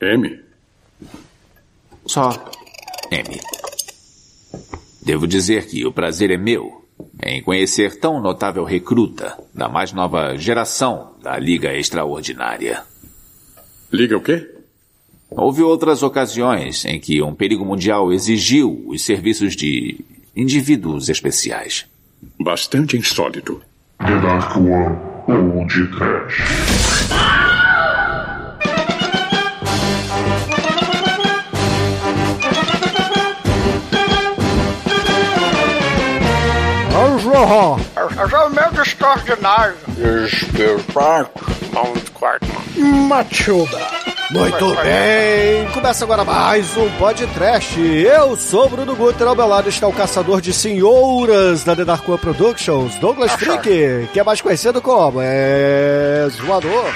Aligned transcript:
M? 0.00 0.40
Só 2.04 2.30
M. 3.10 3.40
Devo 5.02 5.26
dizer 5.26 5.66
que 5.66 5.86
o 5.86 5.92
prazer 5.92 6.30
é 6.30 6.36
meu 6.36 6.84
em 7.22 7.42
conhecer 7.42 7.98
tão 7.98 8.20
notável 8.20 8.64
recruta 8.64 9.38
da 9.54 9.68
mais 9.68 9.92
nova 9.92 10.36
geração 10.36 11.14
da 11.22 11.38
Liga 11.38 11.74
Extraordinária. 11.74 12.82
Liga 13.90 14.18
o 14.18 14.20
quê? 14.20 14.46
Houve 15.30 15.62
outras 15.62 16.02
ocasiões 16.02 16.84
em 16.84 17.00
que 17.00 17.22
um 17.22 17.34
perigo 17.34 17.64
mundial 17.64 18.12
exigiu 18.12 18.84
os 18.86 19.02
serviços 19.02 19.56
de 19.56 20.04
indivíduos 20.34 21.08
especiais. 21.08 21.86
Bastante 22.38 22.98
insólito. 22.98 23.62
The 23.98 24.20
Dark 24.20 24.56
One 24.56 24.98
ou 25.26 25.66
de 25.66 25.86
Trash. 25.96 27.45
É 37.48 38.48
meio 38.50 38.82
extraordinário. 38.82 39.76
Esperpaco. 40.26 41.44
Mão 41.72 41.92
de 41.92 42.10
quarto. 42.10 42.46
Matilda. 42.76 43.78
Muito 44.32 44.74
bem, 44.82 45.70
começa 45.72 46.04
agora 46.04 46.24
mais 46.24 46.76
um 46.76 46.90
podcast. 46.98 47.80
Eu 47.80 48.36
sou 48.36 48.68
Bruno 48.68 48.96
Guter, 48.96 49.28
ao 49.28 49.36
meu 49.36 49.46
lado 49.46 49.68
está 49.68 49.86
o 49.86 49.92
caçador 49.92 50.40
de 50.40 50.52
senhoras 50.52 51.62
da 51.62 51.76
The 51.76 51.84
Dark 51.84 52.08
One 52.08 52.18
Productions, 52.18 52.96
Douglas 52.96 53.30
Freak, 53.34 54.08
que 54.12 54.18
é 54.18 54.24
mais 54.24 54.40
conhecido 54.40 54.82
como 54.82 55.20
é... 55.22 56.26
Zoador. 56.32 56.92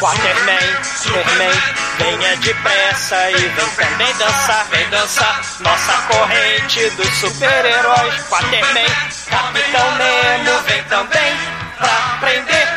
Waterman, 0.00 0.84
Superman, 0.84 1.79
venha 2.00 2.36
depressa 2.38 3.30
e 3.30 3.36
vem 3.36 3.70
também 3.76 4.14
dançar, 4.14 4.64
vem 4.70 4.88
dançar 4.88 5.40
nossa 5.60 5.92
corrente 6.08 6.90
dos 6.90 7.08
super-heróis. 7.18 8.14
Waterman, 8.30 8.86
Capitão 9.28 9.94
Nemo, 9.96 10.62
vem 10.62 10.82
também 10.84 11.36
pra 11.76 12.14
aprender 12.14 12.68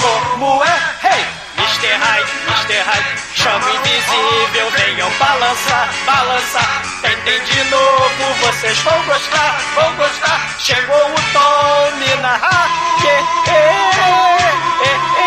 como 0.00 0.64
é. 0.64 0.78
Hey! 1.02 1.26
Mr. 1.58 1.92
Hyde, 1.92 2.32
Mr. 2.46 2.82
Hyde, 2.82 3.08
chama 3.34 3.70
invisível, 3.70 4.70
venham 4.70 5.10
balançar, 5.18 5.88
balançar. 6.06 6.82
Tentem 7.02 7.40
de 7.44 7.64
novo, 7.70 8.34
vocês 8.42 8.78
vão 8.78 9.02
gostar, 9.04 9.60
vão 9.74 9.94
gostar. 9.96 10.54
Chegou 10.60 10.96
o 10.96 11.14
Tony 11.32 12.14
na 12.22 12.38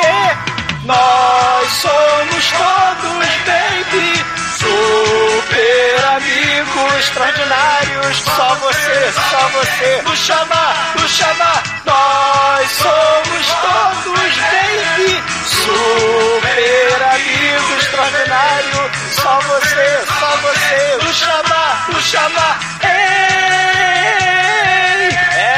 yeah, 0.03 0.40
nós 0.83 1.71
somos 1.73 2.51
todos, 2.51 3.27
baby, 3.45 4.25
super 4.57 6.05
amigos 6.15 6.93
extraordinários. 6.99 8.17
Só 8.17 8.55
você, 8.55 9.13
só 9.29 9.47
você. 9.49 10.01
No 10.03 10.15
chamar, 10.15 10.93
no 10.99 11.07
chamar. 11.07 11.63
Nós 11.85 12.71
somos 12.71 13.47
todos, 13.61 14.37
baby, 14.37 15.23
super 15.45 17.03
amigos 17.13 17.83
extraordinários. 17.83 18.91
Só 19.21 19.39
você, 19.39 20.03
só 20.19 20.35
você. 20.37 21.05
No 21.05 21.13
chamar, 21.13 21.85
no 21.89 22.01
chamar. 22.01 22.59
Ei! 22.83 23.60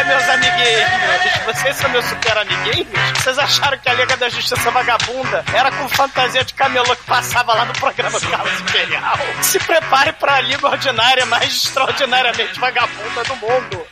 É, 0.03 0.05
meus 0.05 0.29
amiguinhos, 0.29 1.45
vocês 1.45 1.75
são 1.77 1.89
meus 1.89 2.05
super 2.05 2.37
amiguinhos? 2.37 2.87
Vocês 3.17 3.39
acharam 3.39 3.77
que 3.77 3.87
a 3.87 3.93
Liga 3.93 4.17
da 4.17 4.27
Justiça 4.27 4.69
Vagabunda 4.69 5.45
era 5.53 5.71
com 5.71 5.87
fantasia 5.87 6.43
de 6.43 6.53
camelô 6.53 6.93
que 6.95 7.03
passava 7.03 7.53
lá 7.53 7.63
no 7.65 7.73
programa 7.73 8.19
Carlos 8.19 8.59
Imperial? 8.59 9.17
Se 9.41 9.59
prepare 9.59 10.11
para 10.13 10.35
a 10.35 10.41
Liga 10.41 10.67
Ordinária 10.67 11.25
mais 11.25 11.55
extraordinariamente 11.55 12.59
vagabunda 12.59 13.23
do 13.23 13.35
mundo. 13.37 13.87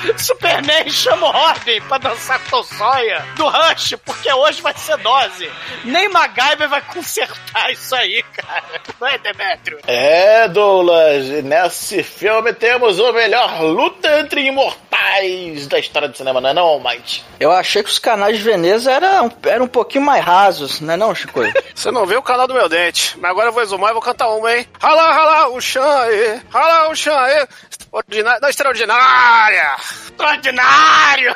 Superman 0.18 0.88
chama 0.90 1.28
o 1.28 1.30
Robin 1.30 1.80
pra 1.82 1.98
dançar 1.98 2.40
com 2.50 2.62
Soia 2.62 3.24
do 3.36 3.46
Rush, 3.46 3.96
porque 4.04 4.32
hoje 4.32 4.62
vai 4.62 4.74
ser 4.74 4.96
dose. 4.98 5.50
Nem 5.84 6.08
MacGyver 6.08 6.68
vai 6.68 6.80
consertar 6.82 7.70
isso 7.72 7.94
aí, 7.94 8.22
cara. 8.22 8.64
Não 9.00 9.08
é, 9.08 9.18
Demetrio? 9.18 9.78
É, 9.86 10.48
Douglas, 10.48 11.26
nesse 11.44 12.02
filme 12.02 12.52
temos 12.52 12.98
o 12.98 13.12
melhor 13.12 13.62
luta 13.62 14.20
entre 14.20 14.46
imortais 14.46 15.66
da 15.66 15.78
história 15.78 16.08
do 16.08 16.16
cinema, 16.16 16.40
não 16.40 16.50
é 16.50 16.54
não, 16.54 16.80
Mike? 16.80 17.22
Eu 17.38 17.52
achei 17.52 17.82
que 17.82 17.90
os 17.90 17.98
canais 17.98 18.36
de 18.36 18.42
Veneza 18.42 18.92
eram, 18.92 19.32
eram 19.44 19.64
um 19.64 19.68
pouquinho 19.68 20.04
mais 20.04 20.24
rasos, 20.24 20.80
não 20.80 20.94
é 20.94 20.96
não, 20.96 21.14
Chico? 21.14 21.40
Você 21.74 21.90
não 21.90 22.06
vê 22.06 22.16
o 22.16 22.22
canal 22.22 22.46
do 22.46 22.54
meu 22.54 22.68
dente, 22.68 23.18
mas 23.18 23.30
agora 23.30 23.48
eu 23.48 23.52
vou 23.52 23.62
exumar 23.62 23.90
e 23.90 23.94
vou 23.94 24.02
cantar 24.02 24.28
uma, 24.28 24.54
hein? 24.54 24.66
Rala, 24.80 25.12
rala, 25.12 25.48
o 25.48 25.60
chão 25.60 25.82
aí, 25.82 26.40
rala, 26.50 26.88
o 26.90 26.94
chão 26.94 27.18
aí. 27.18 27.46
Não, 28.40 28.48
extraordinária! 28.48 29.76
Extraordinário! 29.90 31.34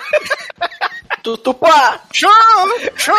Tutupá! 1.22 2.00
Chão! 2.12 2.31
Chão! 2.97 3.15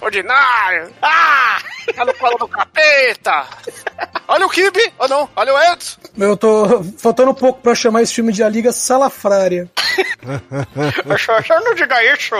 Ordinário! 0.00 0.92
Ah! 1.02 1.58
Tá 1.94 2.04
no 2.04 2.14
colo 2.14 2.36
do 2.38 2.48
capeta! 2.48 3.46
Olha 4.28 4.46
o 4.46 4.50
Kibe! 4.50 4.80
Ou 4.98 5.06
oh, 5.06 5.08
não, 5.08 5.28
olha 5.36 5.54
o 5.54 5.72
Edson! 5.72 6.00
Eu 6.18 6.36
tô 6.36 6.84
faltando 6.98 7.30
um 7.30 7.34
pouco 7.34 7.60
pra 7.60 7.74
chamar 7.74 8.02
esse 8.02 8.14
filme 8.14 8.32
de 8.32 8.42
A 8.42 8.48
Liga 8.48 8.72
Salafrária. 8.72 9.70
Eu 11.48 11.60
não 11.64 11.74
diga 11.74 12.04
isso! 12.14 12.34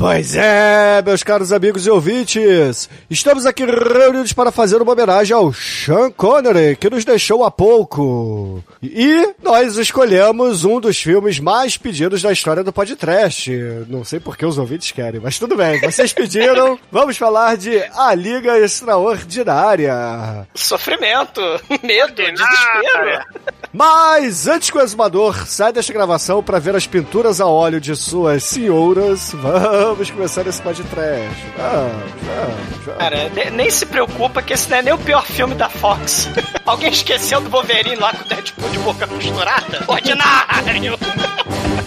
Pois 0.00 0.34
é, 0.34 1.02
meus 1.02 1.22
caros 1.22 1.52
amigos 1.52 1.86
e 1.86 1.90
ouvintes, 1.90 2.88
estamos 3.10 3.44
aqui 3.44 3.66
reunidos 3.66 4.32
para 4.32 4.50
fazer 4.50 4.80
uma 4.80 4.92
homenagem 4.92 5.36
ao 5.36 5.52
Sean 5.52 6.10
Connery, 6.10 6.74
que 6.76 6.88
nos 6.88 7.04
deixou 7.04 7.44
há 7.44 7.50
pouco. 7.50 8.64
E 8.82 9.34
nós 9.42 9.76
escolhemos 9.76 10.64
um 10.64 10.80
dos 10.80 10.98
filmes 10.98 11.38
mais 11.38 11.76
pedidos 11.76 12.22
da 12.22 12.32
história 12.32 12.64
do 12.64 12.72
podcast. 12.72 13.50
Não 13.88 14.02
sei 14.02 14.18
por 14.18 14.38
que 14.38 14.46
os 14.46 14.56
ouvintes 14.56 14.90
querem, 14.90 15.20
mas 15.20 15.38
tudo 15.38 15.54
bem, 15.54 15.78
vocês 15.80 16.14
pediram. 16.14 16.78
Vamos 16.90 17.18
falar 17.18 17.58
de 17.58 17.76
A 17.94 18.14
Liga 18.14 18.58
Extraordinária. 18.58 20.48
Sofrimento, 20.54 21.42
medo, 21.82 22.14
desespero. 22.14 23.24
Mas 23.72 24.48
antes 24.48 24.68
que 24.68 24.76
o 24.76 24.80
exumador 24.80 25.46
saia 25.46 25.72
desta 25.72 25.92
gravação 25.92 26.42
para 26.42 26.58
ver 26.58 26.74
as 26.74 26.86
pinturas 26.86 27.40
a 27.40 27.46
óleo 27.46 27.80
de 27.80 27.94
suas 27.94 28.42
senhoras, 28.42 29.32
vamos 29.32 30.10
começar 30.10 30.44
esse 30.46 30.60
podcast. 30.60 31.44
Vamos, 31.56 31.92
vamos, 32.22 32.84
vamos. 32.84 32.98
Cara, 32.98 33.30
nem 33.52 33.70
se 33.70 33.86
preocupa 33.86 34.42
que 34.42 34.52
esse 34.52 34.68
não 34.68 34.78
é 34.78 34.82
nem 34.82 34.92
o 34.92 34.98
pior 34.98 35.24
filme 35.24 35.54
da 35.54 35.68
Fox. 35.68 36.28
Alguém 36.66 36.90
esqueceu 36.90 37.40
do 37.40 37.48
Wolverine 37.48 37.96
lá 37.96 38.12
com 38.12 38.24
o 38.24 38.28
Deadpool 38.28 38.70
de 38.70 38.78
boca 38.80 39.06
costurada? 39.06 39.84
Ordinário! 39.86 40.98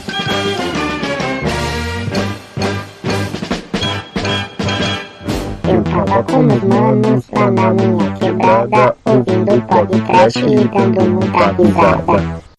Tava 6.14 6.24
com 6.26 6.44
meus 6.44 6.64
manos 6.64 7.26
lá 7.32 7.50
na 7.50 7.74
minha 7.74 8.14
quebrada, 8.14 8.96
ouvindo 9.04 9.62
podcast 9.68 10.40
e 10.46 10.68
dando 10.68 11.10
muita 11.10 11.52
risada. 11.54 12.53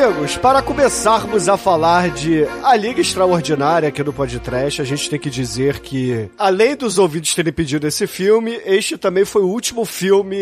Amigos, 0.00 0.36
para 0.38 0.62
começarmos 0.62 1.46
a 1.46 1.58
falar 1.58 2.10
de 2.10 2.46
A 2.62 2.74
Liga 2.74 3.02
Extraordinária 3.02 3.90
aqui 3.90 4.02
no 4.02 4.14
podcast, 4.14 4.80
a 4.80 4.84
gente 4.84 5.10
tem 5.10 5.18
que 5.18 5.28
dizer 5.28 5.80
que, 5.80 6.30
além 6.38 6.74
dos 6.74 6.98
ouvintes 6.98 7.34
terem 7.34 7.52
pedido 7.52 7.86
esse 7.86 8.06
filme, 8.06 8.58
este 8.64 8.96
também 8.96 9.26
foi 9.26 9.42
o 9.42 9.48
último 9.48 9.84
filme 9.84 10.38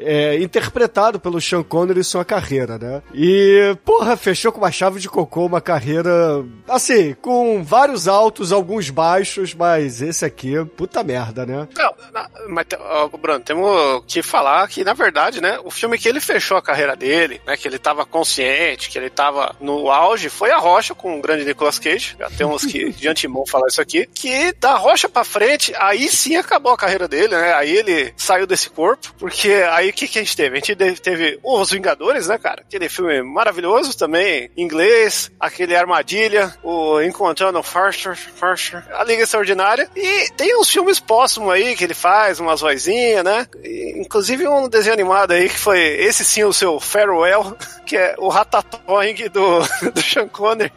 é, 0.00 0.40
interpretado 0.40 1.20
pelo 1.20 1.40
Sean 1.40 1.62
Connery 1.62 2.00
em 2.00 2.02
sua 2.02 2.24
carreira, 2.24 2.76
né? 2.76 3.00
E, 3.14 3.76
porra, 3.84 4.16
fechou 4.16 4.50
com 4.50 4.58
uma 4.58 4.72
chave 4.72 4.98
de 4.98 5.08
cocô 5.08 5.46
uma 5.46 5.60
carreira, 5.60 6.44
assim, 6.68 7.14
com 7.22 7.62
vários 7.62 8.08
altos, 8.08 8.52
alguns 8.52 8.90
baixos, 8.90 9.54
mas 9.54 10.02
esse 10.02 10.24
aqui, 10.24 10.64
puta 10.76 11.04
merda, 11.04 11.46
né? 11.46 11.68
Não, 11.76 11.94
mas, 12.48 12.66
Bruno, 13.20 13.40
temos 13.40 14.02
que 14.08 14.22
falar 14.22 14.66
que, 14.66 14.82
na 14.82 14.92
verdade, 14.92 15.40
né, 15.40 15.60
o 15.64 15.70
filme 15.70 15.98
que 15.98 16.08
ele 16.08 16.20
fechou 16.20 16.56
a 16.56 16.62
carreira 16.62 16.96
dele, 16.96 17.40
né, 17.46 17.56
que 17.56 17.68
ele 17.68 17.78
tava 17.78 18.04
consciente 18.04 18.87
que 18.88 18.98
ele 18.98 19.10
tava 19.10 19.54
no 19.60 19.90
auge, 19.90 20.28
foi 20.28 20.50
a 20.50 20.58
Rocha 20.58 20.94
com 20.94 21.18
o 21.18 21.22
grande 21.22 21.44
Nicolas 21.44 21.78
Cage. 21.78 22.16
Já 22.18 22.30
temos 22.30 22.64
que 22.64 22.90
de 22.92 23.08
antemão 23.08 23.44
falar 23.46 23.68
isso 23.68 23.80
aqui. 23.80 24.06
Que 24.06 24.52
da 24.52 24.74
Rocha 24.76 25.08
pra 25.08 25.24
frente, 25.24 25.72
aí 25.78 26.08
sim 26.08 26.36
acabou 26.36 26.72
a 26.72 26.76
carreira 26.76 27.06
dele, 27.08 27.36
né? 27.36 27.52
Aí 27.54 27.76
ele 27.76 28.12
saiu 28.16 28.46
desse 28.46 28.70
corpo, 28.70 29.12
porque 29.18 29.52
aí 29.70 29.90
o 29.90 29.92
que, 29.92 30.08
que 30.08 30.18
a 30.18 30.22
gente 30.22 30.36
teve? 30.36 30.56
A 30.56 30.60
gente 30.60 31.00
teve- 31.00 31.38
Os 31.42 31.70
Vingadores, 31.70 32.26
né, 32.28 32.38
cara? 32.38 32.62
Aquele 32.66 32.88
filme 32.88 33.22
maravilhoso 33.22 33.96
também, 33.96 34.50
inglês, 34.56 35.30
aquele 35.38 35.76
Armadilha, 35.76 36.54
o 36.62 37.00
Encontrando 37.02 37.62
Farster, 37.62 38.16
Farster, 38.16 38.84
A 38.94 39.04
Liga 39.04 39.22
Extraordinária. 39.22 39.88
E 39.96 40.30
tem 40.36 40.56
uns 40.58 40.70
filmes 40.70 40.98
póstumos 41.00 41.52
aí 41.52 41.76
que 41.76 41.84
ele 41.84 41.94
faz, 41.94 42.40
umas 42.40 42.60
vozinhas, 42.60 43.24
né? 43.24 43.46
E, 43.62 43.94
inclusive 44.00 44.46
um 44.48 44.68
desenho 44.68 44.94
animado 44.94 45.32
aí 45.32 45.48
que 45.48 45.58
foi 45.58 45.78
esse 45.80 46.24
sim 46.24 46.44
o 46.44 46.52
seu 46.52 46.78
Farewell, 46.80 47.56
que 47.86 47.96
é 47.96 48.14
o 48.18 48.28
Ratatouille 48.28 48.77
do, 49.32 49.60
do 49.90 50.00
Sean 50.00 50.28
Connery. 50.28 50.72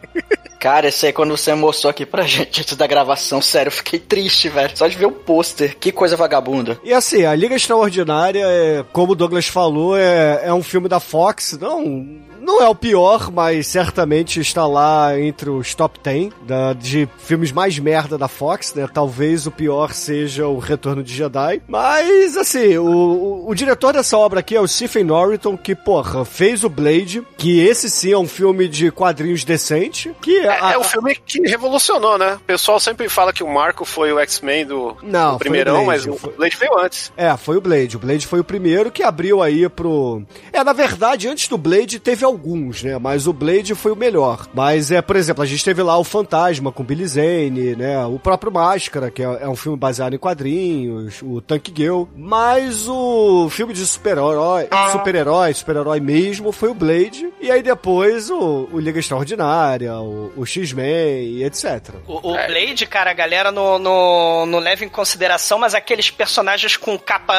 Cara, 0.58 0.88
esse 0.88 1.06
aí 1.06 1.12
quando 1.12 1.36
você 1.36 1.52
mostrou 1.54 1.90
aqui 1.90 2.06
pra 2.06 2.22
gente 2.22 2.60
antes 2.60 2.76
da 2.76 2.86
gravação, 2.86 3.42
sério, 3.42 3.68
eu 3.68 3.72
fiquei 3.72 3.98
triste, 3.98 4.48
velho. 4.48 4.70
Só 4.76 4.86
de 4.86 4.96
ver 4.96 5.06
o 5.06 5.12
pôster. 5.12 5.76
Que 5.76 5.90
coisa 5.90 6.16
vagabunda. 6.16 6.78
E 6.84 6.92
assim, 6.92 7.24
a 7.24 7.34
Liga 7.34 7.56
Extraordinária, 7.56 8.44
é, 8.46 8.84
como 8.92 9.12
o 9.12 9.16
Douglas 9.16 9.48
falou, 9.48 9.96
é, 9.96 10.42
é 10.44 10.54
um 10.54 10.62
filme 10.62 10.88
da 10.88 11.00
Fox. 11.00 11.58
Não, 11.60 12.06
não 12.42 12.60
é 12.62 12.68
o 12.68 12.74
pior, 12.74 13.30
mas 13.30 13.66
certamente 13.66 14.40
está 14.40 14.66
lá 14.66 15.18
entre 15.18 15.48
os 15.50 15.74
top 15.74 15.98
10 16.02 16.32
da- 16.42 16.72
de 16.72 17.08
filmes 17.18 17.52
mais 17.52 17.78
merda 17.78 18.18
da 18.18 18.28
Fox, 18.28 18.74
né? 18.74 18.88
Talvez 18.92 19.46
o 19.46 19.50
pior 19.50 19.92
seja 19.92 20.46
o 20.46 20.58
Retorno 20.58 21.02
de 21.02 21.14
Jedi. 21.14 21.62
Mas, 21.68 22.36
assim, 22.36 22.76
o, 22.78 22.84
o, 22.86 23.50
o 23.50 23.54
diretor 23.54 23.92
dessa 23.92 24.16
obra 24.18 24.40
aqui 24.40 24.54
é 24.56 24.60
o 24.60 24.66
Stephen 24.68 25.04
Norrington, 25.04 25.56
que, 25.56 25.74
porra, 25.74 26.24
fez 26.24 26.64
o 26.64 26.68
Blade, 26.68 27.22
que 27.36 27.60
esse 27.60 27.88
sim 27.88 28.12
é 28.12 28.18
um 28.18 28.26
filme 28.28 28.68
de 28.68 28.90
quadrinhos 28.90 29.44
decente, 29.44 30.10
que 30.20 30.38
É, 30.38 30.72
é 30.74 30.78
um 30.78 30.84
filme 30.84 31.14
que 31.14 31.40
revolucionou, 31.48 32.18
né? 32.18 32.34
O 32.34 32.40
pessoal 32.40 32.78
sempre 32.80 33.08
fala 33.08 33.32
que 33.32 33.42
o 33.42 33.48
Marco 33.52 33.84
foi 33.84 34.12
o 34.12 34.18
X-Men 34.18 34.66
do, 34.66 34.96
Não, 35.02 35.32
do 35.34 35.38
primeirão, 35.38 35.82
o 35.82 35.84
Blade, 35.84 36.08
mas 36.08 36.18
foi- 36.20 36.30
o 36.32 36.36
Blade 36.36 36.56
veio 36.58 36.78
antes. 36.78 37.12
É, 37.16 37.36
foi 37.36 37.56
o 37.56 37.60
Blade. 37.60 37.96
O 37.96 38.00
Blade 38.00 38.26
foi 38.26 38.40
o 38.40 38.44
primeiro 38.44 38.90
que 38.90 39.02
abriu 39.02 39.42
aí 39.42 39.68
pro. 39.68 40.22
É, 40.52 40.62
na 40.64 40.72
verdade, 40.72 41.28
antes 41.28 41.48
do 41.48 41.56
Blade 41.58 41.98
teve 41.98 42.24
alguns, 42.32 42.82
né? 42.82 42.98
Mas 42.98 43.26
o 43.26 43.32
Blade 43.32 43.74
foi 43.74 43.92
o 43.92 43.96
melhor. 43.96 44.46
Mas 44.52 44.90
é, 44.90 45.00
por 45.00 45.16
exemplo, 45.16 45.42
a 45.42 45.46
gente 45.46 45.64
teve 45.64 45.82
lá 45.82 45.96
o 45.98 46.04
Fantasma 46.04 46.72
com 46.72 46.82
Billy 46.82 47.06
Zane, 47.06 47.76
né? 47.76 48.04
O 48.06 48.18
próprio 48.18 48.52
Máscara, 48.52 49.10
que 49.10 49.22
é, 49.22 49.38
é 49.42 49.48
um 49.48 49.56
filme 49.56 49.78
baseado 49.78 50.14
em 50.14 50.18
quadrinhos, 50.18 51.20
o 51.22 51.40
Tank 51.40 51.72
Girl. 51.74 52.04
Mas 52.16 52.88
o 52.88 53.48
filme 53.50 53.72
de 53.72 53.86
super-herói, 53.86 54.68
super-herói, 54.92 55.54
super-herói 55.54 56.00
mesmo 56.00 56.52
foi 56.52 56.70
o 56.70 56.74
Blade. 56.74 57.32
E 57.40 57.50
aí 57.50 57.62
depois 57.62 58.30
o, 58.30 58.68
o 58.72 58.78
Liga 58.78 58.98
Extraordinária, 58.98 59.94
o, 59.96 60.32
o 60.36 60.46
X-Men 60.46 61.24
e 61.24 61.44
etc. 61.44 61.94
O, 62.06 62.32
o 62.32 62.34
Blade, 62.34 62.86
cara, 62.86 63.10
a 63.10 63.14
galera 63.14 63.52
não, 63.52 63.78
não, 63.78 64.46
não 64.46 64.58
leva 64.58 64.84
em 64.84 64.88
consideração, 64.88 65.58
mas 65.58 65.74
aqueles 65.74 66.10
personagens 66.10 66.76
com 66.76 66.98
capa 66.98 67.34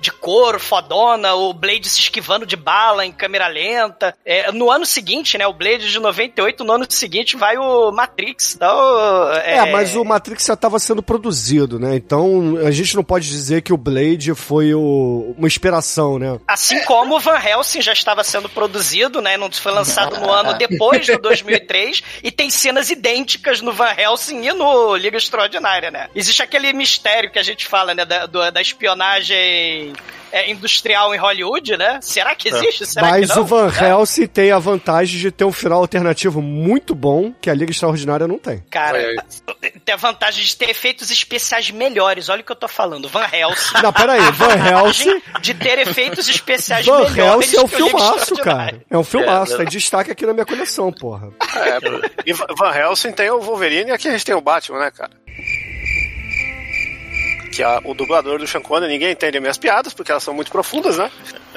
de 0.00 0.10
couro, 0.12 0.58
fodona, 0.58 1.34
o 1.34 1.52
Blade 1.52 1.88
se 1.88 2.00
esquivando 2.00 2.46
de 2.46 2.56
bala 2.56 3.06
em 3.06 3.12
câmera 3.12 3.46
lenta. 3.46 4.14
É, 4.24 4.33
no 4.52 4.70
ano 4.70 4.84
seguinte, 4.86 5.36
né, 5.38 5.46
o 5.46 5.52
Blade 5.52 5.90
de 5.90 5.98
98, 5.98 6.64
no 6.64 6.72
ano 6.72 6.86
seguinte 6.88 7.36
vai 7.36 7.56
o 7.56 7.90
Matrix. 7.92 8.54
Então, 8.56 9.32
É, 9.44 9.70
mas 9.72 9.94
o 9.96 10.04
Matrix 10.04 10.44
já 10.44 10.54
estava 10.54 10.78
sendo 10.78 11.02
produzido, 11.02 11.78
né? 11.78 11.94
Então 11.96 12.56
a 12.66 12.70
gente 12.70 12.94
não 12.96 13.04
pode 13.04 13.28
dizer 13.28 13.62
que 13.62 13.72
o 13.72 13.76
Blade 13.76 14.34
foi 14.34 14.74
o- 14.74 15.34
uma 15.36 15.46
inspiração, 15.46 16.18
né? 16.18 16.38
Assim 16.46 16.82
como 16.84 17.16
o 17.16 17.20
Van 17.20 17.38
Helsing 17.38 17.80
já 17.82 17.92
estava 17.92 18.22
sendo 18.24 18.48
produzido, 18.48 19.20
né? 19.20 19.36
Não 19.36 19.50
foi 19.52 19.72
lançado 19.72 20.18
no 20.18 20.30
ano 20.30 20.54
depois 20.54 21.06
do 21.06 21.18
2003 21.18 22.02
e 22.22 22.30
tem 22.30 22.50
cenas 22.50 22.90
idênticas 22.90 23.60
no 23.60 23.72
Van 23.72 23.92
Helsing 23.96 24.42
e 24.46 24.52
no 24.52 24.96
Liga 24.96 25.16
Extraordinária, 25.16 25.90
né? 25.90 26.08
Existe 26.14 26.42
aquele 26.42 26.72
mistério 26.72 27.30
que 27.30 27.38
a 27.38 27.42
gente 27.42 27.66
fala, 27.66 27.94
né? 27.94 28.04
Da, 28.04 28.26
do- 28.26 28.50
da 28.50 28.60
espionagem 28.60 29.92
é, 30.32 30.50
industrial 30.50 31.14
em 31.14 31.18
Hollywood, 31.18 31.76
né? 31.76 32.00
Será 32.02 32.34
que 32.34 32.48
existe? 32.48 32.84
Será 32.86 33.08
Mas 33.08 33.28
que 33.30 33.36
não? 33.36 33.42
o 33.42 33.46
Van 33.46 33.66
É. 33.68 33.70
Helsing 34.24 34.26
tem 34.26 34.50
a 34.52 34.58
vantagem 34.58 35.18
de 35.20 35.30
ter 35.30 35.44
um 35.44 35.52
final 35.52 35.80
alternativo 35.80 36.40
muito 36.40 36.94
bom 36.94 37.32
que 37.40 37.50
a 37.50 37.54
Liga 37.54 37.70
Extraordinária 37.70 38.26
não 38.26 38.38
tem. 38.38 38.62
Cara, 38.70 38.98
tem 39.84 39.94
a 39.94 39.96
vantagem 39.96 40.44
de 40.44 40.56
ter 40.56 40.70
efeitos 40.70 41.10
especiais 41.10 41.70
melhores. 41.70 42.28
Olha 42.28 42.40
o 42.40 42.44
que 42.44 42.52
eu 42.52 42.56
tô 42.56 42.68
falando. 42.68 43.08
Van 43.08 43.26
Helsing. 43.32 43.82
Não, 43.82 43.92
peraí, 43.92 44.20
Van 44.32 44.54
Helsing- 44.56 45.22
De 45.40 45.54
ter 45.54 45.78
efeitos 45.78 46.28
especiais 46.28 46.86
Van 46.86 47.10
melhores. 47.10 47.16
Helsing 47.52 47.56
é 47.56 47.60
um 47.60 47.68
que 47.68 47.76
filmaço, 47.76 48.34
cara. 48.36 48.82
É 48.90 48.98
um 48.98 49.04
filmaço, 49.04 49.54
É, 49.54 49.56
tá 49.58 49.62
em 49.64 49.68
destaque 49.68 50.10
aqui 50.10 50.26
na 50.26 50.32
minha 50.32 50.46
coleção, 50.46 50.92
porra. 50.92 51.30
É, 51.56 51.78
e 52.26 52.32
Va- 52.32 52.46
Van 52.58 52.74
Helsing 52.74 53.12
tem 53.12 53.30
o 53.30 53.40
Wolverine 53.40 53.90
e 53.90 53.92
aqui 53.92 54.08
a 54.08 54.12
gente 54.12 54.24
tem 54.24 54.34
o 54.34 54.40
Batman, 54.40 54.78
né, 54.80 54.90
cara? 54.90 55.10
Que 57.54 57.62
é 57.62 57.80
o 57.84 57.94
dublador 57.94 58.38
do 58.38 58.46
Sean 58.46 58.60
Connery, 58.60 58.92
ninguém 58.92 59.12
entende 59.12 59.38
minhas 59.38 59.56
piadas, 59.56 59.94
porque 59.94 60.10
elas 60.10 60.22
são 60.22 60.34
muito 60.34 60.50
profundas, 60.50 60.98
né? 60.98 61.10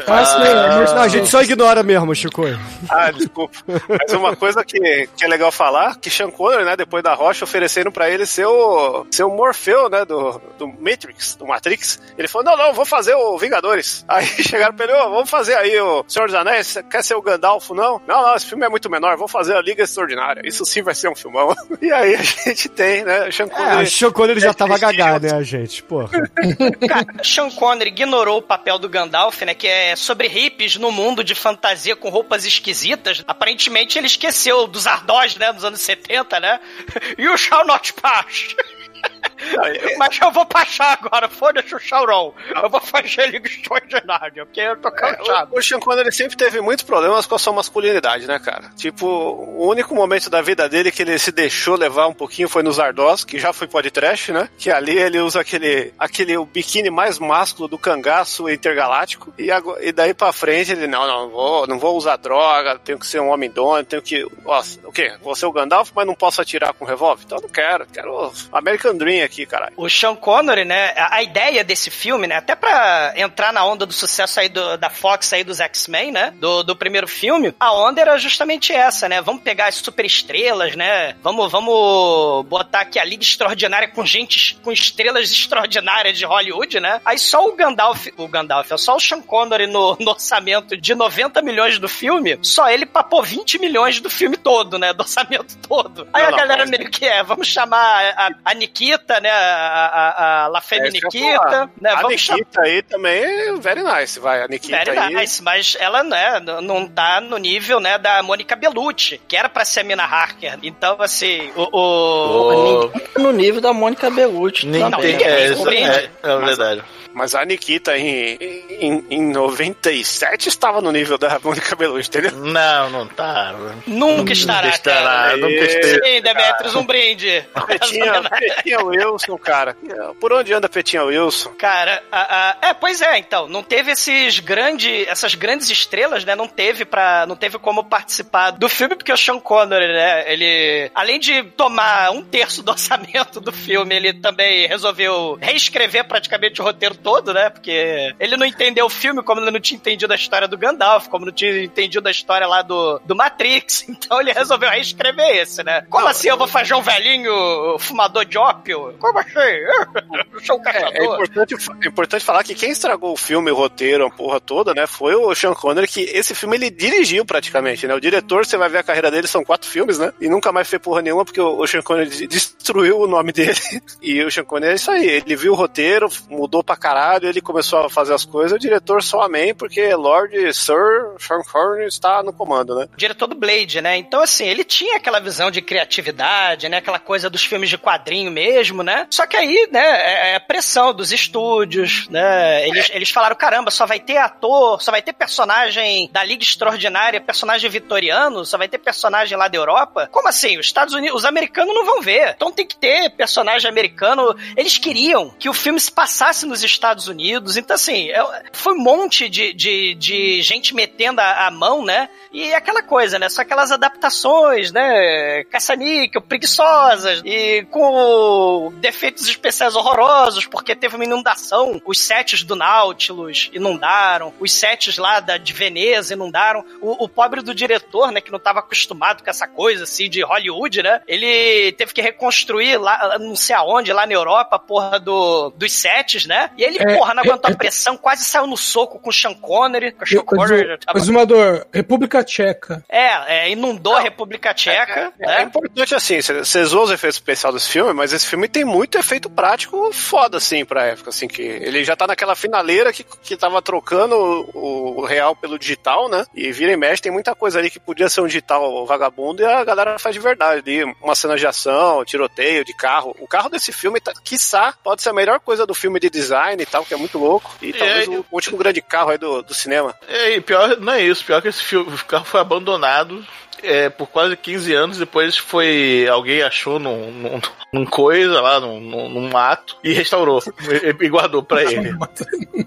Não, 0.05 1.01
a 1.01 1.07
gente 1.07 1.27
só 1.27 1.41
ignora 1.41 1.81
mesmo, 1.81 2.13
Chico. 2.13 2.43
Ah, 2.87 3.09
desculpa. 3.11 3.57
Mas 3.89 4.13
uma 4.13 4.35
coisa 4.35 4.63
que, 4.63 4.79
que 5.15 5.25
é 5.25 5.27
legal 5.27 5.51
falar, 5.51 5.97
que 5.97 6.09
Sean 6.09 6.29
Connery, 6.29 6.65
né, 6.65 6.75
depois 6.75 7.03
da 7.03 7.13
Rocha, 7.13 7.45
ofereceram 7.45 7.91
pra 7.91 8.09
ele 8.09 8.25
ser 8.25 8.45
o, 8.45 9.07
ser 9.09 9.23
o 9.23 9.29
Morfeu, 9.29 9.89
né, 9.89 10.05
do, 10.05 10.39
do 10.57 10.67
Matrix, 10.67 11.35
do 11.35 11.47
Matrix. 11.47 11.99
Ele 12.17 12.27
falou, 12.27 12.45
não, 12.45 12.57
não, 12.57 12.73
vou 12.73 12.85
fazer 12.85 13.15
o 13.15 13.37
Vingadores. 13.37 14.05
Aí 14.07 14.25
chegaram 14.25 14.75
pra 14.75 14.85
ele, 14.85 14.93
ô, 14.93 15.09
vamos 15.09 15.29
fazer 15.29 15.55
aí 15.55 15.79
o 15.79 16.03
Senhor 16.07 16.27
dos 16.27 16.35
Anéis, 16.35 16.77
quer 16.89 17.03
ser 17.03 17.15
o 17.15 17.21
Gandalf, 17.21 17.69
não? 17.71 18.01
Não, 18.07 18.21
não, 18.21 18.35
esse 18.35 18.45
filme 18.45 18.65
é 18.65 18.69
muito 18.69 18.89
menor, 18.89 19.17
vou 19.17 19.27
fazer 19.27 19.55
a 19.55 19.61
Liga 19.61 19.83
Extraordinária. 19.83 20.41
Isso 20.45 20.65
sim 20.65 20.81
vai 20.81 20.93
ser 20.93 21.09
um 21.09 21.15
filmão. 21.15 21.55
E 21.79 21.91
aí 21.91 22.15
a 22.15 22.21
gente 22.23 22.69
tem, 22.69 23.03
né, 23.03 23.29
Sean 23.31 23.45
É, 23.45 23.49
Connery... 23.49 23.81
a 23.81 23.85
Sean 23.85 24.11
Connery 24.11 24.39
já 24.39 24.53
tava 24.53 24.77
gagá, 24.77 25.19
né, 25.19 25.43
gente? 25.43 25.83
Porra. 25.87 26.09
Cara, 26.87 27.23
Sean 27.23 27.49
Connery 27.49 27.89
ignorou 27.89 28.39
o 28.39 28.41
papel 28.41 28.77
do 28.77 28.89
Gandalf, 28.89 29.41
né? 29.41 29.53
Que 29.53 29.67
é 29.67 29.95
sobre 29.95 30.27
hippies 30.27 30.75
no 30.75 30.91
mundo 30.91 31.23
de 31.23 31.33
fantasia 31.33 31.95
com 31.95 32.09
roupas 32.09 32.45
esquisitas. 32.45 33.23
Aparentemente 33.27 33.97
ele 33.97 34.07
esqueceu 34.07 34.67
dos 34.67 34.85
Ardós, 34.85 35.35
né? 35.37 35.53
Dos 35.53 35.63
anos 35.63 35.81
70, 35.81 36.39
né? 36.39 36.59
You 37.17 37.37
shall 37.37 37.65
not 37.65 37.93
pass. 37.93 38.55
Mas 39.97 40.19
eu 40.21 40.31
vou 40.31 40.45
passar 40.45 40.97
agora, 41.01 41.27
foda-se 41.27 41.73
o 41.73 41.79
Sauron. 41.79 42.33
Eu 42.63 42.69
vou 42.69 42.81
fazer 42.81 43.27
Liga 43.27 43.47
Extraordinária, 43.47 44.45
porque 44.45 44.61
eu 44.61 44.75
tô 44.77 44.91
cansado. 44.91 45.55
O 45.55 45.61
Sean 45.61 45.79
Connery 45.79 46.11
sempre 46.11 46.37
teve 46.37 46.61
muitos 46.61 46.83
problemas 46.83 47.25
com 47.25 47.35
a 47.35 47.39
sua 47.39 47.53
masculinidade, 47.53 48.27
né, 48.27 48.39
cara? 48.39 48.69
Tipo, 48.75 49.05
o 49.07 49.67
único 49.67 49.95
momento 49.95 50.29
da 50.29 50.41
vida 50.41 50.67
dele 50.67 50.91
que 50.91 51.01
ele 51.01 51.17
se 51.19 51.31
deixou 51.31 51.75
levar 51.75 52.07
um 52.07 52.13
pouquinho 52.13 52.49
foi 52.49 52.63
nos 52.63 52.79
Ardós, 52.79 53.23
que 53.23 53.39
já 53.39 53.53
foi 53.53 53.67
podcast, 53.67 54.31
né? 54.31 54.49
Que 54.57 54.71
ali 54.71 54.97
ele 54.97 55.19
usa 55.19 55.41
aquele, 55.41 55.93
aquele 55.97 56.37
o 56.37 56.45
biquíni 56.45 56.89
mais 56.89 57.19
másculo 57.19 57.67
do 57.67 57.77
cangaço 57.77 58.49
intergaláctico. 58.49 59.33
E, 59.37 59.49
e 59.81 59.91
daí 59.91 60.13
pra 60.13 60.31
frente 60.33 60.71
ele, 60.71 60.87
não, 60.87 61.07
não, 61.07 61.29
vou, 61.29 61.67
não 61.67 61.79
vou 61.79 61.95
usar 61.95 62.17
droga, 62.17 62.79
tenho 62.79 62.99
que 62.99 63.07
ser 63.07 63.19
um 63.19 63.29
homem 63.29 63.49
dono, 63.49 63.83
tenho 63.83 64.01
que. 64.01 64.25
Nossa, 64.43 64.79
o 64.83 64.91
quê? 64.91 65.15
Vou 65.21 65.35
ser 65.35 65.45
o 65.45 65.51
Gandalf, 65.51 65.91
mas 65.95 66.07
não 66.07 66.15
posso 66.15 66.41
atirar 66.41 66.73
com 66.73 66.85
revólver? 66.85 67.23
Então 67.25 67.37
eu 67.37 67.43
não 67.43 67.49
quero. 67.49 67.85
Quero 67.87 68.31
American 68.51 68.95
Dream 68.95 69.16
aqui, 69.23 69.45
caralho. 69.45 69.73
O 69.77 69.89
Sean 69.89 70.15
Connery, 70.15 70.65
né? 70.65 70.93
A, 70.97 71.21
ideia 71.23 71.63
desse 71.63 71.89
filme, 71.89 72.27
né? 72.27 72.35
Até 72.37 72.55
pra 72.55 73.13
entrar 73.15 73.51
na 73.53 73.65
onda 73.65 73.85
do 73.85 73.93
sucesso 73.93 74.39
aí 74.39 74.49
do- 74.49 74.77
da 74.77 74.89
Fox 74.89 75.31
aí 75.33 75.43
dos 75.43 75.59
X-Men, 75.59 76.11
né? 76.11 76.33
Do, 76.37 76.63
do 76.63 76.75
primeiro 76.75 77.07
filme, 77.07 77.53
a 77.59 77.73
onda 77.73 78.01
era 78.01 78.17
justamente 78.17 78.71
essa, 78.73 79.07
né? 79.09 79.21
Vamos 79.21 79.41
pegar 79.43 79.67
as 79.67 79.75
super 79.75 80.05
estrelas, 80.05 80.75
né? 80.75 81.15
Vamos, 81.23 81.51
vamos 81.51 82.45
botar 82.47 82.81
aqui 82.81 82.99
a 82.99 83.03
Liga 83.03 83.23
Extraordinária 83.23 83.87
com 83.87 84.05
gente, 84.05 84.55
com 84.63 84.71
estrelas 84.71 85.31
extraordinárias 85.31 86.17
de 86.17 86.25
Hollywood, 86.25 86.79
né? 86.79 87.01
Aí 87.05 87.17
só 87.17 87.45
o 87.47 87.55
Gandalf, 87.55 88.07
o 88.17 88.27
Gandalf, 88.27 88.71
só 88.77 88.95
o 88.95 88.99
Sean 88.99 89.21
Connery 89.21 89.67
no, 89.67 89.95
no 89.99 90.11
orçamento 90.11 90.77
de 90.77 90.95
90 90.95 91.41
milhões 91.41 91.79
do 91.79 91.87
filme, 91.89 92.37
só 92.41 92.69
ele 92.69 92.85
papou 92.85 93.23
20 93.23 93.59
milhões 93.59 93.99
do 93.99 94.09
filme 94.09 94.37
todo, 94.37 94.77
né? 94.77 94.93
Do 94.93 95.01
orçamento 95.01 95.57
todo. 95.67 96.07
Aí 96.13 96.23
Não, 96.23 96.33
a 96.33 96.37
galera 96.37 96.65
meio 96.65 96.89
que 96.89 97.05
é, 97.05 97.23
vamos 97.23 97.47
chamar 97.47 98.13
a, 98.15 98.29
a 98.45 98.53
Nikita, 98.53 98.96
né? 99.21 99.29
A, 99.29 99.85
a, 99.85 100.43
a 100.43 100.47
La 100.47 100.61
Femme 100.61 100.87
É 100.87 100.91
Nikita, 100.91 101.69
né? 101.81 101.89
A 101.91 102.01
Vamos 102.01 102.21
chamar. 102.21 102.37
Nikita 102.39 102.61
aí 102.61 102.81
também 102.83 103.23
é 103.23 103.53
very 103.55 103.83
nice, 103.83 104.19
vai. 104.19 104.41
A 104.43 104.47
Nikita 104.47 104.77
Very 104.85 104.97
aí. 104.97 105.13
nice, 105.15 105.41
mas 105.43 105.77
ela 105.79 106.03
né, 106.03 106.39
não 106.61 106.87
tá 106.87 107.19
no 107.21 107.37
nível 107.37 107.79
né, 107.79 107.97
da 107.97 108.21
Mônica 108.23 108.55
Bellucci, 108.55 109.19
que 109.27 109.35
era 109.35 109.49
pra 109.49 109.63
ser 109.65 109.81
a 109.81 109.83
Mina 109.83 110.03
Harker. 110.03 110.57
Então, 110.63 110.97
assim, 111.01 111.51
o. 111.55 111.69
o- 111.77 112.87
Ninguém 112.87 112.89
tá 113.13 113.19
no 113.21 113.31
nível 113.31 113.61
da 113.61 113.73
Mônica 113.73 114.09
Bellucci. 114.09 114.65
Nem 114.67 114.81
Não, 114.81 114.99
tem, 114.99 115.11
ninguém 115.13 115.27
é, 115.27 115.45
isso 115.45 115.57
compreende. 115.57 115.89
é, 115.89 116.09
é 116.23 116.37
verdade. 116.37 116.81
Mas 116.81 116.96
a 117.35 117.45
Nikita 117.45 117.97
em, 117.97 118.37
em, 118.69 119.05
em 119.09 119.31
97 119.31 120.49
estava 120.49 120.81
no 120.81 120.91
nível 120.91 121.17
da 121.17 121.39
Mônica 121.43 121.75
Bellucci, 121.75 122.09
entendeu? 122.09 122.31
Não, 122.31 122.89
não 122.89 123.07
tá. 123.07 123.53
Nunca 123.85 124.33
estará, 124.33 124.67
estará, 124.69 125.03
cara. 125.03 125.37
nunca 125.37 125.63
esteve. 125.65 126.03
Sim, 126.05 126.21
Demetrius, 126.21 126.75
um 126.75 126.85
brinde. 126.85 127.45
Petinha, 127.67 128.21
Petinha 128.29 128.79
Wilson, 128.83 129.37
cara. 129.37 129.75
Por 130.19 130.33
onde 130.33 130.53
anda 130.53 130.69
Petinha 130.69 131.03
Wilson? 131.03 131.51
Cara, 131.57 132.01
a- 132.11 132.57
a- 132.61 132.67
é, 132.69 132.73
pois 132.73 133.01
é, 133.01 133.17
então, 133.17 133.47
não 133.47 133.63
teve 133.63 133.91
esses 133.91 134.39
grandes, 134.39 135.07
essas 135.07 135.35
grandes 135.35 135.69
estrelas, 135.69 136.23
né? 136.25 136.35
Não 136.35 136.47
teve 136.47 136.85
para, 136.85 137.25
não 137.25 137.35
teve 137.35 137.57
como 137.59 137.83
participar 137.83 138.51
do 138.51 138.69
filme 138.69 138.95
porque 138.95 139.11
o 139.11 139.17
Sean 139.17 139.39
Connery, 139.39 139.87
né? 139.87 140.31
Ele, 140.31 140.91
além 140.93 141.19
de 141.19 141.43
tomar 141.43 142.11
um 142.11 142.23
terço 142.23 142.61
do 142.63 142.71
orçamento 142.77 143.39
do 143.39 143.51
filme, 143.51 143.95
ele 143.95 144.13
também 144.13 144.67
resolveu 144.67 145.37
reescrever 145.41 146.05
praticamente 146.07 146.61
o 146.61 146.63
roteiro 146.63 146.95
todo, 147.07 147.33
né? 147.33 147.49
Porque 147.49 148.13
ele 148.19 148.35
não 148.35 148.45
entendeu 148.45 148.85
o 148.85 148.89
filme 148.89 149.23
como 149.23 149.39
ele 149.39 149.49
não 149.49 149.61
tinha 149.61 149.77
entendido 149.77 150.11
a 150.11 150.15
história 150.17 150.45
do 150.45 150.57
Gandalf, 150.57 151.07
como 151.07 151.25
não 151.25 151.31
tinha 151.31 151.63
entendido 151.63 152.05
a 152.05 152.11
história 152.11 152.45
lá 152.45 152.61
do, 152.61 152.99
do 153.05 153.15
Matrix. 153.15 153.85
Então 154.07 154.19
ele 154.21 154.31
resolveu 154.33 154.69
reescrever 154.69 155.37
esse, 155.37 155.63
né? 155.63 155.81
Como 155.89 156.07
assim 156.07 156.27
eu 156.29 156.37
vou 156.37 156.47
fazer 156.47 156.73
um 156.73 156.81
velhinho 156.81 157.77
fumador 157.79 158.25
de 158.25 158.37
ópio? 158.37 158.93
Como 158.99 159.19
assim? 159.19 159.31
Eu 160.33 160.39
sou 160.41 160.57
um 160.57 160.61
É, 160.61 160.63
caçador. 160.63 160.93
é 160.95 161.03
importante, 161.05 161.55
é 161.83 161.87
importante 161.87 162.25
falar 162.25 162.43
que 162.43 162.53
quem 162.55 162.71
estragou 162.71 163.13
o 163.13 163.17
filme, 163.17 163.49
o 163.51 163.55
roteiro, 163.55 164.05
a 164.05 164.09
porra 164.11 164.39
toda, 164.39 164.73
né, 164.73 164.85
foi 164.87 165.15
o 165.15 165.33
Sean 165.35 165.53
Connery, 165.53 165.87
que 165.87 166.01
esse 166.01 166.33
filme 166.35 166.55
ele 166.57 166.69
dirigiu 166.69 167.25
praticamente, 167.25 167.87
né? 167.87 167.93
O 167.95 167.99
diretor, 168.01 168.45
você 168.45 168.55
vai 168.57 168.69
ver 168.69 168.79
a 168.79 168.83
carreira 168.83 169.09
dele, 169.11 169.27
são 169.27 169.43
quatro 169.43 169.69
filmes, 169.69 169.97
né? 169.97 170.13
E 170.21 170.29
nunca 170.29 170.51
mais 170.51 170.67
fez 170.69 170.81
porra 170.81 171.01
nenhuma, 171.01 171.25
porque 171.25 171.41
o 171.41 171.57
o 171.59 171.67
Sean 171.67 171.81
Connery 171.81 172.09
de- 172.09 172.27
destruiu 172.27 172.99
o 172.99 173.07
nome 173.07 173.31
dele. 173.33 173.57
E 174.01 174.23
o 174.23 174.29
Sean 174.31 174.43
Connery 174.45 174.73
é 174.73 174.75
isso 174.75 174.91
aí, 174.91 175.05
ele 175.07 175.35
viu 175.35 175.53
o 175.53 175.55
roteiro, 175.55 176.07
mudou 176.29 176.63
pra 176.63 176.75
caralho, 176.77 176.96
ele 177.21 177.41
começou 177.41 177.79
a 177.79 177.89
fazer 177.89 178.13
as 178.13 178.25
coisas, 178.25 178.53
o 178.53 178.59
diretor 178.59 179.01
só 179.03 179.21
amém, 179.21 179.53
porque 179.53 179.93
Lord 179.95 180.53
Sir 180.53 181.15
Sean 181.19 181.41
Connery 181.51 181.87
está 181.87 182.23
no 182.23 182.33
comando, 182.33 182.75
né? 182.75 182.87
diretor 182.95 183.27
do 183.27 183.35
Blade, 183.35 183.81
né? 183.81 183.97
Então, 183.97 184.21
assim, 184.21 184.45
ele 184.45 184.63
tinha 184.63 184.97
aquela 184.97 185.19
visão 185.19 185.51
de 185.51 185.61
criatividade, 185.61 186.69
né? 186.69 186.77
Aquela 186.77 186.99
coisa 186.99 187.29
dos 187.29 187.43
filmes 187.43 187.69
de 187.69 187.77
quadrinho 187.77 188.31
mesmo, 188.31 188.83
né? 188.83 189.07
Só 189.09 189.25
que 189.25 189.35
aí, 189.35 189.67
né, 189.71 189.81
é 189.81 190.27
é 190.37 190.39
pressão 190.39 190.93
dos 190.93 191.11
estúdios, 191.11 192.07
né? 192.09 192.67
Eles, 192.67 192.89
eles 192.93 193.09
falaram, 193.09 193.35
caramba, 193.35 193.71
só 193.71 193.85
vai 193.85 193.99
ter 193.99 194.17
ator, 194.17 194.81
só 194.81 194.91
vai 194.91 195.01
ter 195.01 195.13
personagem 195.13 196.09
da 196.11 196.23
Liga 196.23 196.43
Extraordinária, 196.43 197.19
personagem 197.19 197.69
vitoriano, 197.69 198.45
só 198.45 198.57
vai 198.57 198.67
ter 198.67 198.77
personagem 198.77 199.37
lá 199.37 199.47
da 199.47 199.57
Europa? 199.57 200.07
Como 200.11 200.27
assim? 200.27 200.57
Os 200.57 200.65
Estados 200.65 200.93
Unidos, 200.93 201.17
os 201.17 201.25
americanos 201.25 201.73
não 201.73 201.85
vão 201.85 202.01
ver. 202.01 202.33
Então 202.35 202.51
tem 202.51 202.65
que 202.65 202.77
ter 202.77 203.09
personagem 203.11 203.69
americano. 203.69 204.35
Eles 204.55 204.77
queriam 204.77 205.29
que 205.31 205.49
o 205.49 205.53
filme 205.53 205.79
se 205.79 205.91
passasse 205.91 206.45
nos 206.45 206.63
Estados 206.63 206.76
Unidos. 207.07 207.57
Então, 207.57 207.75
assim, 207.75 208.09
é- 208.09 208.43
foi 208.53 208.73
um 208.73 208.81
monte 208.83 209.29
de, 209.29 209.53
de, 209.53 209.93
de 209.95 210.41
gente 210.41 210.73
metendo 210.73 211.21
a, 211.21 211.47
a 211.47 211.51
mão, 211.51 211.83
né? 211.83 212.09
E 212.31 212.53
aquela 212.53 212.83
coisa, 212.83 213.17
né? 213.17 213.29
Só 213.29 213.41
aquelas 213.41 213.71
adaptações, 213.71 214.71
né? 214.71 215.43
Caça-níquel, 215.45 216.21
preguiçosas 216.21 217.21
e 217.25 217.65
com 217.71 218.71
defeitos 218.77 219.27
especiais 219.27 219.75
horrorosos, 219.75 220.45
porque 220.45 220.75
teve 220.75 220.95
uma 220.95 221.05
inundação. 221.05 221.81
Os 221.85 221.99
sets 221.99 222.43
do 222.43 222.55
Nautilus 222.55 223.49
inundaram, 223.53 224.33
os 224.39 224.53
sets 224.53 224.97
lá 224.97 225.19
da, 225.19 225.37
de 225.37 225.53
Veneza 225.53 226.13
inundaram. 226.13 226.63
O, 226.81 227.05
o 227.05 227.09
pobre 227.09 227.41
do 227.41 227.55
diretor, 227.55 228.11
né? 228.11 228.21
Que 228.21 228.31
não 228.31 228.37
estava 228.37 228.59
acostumado 228.59 229.23
com 229.23 229.29
essa 229.29 229.47
coisa, 229.47 229.83
assim, 229.83 230.09
de 230.09 230.21
Hollywood, 230.23 230.83
né? 230.83 231.01
Ele 231.07 231.71
teve 231.73 231.93
que 231.93 232.01
reconstruir 232.01 232.77
lá, 232.77 233.17
não 233.19 233.35
sei 233.35 233.55
aonde, 233.55 233.91
lá 233.93 234.05
na 234.05 234.13
Europa, 234.13 234.55
a 234.57 234.59
porra 234.59 234.99
do, 234.99 235.49
dos 235.51 235.71
sets, 235.71 236.25
né? 236.25 236.51
E 236.57 236.63
ele, 236.67 236.77
É, 236.79 236.97
porra, 236.97 237.13
não 237.13 237.23
aguentou 237.23 237.49
é, 237.49 237.53
a 237.53 237.57
pressão, 237.57 237.97
quase 237.97 238.23
saiu 238.23 238.47
no 238.47 238.57
soco 238.57 238.99
com 238.99 239.09
o 239.09 239.13
Sean 239.13 239.33
Connery. 239.33 239.91
Com 239.93 240.03
o 240.03 240.07
Sean 240.07 240.23
Connery 240.23 240.77
Exumador, 240.95 241.65
República 241.73 242.23
Tcheca. 242.23 242.83
é, 242.89 243.45
é, 243.45 243.49
inundou 243.51 243.95
a 243.95 243.99
República 244.01 244.53
Tcheca, 244.53 245.13
É 245.19 245.27
né? 245.27 245.43
importante 245.43 245.95
assim, 245.95 246.21
você 246.21 246.63
zoou 246.65 246.83
os 246.85 246.91
efeitos 246.91 247.17
especiais 247.17 247.53
desse 247.55 247.69
filme, 247.69 247.93
mas 247.93 248.13
esse 248.13 248.25
filme 248.27 248.47
tem 248.47 248.63
muito 248.65 248.97
efeito 248.97 249.29
prático 249.29 249.91
foda, 249.93 250.37
assim, 250.37 250.65
pra 250.65 250.85
época, 250.85 251.09
assim, 251.09 251.27
que 251.27 251.41
ele 251.41 251.83
já 251.83 251.95
tá 251.95 252.07
naquela 252.07 252.35
finaleira 252.35 252.91
que, 252.93 253.03
que 253.03 253.37
tava 253.37 253.61
trocando 253.61 254.15
o, 254.53 255.01
o 255.01 255.05
real 255.05 255.35
pelo 255.35 255.57
digital, 255.59 256.09
né? 256.09 256.25
E 256.35 256.51
vira 256.51 256.71
e 256.71 256.77
mexe, 256.77 257.01
tem 257.01 257.11
muita 257.11 257.33
coisa 257.35 257.59
ali 257.59 257.69
que 257.69 257.79
podia 257.79 258.09
ser 258.09 258.21
um 258.21 258.27
digital 258.27 258.85
vagabundo 258.85 259.41
e 259.41 259.45
a 259.45 259.63
galera 259.63 259.97
faz 259.99 260.13
de 260.15 260.21
verdade 260.21 260.59
ali. 260.59 260.83
Uma 261.01 261.15
cena 261.15 261.35
de 261.35 261.45
ação, 261.45 262.03
tiroteio 262.05 262.63
de 262.65 262.73
carro. 262.73 263.15
O 263.19 263.27
carro 263.27 263.49
desse 263.49 263.71
filme, 263.71 263.99
tá, 263.99 264.13
quiçá, 264.23 264.73
pode 264.83 265.01
ser 265.01 265.09
a 265.09 265.13
melhor 265.13 265.39
coisa 265.39 265.65
do 265.65 265.73
filme 265.73 265.99
de 265.99 266.09
design 266.09 266.56
e 266.61 266.65
tal, 266.65 266.85
que 266.85 266.93
é 266.93 266.97
muito 266.97 267.17
louco. 267.17 267.55
E 267.61 267.73
talvez 267.73 268.07
o 268.07 268.25
último 268.31 268.57
grande 268.57 268.81
carro 268.81 269.09
aí 269.09 269.17
do, 269.17 269.41
do 269.41 269.53
cinema. 269.53 269.95
E 270.07 270.41
pior 270.41 270.77
não 270.79 270.93
é 270.93 271.01
isso, 271.01 271.25
pior 271.25 271.41
que 271.41 271.47
esse 271.47 271.63
filme, 271.63 271.93
o 271.93 272.05
carro 272.05 272.25
foi 272.25 272.39
abandonado 272.39 273.25
é, 273.63 273.89
por 273.89 274.07
quase 274.07 274.35
15 274.35 274.73
anos, 274.73 274.97
depois 274.97 275.37
foi. 275.37 276.07
Alguém 276.09 276.41
achou 276.41 276.79
num, 276.79 277.11
num, 277.11 277.41
num 277.73 277.85
coisa 277.85 278.41
lá, 278.41 278.59
num, 278.59 278.79
num, 278.79 279.29
mato, 279.29 279.77
e 279.83 279.93
restaurou. 279.93 280.41
e, 280.83 281.05
e 281.05 281.09
guardou 281.09 281.43
pra 281.43 281.63
ele. 281.71 281.91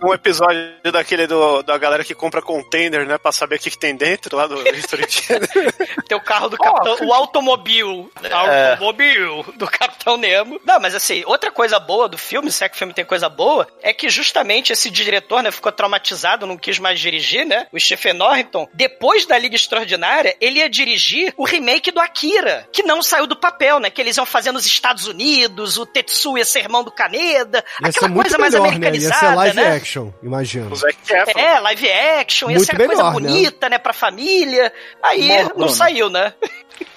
Um 0.02 0.14
episódio 0.14 0.73
daquele 0.92 1.26
do, 1.26 1.62
da 1.62 1.76
galera 1.78 2.04
que 2.04 2.14
compra 2.14 2.42
container, 2.42 3.06
né? 3.06 3.18
Pra 3.18 3.32
saber 3.32 3.56
o 3.56 3.59
que, 3.59 3.70
que 3.70 3.78
tem 3.78 3.94
dentro 3.94 4.37
lá 4.37 4.47
do 4.47 4.56
History. 4.68 5.06
Tem 6.09 6.16
o 6.16 6.20
carro 6.20 6.49
do 6.49 6.56
Capitão, 6.56 7.06
o 7.06 7.12
automóvel, 7.12 8.11
né? 8.20 8.30
É. 8.30 8.70
automóvel 8.73 9.44
do 9.56 9.66
Capitão 9.66 10.16
Nemo. 10.16 10.61
Não, 10.64 10.80
mas 10.80 10.94
assim, 10.94 11.23
outra 11.26 11.50
coisa 11.50 11.78
boa 11.78 12.09
do 12.09 12.18
filme, 12.18 12.50
se 12.50 12.64
é 12.64 12.68
que 12.68 12.75
o 12.75 12.78
filme 12.78 12.94
tem 12.94 13.04
coisa 13.04 13.28
boa, 13.28 13.66
é 13.82 13.92
que 13.92 14.09
justamente 14.09 14.73
esse 14.73 14.90
diretor, 14.90 15.42
né, 15.42 15.50
ficou 15.50 15.73
traumatizado, 15.73 16.47
não 16.47 16.56
quis 16.56 16.78
mais 16.78 16.99
dirigir, 16.99 17.47
né? 17.47 17.66
O 17.73 17.78
Stephen 17.78 18.14
Norrington, 18.14 18.68
depois 18.75 19.26
da 19.26 19.38
Liga 19.38 19.56
Extraordinária, 19.56 20.37
ele 20.40 20.59
ia 20.59 20.68
dirigir 20.68 20.80
o 21.37 21.45
remake 21.45 21.91
do 21.91 22.01
Akira, 22.01 22.69
que 22.73 22.83
não 22.83 23.03
saiu 23.03 23.27
do 23.27 23.37
papel, 23.37 23.79
né? 23.81 23.91
Que 23.91 24.01
eles 24.01 24.17
iam 24.17 24.27
fazer 24.27 24.53
nos 24.53 24.65
Estados 24.67 25.07
Unidos, 25.07 25.77
o 25.79 25.85
Tetsuo 25.87 26.39
ia 26.39 26.45
ser 26.45 26.61
irmão 26.61 26.83
do 26.85 26.91
Kaneda, 26.91 27.65
Ia 27.83 27.93
ser 27.93 27.99
aquela 27.99 28.09
muito 28.09 28.23
coisa 28.31 28.39
mais 28.39 28.53
melhor, 28.55 28.67
né? 28.67 28.71
Ia 28.73 28.77
americanizada, 28.77 29.29
ser 29.29 29.35
live 29.37 29.57
né? 29.57 29.77
action, 29.77 30.09
imagino. 30.23 30.71
É, 31.37 31.59
live 31.61 31.91
action, 31.93 32.51
ia 32.51 32.57
Muito 32.57 32.67
ser 32.67 32.73
uma 32.77 32.87
coisa 32.87 33.03
melhor, 33.03 33.21
né? 33.21 33.29
bonita, 33.31 33.69
né? 33.69 33.79
pra 33.79 33.93
família. 33.93 34.73
Aí 35.03 35.29
não 35.57 35.67
né? 35.67 35.73
saiu, 35.73 36.09
né? 36.11 36.35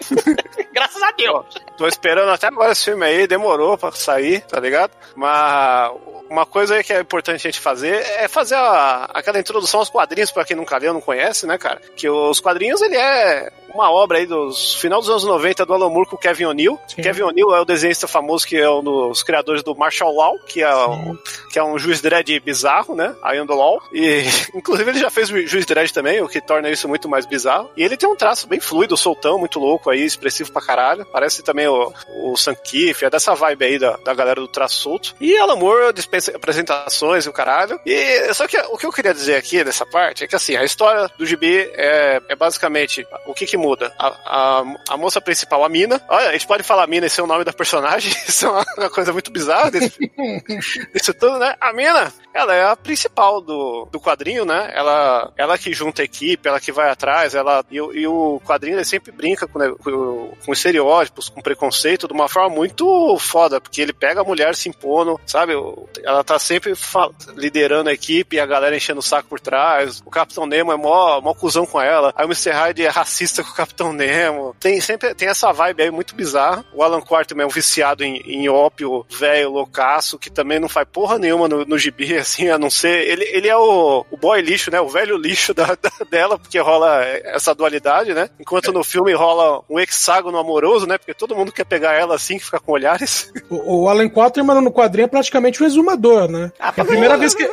Graças 0.74 1.02
a 1.02 1.12
Deus. 1.12 1.46
Tô 1.78 1.88
esperando 1.88 2.30
até 2.32 2.48
agora 2.48 2.72
esse 2.72 2.86
filme 2.86 3.06
aí, 3.06 3.28
demorou 3.28 3.78
pra 3.78 3.92
sair, 3.92 4.42
tá 4.42 4.60
ligado? 4.60 4.92
Mas 5.16 5.92
uma 6.30 6.46
coisa 6.46 6.75
aí 6.75 6.84
que 6.84 6.94
é 6.94 7.00
importante 7.00 7.36
a 7.48 7.52
gente 7.52 7.60
fazer 7.60 7.96
é 8.18 8.28
fazer 8.28 8.56
a- 8.56 9.10
aquela 9.13 9.40
introdução 9.40 9.80
aos 9.80 9.90
quadrinhos 9.90 10.32
pra 10.32 10.46
quem 10.46 10.56
nunca 10.56 10.78
leu, 10.78 10.94
não 10.94 11.02
conhece, 11.02 11.46
né, 11.46 11.58
cara? 11.58 11.82
Que 11.96 12.10
os 12.10 12.40
quadrinhos, 12.40 12.82
ele 12.82 12.96
é 12.98 13.52
uma 13.74 13.92
obra 13.92 14.20
aí 14.20 14.25
dos 14.25 14.75
final 14.75 15.00
dos 15.00 15.10
anos 15.10 15.24
90 15.24 15.65
do 15.65 15.74
Alan 15.74 15.89
Moore 15.89 16.10
com 16.10 16.18
Kevin 16.18 16.46
O'Neill. 16.46 16.80
Kevin 16.96 17.24
O'Neill 17.24 17.56
é 17.56 17.62
o 17.62 17.65
desenhista 17.65 18.08
famoso 18.08 18.46
que 18.46 18.58
é 18.58 18.70
um 18.70 18.84
dos 18.84 19.24
criadores 19.24 19.63
do 19.63 19.75
Martial 19.75 20.13
Law, 20.13 20.38
que 20.39 20.62
é, 20.62 20.75
um, 20.75 21.18
que 21.51 21.60
é 21.60 21.63
um 21.63 21.77
juiz 21.77 22.01
dread 22.01 22.39
bizarro, 22.39 22.96
né? 22.96 23.15
Am 23.24 23.48
the 23.48 23.53
Law. 23.53 23.82
E, 23.92 24.24
inclusive, 24.53 24.92
ele 24.92 25.00
já 25.00 25.10
fez 25.10 25.30
o 25.30 25.48
juiz 25.48 25.65
dread 25.65 25.92
também, 25.92 26.22
o 26.22 26.27
que 26.27 26.39
torna 26.39 26.70
isso 26.70 26.88
muito 26.88 27.10
mais 27.10 27.25
bizarro. 27.25 27.70
E 27.75 27.84
ele 27.84 27.98
tem 27.98 28.08
um 28.08 28.15
traço 28.15 28.48
bem 28.48 28.60
fluido, 28.60 28.96
soltão, 28.96 29.38
muito 29.39 29.60
louco 29.60 29.89
aí, 29.89 30.03
expressivo 30.03 30.51
pra 30.51 30.62
caralho. 30.62 31.06
Parece 31.06 31.44
também 31.44 31.68
o, 31.68 31.92
o 32.22 32.38
Sankiff, 32.38 33.03
é 33.03 33.10
dessa 33.10 33.34
vibe 33.34 33.65
aí 33.65 33.80
da, 33.80 33.98
da 33.98 34.13
galera 34.13 34.39
do 34.39 34.48
traço 34.48 34.77
solto. 34.77 35.15
E 35.20 35.38
Alan 35.38 35.56
Moore 35.56 35.94
dispensa 35.94 36.36
apresentações 36.36 37.25
e 37.25 37.30
o 37.30 37.34
caralho. 37.34 37.80
E 37.86 38.34
só 38.34 38.48
que 38.48 38.58
o 38.58 38.77
que 38.77 38.86
eu 38.86 38.92
queria 38.92 39.13
dizer 39.13 39.36
aqui 39.36 39.63
nessa 39.63 39.86
parte 39.86 40.24
é 40.24 40.27
que 40.27 40.36
assim, 40.36 40.56
a 40.56 40.63
história 40.63 41.10
do 41.18 41.25
gibi 41.25 41.58
é, 41.74 42.22
é 42.30 42.36
basicamente 42.36 43.06
o 43.25 43.34
que 43.34 43.46
que 43.46 43.58
muda. 43.63 43.93
A, 43.98 44.08
a, 44.25 44.63
a 44.89 44.98
moça 44.98 45.22
principal, 45.22 45.63
a 45.63 45.70
Mina. 45.70 46.01
Olha, 46.10 46.29
a 46.29 46.34
gente 46.34 46.46
pode 46.48 46.63
falar 46.63 46.86
Mina 46.88 47.05
e 47.05 47.10
ser 47.10 47.22
o 47.22 47.27
nome 47.27 47.43
da 47.43 47.53
personagem. 47.53 48.12
Isso 48.27 48.46
é 48.46 48.50
uma, 48.50 48.65
uma 48.77 48.89
coisa 48.89 49.13
muito 49.13 49.32
bizarra 49.32 49.72
desse, 49.72 51.13
tudo, 51.13 51.38
né? 51.39 51.55
A 51.62 51.72
Mina, 51.74 52.12
ela 52.34 52.53
é 52.53 52.65
a 52.65 52.75
principal 52.75 53.39
do, 53.41 53.88
do 53.91 54.00
quadrinho, 54.00 54.46
né? 54.46 54.72
Ela, 54.75 55.32
ela 55.38 55.58
que 55.58 55.74
junta 55.74 56.01
a 56.01 56.05
equipe, 56.05 56.48
ela 56.48 56.60
que 56.60 56.72
vai 56.72 56.89
atrás, 56.89 57.34
ela 57.36 57.63
e, 57.72 57.79
o- 57.79 57.93
e 57.93 58.05
o 58.08 58.41
quadrinho 58.46 58.75
ele 58.77 58.86
sempre 58.86 59.12
brinca 59.12 59.48
com, 59.48 59.60
né, 59.60 59.74
com, 59.84 60.34
com 60.46 60.53
estereótipos, 60.53 61.29
com 61.29 61.41
preconceito, 61.41 62.08
de 62.08 62.13
uma 62.13 62.27
forma 62.27 62.50
muito 62.55 63.17
foda, 63.20 63.62
porque 63.62 63.82
ele 63.82 63.93
pega 63.93 64.22
a 64.22 64.24
mulher 64.24 64.55
se 64.55 64.67
impondo, 64.70 65.20
sabe? 65.25 65.53
Ela 66.03 66.24
tá 66.24 66.38
sempre 66.39 66.74
liderando 67.36 67.89
a 67.89 67.93
equipe 67.93 68.36
e 68.36 68.39
a 68.39 68.46
galera 68.46 68.75
enchendo 68.75 69.00
o 69.00 69.03
saco 69.03 69.29
por 69.29 69.39
trás. 69.39 70.01
O 70.05 70.10
Capitão 70.10 70.46
Nemo 70.46 70.72
é 70.72 70.75
mó, 70.77 71.22
mó 71.22 71.34
cuzão 71.34 71.65
com 71.65 71.79
ela. 71.82 72.12
Aí 72.15 72.25
o 72.25 72.29
Mr. 72.29 72.51
Hyde 72.51 72.86
é 72.86 72.89
racista 72.89 73.43
o 73.53 73.57
Capitão 73.57 73.93
Nemo. 73.93 74.55
Tem 74.60 74.79
sempre 74.81 75.13
tem 75.15 75.27
essa 75.29 75.51
vibe 75.51 75.83
aí 75.83 75.91
muito 75.91 76.15
bizarra. 76.15 76.65
O 76.74 76.83
Alan 76.83 77.01
Quarterman 77.01 77.43
é 77.43 77.48
um 77.48 77.51
viciado 77.51 78.03
em, 78.03 78.17
em 78.25 78.50
ópio, 78.50 79.05
velho, 79.10 79.51
loucaço, 79.51 80.17
que 80.19 80.29
também 80.29 80.60
não 80.60 80.67
faz 80.69 80.88
porra 80.91 81.17
nenhuma 81.17 81.48
no, 81.48 81.63
no 81.65 81.77
gibi, 81.77 82.15
assim, 82.17 82.50
a 82.50 82.57
não 82.57 82.69
ser. 82.69 83.07
Ele, 83.07 83.24
ele 83.25 83.48
é 83.48 83.55
o, 83.55 84.05
o 84.12 84.17
boy 84.17 84.41
lixo, 84.41 84.72
né? 84.72 84.81
O 84.81 84.89
velho 84.89 85.17
lixo 85.17 85.53
da, 85.53 85.67
da- 85.81 86.05
dela, 86.10 86.38
porque 86.38 86.60
rola 86.60 87.03
essa 87.05 87.53
dualidade, 87.55 88.13
né? 88.13 88.29
Enquanto 88.39 88.72
no 88.74 88.83
filme 88.83 89.13
rola 89.13 89.62
um 89.69 89.79
hexágono 89.79 90.38
amoroso, 90.38 90.86
né? 90.88 90.98
Porque 90.98 91.13
todo 91.13 91.36
mundo 91.36 91.51
quer 91.51 91.65
pegar 91.65 91.93
ela 91.93 92.15
assim, 92.15 92.38
que 92.38 92.45
fica 92.45 92.60
com 92.60 92.72
olhares. 92.74 93.31
O, 93.50 93.83
o 93.83 93.89
Alan 93.89 94.10
Quaterman 94.10 94.62
no 94.62 94.72
quadrinho 94.72 95.05
é 95.05 95.07
praticamente 95.07 95.62
um 95.62 95.65
exumador, 95.65 96.27
né? 96.27 96.51
Ah, 96.60 96.69
a 96.69 96.86
primeira 96.86 97.17
vez 97.17 97.36
que 97.36 97.43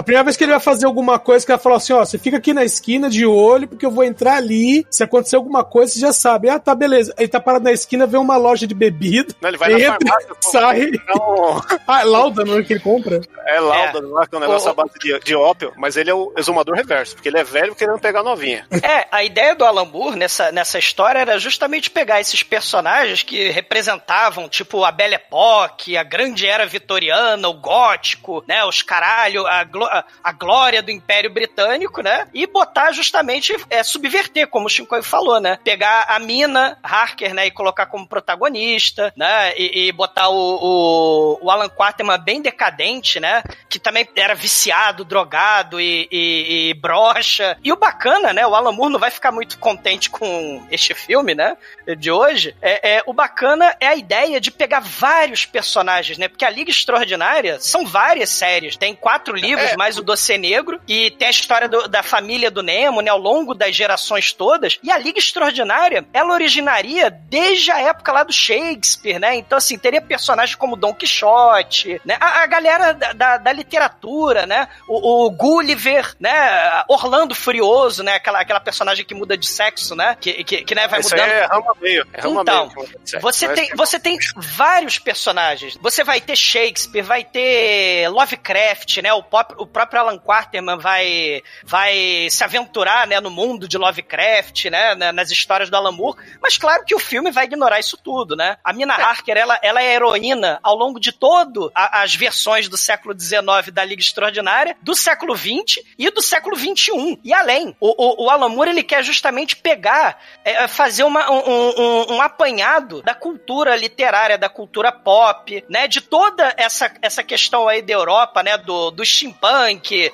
a 0.00 0.02
primeira 0.02 0.24
vez 0.24 0.36
que 0.36 0.44
ele 0.44 0.52
vai 0.52 0.60
fazer 0.60 0.86
alguma 0.86 1.18
coisa, 1.18 1.44
que 1.44 1.52
ele 1.52 1.56
vai 1.56 1.62
falar 1.62 1.76
assim, 1.76 1.92
ó, 1.92 2.04
você 2.04 2.18
fica 2.18 2.36
aqui 2.38 2.52
na 2.52 2.64
esquina 2.64 3.08
de 3.08 3.24
olho, 3.26 3.68
porque 3.68 3.84
eu 3.86 3.90
vou 3.90 4.02
entrar 4.04 4.34
ali, 4.34 4.86
se 4.90 5.02
acontecer 5.02 5.36
alguma 5.36 5.62
coisa, 5.64 5.92
você 5.92 6.00
já 6.00 6.12
sabe. 6.12 6.48
Ah, 6.48 6.58
tá, 6.58 6.74
beleza. 6.74 7.14
Ele 7.18 7.28
tá 7.28 7.38
parado 7.40 7.64
na 7.64 7.72
esquina, 7.72 8.06
vê 8.06 8.16
uma 8.16 8.36
loja 8.36 8.66
de 8.66 8.74
bebida, 8.74 9.34
Né? 9.40 9.48
Ele 9.50 9.56
vai 9.58 9.70
na 9.70 9.78
entra, 9.80 9.98
farmácia, 10.08 10.34
sai. 10.40 10.80
Então, 10.94 11.62
Ah, 11.86 12.00
é 12.00 12.04
lauda, 12.04 12.44
não 12.44 12.58
é 12.58 12.62
que 12.62 12.72
ele 12.72 12.80
compra? 12.80 13.20
é 13.46 13.60
lauda 13.60 14.00
lá, 14.06 14.26
que 14.26 14.34
é 14.34 14.38
um 14.38 14.40
negócio 14.40 14.68
O- 14.68 14.70
à 14.70 14.74
base 14.74 14.92
de, 15.00 15.18
de 15.20 15.34
ópio, 15.34 15.72
mas 15.76 15.96
ele 15.96 16.08
é 16.10 16.14
o 16.14 16.32
exumador 16.36 16.76
reverso, 16.76 17.14
porque 17.14 17.28
ele 17.28 17.38
é 17.38 17.44
velho 17.44 17.74
querendo 17.74 17.98
pegar 17.98 18.22
novinha. 18.22 18.66
É, 18.82 19.06
a 19.10 19.22
ideia 19.24 19.54
do 19.54 19.64
Alan 19.64 19.84
Moore 19.84 20.16
nessa, 20.16 20.50
nessa 20.52 20.78
história 20.78 21.18
era 21.18 21.38
justamente 21.38 21.90
pegar 21.90 22.20
esses 22.20 22.42
personagens 22.42 23.22
que 23.22 23.50
representavam, 23.50 24.48
tipo, 24.48 24.84
a 24.84 24.92
Belle 24.92 25.14
Époque, 25.16 25.96
a 25.96 26.02
grande 26.02 26.46
era 26.46 26.64
vitoriana, 26.66 27.48
o 27.48 27.54
gótico, 27.54 28.44
né, 28.46 28.64
os 28.64 28.82
caralho, 28.82 29.46
a, 29.46 29.64
glo- 29.64 29.88
a- 30.22 30.32
glória 30.32 30.82
do 30.82 30.90
Império 30.90 31.30
Britânico, 31.30 32.00
né, 32.02 32.26
e 32.32 32.46
botar 32.46 32.92
justamente, 32.92 33.54
é, 33.68 33.82
subverter, 33.82 34.46
como 34.48 34.66
o 34.66 34.68
Shinkoi 34.70 35.02
falou, 35.02 35.40
né, 35.40 35.58
pegar 35.62 36.04
a 36.08 36.18
Mina 36.18 36.78
Harker, 36.82 37.34
né, 37.34 37.46
e 37.46 37.50
colocar 37.50 37.86
como 37.86 38.06
protagonista, 38.08 39.12
né, 39.16 39.52
e, 39.56 39.88
e 39.88 39.92
botar 39.92 40.28
o, 40.28 40.34
o, 40.36 41.38
o 41.42 41.50
Alan 41.50 41.68
Quaterman 41.68 42.18
bem 42.18 42.40
decadente, 42.40 43.20
né, 43.20 43.42
que 43.68 43.78
também 43.78 44.08
era 44.16 44.34
viciado, 44.34 45.04
drogado 45.04 45.80
e, 45.80 46.08
e, 46.10 46.70
e 46.70 46.74
broxa. 46.74 47.56
E 47.62 47.72
o 47.72 47.76
bacana, 47.76 48.32
né? 48.32 48.46
O 48.46 48.54
Alan 48.54 48.72
Moore 48.72 48.92
não 48.92 48.98
vai 49.00 49.10
ficar 49.10 49.30
muito 49.30 49.58
contente 49.58 50.10
com 50.10 50.66
este 50.70 50.94
filme, 50.94 51.34
né? 51.34 51.56
De 51.98 52.10
hoje. 52.10 52.54
É, 52.60 52.96
é, 52.96 53.02
o 53.06 53.12
bacana 53.12 53.74
é 53.80 53.86
a 53.86 53.94
ideia 53.94 54.40
de 54.40 54.50
pegar 54.50 54.80
vários 54.80 55.46
personagens, 55.46 56.18
né? 56.18 56.28
Porque 56.28 56.44
a 56.44 56.50
Liga 56.50 56.70
Extraordinária 56.70 57.60
são 57.60 57.86
várias 57.86 58.30
séries. 58.30 58.76
Tem 58.76 58.94
quatro 58.94 59.34
livros, 59.36 59.69
É. 59.70 59.76
mais 59.76 59.96
o 59.98 60.02
Doce 60.02 60.36
Negro, 60.38 60.80
e 60.88 61.10
tem 61.12 61.28
a 61.28 61.30
história 61.30 61.68
do- 61.68 61.88
da 61.88 62.02
família 62.02 62.50
do 62.50 62.62
Nemo, 62.62 63.00
né? 63.00 63.10
Ao 63.10 63.18
longo 63.18 63.54
das 63.54 63.74
gerações 63.74 64.32
todas. 64.32 64.78
E 64.82 64.90
a 64.90 64.98
Liga 64.98 65.18
Extraordinária, 65.18 66.04
ela 66.12 66.32
originaria 66.32 67.10
desde 67.10 67.70
a 67.70 67.80
época 67.80 68.12
lá 68.12 68.22
do 68.24 68.32
Shakespeare, 68.32 69.18
né? 69.18 69.36
Então, 69.36 69.58
assim, 69.58 69.78
teria 69.78 70.00
personagens 70.00 70.54
como 70.54 70.76
Dom 70.76 70.94
Quixote, 70.94 72.00
né? 72.04 72.16
A, 72.20 72.42
a 72.42 72.46
galera 72.46 72.92
da, 72.92 73.12
da- 73.12 73.36
da 73.38 73.52
literatura, 73.52 74.46
né? 74.46 74.68
O, 74.88 75.26
o 75.26 75.30
Gulliver, 75.30 76.14
né? 76.20 76.82
Orlando 76.88 77.34
Furioso, 77.34 78.02
né? 78.02 78.14
Aquela, 78.16 78.40
aquela 78.40 78.60
personagem 78.60 79.04
que 79.04 79.14
muda 79.14 79.36
de 79.36 79.46
sexo, 79.46 79.94
né? 79.94 80.16
Que, 80.20 80.44
que, 80.44 80.62
que 80.64 80.74
né, 80.74 80.86
vai 80.88 81.00
Isso 81.00 81.10
mudando. 81.10 81.28
é 81.28 81.44
rama 81.46 81.76
meio. 81.80 82.06
É 82.12 82.20
rama 82.20 82.42
Então, 82.42 82.70
meio. 82.76 82.90
Você 83.20 83.46
Mas- 83.48 83.58
tem, 83.60 83.70
você 83.76 83.98
tem 84.00 84.18
vários 84.36 84.98
personagens. 84.98 85.76
Você 85.80 86.02
vai 86.04 86.20
ter 86.20 86.36
Shakespeare, 86.36 87.02
vai 87.02 87.24
ter 87.24 88.08
Lovecraft, 88.08 88.98
né? 88.98 89.12
O, 89.12 89.22
pop- 89.22 89.54
o 89.62 89.66
próprio 89.66 90.00
Alan 90.00 90.18
Quarterman 90.18 90.78
vai, 90.78 91.42
vai 91.64 92.28
se 92.30 92.42
aventurar, 92.44 93.06
né, 93.06 93.20
no 93.20 93.30
mundo 93.30 93.68
de 93.68 93.76
Lovecraft, 93.78 94.66
né, 94.66 94.94
na- 94.94 95.12
nas 95.12 95.30
histórias 95.30 95.70
do 95.70 95.76
Alan 95.76 95.92
Moore. 95.92 96.18
Mas 96.42 96.56
claro 96.58 96.84
que 96.84 96.94
o 96.94 96.98
filme 96.98 97.30
vai 97.30 97.44
ignorar 97.44 97.78
isso 97.80 97.96
tudo, 97.96 98.34
né? 98.36 98.56
A 98.64 98.72
Mina 98.72 98.94
Harker, 98.94 99.36
ela, 99.36 99.58
ela 99.62 99.82
é 99.82 99.94
heroína 99.94 100.58
ao 100.62 100.74
longo 100.76 100.98
de 101.00 101.12
todo 101.12 101.70
a- 101.74 102.02
as 102.02 102.14
versões 102.14 102.68
do 102.68 102.76
século 102.76 103.18
XIX 103.18 103.70
da 103.72 103.84
Liga 103.84 104.00
Extraordinária, 104.02 104.76
do 104.82 104.94
século 104.94 105.36
XX 105.36 105.84
e 105.98 106.10
do 106.10 106.22
século 106.22 106.56
XXI. 106.56 107.18
E 107.24 107.32
além, 107.32 107.76
o, 107.80 108.24
o, 108.24 108.26
o 108.26 108.30
Alan 108.30 108.48
Moore, 108.48 108.70
ele 108.70 108.82
quer 108.82 109.02
justamente 109.04 109.56
pegar, 109.56 110.18
é, 110.44 110.66
fazer 110.68 111.04
uma, 111.04 111.30
um, 111.30 111.70
um- 111.78 112.14
um 112.14 112.22
apanhado 112.22 113.02
da 113.02 113.14
cultura 113.14 113.76
literária, 113.76 114.38
da 114.38 114.48
cultura 114.48 114.90
pop, 114.92 115.64
né? 115.68 115.86
De 115.86 116.00
toda 116.00 116.54
essa, 116.56 116.90
essa 117.02 117.22
questão 117.22 117.68
aí 117.68 117.82
da 117.82 117.92
Europa, 117.92 118.42
né? 118.42 118.56
Do, 118.58 118.90
do 118.90 119.04
steampunk, 119.04 119.49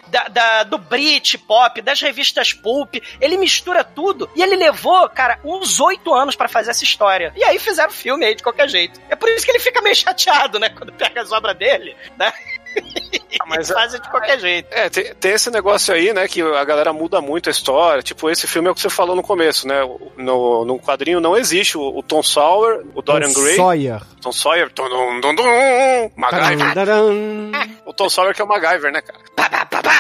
da, 0.08 0.28
da- 0.28 0.62
do 0.64 0.78
Brit 0.78 1.36
pop, 1.38 1.80
das 1.82 2.00
revistas 2.00 2.52
pulp. 2.52 2.96
Ele 3.20 3.36
mistura 3.36 3.84
tudo 3.84 4.28
e 4.34 4.42
ele 4.42 4.56
levou, 4.56 5.08
cara, 5.08 5.38
uns 5.44 5.78
oito 5.80 6.14
anos 6.14 6.34
pra 6.34 6.48
fazer 6.48 6.70
essa 6.70 6.84
história. 6.84 7.32
E 7.36 7.44
aí 7.44 7.58
fizeram 7.58 7.90
filme 7.92 8.24
aí 8.24 8.34
de 8.34 8.42
qualquer 8.42 8.68
jeito. 8.68 9.00
É 9.08 9.16
por 9.16 9.28
isso 9.28 9.44
que 9.44 9.50
ele 9.52 9.58
fica 9.60 9.80
meio 9.82 9.94
chateado, 9.94 10.58
né? 10.58 10.68
Quando 10.70 10.92
pega 10.92 11.20
as 11.22 11.32
obras 11.32 11.56
dele, 11.56 11.96
né? 12.18 12.32
mas 13.46 13.70
e 13.70 13.75
fazem 13.75 14.00
de 14.00 14.08
qualquer 14.08 14.38
jeito. 14.38 14.68
É, 14.70 14.88
tem, 14.88 15.14
tem 15.14 15.32
esse 15.32 15.50
negócio 15.50 15.94
aí, 15.94 16.12
né, 16.12 16.26
que 16.28 16.42
a 16.42 16.64
galera 16.64 16.92
muda 16.92 17.20
muito 17.20 17.48
a 17.48 17.52
história. 17.52 18.02
Tipo, 18.02 18.30
esse 18.30 18.46
filme 18.46 18.68
é 18.68 18.70
o 18.70 18.75
que 18.75 18.80
você 18.80 18.90
falou 18.90 19.16
no 19.16 19.22
começo, 19.22 19.66
né? 19.66 19.80
No, 20.16 20.64
no 20.64 20.78
quadrinho 20.78 21.20
não 21.20 21.36
existe 21.36 21.76
o, 21.78 21.98
o 21.98 22.02
Tom 22.02 22.22
Sawyer, 22.22 22.84
o 22.94 23.02
Dorian 23.02 23.32
Tom 23.32 23.42
Gray. 23.42 23.56
Sawyer. 23.56 24.02
Tom 24.20 24.32
Sawyer, 24.32 24.70
tum, 24.72 24.88
dum, 24.88 25.20
dum, 25.20 25.34
dum, 25.34 26.10
MacGyver. 26.16 26.75
Tararam. 26.75 27.52
O 27.84 27.92
Tom 27.92 28.08
Sawyer 28.08 28.34
que 28.34 28.42
é 28.42 28.44
o 28.44 28.48
MacGyver, 28.48 28.92
né, 28.92 29.00
cara? 29.00 29.20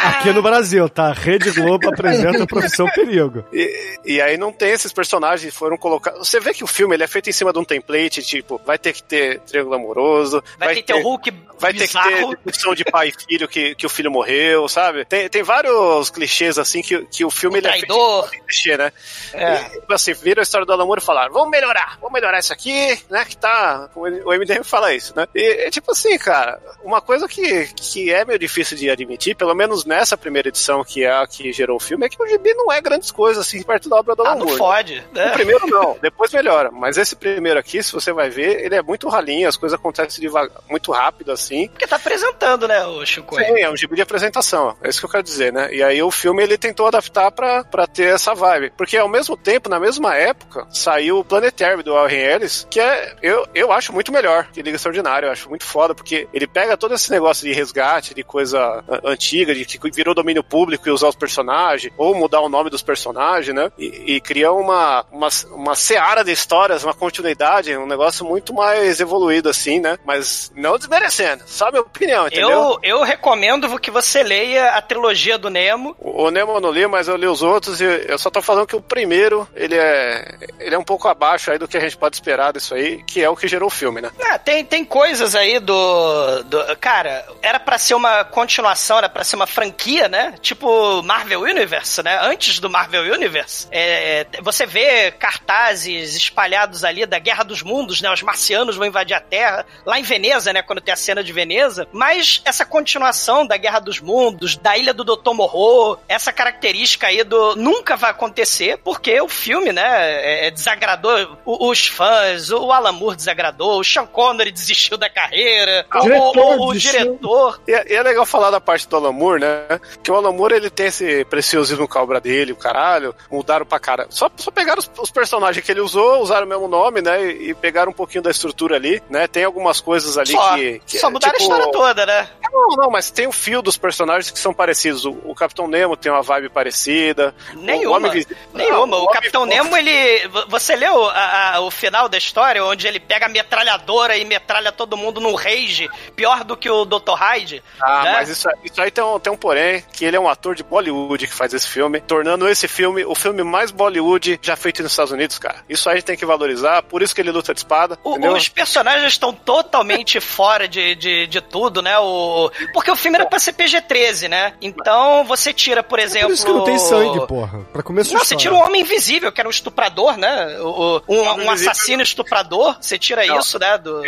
Aqui 0.04 0.32
no 0.32 0.42
Brasil, 0.42 0.88
tá? 0.88 1.12
Rede 1.12 1.50
Globo 1.52 1.88
apresenta 1.88 2.42
a 2.42 2.46
Profissão 2.46 2.86
Perigo. 2.94 3.44
E, 3.52 3.98
e 4.04 4.20
aí 4.20 4.36
não 4.36 4.52
tem 4.52 4.70
esses 4.70 4.92
personagens 4.92 5.52
que 5.52 5.56
foram 5.56 5.76
colocados. 5.76 6.26
Você 6.26 6.40
vê 6.40 6.52
que 6.52 6.64
o 6.64 6.66
filme 6.66 6.94
ele 6.96 7.04
é 7.04 7.06
feito 7.06 7.30
em 7.30 7.32
cima 7.32 7.52
de 7.52 7.58
um 7.58 7.64
template, 7.64 8.22
tipo, 8.22 8.60
vai 8.64 8.78
ter 8.78 8.92
que 8.92 9.02
ter 9.02 9.40
triângulo 9.40 9.76
amoroso, 9.76 10.42
Vai, 10.58 10.74
ter, 10.74 10.82
que 10.82 10.92
ter 10.92 10.94
o 10.94 11.02
Hulk 11.02 11.32
vai 11.58 11.72
ter 11.72 11.86
que 11.86 11.86
bizarro. 11.86 12.10
ter 12.10 12.38
discussão 12.44 12.74
de 12.74 12.84
pai 12.96 13.08
e 13.08 13.12
filho 13.28 13.46
que, 13.46 13.74
que 13.74 13.84
o 13.84 13.90
filho 13.90 14.10
morreu, 14.10 14.66
sabe? 14.68 15.04
Tem, 15.04 15.28
tem 15.28 15.42
vários 15.42 16.08
clichês 16.08 16.56
assim 16.58 16.80
que, 16.80 17.04
que 17.06 17.24
o 17.26 17.30
filme 17.30 17.58
ele 17.58 17.66
é 17.66 17.70
traidor. 17.70 18.30
em 18.34 18.42
clichê, 18.44 18.74
né? 18.78 18.90
É. 19.34 19.60
E, 19.76 19.92
assim, 19.92 20.14
viram 20.14 20.40
a 20.40 20.42
história 20.42 20.66
do 20.66 20.72
Alan 20.72 20.86
Moore 20.86 21.02
e 21.02 21.04
falaram, 21.04 21.30
vamos 21.32 21.50
melhorar, 21.50 21.98
vamos 22.00 22.14
melhorar 22.14 22.38
isso 22.38 22.54
aqui, 22.54 22.98
né? 23.10 23.24
Que 23.26 23.36
tá. 23.36 23.90
O 23.94 24.32
MDM 24.32 24.64
fala 24.64 24.94
isso, 24.94 25.12
né? 25.14 25.26
E 25.34 25.66
é 25.66 25.70
tipo 25.70 25.92
assim, 25.92 26.16
cara, 26.18 26.58
uma 26.82 27.02
coisa 27.02 27.28
que, 27.28 27.66
que 27.74 28.10
é 28.10 28.24
meio 28.24 28.38
difícil 28.38 28.76
de 28.78 28.88
admitir, 28.88 29.34
pelo 29.36 29.54
menos 29.54 29.84
nessa 29.84 30.16
primeira 30.16 30.48
edição, 30.48 30.82
que 30.82 31.04
é 31.04 31.10
a 31.10 31.26
que 31.26 31.52
gerou 31.52 31.76
o 31.76 31.80
filme, 31.80 32.06
é 32.06 32.08
que 32.08 32.22
o 32.22 32.26
gibi 32.26 32.54
não 32.54 32.72
é 32.72 32.80
grandes 32.80 33.10
coisas 33.10 33.46
assim 33.46 33.62
perto 33.62 33.90
da 33.90 33.96
obra 33.96 34.14
do 34.16 34.22
Alan 34.22 34.30
Ah, 34.32 34.34
não 34.36 34.46
Moore. 34.46 34.58
fode. 34.58 35.04
O 35.12 35.14
Né? 35.14 35.30
primeiro 35.32 35.66
não, 35.66 35.98
depois 36.00 36.32
melhora. 36.32 36.70
Mas 36.70 36.96
esse 36.96 37.14
primeiro 37.14 37.58
aqui, 37.60 37.82
se 37.82 37.92
você 37.92 38.10
vai 38.12 38.30
ver, 38.30 38.64
ele 38.64 38.74
é 38.74 38.80
muito 38.82 39.06
ralinho, 39.08 39.48
as 39.48 39.56
coisas 39.56 39.78
acontecem 39.78 40.20
devagar, 40.22 40.56
muito 40.70 40.92
rápido 40.92 41.32
assim. 41.32 41.68
Porque 41.68 41.86
tá 41.86 41.96
apresentando, 41.96 42.68
né, 42.68 42.85
o 42.86 43.04
Chico? 43.04 43.34
Sim, 43.36 43.60
é 43.60 43.70
um 43.70 43.76
gibi 43.76 43.96
de 43.96 44.02
apresentação, 44.02 44.76
é 44.82 44.88
isso 44.88 45.00
que 45.00 45.06
eu 45.06 45.10
quero 45.10 45.22
dizer, 45.22 45.52
né? 45.52 45.72
E 45.72 45.82
aí 45.82 46.02
o 46.02 46.10
filme 46.10 46.42
ele 46.42 46.58
tentou 46.58 46.86
adaptar 46.86 47.30
pra, 47.30 47.64
pra 47.64 47.86
ter 47.86 48.14
essa 48.14 48.34
vibe. 48.34 48.72
Porque 48.76 48.96
ao 48.96 49.08
mesmo 49.08 49.36
tempo, 49.36 49.68
na 49.68 49.80
mesma 49.80 50.14
época, 50.14 50.66
saiu 50.70 51.18
o 51.18 51.24
Planetary 51.24 51.82
do 51.82 51.94
Warren 51.94 52.18
Ellis, 52.18 52.66
que 52.70 52.80
é, 52.80 53.14
eu, 53.22 53.46
eu 53.54 53.72
acho 53.72 53.92
muito 53.92 54.12
melhor 54.12 54.48
que 54.52 54.62
Liga 54.62 54.76
Extraordinária, 54.76 55.26
eu 55.26 55.32
acho 55.32 55.48
muito 55.48 55.64
foda, 55.64 55.94
porque 55.94 56.28
ele 56.32 56.46
pega 56.46 56.76
todo 56.76 56.94
esse 56.94 57.10
negócio 57.10 57.46
de 57.46 57.52
resgate, 57.52 58.14
de 58.14 58.22
coisa 58.22 58.84
antiga, 59.04 59.54
de 59.54 59.64
que 59.64 59.90
virou 59.90 60.14
domínio 60.14 60.42
público 60.42 60.88
e 60.88 60.92
usar 60.92 61.08
os 61.08 61.16
personagens, 61.16 61.92
ou 61.96 62.14
mudar 62.14 62.40
o 62.40 62.48
nome 62.48 62.70
dos 62.70 62.82
personagens, 62.82 63.54
né? 63.54 63.70
E, 63.78 64.16
e 64.16 64.20
cria 64.20 64.52
uma, 64.52 65.04
uma, 65.10 65.28
uma 65.52 65.74
seara 65.74 66.22
de 66.22 66.32
histórias, 66.32 66.84
uma 66.84 66.94
continuidade, 66.94 67.76
um 67.76 67.86
negócio 67.86 68.24
muito 68.24 68.54
mais 68.54 69.00
evoluído 69.00 69.48
assim, 69.48 69.80
né? 69.80 69.98
Mas 70.04 70.52
não 70.54 70.78
desmerecendo, 70.78 71.44
só 71.46 71.70
minha 71.70 71.82
opinião, 71.82 72.26
entendeu? 72.26 72.50
Eu, 72.50 72.75
eu 72.82 73.02
recomendo 73.02 73.78
que 73.78 73.90
você 73.90 74.22
leia 74.22 74.70
a 74.70 74.82
trilogia 74.82 75.38
do 75.38 75.50
Nemo. 75.50 75.96
O 76.00 76.30
Nemo 76.30 76.52
eu 76.52 76.60
não 76.60 76.70
li, 76.70 76.86
mas 76.86 77.08
eu 77.08 77.16
li 77.16 77.26
os 77.26 77.42
outros 77.42 77.80
e 77.80 77.84
eu 77.84 78.18
só 78.18 78.30
tô 78.30 78.40
falando 78.42 78.66
que 78.66 78.76
o 78.76 78.80
primeiro, 78.80 79.48
ele 79.54 79.74
é 79.74 80.36
ele 80.58 80.74
é 80.74 80.78
um 80.78 80.84
pouco 80.84 81.08
abaixo 81.08 81.50
aí 81.50 81.58
do 81.58 81.68
que 81.68 81.76
a 81.76 81.80
gente 81.80 81.96
pode 81.96 82.16
esperar 82.16 82.52
disso 82.52 82.74
aí, 82.74 83.02
que 83.04 83.22
é 83.22 83.28
o 83.28 83.36
que 83.36 83.48
gerou 83.48 83.68
o 83.68 83.70
filme, 83.70 84.00
né? 84.00 84.10
Ah, 84.22 84.38
tem, 84.38 84.64
tem 84.64 84.84
coisas 84.84 85.34
aí 85.34 85.58
do, 85.58 86.42
do. 86.44 86.76
Cara, 86.76 87.26
era 87.42 87.58
pra 87.58 87.78
ser 87.78 87.94
uma 87.94 88.24
continuação, 88.24 88.98
era 88.98 89.08
pra 89.08 89.24
ser 89.24 89.36
uma 89.36 89.46
franquia, 89.46 90.08
né? 90.08 90.34
Tipo 90.40 91.02
Marvel 91.02 91.42
Universe, 91.42 92.02
né? 92.02 92.18
Antes 92.22 92.58
do 92.58 92.68
Marvel 92.68 93.02
Universe. 93.12 93.68
É, 93.70 94.26
você 94.42 94.66
vê 94.66 95.10
cartazes 95.12 96.14
espalhados 96.14 96.84
ali 96.84 97.06
da 97.06 97.18
Guerra 97.18 97.44
dos 97.44 97.62
Mundos, 97.62 98.00
né? 98.00 98.12
Os 98.12 98.22
marcianos 98.22 98.76
vão 98.76 98.86
invadir 98.86 99.14
a 99.14 99.20
Terra. 99.20 99.64
Lá 99.84 99.98
em 99.98 100.02
Veneza, 100.02 100.52
né? 100.52 100.62
Quando 100.62 100.80
tem 100.80 100.92
a 100.92 100.96
cena 100.96 101.22
de 101.22 101.32
Veneza. 101.32 101.88
Mas 101.92 102.42
essa 102.44 102.65
continuação 102.66 103.46
da 103.46 103.56
Guerra 103.56 103.80
dos 103.80 104.00
Mundos, 104.00 104.56
da 104.56 104.76
Ilha 104.76 104.92
do 104.92 105.04
Dr. 105.04 105.32
Morro, 105.32 105.98
essa 106.08 106.32
característica 106.32 107.06
aí 107.06 107.22
do. 107.24 107.56
Nunca 107.56 107.96
vai 107.96 108.10
acontecer, 108.10 108.78
porque 108.78 109.20
o 109.20 109.28
filme, 109.28 109.72
né? 109.72 109.82
é- 109.86 110.46
é 110.46 110.50
desagradou 110.50 111.38
o- 111.44 111.68
os 111.70 111.86
fãs, 111.86 112.50
o 112.50 112.70
Alan 112.72 112.92
Moore 112.92 113.16
desagradou, 113.16 113.80
o 113.80 113.84
Sean 113.84 114.06
Connery 114.06 114.50
desistiu 114.50 114.96
da 114.96 115.08
carreira, 115.10 115.86
o, 115.94 116.00
Diretor 116.02 116.36
o- 116.36 116.66
o 116.68 116.74
diretor. 116.74 117.60
E 117.66 117.72
é, 117.72 117.94
é 117.94 118.02
legal 118.02 118.26
falar 118.26 118.50
da 118.50 118.60
parte 118.60 118.86
do 118.88 118.96
Alan 118.96 119.12
Moore, 119.12 119.40
né? 119.40 119.80
Que 120.02 120.10
o 120.10 120.16
Alan 120.16 120.32
Moore, 120.32 120.54
ele 120.54 120.70
tem 120.70 120.86
esse 120.86 121.24
preciosismo 121.26 121.86
com 121.88 121.98
a 121.98 122.02
obra 122.02 122.20
dele, 122.20 122.52
o 122.52 122.56
caralho, 122.56 123.14
mudaram 123.30 123.66
pra 123.66 123.78
cara. 123.78 124.06
Só, 124.10 124.30
só 124.36 124.50
pegaram 124.50 124.78
os, 124.78 124.90
os 124.98 125.10
personagens 125.10 125.64
que 125.64 125.70
ele 125.70 125.80
usou, 125.80 126.20
usaram 126.22 126.46
o 126.46 126.48
mesmo 126.48 126.68
nome, 126.68 127.00
né? 127.02 127.24
E, 127.24 127.50
e 127.50 127.54
pegaram 127.54 127.90
um 127.90 127.94
pouquinho 127.94 128.22
da 128.22 128.30
estrutura 128.30 128.76
ali, 128.76 129.02
né? 129.08 129.26
Tem 129.26 129.44
algumas 129.44 129.80
coisas 129.80 130.16
ali 130.18 130.32
Só, 130.32 130.54
que, 130.54 130.80
que. 130.86 130.98
só 130.98 131.10
mudaram 131.10 131.34
tipo, 131.38 131.52
a 131.52 131.56
história 131.56 131.72
toda, 131.72 132.06
né? 132.06 132.28
Não, 132.56 132.68
não, 132.84 132.90
mas 132.90 133.10
tem 133.10 133.26
o 133.26 133.32
fio 133.32 133.60
dos 133.60 133.76
personagens 133.76 134.30
que 134.30 134.38
são 134.38 134.52
parecidos. 134.54 135.04
O, 135.04 135.10
o 135.24 135.34
Capitão 135.34 135.68
Nemo 135.68 135.96
tem 135.96 136.10
uma 136.10 136.22
vibe 136.22 136.48
parecida. 136.48 137.34
O 137.54 137.58
Nenhuma. 137.60 137.96
Homem 137.96 138.10
Invisível- 138.10 138.36
Nenhuma. 138.54 138.86
Não, 138.86 139.04
O 139.04 139.08
Capitão 139.08 139.42
Homem- 139.42 139.56
Nemo, 139.56 139.76
ele. 139.76 140.28
vo- 140.28 140.44
Você 140.48 140.74
leu 140.74 141.04
a- 141.10 141.54
a- 141.56 141.60
o 141.60 141.70
final 141.70 142.08
da 142.08 142.16
história, 142.18 142.64
onde 142.64 142.86
ele 142.86 142.98
pega 142.98 143.26
a 143.26 143.28
metralhadora 143.28 144.16
e 144.16 144.24
metralha 144.24 144.72
todo 144.72 144.96
mundo 144.96 145.20
num 145.20 145.34
rage, 145.34 145.88
pior 146.14 146.44
do 146.44 146.56
que 146.56 146.70
o 146.70 146.84
Dr. 146.84 147.12
Hyde? 147.14 147.62
Ah, 147.80 148.02
né? 148.02 148.12
mas 148.14 148.28
isso, 148.28 148.48
isso 148.64 148.80
aí 148.80 148.90
tem 148.90 149.04
um, 149.04 149.18
tem 149.18 149.32
um 149.32 149.36
porém, 149.36 149.84
que 149.92 150.04
ele 150.04 150.16
é 150.16 150.20
um 150.20 150.28
ator 150.28 150.54
de 150.54 150.62
Bollywood 150.62 151.26
que 151.26 151.34
faz 151.34 151.52
esse 151.52 151.68
filme, 151.68 152.00
tornando 152.00 152.48
esse 152.48 152.66
filme 152.66 153.04
o 153.04 153.14
filme 153.14 153.42
mais 153.42 153.70
Bollywood 153.70 154.38
já 154.42 154.56
feito 154.56 154.82
nos 154.82 154.92
Estados 154.92 155.12
Unidos, 155.12 155.38
cara. 155.38 155.62
Isso 155.68 155.88
aí 155.90 156.00
tem 156.02 156.16
que 156.16 156.24
valorizar, 156.26 156.82
por 156.82 157.02
isso 157.02 157.14
que 157.14 157.20
ele 157.20 157.30
luta 157.32 157.52
de 157.52 157.60
espada, 157.60 157.98
O- 158.02 158.16
os 158.32 158.48
personagens 158.48 159.12
estão 159.12 159.32
totalmente 159.32 160.18
fora 160.20 160.66
de, 160.68 160.94
de, 160.94 161.26
de 161.26 161.40
tudo, 161.40 161.82
né? 161.82 161.98
O, 161.98 162.45
porque 162.72 162.90
o 162.90 162.96
filme 162.96 163.16
era 163.18 163.26
pra 163.26 163.38
ser 163.38 163.52
PG-13, 163.54 164.28
né? 164.28 164.52
Então 164.60 165.24
você 165.24 165.52
tira, 165.52 165.82
por 165.82 165.98
exemplo. 165.98 166.28
Por 166.28 166.34
isso 166.34 166.46
que 166.46 166.52
não 166.52 166.64
tem 166.64 166.78
sangue, 166.78 167.26
porra. 167.26 167.60
Pra 167.72 167.82
começar 167.82 168.14
Não, 168.14 168.24
você 168.24 168.36
tira 168.36 168.54
um 168.54 168.62
homem 168.64 168.82
invisível, 168.82 169.30
que 169.32 169.40
era 169.40 169.48
um 169.48 169.50
estuprador, 169.50 170.16
né? 170.16 170.58
O, 170.60 170.96
o- 170.98 171.02
um, 171.08 171.44
um 171.44 171.50
assassino 171.50 172.02
estuprador. 172.02 172.76
Você 172.80 172.98
tira 172.98 173.24
Não. 173.26 173.38
isso, 173.38 173.58
né? 173.58 173.78
Do... 173.78 174.00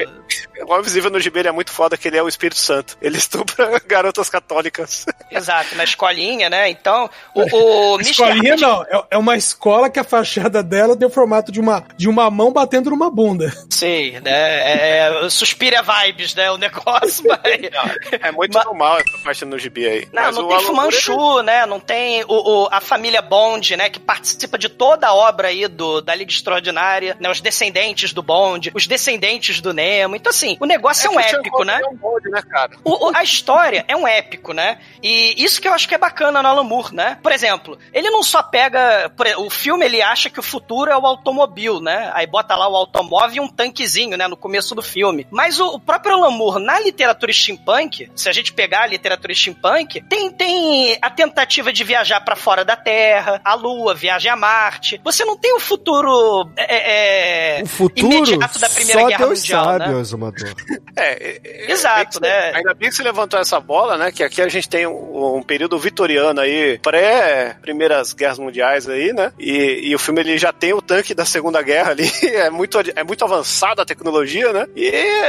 O 0.61 0.64
Homem 0.70 0.81
Invisível 0.81 1.11
no 1.11 1.20
gibi 1.20 1.40
é 1.46 1.53
muito 1.53 1.70
foda, 1.70 1.96
que 1.96 2.09
ele 2.09 2.16
é 2.16 2.22
o 2.22 2.29
Espírito 2.29 2.59
Santo. 2.59 2.96
Ele 3.01 3.16
estupra 3.18 3.81
garotas 3.87 4.29
católicas. 4.29 5.07
Exato, 5.31 5.74
na 5.77 5.85
escolinha, 5.85 6.51
né? 6.51 6.68
Então, 6.68 7.09
o, 7.35 7.42
o 7.42 7.94
Mr. 8.01 8.11
Escolinha 8.11 8.51
Hyde- 8.55 8.62
não, 8.62 8.83
é, 8.83 9.05
é 9.12 9.18
uma 9.18 9.37
escola 9.37 9.88
que 9.88 9.98
a 10.01 10.05
fachada 10.05 10.62
dela 10.62 10.96
tem 10.96 11.07
o 11.07 11.11
formato 11.11 11.53
de 11.53 11.61
uma, 11.61 11.85
de 11.96 12.09
uma 12.09 12.29
mão 12.31 12.53
batendo 12.53 12.90
numa 12.90 13.11
bunda. 13.11 13.53
Sim, 13.70 14.18
né? 14.20 14.31
É, 14.33 15.24
é, 15.24 15.31
Suspira 15.31 15.83
vibes, 15.83 16.35
né? 16.35 16.51
O 16.51 16.57
negócio, 16.57 17.24
mas. 17.29 18.27
É 18.28 18.32
muito 18.32 18.52
normal 18.64 18.98
essa 18.98 19.18
parte 19.18 19.44
no 19.44 19.58
gibi 19.58 19.86
aí. 19.86 20.08
Não, 20.12 20.22
Mas 20.22 20.36
não 20.36 20.48
tem 20.48 20.60
Fumanchu, 20.60 21.42
né? 21.42 21.66
Não 21.66 21.80
tem 21.80 22.24
o, 22.24 22.26
o- 22.64 22.68
a 22.70 22.80
família 22.80 23.22
Bond, 23.22 23.76
né? 23.76 23.88
Que 23.90 23.98
participa 23.98 24.58
de 24.58 24.68
toda 24.68 25.08
a 25.08 25.14
obra 25.14 25.48
aí 25.48 25.66
do, 25.68 26.00
da 26.00 26.14
Liga 26.14 26.30
Extraordinária, 26.30 27.16
né? 27.20 27.30
Os 27.30 27.40
descendentes 27.40 28.12
do 28.12 28.22
Bond, 28.22 28.70
os 28.74 28.86
descendentes 28.86 29.60
do 29.60 29.72
Nemo. 29.72 30.16
Então, 30.16 30.30
assim, 30.30 30.56
o 30.60 30.66
negócio 30.66 31.06
é, 31.06 31.10
um 31.10 31.18
o 31.18 31.22
Sean 31.22 31.38
épico, 31.40 31.64
né? 31.64 31.80
É 31.82 31.86
um 31.88 31.96
bonde, 31.96 32.28
né, 32.30 32.42
cara? 32.42 32.72
O- 32.84 33.08
o- 33.10 33.16
a 33.16 33.22
história 33.22 33.84
é 33.88 33.96
um 33.96 34.06
épico, 34.06 34.52
né? 34.52 34.78
E 35.02 35.42
isso 35.42 35.60
que 35.60 35.68
eu 35.68 35.72
acho 35.72 35.88
que 35.88 35.94
é 35.94 35.98
bacana 35.98 36.42
no 36.42 36.48
Alan 36.48 36.64
Moore, 36.64 36.94
né? 36.94 37.18
Por 37.22 37.32
exemplo, 37.32 37.78
ele 37.92 38.10
não 38.10 38.22
só 38.22 38.42
pega. 38.42 39.10
o 39.38 39.50
filme 39.50 39.84
ele 39.84 40.02
acha 40.02 40.28
que 40.30 40.40
o 40.40 40.42
futuro 40.42 40.90
é 40.90 40.96
o 40.96 41.06
automóvel, 41.06 41.80
né? 41.80 42.10
Aí 42.14 42.26
bota 42.26 42.54
lá 42.56 42.68
o 42.68 42.76
automóvel 42.76 43.36
e 43.36 43.40
um 43.40 43.48
tanquezinho, 43.48 44.16
né? 44.16 44.26
No 44.28 44.36
começo 44.36 44.74
do 44.74 44.82
filme. 44.82 45.26
Mas 45.30 45.58
o, 45.60 45.66
o 45.74 45.80
próprio 45.80 46.14
Alan 46.14 46.30
Moore, 46.30 46.62
na 46.62 46.78
literatura 46.80 47.32
steampunk, 47.32 48.10
se 48.20 48.28
a 48.28 48.33
gente 48.33 48.52
pegar 48.52 48.83
a 48.83 48.87
literatura 48.87 49.35
steampunk, 49.35 50.00
tem, 50.09 50.31
tem 50.31 50.98
a 51.00 51.11
tentativa 51.11 51.72
de 51.72 51.85
viajar 51.85 52.20
pra 52.20 52.37
fora 52.37 52.64
da 52.64 52.76
Terra, 52.76 53.40
a 53.44 53.54
Lua, 53.54 53.94
viagem 53.94 54.31
a 54.31 54.37
Marte. 54.37 55.00
Você 55.04 55.24
não 55.24 55.37
tem 55.37 55.54
o 55.54 55.61
futuro. 55.61 56.50
é, 56.57 57.59
é, 57.59 57.62
O 57.62 57.66
futuro 57.66 58.07
imediato 58.14 58.59
da 58.59 58.68
Primeira 58.68 59.00
só 59.00 59.07
Guerra 59.09 59.26
Deus 59.26 59.38
Mundial, 59.40 59.64
sabe, 59.64 59.88
né? 59.88 60.00
Exumador. 60.00 60.54
É, 60.96 61.28
é, 61.31 61.72
Exato, 61.72 62.20
bem 62.20 62.31
você- 62.31 62.37
né? 62.37 62.52
Ainda 62.57 62.74
bem 62.74 62.88
que 62.88 62.94
você 62.94 63.02
levantou 63.02 63.38
essa 63.40 63.61
bola, 63.61 63.96
né? 63.96 64.12
Que 64.12 64.22
aqui 64.22 64.42
a 64.42 64.48
gente 64.48 64.68
tem 64.68 64.87
um, 64.87 65.37
um 65.37 65.42
período 65.42 65.78
vitoriano 65.78 66.40
aí, 66.40 66.78
pré-primeiras 66.78 68.12
guerras 68.12 68.38
mundiais 68.38 68.88
aí, 68.88 69.12
né? 69.12 69.33
E, 69.38 69.81
e 69.90 69.94
o 69.94 69.98
filme 69.98 70.20
ele 70.20 70.38
já 70.38 70.52
tem 70.52 70.72
o 70.72 70.83
tanque 70.83 71.14
da 71.14 71.24
Segunda 71.24 71.62
Guerra 71.62 71.92
ali, 71.92 72.09
é 72.35 72.50
muito, 72.50 72.78
é 72.94 73.04
muito 73.04 73.24
avançada 73.24 73.83
a 73.83 73.87
tecnologia, 73.87 74.52
né? 74.52 74.66
E 74.76 74.88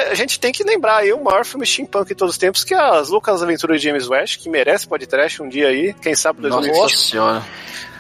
a 0.10 0.14
gente 0.14 0.40
tem 0.40 0.52
que 0.52 0.64
lembrar 0.64 0.98
aí 0.98 1.14
o 1.14 1.24
maior 1.24 1.46
filme 1.46 1.66
steampunk 1.66 2.08
de 2.10 2.16
todos 2.16 2.36
os 2.36 2.38
tempos, 2.40 2.64
que 2.70 2.76
as 2.76 3.10
Lucas 3.10 3.42
Aventuras 3.42 3.82
de 3.82 3.88
James 3.88 4.08
West, 4.08 4.38
que 4.38 4.48
merece 4.48 4.88
podcast 4.88 5.42
um 5.42 5.50
dia 5.50 5.70
aí, 5.70 5.92
quem 5.92 6.14
sabe 6.14 6.42
2020. 6.42 6.78
Nossa 6.78 6.98
senhora. 6.98 7.46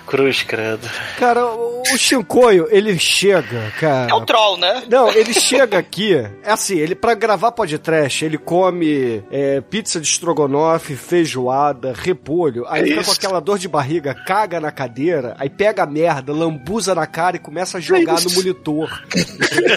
Cruz, 0.10 0.42
credo. 0.42 0.90
Cara, 1.20 1.46
o 1.46 1.70
o 1.94 1.98
Shinkoio, 1.98 2.68
ele 2.70 2.98
chega, 3.00 3.72
cara. 3.80 4.12
É 4.12 4.14
o 4.14 4.22
troll, 4.26 4.58
né? 4.58 4.84
Não, 4.90 5.10
ele 5.12 5.34
chega 5.34 5.78
aqui, 5.78 6.14
é 6.16 6.52
assim, 6.52 6.78
ele 6.78 6.94
pra 6.94 7.14
gravar 7.14 7.52
podcast, 7.52 8.24
ele 8.24 8.38
come 8.38 9.24
é, 9.32 9.62
pizza 9.62 10.00
de 10.00 10.08
estrogonofe, 10.08 10.96
feijoada, 10.96 11.94
repolho, 11.96 12.66
aí 12.68 12.82
É 12.82 12.86
fica 12.86 13.04
com 13.04 13.12
aquela 13.12 13.40
dor 13.40 13.58
de 13.58 13.68
barriga, 13.68 14.14
caga 14.14 14.60
na 14.60 14.72
cadeira, 14.72 15.36
aí 15.40 15.50
pega 15.50 15.84
a 15.84 15.88
merda, 15.88 16.34
lambuza 16.34 16.94
na 16.94 17.08
cara 17.08 17.38
e 17.38 17.40
começa 17.40 17.78
a 17.78 17.82
jogar 17.82 18.14
no 18.14 18.20
isso. 18.20 18.36
monitor. 18.36 19.04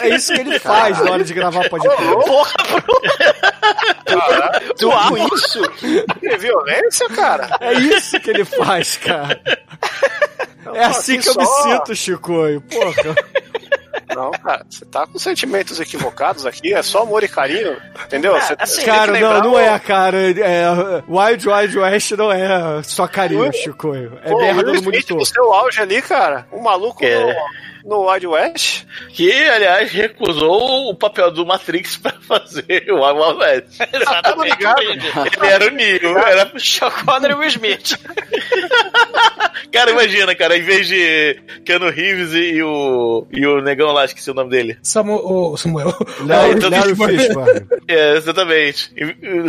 é 0.03 0.09
isso 0.15 0.33
que 0.35 0.41
ele 0.41 0.59
faz 0.59 0.99
na 0.99 1.13
hora 1.13 1.25
de 1.25 1.33
gravar 1.33 1.69
podcast. 1.69 2.03
Porra, 2.27 2.53
Tudo 4.77 5.35
isso? 5.35 5.63
Que 6.21 6.37
violência, 6.37 7.09
cara! 7.11 7.57
É 7.61 7.73
isso 7.75 8.19
que 8.21 8.31
ele 8.31 8.45
faz, 8.45 8.97
cara. 8.97 9.41
É 10.75 10.85
assim 10.85 11.19
que 11.21 11.29
eu 11.29 11.35
me 11.35 11.45
só- 11.45 11.63
sinto, 11.63 11.95
Chicoio. 11.97 12.61
Porra. 12.61 13.15
Não, 14.15 14.31
cara, 14.31 14.63
você 14.69 14.85
tá 14.85 15.07
com 15.07 15.19
sentimentos 15.19 15.81
equivocados 15.81 16.45
aqui, 16.45 16.75
é 16.75 16.83
só 16.83 17.01
amor 17.03 17.25
e 17.25 17.29
carinho, 17.29 17.79
entendeu? 18.05 18.37
Ah, 18.37 18.41
Você- 18.43 18.57
assim, 18.59 18.85
Cara, 18.85 19.19
não, 19.19 19.41
não 19.41 19.53
o- 19.55 19.59
é, 19.59 19.79
cara. 19.79 20.19
É, 20.39 20.67
Wild 21.09 21.49
Wild 21.49 21.79
West 21.79 22.11
não 22.13 22.31
é 22.31 22.83
só 22.83 23.07
carinho, 23.07 23.51
Chicoio. 23.55 24.19
É 24.23 24.29
Pô, 24.31 24.39
merda 24.39 24.71
no 24.71 24.83
monitor. 24.83 25.17
no 25.17 25.25
seu 25.25 25.51
auge 25.55 25.81
ali, 25.81 26.03
cara. 26.03 26.47
Um 26.53 26.61
maluco 26.61 27.03
É. 27.03 27.21
no, 27.21 27.35
no 27.85 28.09
Wild 28.09 28.27
West. 28.27 28.85
Que, 29.11 29.33
aliás, 29.33 29.91
recusou 29.91 30.91
o 30.91 30.95
papel 30.95 31.31
do 31.31 31.47
Matrix 31.47 31.97
pra 31.99 32.13
fazer 32.13 32.87
o 32.91 33.05
Wild 33.05 33.39
West. 33.39 33.81
Exatamente. 33.93 34.57
Ele 35.37 35.47
era 35.47 35.67
o 35.67 35.71
Neo. 35.71 36.19
Era... 36.19 36.53
Sean 36.59 36.91
Connery 36.91 37.33
e 37.33 37.37
Will 37.37 37.49
Smith. 37.49 37.99
Cara, 39.73 39.91
imagina, 39.91 40.35
cara, 40.35 40.57
em 40.57 40.63
vez 40.63 40.87
de 40.87 41.41
Keanu 41.65 41.89
Reeves 41.89 42.35
e, 42.35 42.63
o, 42.63 43.27
e 43.31 43.47
o 43.47 43.63
negão 43.63 43.91
lá, 43.91 44.05
esqueci 44.05 44.31
o 44.31 44.35
nome 44.35 44.51
dele. 44.51 44.77
Samuel. 44.83 45.25
o 45.25 45.57
Samuel. 45.57 45.97
Larry, 46.27 46.55
então 46.57 46.69
Larry 46.71 46.95
Fishburne. 46.95 47.67
É, 47.89 48.17
exatamente. 48.17 48.93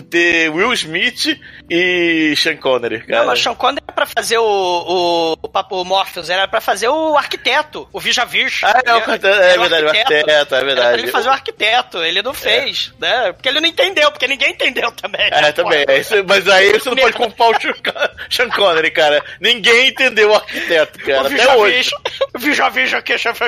Ter 0.09 0.49
Will 0.49 0.71
Smith 0.73 1.37
e 1.69 2.33
Sean 2.37 2.55
Connery, 2.55 3.01
cara. 3.01 3.19
Não, 3.19 3.27
mas 3.27 3.41
Sean 3.41 3.53
Connery 3.55 3.83
era 3.85 3.93
pra 3.93 4.05
fazer 4.05 4.37
o, 4.37 4.43
o, 4.45 5.33
o 5.33 5.49
papo 5.49 5.83
Morpheus, 5.83 6.29
era 6.29 6.47
pra 6.47 6.61
fazer 6.61 6.87
o 6.87 7.17
arquiteto, 7.17 7.87
o 7.91 7.99
Vijavish. 8.25 8.63
Ah, 8.63 8.81
é, 8.85 8.93
o 8.93 8.95
arquiteto, 8.97 9.27
é 9.27 9.57
verdade, 9.57 9.83
o 9.85 9.89
arquiteto, 9.89 10.55
é 10.55 10.63
verdade. 10.63 10.99
ele 11.01 11.11
fazer 11.11 11.29
o 11.29 11.31
arquiteto, 11.31 12.03
ele 12.03 12.21
não 12.21 12.33
fez, 12.33 12.93
né? 12.99 13.31
Porque 13.33 13.49
ele 13.49 13.59
não 13.59 13.67
entendeu, 13.67 14.11
porque 14.11 14.27
ninguém 14.27 14.51
entendeu 14.51 14.91
também. 14.91 15.21
É, 15.31 15.51
também. 15.51 15.85
é 15.87 15.99
isso- 15.99 16.23
mas 16.27 16.47
aí 16.47 16.71
você 16.73 16.89
não 16.89 16.97
pode 16.97 17.13
culpar 17.17 17.49
o 17.49 17.61
Sean 17.61 17.73
Con- 17.73 18.09
Sean 18.29 18.49
Connery, 18.49 18.91
cara. 18.91 19.23
Ninguém 19.39 19.89
entendeu 19.89 20.31
o 20.31 20.35
arquiteto, 20.35 20.99
cara. 20.99 21.23
O 21.23 21.27
Até 21.27 21.55
hoje. 21.55 21.73
Vijavish, 21.77 21.91
o 22.35 22.39
Vijavish 22.39 22.93
aqui, 22.93 23.17
chefe, 23.17 23.43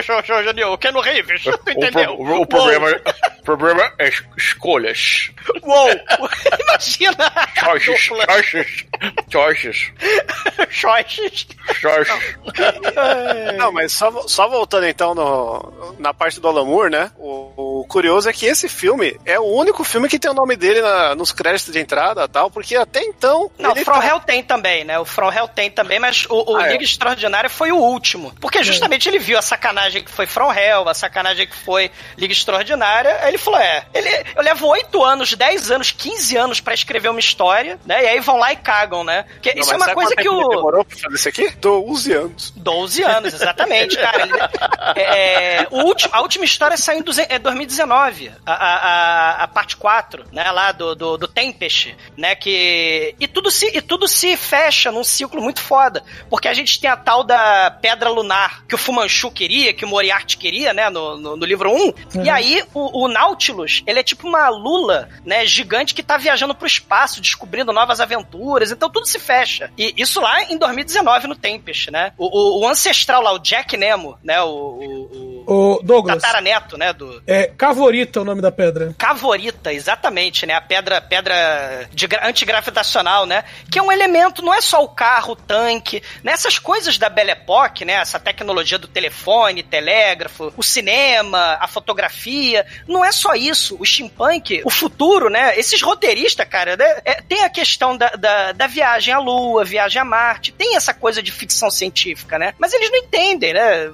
o 0.65 0.77
que 0.77 0.91
no 0.91 1.01
Reeves, 1.01 1.43
tu 1.43 1.49
O, 1.49 1.71
entendeu? 1.71 2.15
pro- 2.17 2.41
o 2.41 2.45
problema, 2.47 2.89
o 3.39 3.43
problema 3.43 3.93
é 3.99 4.07
es- 4.07 4.23
escolhas. 4.37 5.29
Uou! 5.63 5.89
Imagina! 6.61 7.31
Choices. 7.59 8.01
Choices. 8.05 8.85
Choices. 9.31 9.91
Choices. 10.69 11.47
Choices. 11.79 12.37
Não, 13.57 13.71
mas 13.71 13.91
só, 13.93 14.11
só 14.27 14.47
voltando 14.65 14.87
então 14.87 15.13
no, 15.13 15.95
na 15.99 16.11
parte 16.13 16.39
do 16.39 16.47
Alan 16.47 16.65
Moore, 16.65 16.89
né? 16.89 17.11
O, 17.17 17.81
o 17.81 17.85
curioso 17.87 18.27
é 18.27 18.33
que 18.33 18.47
esse 18.47 18.67
filme 18.67 19.15
é 19.23 19.39
o 19.39 19.43
único 19.43 19.83
filme 19.83 20.09
que 20.09 20.17
tem 20.17 20.29
o 20.31 20.33
nome 20.33 20.55
dele 20.55 20.81
na- 20.81 21.13
nos 21.13 21.31
créditos 21.31 21.71
de 21.71 21.79
entrada 21.79 22.23
e 22.23 22.27
tal, 22.27 22.49
porque 22.49 22.75
até 22.75 23.03
então. 23.03 23.51
Não, 23.59 23.71
o 23.73 23.75
From 23.75 23.99
tá- 23.99 24.07
Hell 24.07 24.19
tem 24.21 24.43
também, 24.43 24.83
né? 24.83 24.97
O 24.97 25.05
From 25.05 25.31
Hell 25.31 25.47
tem 25.47 25.69
também, 25.69 25.99
mas 25.99 26.25
o, 26.29 26.53
o 26.53 26.57
Ah, 26.57 26.67
é. 26.67 26.71
Liga 26.71 26.83
Extraordinária 26.83 27.49
foi 27.49 27.71
o 27.71 27.77
último. 27.77 28.33
Porque 28.41 28.63
justamente 28.63 29.07
ele 29.07 29.19
viu 29.19 29.37
a 29.37 29.41
sacanagem 29.41 30.03
que 30.03 30.11
foi 30.11 30.25
From 30.25 30.51
Hell, 30.51 30.89
a 30.89 30.93
sacanagem 30.95 31.45
que 31.47 31.55
foi 31.55 31.91
Liga 32.17 32.33
Extraordinária. 32.33 33.19
Aí 33.21 33.29
ele 33.29 33.37
falou: 33.37 33.59
é, 33.59 33.85
ele, 33.93 34.09
eu 34.35 34.41
levo 34.41 34.65
8 34.67 35.03
anos, 35.03 35.33
10 35.35 35.69
anos, 35.69 35.91
15 35.91 36.35
anos 36.37 36.59
pra 36.59 36.73
escrever 36.73 37.09
uma 37.09 37.19
história, 37.19 37.79
né? 37.85 38.03
E 38.03 38.07
aí 38.07 38.19
vão 38.19 38.37
lá 38.37 38.51
e 38.51 38.55
cagam, 38.55 39.03
né? 39.03 39.25
Porque 39.33 39.53
Não, 39.53 39.61
isso 39.61 39.73
é 39.73 39.75
uma 39.75 39.93
coisa 39.93 40.15
quanto 40.15 40.21
que 40.23 40.29
o. 40.29 40.49
demorou 40.49 40.83
pra 40.83 40.97
fazer 40.97 41.15
isso 41.15 41.29
aqui? 41.29 41.49
12 41.57 42.13
anos. 42.13 42.53
12 42.55 43.03
anos, 43.03 43.33
exatamente, 43.33 43.95
cara. 43.97 44.25
É, 44.95 45.67
a 46.11 46.21
última 46.21 46.45
história 46.45 46.77
saiu 46.77 46.99
em 46.99 47.03
duze- 47.03 47.25
é, 47.27 47.39
2019, 47.39 48.31
a, 48.45 48.53
a, 48.53 49.43
a, 49.43 49.47
parte 49.47 49.75
4, 49.75 50.25
né, 50.31 50.49
lá 50.51 50.71
do, 50.71 50.95
do, 50.95 51.17
do 51.17 51.27
Tempest, 51.27 51.95
né, 52.15 52.35
que... 52.35 53.15
E 53.19 53.27
tudo, 53.27 53.49
se, 53.49 53.65
e 53.75 53.81
tudo 53.81 54.07
se 54.07 54.37
fecha 54.37 54.91
num 54.91 55.03
ciclo 55.03 55.41
muito 55.41 55.59
foda, 55.59 56.03
porque 56.29 56.47
a 56.47 56.53
gente 56.53 56.79
tem 56.79 56.89
a 56.89 56.95
tal 56.95 57.23
da 57.23 57.71
Pedra 57.81 58.09
Lunar, 58.09 58.63
que 58.67 58.75
o 58.75 58.77
Fumanchu 58.77 59.31
queria, 59.31 59.73
que 59.73 59.83
o 59.83 59.87
Moriarty 59.87 60.37
queria, 60.37 60.71
né, 60.73 60.89
no, 60.89 61.17
no, 61.17 61.35
no 61.35 61.45
livro 61.45 61.71
1, 61.71 62.23
e 62.23 62.29
aí 62.29 62.63
o, 62.73 63.05
o 63.05 63.07
Nautilus, 63.07 63.83
ele 63.87 63.99
é 63.99 64.03
tipo 64.03 64.27
uma 64.27 64.49
lula, 64.49 65.09
né, 65.25 65.45
gigante 65.45 65.93
que 65.93 66.03
tá 66.03 66.17
viajando 66.17 66.55
pro 66.55 66.67
espaço, 66.67 67.21
descobrindo 67.21 67.73
novas 67.73 67.99
aventuras, 67.99 68.71
então 68.71 68.89
tudo 68.89 69.05
se 69.05 69.19
fecha. 69.19 69.71
E 69.77 69.93
isso 69.97 70.21
lá 70.21 70.43
em 70.43 70.57
2019 70.57 71.27
no 71.27 71.35
Tempest, 71.35 71.91
né? 71.91 72.13
O, 72.17 72.25
o, 72.25 72.61
o 72.61 72.67
ancestral 72.67 73.21
lá, 73.21 73.31
o 73.33 73.39
Jack 73.39 73.75
Nemo, 73.75 74.17
né, 74.23 74.41
o... 74.45 74.79
o, 74.79 75.34
O 75.47 75.79
Douglas, 75.83 76.21
Tataraneto, 76.21 76.77
né, 76.77 76.93
do... 76.93 77.21
é 77.27 77.47
Cavorita 77.47 78.21
o 78.21 78.25
nome 78.25 78.41
da 78.41 78.51
pedra. 78.51 78.93
Cavorita, 78.97 79.71
exatamente, 79.73 80.45
né? 80.45 80.53
A 80.53 80.61
pedra, 80.61 80.99
pedra 81.01 81.87
de 81.91 82.07
gra- 82.07 82.27
antigravitacional, 82.27 83.25
né? 83.25 83.43
Que 83.71 83.79
é 83.79 83.81
um 83.81 83.91
elemento, 83.91 84.41
não 84.43 84.53
é 84.53 84.61
só 84.61 84.83
o 84.83 84.87
carro, 84.89 85.33
o 85.33 85.35
tanque, 85.35 86.01
né? 86.23 86.31
Essas 86.31 86.57
coisas 86.59 86.97
da 86.97 87.09
Belle 87.09 87.31
Époque, 87.31 87.85
né? 87.85 87.93
Essa 87.93 88.19
tecnologia 88.19 88.77
do 88.77 88.87
telefone, 88.87 89.63
telégrafo, 89.63 90.53
o 90.57 90.63
cinema, 90.63 91.57
a 91.59 91.67
fotografia, 91.67 92.65
não 92.87 93.03
é 93.03 93.11
só 93.11 93.33
isso. 93.35 93.75
O 93.79 93.85
steampunk, 93.85 94.61
o 94.65 94.69
futuro, 94.69 95.29
né? 95.29 95.57
Esses 95.59 95.81
roteiristas, 95.81 96.47
cara, 96.47 96.75
né? 96.77 96.97
É, 97.05 97.21
tem 97.21 97.43
a 97.43 97.49
questão 97.49 97.95
da, 97.97 98.09
da, 98.09 98.51
da 98.51 98.67
viagem 98.67 99.13
à 99.13 99.19
Lua, 99.19 99.63
viagem 99.63 100.01
a 100.01 100.05
Marte, 100.05 100.51
tem 100.51 100.75
essa 100.75 100.93
coisa 100.93 101.21
de 101.21 101.31
ficção 101.31 101.69
científica, 101.69 102.37
né? 102.39 102.53
Mas 102.59 102.73
eles 102.73 102.89
não 102.91 102.97
entendem, 102.99 103.53
né? 103.53 103.91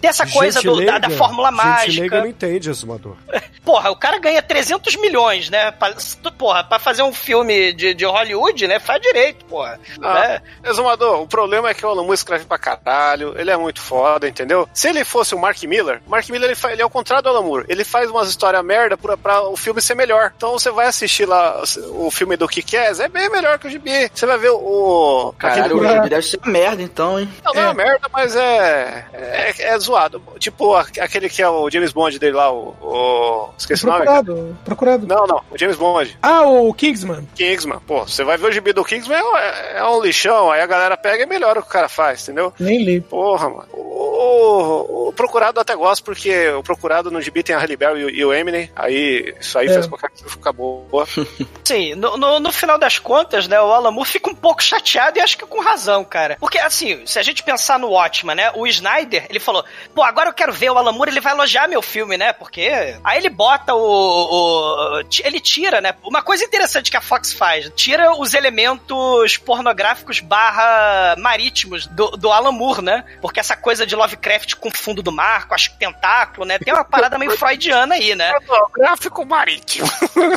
Tem 0.00 0.08
essa 0.10 0.24
coisa 0.26 0.60
do- 0.62 0.84
da, 0.86 0.91
leiga- 0.92 1.08
da 1.08 1.16
fórmula 1.16 1.48
Gente 1.50 1.56
mágica. 1.64 2.00
leiga 2.00 2.20
não 2.20 2.26
entende, 2.26 2.70
Exumador. 2.70 3.16
Porra, 3.64 3.90
o 3.90 3.96
cara 3.96 4.18
ganha 4.18 4.42
300 4.42 4.96
milhões, 4.96 5.48
né? 5.48 5.70
Pra, 5.70 5.94
porra, 6.36 6.64
pra 6.64 6.78
fazer 6.80 7.02
um 7.04 7.12
filme 7.12 7.72
de, 7.72 7.94
de 7.94 8.04
Hollywood, 8.04 8.66
né? 8.66 8.80
Faz 8.80 9.00
direito, 9.00 9.44
porra. 9.44 9.78
Ah, 10.02 10.14
né? 10.14 10.42
Exumador, 10.64 11.20
o 11.20 11.28
problema 11.28 11.70
é 11.70 11.74
que 11.74 11.86
o 11.86 11.88
Alan 11.88 12.02
Moore 12.02 12.14
escreve 12.14 12.44
pra 12.44 12.58
caralho, 12.58 13.34
ele 13.38 13.50
é 13.52 13.56
muito 13.56 13.80
foda, 13.80 14.28
entendeu? 14.28 14.68
Se 14.74 14.88
ele 14.88 15.04
fosse 15.04 15.34
o 15.34 15.38
Mark 15.38 15.62
Miller, 15.62 16.00
o 16.06 16.10
Mark 16.10 16.28
Miller 16.28 16.48
ele, 16.50 16.56
fa- 16.56 16.72
ele 16.72 16.82
é 16.82 16.84
o 16.84 16.90
contrário 16.90 17.22
do 17.22 17.28
Alan 17.28 17.42
Moore. 17.42 17.66
Ele 17.68 17.84
faz 17.84 18.10
umas 18.10 18.28
histórias 18.28 18.64
merda 18.64 18.96
pra, 18.96 19.16
pra 19.16 19.42
o 19.42 19.56
filme 19.56 19.80
ser 19.80 19.94
melhor. 19.94 20.32
Então 20.36 20.52
você 20.52 20.70
vai 20.72 20.86
assistir 20.86 21.24
lá 21.26 21.62
o 21.94 22.10
filme 22.10 22.36
do 22.36 22.48
Kick-Ass, 22.48 22.98
é 22.98 23.08
bem 23.08 23.30
melhor 23.30 23.60
que 23.60 23.68
o 23.68 23.70
Gibi. 23.70 24.10
Você 24.12 24.26
vai 24.26 24.38
ver 24.38 24.50
o... 24.50 25.32
Caralho, 25.38 25.78
o 25.78 25.86
gibi 25.88 26.08
deve 26.08 26.22
ser 26.26 26.38
uma 26.42 26.50
merda 26.52 26.82
então, 26.82 27.18
hein? 27.20 27.28
Não, 27.44 27.54
não 27.54 27.70
é. 27.70 27.74
merda, 27.74 28.08
mas 28.12 28.34
é, 28.34 29.06
é. 29.12 29.54
é 29.58 29.78
zoado. 29.78 30.20
Tipo 30.38 30.74
a- 30.74 30.81
aquele 31.00 31.28
que 31.28 31.42
é 31.42 31.48
o 31.48 31.70
James 31.70 31.92
Bond 31.92 32.18
dele 32.18 32.32
lá, 32.36 32.50
o. 32.52 32.74
o 32.80 33.50
esqueci 33.58 33.84
o 33.84 33.88
nome. 33.90 34.04
cara. 34.04 34.22
Procurado, 34.22 34.58
procurado. 34.64 35.06
Não, 35.06 35.26
não, 35.26 35.42
o 35.50 35.58
James 35.58 35.76
Bond. 35.76 36.18
Ah, 36.22 36.42
o 36.42 36.72
Kingsman. 36.74 37.28
Kingsman. 37.34 37.78
Pô, 37.86 38.02
você 38.06 38.24
vai 38.24 38.36
ver 38.36 38.48
o 38.48 38.52
gibi 38.52 38.72
do 38.72 38.84
Kingsman, 38.84 39.18
é, 39.36 39.78
é 39.78 39.84
um 39.84 40.02
lixão, 40.02 40.50
aí 40.50 40.60
a 40.60 40.66
galera 40.66 40.96
pega 40.96 41.22
e 41.22 41.26
melhora 41.26 41.60
o 41.60 41.62
que 41.62 41.68
o 41.68 41.72
cara 41.72 41.88
faz, 41.88 42.22
entendeu? 42.22 42.52
Nem 42.58 42.82
li. 42.84 43.00
Porra, 43.00 43.48
mano. 43.48 43.68
O, 43.72 45.08
o 45.08 45.12
Procurado 45.12 45.60
até 45.60 45.74
gosto, 45.74 46.04
porque 46.04 46.48
o 46.50 46.62
Procurado 46.62 47.10
no 47.10 47.20
gibi 47.20 47.42
tem 47.42 47.54
a 47.54 47.58
Halle 47.58 47.76
Berry 47.76 48.00
e, 48.00 48.04
o- 48.04 48.10
e 48.10 48.24
o 48.24 48.32
Eminem, 48.32 48.70
aí 48.74 49.34
isso 49.40 49.58
aí 49.58 49.66
É. 49.68 49.74
faz 49.74 49.86
qualquer 49.86 50.10
coisa 50.10 50.28
ficar 50.28 50.52
boa. 50.52 51.06
Sim, 51.64 51.94
no, 51.94 52.16
no, 52.16 52.40
no 52.40 52.52
final 52.52 52.78
das 52.78 52.98
contas, 52.98 53.46
né, 53.48 53.60
o 53.60 53.72
Alan 53.72 53.90
Moore 53.90 54.08
fica 54.08 54.30
um 54.30 54.34
pouco 54.34 54.62
chateado 54.62 55.18
e 55.18 55.20
acho 55.22 55.36
que 55.38 55.46
com 55.46 55.60
razão, 55.60 56.04
cara. 56.04 56.36
Porque, 56.40 56.58
assim, 56.58 57.04
se 57.06 57.18
a 57.18 57.22
gente 57.22 57.42
pensar 57.42 57.78
no 57.78 57.90
Watchman, 57.90 58.34
né, 58.36 58.52
o 58.54 58.66
Snyder, 58.66 59.26
ele 59.28 59.40
falou, 59.40 59.64
pô, 59.94 60.02
agora 60.02 60.28
eu 60.30 60.34
quero 60.34 60.52
ver 60.52 60.70
o 60.74 60.78
Alan 60.78 60.92
Moore, 60.92 61.10
ele 61.10 61.20
vai 61.20 61.32
elogiar 61.32 61.68
meu 61.68 61.82
filme, 61.82 62.16
né, 62.16 62.32
porque... 62.32 62.96
Aí 63.04 63.18
ele 63.18 63.28
bota 63.30 63.74
o... 63.74 63.80
o- 63.80 65.02
ele 65.22 65.40
tira, 65.40 65.80
né, 65.80 65.94
uma 66.02 66.22
coisa 66.22 66.44
interessante 66.44 66.90
que 66.90 66.96
a 66.96 67.00
Fox 67.00 67.32
faz, 67.32 67.70
tira 67.76 68.12
os 68.14 68.34
elementos 68.34 69.36
pornográficos 69.38 70.20
barra 70.20 71.14
marítimos 71.18 71.86
do, 71.86 72.10
do 72.12 72.30
Alan 72.32 72.52
Moore, 72.52 72.82
né, 72.82 73.04
porque 73.20 73.40
essa 73.40 73.56
coisa 73.56 73.86
de 73.86 73.94
Lovecraft 73.96 74.54
com 74.54 74.70
fundo 74.70 75.02
do 75.02 75.12
mar, 75.12 75.46
com 75.48 75.54
acho 75.54 75.72
que 75.72 75.78
tentáculo, 75.78 76.46
né, 76.46 76.58
tem 76.58 76.72
uma 76.72 76.84
parada 76.84 77.18
meio 77.18 77.36
freudiana 77.36 77.94
aí, 77.94 78.14
né. 78.14 78.32
Gráfico 78.74 79.24
marítimo. 79.26 79.88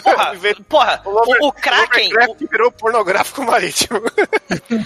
Porra, 0.03 0.35
porra 0.69 1.01
o, 1.05 1.47
o 1.47 1.51
Kraken... 1.51 2.09
Lovecraft 2.09 2.49
virou 2.51 2.71
pornográfico 2.71 3.43
marítimo. 3.43 4.01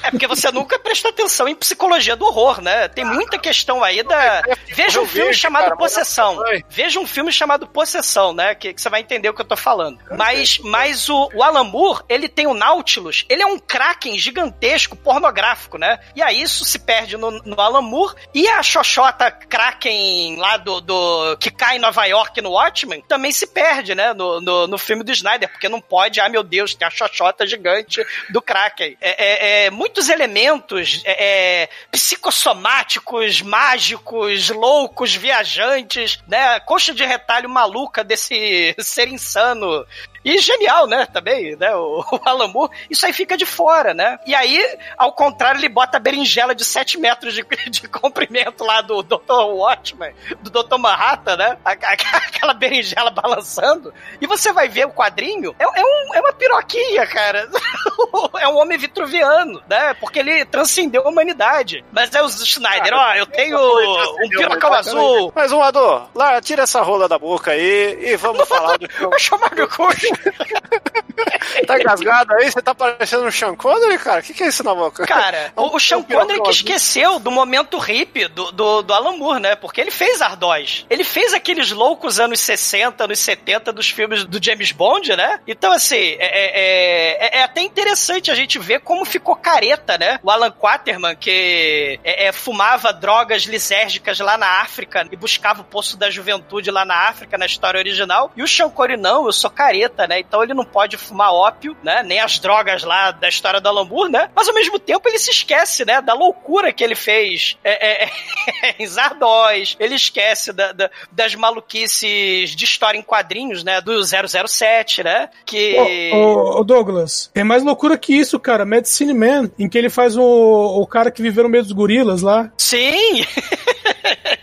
É 0.04 0.12
porque 0.12 0.28
você 0.28 0.52
nunca 0.52 0.78
presta 0.80 1.10
atenção 1.10 1.48
em 1.48 1.56
psicologia 1.56 2.16
do 2.16 2.26
horror, 2.26 2.62
né? 2.62 2.88
Tem 2.88 3.04
muita 3.06 3.38
questão 3.38 3.84
aí 3.84 4.04
da. 4.04 4.42
Veja 4.68 5.00
Eu 5.00 5.06
filme 5.08 5.30
chamado 5.40 5.64
cara, 5.64 5.78
Possessão. 5.78 6.38
Veja 6.70 7.00
um 7.00 7.08
filme 7.08 7.32
chamado 7.32 7.68
Possessão, 7.68 8.34
né? 8.34 8.56
Que, 8.56 8.74
que 8.74 8.82
você 8.82 8.90
vai 8.90 9.02
entender 9.02 9.30
o 9.30 9.34
que 9.34 9.42
eu 9.42 9.48
tô 9.48 9.58
falando. 9.58 10.00
Mas, 10.18 10.60
mas 10.60 11.10
o, 11.10 11.30
o 11.34 11.44
Alan 11.44 11.64
Moore, 11.64 12.04
ele 12.10 12.28
tem 12.28 12.48
o 12.48 12.54
Nautilus, 12.54 13.26
ele 13.30 13.42
é 13.42 13.46
um 13.46 13.60
Kraken 13.60 14.18
gigantesco, 14.18 14.96
pornográfico, 14.96 15.78
né? 15.78 16.00
E 16.16 16.22
aí 16.22 16.42
isso 16.42 16.66
se 16.66 16.80
perde 16.80 17.18
no, 17.18 17.32
no 17.32 17.60
Alan 17.60 17.82
Moore. 17.82 18.16
E 18.34 18.48
a 18.48 18.62
Xoxota 18.64 19.32
Kraken 19.32 20.38
lá 20.38 20.58
do, 20.58 20.82
do. 20.82 21.38
que 21.38 21.52
cai 21.52 21.78
em 21.78 21.80
Nova 21.80 22.06
York 22.06 22.42
no 22.42 22.52
Watchmen 22.52 23.02
também 23.08 23.32
se 23.32 23.48
perde, 23.48 23.96
né? 23.96 24.14
No, 24.14 24.42
no, 24.42 24.68
no 24.68 24.78
filme 24.78 25.04
do 25.04 25.12
Snyder, 25.12 25.50
porque 25.50 25.70
não 25.70 25.82
pode, 25.82 26.20
ah, 26.20 26.30
meu 26.30 26.44
Deus, 26.44 26.74
tem 26.76 26.88
a 26.88 26.92
Xoxota 26.92 27.46
gigante 27.48 28.06
do 28.30 28.42
Kraken. 28.42 28.98
É, 29.02 29.10
é- 29.10 29.66
é 29.66 29.70
muitos 29.70 30.10
elementos 30.10 31.02
é, 31.06 31.64
é, 31.64 31.70
psicossomáticos, 31.92 33.42
mágicos, 33.42 34.50
loucos, 34.50 35.16
viajantes, 35.30 36.20
né? 36.28 36.60
Coxa 36.62 36.94
de 36.94 37.06
retalho 37.06 37.48
maluca 37.48 38.04
desse 38.04 38.76
ser 38.82 39.08
insano. 39.08 39.86
E 40.24 40.38
genial, 40.40 40.86
né? 40.88 41.06
Também, 41.12 41.56
né? 41.56 41.74
O, 41.76 42.00
o 42.12 42.20
Alan 42.26 42.48
Moore, 42.48 42.72
isso 42.90 43.06
aí 43.06 43.14
fica 43.14 43.38
de 43.38 43.46
fora, 43.46 43.94
né? 43.94 44.20
E 44.26 44.36
aí, 44.36 44.78
ao 44.98 45.14
contrário, 45.14 45.60
ele 45.60 45.70
bota 45.70 45.98
a 45.98 46.00
berinjela 46.00 46.54
de 46.54 46.64
7 46.66 46.98
metros 47.00 47.34
de, 47.34 47.44
de 47.70 47.88
comprimento 47.88 48.64
lá 48.64 48.82
do 48.82 49.02
Dr. 49.02 49.32
Watchman, 49.32 50.14
do 50.42 50.50
Dr. 50.50 50.78
Manhattan, 50.78 51.38
né? 51.38 51.58
A- 51.64 51.72
a- 51.72 51.94
aquela 52.28 52.54
berinjela 52.54 53.10
balançando. 53.12 53.94
E 54.20 54.28
você 54.28 54.52
vai 54.52 54.68
ver 54.68 54.86
o 54.88 54.92
quadrinho, 54.92 55.56
é, 55.60 55.64
é 55.64 55.84
um- 55.84 56.16
é 56.16 56.20
uma 56.20 56.34
piroquinha, 56.34 57.06
cara. 57.08 57.50
é 58.40 58.48
um 58.48 58.58
homem 58.58 58.78
vitruviano, 58.78 59.62
né? 59.70 59.94
Porque 59.96 60.20
ele 60.20 60.44
transcendeu 60.46 61.06
a 61.06 61.10
humanidade. 61.10 61.84
Mas 61.92 62.14
é 62.14 62.22
o 62.22 62.30
Schneider, 62.30 62.94
ó, 62.94 63.14
eu 63.16 63.26
tenho 63.26 63.58
um 63.58 64.30
pirocão 64.30 64.74
azul. 64.74 65.32
Mas, 65.36 65.52
um 65.52 65.62
Ador, 65.62 66.08
lá, 66.14 66.42
tira 66.42 66.64
essa 66.64 66.82
rola 66.82 67.08
da 67.08 67.18
boca 67.18 67.52
aí 67.52 67.98
e 68.02 68.16
vamos 68.18 68.48
falar 68.48 68.78
do 68.78 68.90
filme. 68.90 69.10
Vai 69.12 69.20
chamar 69.20 69.52
meu 69.56 69.68
coxo. 69.70 70.09
Tá 71.68 71.78
engasgado 71.80 72.34
aí? 72.36 72.50
Você 72.52 72.62
tá 72.62 72.74
parecendo 72.74 73.26
um 73.26 73.32
Sean 73.32 73.56
Connery, 73.56 73.98
cara? 73.98 74.22
O 74.22 74.24
que, 74.24 74.34
que 74.34 74.44
é 74.44 74.48
isso 74.48 74.64
na 74.64 74.74
boca? 74.74 75.06
Cara, 75.06 75.52
o, 75.56 75.76
o 75.76 75.80
Sean 75.80 76.02
Connery 76.02 76.42
que 76.42 76.52
esqueceu 76.52 77.20
do 77.20 77.32
momento 77.32 77.78
hippie 77.78 78.28
do, 78.28 78.52
do, 78.52 78.82
do 78.82 78.94
Alan 78.94 79.18
Moore, 79.18 79.40
né? 79.42 79.56
Porque 79.56 79.82
ele 79.82 79.92
fez 79.92 80.22
Ardós. 80.22 80.86
Ele 80.90 81.04
fez 81.04 81.34
aqueles 81.34 81.72
loucos 81.72 82.20
anos 82.20 82.40
60, 82.40 83.04
anos 83.04 83.20
70 83.20 83.74
dos 83.74 83.90
filmes 83.90 84.24
do 84.24 84.44
James 84.44 84.72
Bond, 84.72 85.16
né? 85.16 85.40
Então, 85.48 85.72
assim, 85.72 85.96
é, 85.96 86.18
é- 86.20 87.28
é- 87.28 87.40
é 87.40 87.44
até 87.44 87.62
interessante 87.62 88.32
a 88.32 88.36
gente 88.36 88.58
ver 88.58 88.80
como 88.82 89.04
ficou 89.06 89.36
careta, 89.36 89.98
né? 89.98 90.20
O 90.24 90.32
Alan 90.32 90.52
Quaterman, 90.52 91.16
que 91.16 92.00
é, 92.04 92.28
é, 92.28 92.32
fumava 92.32 92.94
drogas 92.94 93.44
lisérgicas 93.44 94.20
lá 94.20 94.38
na 94.38 94.62
África 94.62 95.06
e 95.12 95.16
buscava 95.16 95.62
o 95.62 95.66
poço 95.66 95.98
da 95.98 96.10
juventude 96.10 96.72
lá 96.72 96.86
na 96.86 97.08
África, 97.10 97.38
na 97.38 97.46
história 97.46 97.80
original. 97.80 98.32
E 98.36 98.44
o 98.44 98.48
Sean 98.48 98.70
Connery, 98.70 99.00
não, 99.00 99.26
eu 99.26 99.34
sou 99.34 99.50
careta, 99.50 99.99
né? 100.08 100.20
Então 100.20 100.44
ele 100.44 100.54
não 100.54 100.64
pode 100.66 100.98
fumar 100.98 101.34
ópio, 101.34 101.76
né? 101.84 102.04
Nem 102.04 102.20
as 102.20 102.40
drogas 102.40 102.84
lá 102.84 103.12
da 103.12 103.28
história 103.30 103.60
do 103.62 103.68
Alan 103.70 103.86
Moore, 103.86 104.12
né? 104.12 104.30
Mas 104.36 104.48
ao 104.48 104.54
mesmo 104.54 104.78
tempo 104.80 105.08
ele 105.08 105.20
se 105.20 105.32
esquece, 105.32 105.86
né? 105.86 106.02
Da 106.02 106.14
loucura 106.14 106.72
que 106.74 106.84
ele 106.84 106.96
fez 106.96 107.58
é, 107.64 108.04
é, 108.04 108.06
é, 108.06 108.76
em 108.84 108.88
Zardoz. 108.88 109.76
Ele 109.80 109.96
esquece 109.96 110.52
da- 110.54 110.72
da- 110.72 110.90
das 111.12 111.36
maluquices 111.36 112.56
de 112.56 112.64
história 112.66 112.98
em 112.98 113.02
quadrinhos, 113.02 113.64
né? 113.64 113.82
Do 113.82 114.02
007, 114.04 115.04
né? 115.04 115.30
Que... 115.46 116.12
Ô, 116.14 116.16
ô, 116.18 116.60
ô, 116.60 116.64
Douglas, 116.64 117.30
tem 117.34 117.44
mais 117.44 117.64
loucura 117.64 117.98
que 117.98 118.14
isso, 118.14 118.40
cara. 118.40 118.66
Medicine 118.66 119.14
Man, 119.14 119.50
em 119.58 119.68
que 119.70 119.78
ele 119.78 119.90
faz 119.90 120.18
o, 120.18 120.24
o 120.24 120.86
cara 120.88 121.12
que 121.12 121.22
viveu 121.22 121.44
no 121.44 121.50
meio 121.50 121.64
dos 121.64 121.72
gorilas 121.72 122.22
lá. 122.22 122.52
Sim! 122.58 123.24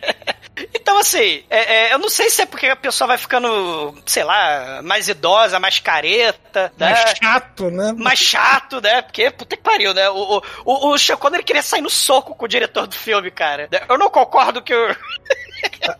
Então, 0.86 0.98
assim, 0.98 1.42
é- 1.50 1.88
é, 1.88 1.92
eu 1.92 1.98
não 1.98 2.08
sei 2.08 2.30
se 2.30 2.42
é 2.42 2.46
porque 2.46 2.68
a 2.68 2.76
pessoa 2.76 3.08
vai 3.08 3.18
ficando, 3.18 3.92
sei 4.06 4.22
lá, 4.22 4.80
mais 4.84 5.08
idosa, 5.08 5.58
mais 5.58 5.80
careta, 5.80 6.72
né? 6.78 6.92
Mais 6.92 7.18
chato, 7.18 7.70
né? 7.72 7.92
mais 7.98 8.18
chato, 8.20 8.80
né? 8.80 9.02
Porque, 9.02 9.28
puta 9.32 9.56
que 9.56 9.62
pariu, 9.64 9.92
né? 9.92 10.08
O, 10.10 10.36
o, 10.36 10.42
o, 10.64 10.90
o 10.92 10.96
Sean 10.98 11.16
Connery 11.16 11.42
queria 11.42 11.60
sair 11.60 11.80
no 11.80 11.90
soco 11.90 12.36
com 12.36 12.44
o 12.44 12.48
diretor 12.48 12.86
do 12.86 12.94
filme, 12.94 13.32
cara. 13.32 13.68
Eu 13.88 13.98
não 13.98 14.08
concordo 14.08 14.62
que 14.62 14.72
o... 14.72 14.96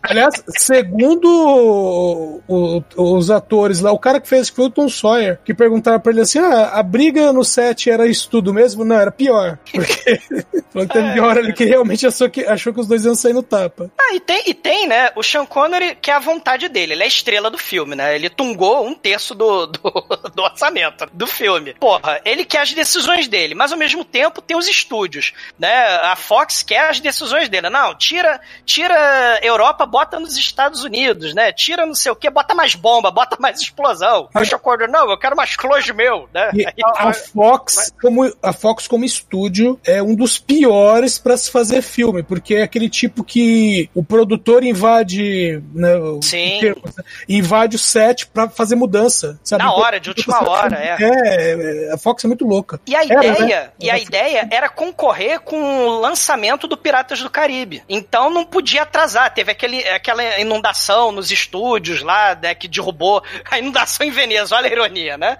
Aliás, 0.03 0.33
segundo 0.49 1.27
o- 1.27 2.41
o- 2.47 2.83
os 3.17 3.29
atores 3.31 3.79
lá, 3.81 3.91
o 3.91 3.99
cara 3.99 4.19
que 4.19 4.27
fez 4.27 4.49
foi 4.49 4.65
o 4.65 4.69
Tom 4.69 4.89
Sawyer, 4.89 5.39
que 5.43 5.53
perguntaram 5.53 5.99
pra 5.99 6.11
ele 6.11 6.21
assim: 6.21 6.39
ah, 6.39 6.71
a 6.73 6.83
briga 6.83 7.31
no 7.33 7.43
set 7.43 7.89
era 7.89 8.07
isso 8.07 8.29
tudo 8.29 8.53
mesmo? 8.53 8.83
Não, 8.85 8.95
era 8.95 9.11
pior. 9.11 9.57
Porque 9.71 10.19
falou 10.71 10.87
que 10.87 10.93
teve 10.93 11.19
uma 11.19 11.27
hora 11.27 11.39
ali 11.39 11.53
que 11.53 11.65
realmente 11.65 12.05
achou 12.07 12.29
que, 12.29 12.45
achou 12.45 12.73
que 12.73 12.79
os 12.79 12.87
dois 12.87 13.05
iam 13.05 13.15
sair 13.15 13.33
no 13.33 13.43
tapa. 13.43 13.91
Ah, 13.99 14.13
e 14.15 14.19
tem, 14.19 14.43
e 14.47 14.53
tem, 14.53 14.87
né, 14.87 15.11
o 15.15 15.23
Sean 15.23 15.45
Connery, 15.45 15.95
que 16.01 16.09
é 16.11 16.13
a 16.13 16.19
vontade 16.19 16.67
dele, 16.69 16.93
ele 16.93 17.01
é 17.01 17.05
a 17.05 17.07
estrela 17.07 17.49
do 17.49 17.57
filme, 17.57 17.95
né? 17.95 18.15
Ele 18.15 18.29
tungou 18.29 18.85
um 18.85 18.93
terço 18.93 19.33
do, 19.35 19.67
do, 19.67 19.79
do 20.35 20.41
orçamento 20.43 21.07
do 21.13 21.27
filme. 21.27 21.73
Porra, 21.79 22.19
ele 22.25 22.45
quer 22.45 22.61
as 22.61 22.73
decisões 22.73 23.27
dele, 23.27 23.53
mas 23.55 23.71
ao 23.71 23.77
mesmo 23.77 24.03
tempo 24.05 24.41
tem 24.41 24.57
os 24.57 24.67
estúdios, 24.67 25.33
né? 25.59 25.73
A 26.03 26.15
Fox 26.15 26.63
quer 26.63 26.89
as 26.89 26.99
decisões 26.99 27.49
dele. 27.49 27.69
Não, 27.69 27.93
tira, 27.95 28.39
tira 28.65 29.39
Europa, 29.43 29.76
bota 29.85 30.19
nos 30.19 30.35
Estados 30.37 30.83
Unidos, 30.83 31.33
né? 31.33 31.51
Tira 31.51 31.85
não 31.85 31.95
sei 31.95 32.11
o 32.11 32.15
que, 32.15 32.29
bota 32.29 32.53
mais 32.55 32.75
bomba, 32.75 33.11
bota 33.11 33.37
mais 33.39 33.59
explosão. 33.59 34.29
Aí 34.33 34.43
o 34.43 34.45
Sean 34.45 34.59
Connery, 34.59 34.91
não, 34.91 35.09
eu 35.09 35.17
quero 35.17 35.35
mais 35.35 35.55
close 35.55 35.91
meu, 35.93 36.27
né? 36.33 36.51
Aí- 36.53 36.73
a, 36.83 37.09
a 37.09 37.13
Fox, 37.13 37.93
como, 38.01 38.31
a 38.41 38.53
Fox 38.53 38.87
como 38.87 39.05
estúdio, 39.05 39.79
é 39.85 40.01
um 40.01 40.15
dos 40.15 40.37
piores 40.39 41.17
pra 41.19 41.37
se 41.37 41.51
fazer 41.51 41.81
filme, 41.81 42.23
porque 42.23 42.55
é 42.55 42.63
aquele 42.63 42.89
tipo 42.89 43.23
que 43.23 43.89
o 43.93 44.03
produtor 44.03 44.63
invade, 44.63 45.61
né, 45.73 45.95
o- 45.97 46.21
Sim. 46.21 46.61
né, 46.61 46.75
invade 47.27 47.75
o 47.75 47.79
set 47.79 48.27
pra 48.27 48.49
fazer 48.49 48.75
mudança, 48.75 49.39
sabe? 49.43 49.63
Na 49.63 49.73
hora, 49.73 49.99
de 49.99 50.09
última 50.09 50.47
hora, 50.49 50.75
é. 50.77 50.97
É, 50.99 51.93
a 51.93 51.97
Fox 51.97 52.23
é 52.23 52.27
muito 52.27 52.45
louca. 52.45 52.79
E 52.87 52.95
a 52.95 53.03
Era, 53.03 53.25
ideia, 53.25 53.61
né? 53.63 53.69
e 53.79 53.89
a 53.89 53.97
ideia 53.99 54.47
era 54.51 54.69
concorrer 54.69 55.39
com 55.41 55.57
o 55.87 55.99
lançamento 55.99 56.67
do 56.67 56.77
Piratas 56.77 57.21
do 57.21 57.29
Caribe. 57.29 57.83
Então 57.89 58.29
não 58.29 58.45
podia 58.45 58.83
atrasar. 58.83 59.33
Teve 59.33 59.51
aquele, 59.51 59.66
aquela 59.93 60.39
inundação 60.39 61.11
nos 61.11 61.31
estúdios 61.31 62.01
lá, 62.01 62.35
né, 62.35 62.55
que 62.55 62.67
derrubou 62.67 63.23
a 63.49 63.59
inundação 63.59 64.05
em 64.05 64.11
Veneza. 64.11 64.55
Olha 64.55 64.67
a 64.69 64.71
ironia, 64.71 65.17
né? 65.17 65.37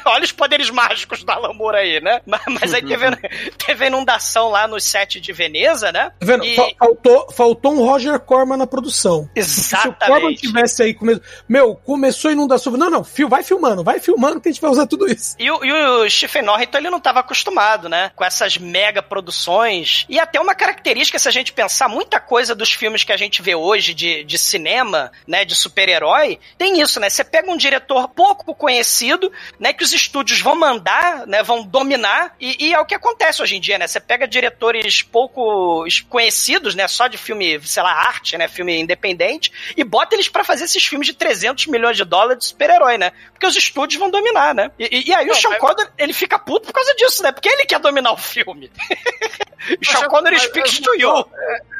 Olha 0.06 0.24
os 0.24 0.32
poderes 0.32 0.70
mágicos 0.70 1.22
do 1.24 1.30
Alan 1.30 1.52
Moore 1.52 1.76
aí, 1.76 2.00
né? 2.00 2.20
Mas, 2.26 2.40
mas 2.48 2.74
aí 2.74 2.84
teve, 2.84 3.06
teve 3.64 3.84
a 3.84 3.86
inundação 3.88 4.48
lá 4.50 4.66
no 4.66 4.80
set 4.80 5.20
de 5.20 5.32
Veneza, 5.32 5.92
né? 5.92 6.10
Tá 6.18 6.26
vendo? 6.26 6.44
E- 6.44 6.56
Fa- 6.56 6.70
Faltou, 6.78 7.30
faltou 7.32 7.72
um 7.72 7.84
Roger 7.84 8.18
Corman 8.20 8.56
na 8.56 8.66
produção. 8.66 9.28
Se 9.40 9.74
o 9.76 9.92
Corman 9.94 10.30
Exatamente. 10.32 10.40
tivesse 10.40 10.82
aí, 10.82 10.94
come... 10.94 11.20
meu, 11.48 11.74
começou 11.74 12.28
a 12.28 12.32
inundação. 12.32 12.72
Não, 12.72 12.90
não, 12.90 13.04
fio, 13.04 13.28
vai 13.28 13.42
filmando, 13.42 13.84
vai 13.84 14.00
filmando 14.00 14.40
que 14.40 14.48
a 14.48 14.52
gente 14.52 14.60
vai 14.60 14.70
usar 14.70 14.86
tudo 14.86 15.06
isso. 15.10 15.36
E 15.38 15.50
o, 15.50 15.64
e 15.64 15.72
o 15.72 16.10
Stephen 16.10 16.42
Norrington, 16.42 16.78
ele 16.78 16.90
não 16.90 16.98
estava 16.98 17.20
acostumado, 17.20 17.88
né? 17.88 18.10
Com 18.16 18.24
essas 18.24 18.56
mega 18.58 19.02
produções. 19.02 20.04
E 20.08 20.18
até 20.18 20.40
uma 20.40 20.54
característica, 20.54 21.18
se 21.18 21.28
a 21.28 21.32
gente 21.32 21.52
pensar, 21.52 21.88
muita 21.88 22.20
coisa 22.20 22.54
dos 22.54 22.72
filmes 22.72 23.04
que 23.04 23.12
a 23.12 23.16
gente 23.16 23.40
vê 23.42 23.54
hoje 23.54 23.94
de, 23.94 24.24
de 24.24 24.38
cinema, 24.38 25.10
né? 25.26 25.44
De 25.44 25.54
super-herói, 25.54 26.38
tem 26.58 26.80
isso, 26.80 26.98
né? 27.00 27.08
Você 27.08 27.24
pega 27.24 27.50
um 27.50 27.56
diretor 27.56 28.08
pouco 28.08 28.54
conhecido, 28.54 29.30
né? 29.58 29.72
Que 29.72 29.84
os 29.84 29.89
estúdios 29.92 30.40
vão 30.40 30.54
mandar, 30.56 31.26
né? 31.26 31.42
Vão 31.42 31.62
dominar. 31.62 32.34
E, 32.40 32.66
e 32.68 32.72
é 32.74 32.80
o 32.80 32.84
que 32.86 32.94
acontece 32.94 33.42
hoje 33.42 33.56
em 33.56 33.60
dia, 33.60 33.78
né? 33.78 33.86
Você 33.86 34.00
pega 34.00 34.26
diretores 34.28 35.02
pouco 35.02 35.84
conhecidos, 36.08 36.74
né? 36.74 36.86
Só 36.88 37.06
de 37.06 37.16
filme, 37.18 37.60
sei 37.66 37.82
lá, 37.82 37.92
arte, 37.92 38.36
né? 38.38 38.48
Filme 38.48 38.78
independente. 38.80 39.52
E 39.76 39.84
bota 39.84 40.14
eles 40.14 40.28
pra 40.28 40.44
fazer 40.44 40.64
esses 40.64 40.84
filmes 40.84 41.06
de 41.06 41.14
300 41.14 41.66
milhões 41.66 41.96
de 41.96 42.04
dólares 42.04 42.38
de 42.38 42.46
super-herói, 42.46 42.98
né? 42.98 43.12
Porque 43.32 43.46
os 43.46 43.56
estúdios 43.56 43.98
vão 43.98 44.10
dominar, 44.10 44.54
né? 44.54 44.70
E, 44.78 45.08
e- 45.10 45.14
aí 45.14 45.28
o 45.30 45.34
Sean 45.34 45.54
Connery, 45.56 45.88
ele 45.98 46.12
fica 46.12 46.38
puto 46.38 46.66
por 46.66 46.72
causa 46.74 46.94
disso, 46.94 47.22
né? 47.22 47.32
Porque 47.32 47.48
ele 47.48 47.64
quer 47.66 47.78
dominar 47.80 48.12
o 48.12 48.16
filme. 48.16 48.70
Sean 49.82 50.08
Connery 50.08 50.36
Mas- 50.36 50.44
speaks 50.46 50.72
mas- 50.72 50.80
to 50.80 50.94
you. 50.94 51.26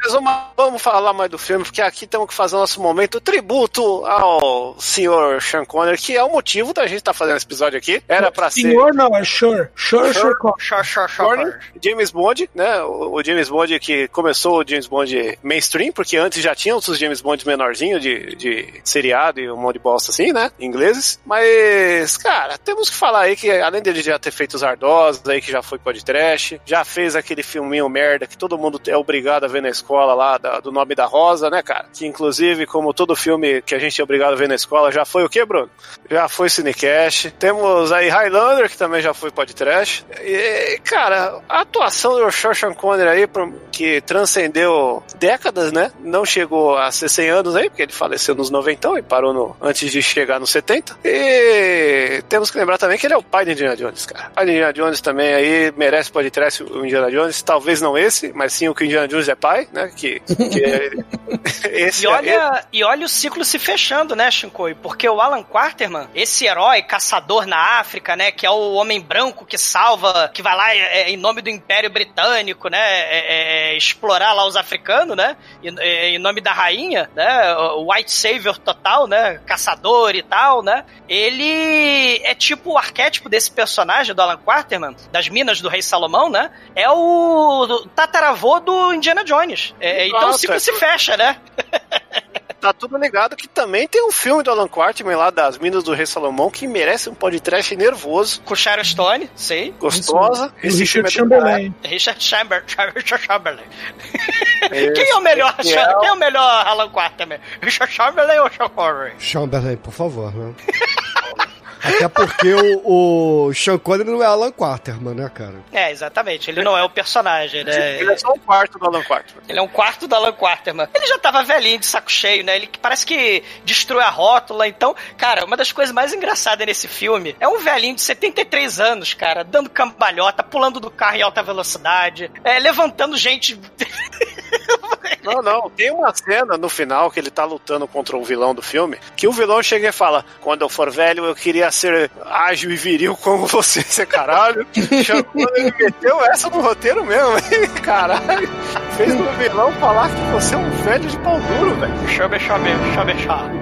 Mas 0.03 0.13
vamos, 0.13 0.33
vamos 0.57 0.81
falar 0.81 1.13
mais 1.13 1.29
do 1.29 1.37
filme, 1.37 1.63
porque 1.63 1.81
aqui 1.81 2.07
temos 2.07 2.27
que 2.27 2.33
fazer 2.33 2.55
o 2.55 2.59
nosso 2.59 2.81
momento 2.81 3.19
tributo 3.21 4.03
ao 4.05 4.75
senhor 4.79 5.41
Sean 5.41 5.63
Connery, 5.65 5.97
que 5.97 6.15
é 6.17 6.23
o 6.23 6.29
motivo 6.31 6.73
da 6.73 6.87
gente 6.87 6.99
estar 6.99 7.13
fazendo 7.13 7.37
esse 7.37 7.45
episódio 7.45 7.77
aqui. 7.77 8.00
Era 8.07 8.31
pra 8.31 8.49
ser. 8.49 8.61
Senhor, 8.61 8.93
não, 8.93 9.15
é 9.15 9.23
Sure. 9.23 9.67
Sure, 9.75 10.13
Sure. 10.13 10.33
Sure, 10.59 10.83
sure, 10.83 11.09
sure. 11.09 11.53
James 11.83 12.11
Bond, 12.11 12.49
né? 12.53 12.81
O, 12.83 13.15
o 13.15 13.23
James 13.23 13.49
Bond 13.49 13.79
que 13.79 14.07
começou 14.09 14.59
o 14.61 14.67
James 14.67 14.87
Bond 14.87 15.37
mainstream, 15.43 15.91
porque 15.91 16.17
antes 16.17 16.41
já 16.41 16.53
tinha 16.55 16.75
outros 16.75 16.97
James 16.97 17.21
Bond 17.21 17.45
menorzinho 17.47 17.99
de, 17.99 18.35
de 18.35 18.73
seriado 18.83 19.39
e 19.39 19.49
um 19.49 19.57
monte 19.57 19.73
de 19.73 19.79
bosta 19.79 20.11
assim, 20.11 20.31
né? 20.33 20.51
Ingleses. 20.59 21.19
Mas, 21.25 22.17
cara, 22.17 22.57
temos 22.57 22.89
que 22.89 22.95
falar 22.95 23.21
aí 23.21 23.35
que 23.35 23.49
além 23.49 23.81
dele 23.81 24.01
já 24.01 24.17
ter 24.19 24.31
feito 24.31 24.53
os 24.55 24.63
Ardosos 24.63 25.27
aí, 25.27 25.41
que 25.41 25.51
já 25.51 25.61
foi 25.61 25.77
podcast, 25.79 26.61
já 26.65 26.83
fez 26.83 27.15
aquele 27.15 27.43
filminho 27.43 27.87
merda 27.89 28.27
que 28.27 28.37
todo 28.37 28.57
mundo 28.57 28.79
é 28.87 28.95
obrigado 28.97 29.43
a 29.45 29.47
ver 29.47 29.61
na 29.61 29.69
escola 29.69 30.13
lá, 30.13 30.37
da- 30.37 30.59
do 30.59 30.71
nome 30.71 30.95
da 30.95 31.05
Rosa, 31.05 31.49
né, 31.49 31.61
cara? 31.61 31.85
Que 31.93 32.05
inclusive, 32.05 32.65
como 32.65 32.93
todo 32.93 33.15
filme 33.15 33.61
que 33.61 33.73
a 33.75 33.79
gente 33.79 33.99
é 33.99 34.03
obrigado 34.03 34.33
a 34.33 34.35
ver 34.35 34.47
na 34.47 34.55
escola, 34.55 34.91
já 34.91 35.05
foi 35.05 35.23
o 35.23 35.29
quê, 35.29 35.45
Bruno? 35.45 35.69
Já 36.09 36.27
foi 36.27 36.49
Cinecast. 36.49 37.31
Temos 37.31 37.90
aí 37.91 38.09
Highlander, 38.09 38.69
que 38.69 38.77
também 38.77 39.01
já 39.01 39.13
foi 39.13 39.31
podcast. 39.31 40.05
E, 40.21 40.79
cara, 40.83 41.41
a 41.47 41.61
atuação 41.61 42.13
do 42.15 42.31
Sean 42.31 42.73
Connery 42.73 43.09
aí, 43.09 43.29
que 43.71 44.01
transcendeu 44.01 45.03
décadas, 45.17 45.71
né? 45.71 45.91
Não 45.99 46.25
chegou 46.25 46.77
a 46.77 46.91
ser 46.91 47.09
100 47.09 47.29
anos 47.29 47.55
aí, 47.55 47.69
porque 47.69 47.83
ele 47.83 47.91
faleceu 47.91 48.35
nos 48.35 48.49
90 48.49 48.99
e 48.99 49.01
parou 49.01 49.33
no, 49.33 49.55
antes 49.61 49.91
de 49.91 50.01
chegar 50.01 50.39
nos 50.39 50.49
70. 50.51 50.97
E 51.03 52.21
temos 52.29 52.49
que 52.51 52.57
lembrar 52.57 52.77
também 52.77 52.97
que 52.97 53.05
ele 53.07 53.13
é 53.13 53.17
o 53.17 53.23
pai 53.23 53.45
de 53.45 53.51
Indiana 53.51 53.75
Jones, 53.75 54.05
cara. 54.05 54.27
O 54.29 54.31
pai 54.31 54.45
de 54.45 54.51
Indiana 54.51 54.73
Jones 54.73 55.01
também 55.01 55.33
aí 55.33 55.73
merece 55.75 56.11
podcast 56.11 56.63
o 56.63 56.85
Indiana 56.85 57.09
Jones. 57.11 57.41
Talvez 57.41 57.81
não 57.81 57.97
esse, 57.97 58.31
mas 58.33 58.53
sim 58.53 58.67
o 58.69 58.75
que 58.75 58.83
o 58.83 58.85
Indiana 58.85 59.07
Jones 59.07 59.29
é 59.29 59.35
pai, 59.35 59.67
né? 59.71 59.91
Que, 59.95 60.19
que 60.19 60.63
é- 60.63 60.91
esse 61.87 62.03
E 62.03 62.07
olha, 62.07 62.65
e 62.71 62.83
olha 62.83 63.05
o 63.05 63.09
ciclo 63.09 63.43
se 63.45 63.57
fechando, 63.59 64.15
né, 64.15 64.29
Shinkoi? 64.29 64.75
Porque 64.75 65.07
o 65.07 65.19
Alan 65.21 65.43
Quarterman, 65.43 66.07
esse 66.13 66.45
herói 66.45 66.81
caçador 66.83 67.45
na 67.45 67.57
África, 67.81 68.15
né, 68.15 68.31
que 68.31 68.45
é 68.45 68.49
o 68.49 68.73
homem 68.73 69.01
branco 69.01 69.45
que 69.45 69.57
salva, 69.57 70.29
que 70.33 70.41
vai 70.41 70.55
lá 70.55 70.75
é, 70.75 71.01
é, 71.01 71.09
em 71.09 71.17
nome 71.17 71.41
do 71.41 71.49
Império 71.49 71.89
Britânico, 71.89 72.69
né, 72.69 72.77
é, 72.79 73.71
é, 73.73 73.77
explorar 73.77 74.33
lá 74.33 74.45
os 74.45 74.55
africanos, 74.55 75.17
né, 75.17 75.35
em, 75.63 75.75
é, 75.79 76.09
em 76.09 76.19
nome 76.19 76.41
da 76.41 76.53
rainha, 76.53 77.09
né, 77.15 77.55
o 77.75 77.91
White 77.91 78.11
Savior 78.11 78.57
total, 78.57 79.07
né, 79.07 79.41
caçador 79.45 80.15
e 80.15 80.21
tal, 80.21 80.63
né, 80.63 80.85
ele 81.09 82.21
é 82.23 82.33
tipo 82.35 82.73
o 82.73 82.77
arquétipo 82.77 83.27
desse 83.27 83.51
personagem 83.51 84.15
do 84.15 84.21
Alan 84.21 84.37
Quarterman, 84.37 84.95
das 85.11 85.27
Minas 85.27 85.59
do 85.61 85.69
Rei 85.69 85.81
Salomão, 85.81 86.29
né, 86.29 86.51
é 86.75 86.89
o 86.89 87.87
tataravô 87.95 88.59
do 88.59 88.93
Indiana 88.93 89.23
Jones. 89.23 89.73
É, 89.79 90.07
então 90.07 90.29
o 90.29 90.33
ciclo 90.33 90.55
é. 90.55 90.59
se 90.59 90.73
fecha, 90.73 91.17
né? 91.17 91.37
tá 92.61 92.71
tudo 92.71 92.95
ligado 92.97 93.35
que 93.35 93.47
também 93.47 93.87
tem 93.87 94.05
um 94.07 94.11
filme 94.11 94.43
do 94.43 94.51
Alan 94.51 94.67
Quarterman 94.67 95.15
lá 95.15 95.29
das 95.31 95.57
Minas 95.57 95.83
do 95.83 95.93
Rei 95.93 96.05
Salomão 96.05 96.49
que 96.51 96.67
merece 96.67 97.09
um 97.09 97.13
podcast 97.15 97.75
nervoso, 97.75 98.41
Com 98.43 98.55
Sharon 98.55 98.83
Stone, 98.83 99.29
sei. 99.35 99.71
gostosa. 99.79 100.53
O 100.63 100.67
Esse 100.67 100.79
Richard 100.81 101.11
filme 101.11 101.35
é 101.35 101.39
do 101.39 101.45
Chamberlain. 101.45 101.75
Richard 101.83 102.23
Chamber, 102.23 102.63
Richard 102.95 103.25
Chamberlain. 103.25 103.63
Quem 104.95 105.09
é 105.11 105.15
o 105.15 105.21
melhor? 105.21 105.55
É 105.59 105.63
Quem 105.63 105.73
é 106.09 106.11
o 106.13 106.17
melhor 106.17 106.67
Alan 106.67 106.89
Quarterman? 106.89 107.39
Richard 107.61 107.91
Chamberlain 107.91 108.39
ou 108.39 108.49
Sean 108.51 108.69
Connery? 108.69 109.13
Chamberlain, 109.19 109.77
por 109.77 109.91
favor, 109.93 110.33
né? 110.33 110.53
Até 111.83 112.07
porque 112.07 112.53
o, 112.53 113.47
o 113.47 113.53
Sean 113.53 113.77
Connery 113.77 114.09
não 114.09 114.21
é 114.21 114.25
Alan 114.25 114.51
Quarterman, 114.51 115.15
né, 115.15 115.29
cara? 115.29 115.55
É, 115.71 115.91
exatamente. 115.91 116.49
Ele 116.49 116.63
não 116.63 116.77
é 116.77 116.83
o 116.83 116.89
personagem, 116.89 117.63
né? 117.63 117.99
Ele 117.99 118.11
é 118.11 118.17
só 118.17 118.31
um 118.31 118.39
quarto 118.39 118.77
do 118.77 118.85
Alan 118.85 119.03
Quarterman. 119.03 119.43
Ele 119.47 119.59
é 119.59 119.61
um 119.61 119.67
quarto 119.67 120.07
do 120.07 120.15
Alan 120.15 120.33
Quarterman. 120.33 120.87
Ele 120.93 121.07
já 121.07 121.17
tava 121.17 121.43
velhinho, 121.43 121.79
de 121.79 121.85
saco 121.85 122.11
cheio, 122.11 122.43
né? 122.43 122.55
Ele 122.55 122.67
que 122.67 122.79
parece 122.79 123.05
que 123.05 123.43
destruiu 123.65 124.01
a 124.01 124.09
rótula. 124.09 124.67
Então, 124.67 124.95
cara, 125.17 125.45
uma 125.45 125.57
das 125.57 125.71
coisas 125.71 125.93
mais 125.93 126.13
engraçadas 126.13 126.65
nesse 126.65 126.87
filme 126.87 127.35
é 127.39 127.47
um 127.47 127.59
velhinho 127.59 127.95
de 127.95 128.01
73 128.01 128.79
anos, 128.79 129.13
cara, 129.13 129.43
dando 129.43 129.69
cambalhota, 129.69 130.43
pulando 130.43 130.79
do 130.79 130.91
carro 130.91 131.17
em 131.17 131.21
alta 131.21 131.41
velocidade, 131.41 132.31
é, 132.43 132.59
levantando 132.59 133.17
gente. 133.17 133.59
Não, 135.23 135.41
não. 135.41 135.69
Tem 135.69 135.91
uma 135.91 136.13
cena 136.13 136.57
no 136.57 136.69
final 136.69 137.09
que 137.11 137.19
ele 137.19 137.29
tá 137.29 137.45
lutando 137.45 137.87
contra 137.87 138.17
um 138.17 138.23
vilão 138.23 138.53
do 138.53 138.61
filme, 138.61 138.97
que 139.15 139.27
o 139.27 139.31
vilão 139.31 139.61
chega 139.61 139.89
e 139.89 139.91
fala: 139.91 140.25
Quando 140.39 140.61
eu 140.61 140.69
for 140.69 140.89
velho, 140.91 141.25
eu 141.25 141.35
queria 141.35 141.71
ser 141.71 142.09
ágil 142.25 142.71
e 142.71 142.75
viril 142.75 143.15
como 143.15 143.45
você, 143.47 143.79
esse 143.91 144.05
caralho. 144.05 144.65
Sean 145.05 145.23
Connery 145.23 145.73
meteu 145.79 146.21
essa 146.25 146.49
no 146.49 146.61
roteiro 146.61 147.05
mesmo, 147.05 147.37
hein? 147.37 147.67
Caralho. 147.83 148.49
Fez 148.97 149.13
o 149.13 149.31
vilão 149.37 149.71
falar 149.73 150.09
que 150.09 150.21
você 150.31 150.55
é 150.55 150.57
um 150.57 150.69
velho 150.69 151.07
de 151.07 151.17
pau 151.19 151.39
duro, 151.39 151.75
velho. 151.75 152.07
Chame, 152.09 152.39
chame, 152.39 152.69
chame, 152.93 153.13
chame. 153.19 153.61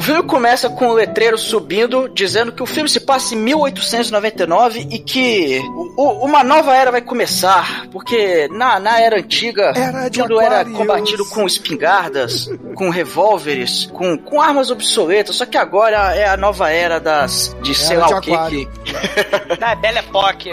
O 0.00 0.02
filme 0.02 0.22
começa 0.22 0.70
com 0.70 0.88
o 0.88 0.94
letreiro 0.94 1.36
subindo, 1.36 2.08
dizendo 2.08 2.52
que 2.52 2.62
o 2.62 2.66
filme 2.66 2.88
se 2.88 3.00
passa 3.00 3.34
em 3.34 3.38
1899 3.38 4.88
e 4.90 4.98
que 4.98 5.60
o- 5.94 6.24
uma 6.24 6.42
nova 6.42 6.74
era 6.74 6.90
vai 6.90 7.02
começar, 7.02 7.86
porque 7.92 8.48
na, 8.50 8.80
na 8.80 8.98
era 8.98 9.18
antiga 9.18 9.74
tudo 10.10 10.40
era 10.40 10.64
combatido 10.64 11.26
com 11.26 11.46
espingardas, 11.46 12.48
com 12.74 12.88
revólveres, 12.88 13.90
com, 13.92 14.16
com 14.16 14.40
armas 14.40 14.70
obsoletas, 14.70 15.36
só 15.36 15.44
que 15.44 15.58
agora 15.58 16.16
é 16.16 16.26
a 16.26 16.36
nova 16.36 16.70
era 16.70 16.98
das 16.98 17.54
de 17.60 17.74
sei 17.74 17.96
Era 17.98 18.06
lá 18.06 18.06
de 18.06 18.14
o 18.14 18.20
que 18.22 18.30
que 18.30 19.56
Na 19.60 19.74
Belle 19.76 19.98
Époque. 19.98 20.50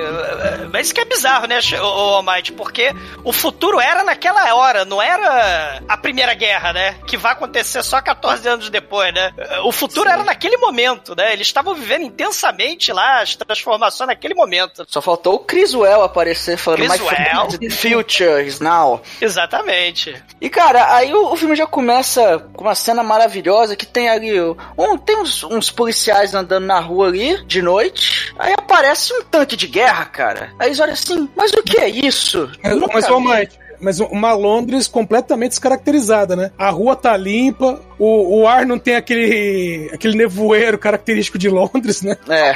Mas 0.74 0.88
isso 0.88 0.94
que 0.94 1.00
é 1.00 1.06
bizarro, 1.06 1.48
né, 1.48 1.60
ô 1.82 2.16
Almighty? 2.16 2.52
Porque 2.52 2.94
o 3.24 3.32
futuro 3.32 3.80
era 3.80 4.04
naquela 4.04 4.54
hora, 4.56 4.84
não 4.84 5.02
era 5.02 5.80
a 5.88 5.96
Primeira 5.98 6.34
Guerra, 6.34 6.74
né? 6.74 6.96
Que 7.08 7.16
vai 7.16 7.32
acontecer 7.32 7.82
só 7.82 8.02
14 8.02 8.46
anos 8.50 8.70
depois, 8.70 9.14
né? 9.14 9.32
O 9.64 9.72
futuro 9.72 10.10
era 10.10 10.24
naquele 10.24 10.58
momento, 10.58 11.16
né? 11.16 11.34
Eles 11.34 11.48
estavam 11.48 11.76
vivendo 11.76 12.04
intensamente 12.04 12.92
lá 12.92 13.22
as 13.22 13.36
transformações 13.36 14.08
naquele 14.08 14.34
momento. 14.34 14.86
Só 14.88 15.02
faltou 15.02 15.36
o 15.36 15.40
Criswell 15.40 16.04
aparecer 16.04 16.58
falando 16.58 16.88
Criswell. 16.88 17.60
My 17.62 17.70
future 17.70 18.46
is 18.46 18.60
now. 18.60 19.02
Exatamente. 19.22 20.16
E 20.42 20.50
cara, 20.50 20.96
aí 20.96 21.14
o, 21.14 21.32
o 21.34 21.36
filme 21.36 21.56
já 21.56 21.68
começa 21.68 22.40
com 22.54 22.64
uma 22.64 22.76
cena 22.76 23.04
maravilhosa 23.04 23.76
que 23.76 23.86
tem 23.86 24.10
ali 24.10 24.40
um, 24.78 24.98
tem 24.98 25.18
uns, 25.18 25.44
uns 25.44 25.70
policiais 25.70 26.34
andando 26.34 26.66
na 26.66 26.80
rua 26.80 27.08
ali 27.08 27.44
de 27.46 27.62
noite. 27.62 28.34
Aí 28.40 28.54
aparece 28.54 29.14
um 29.14 29.24
tanque 29.24 29.56
de 29.56 29.68
guerra, 29.68 30.06
cara. 30.06 30.52
Aí 30.60 30.70
eles 30.70 30.80
olham 30.80 30.94
assim, 30.94 31.30
mas 31.36 31.52
o 31.52 31.64
que 31.64 31.78
é 31.78 31.88
isso? 31.88 32.50
Mas, 32.64 32.76
Nunca 32.76 32.94
mas, 32.94 33.40
Mike, 33.40 33.58
mas 33.80 34.00
uma 34.00 34.34
Londres 34.34 34.88
completamente 34.88 35.52
descaracterizada, 35.52 36.36
né? 36.36 36.52
A 36.58 36.70
rua 36.70 36.96
tá 36.96 37.16
limpa, 37.16 37.82
o, 38.00 38.42
o 38.42 38.48
ar 38.48 38.66
não 38.66 38.78
tem 38.78 38.96
aquele, 38.96 39.90
aquele 39.94 40.18
nevoeiro 40.18 40.78
característico 40.78 41.38
de 41.38 41.50
Londres, 41.50 42.02
né? 42.02 42.16
É. 42.30 42.56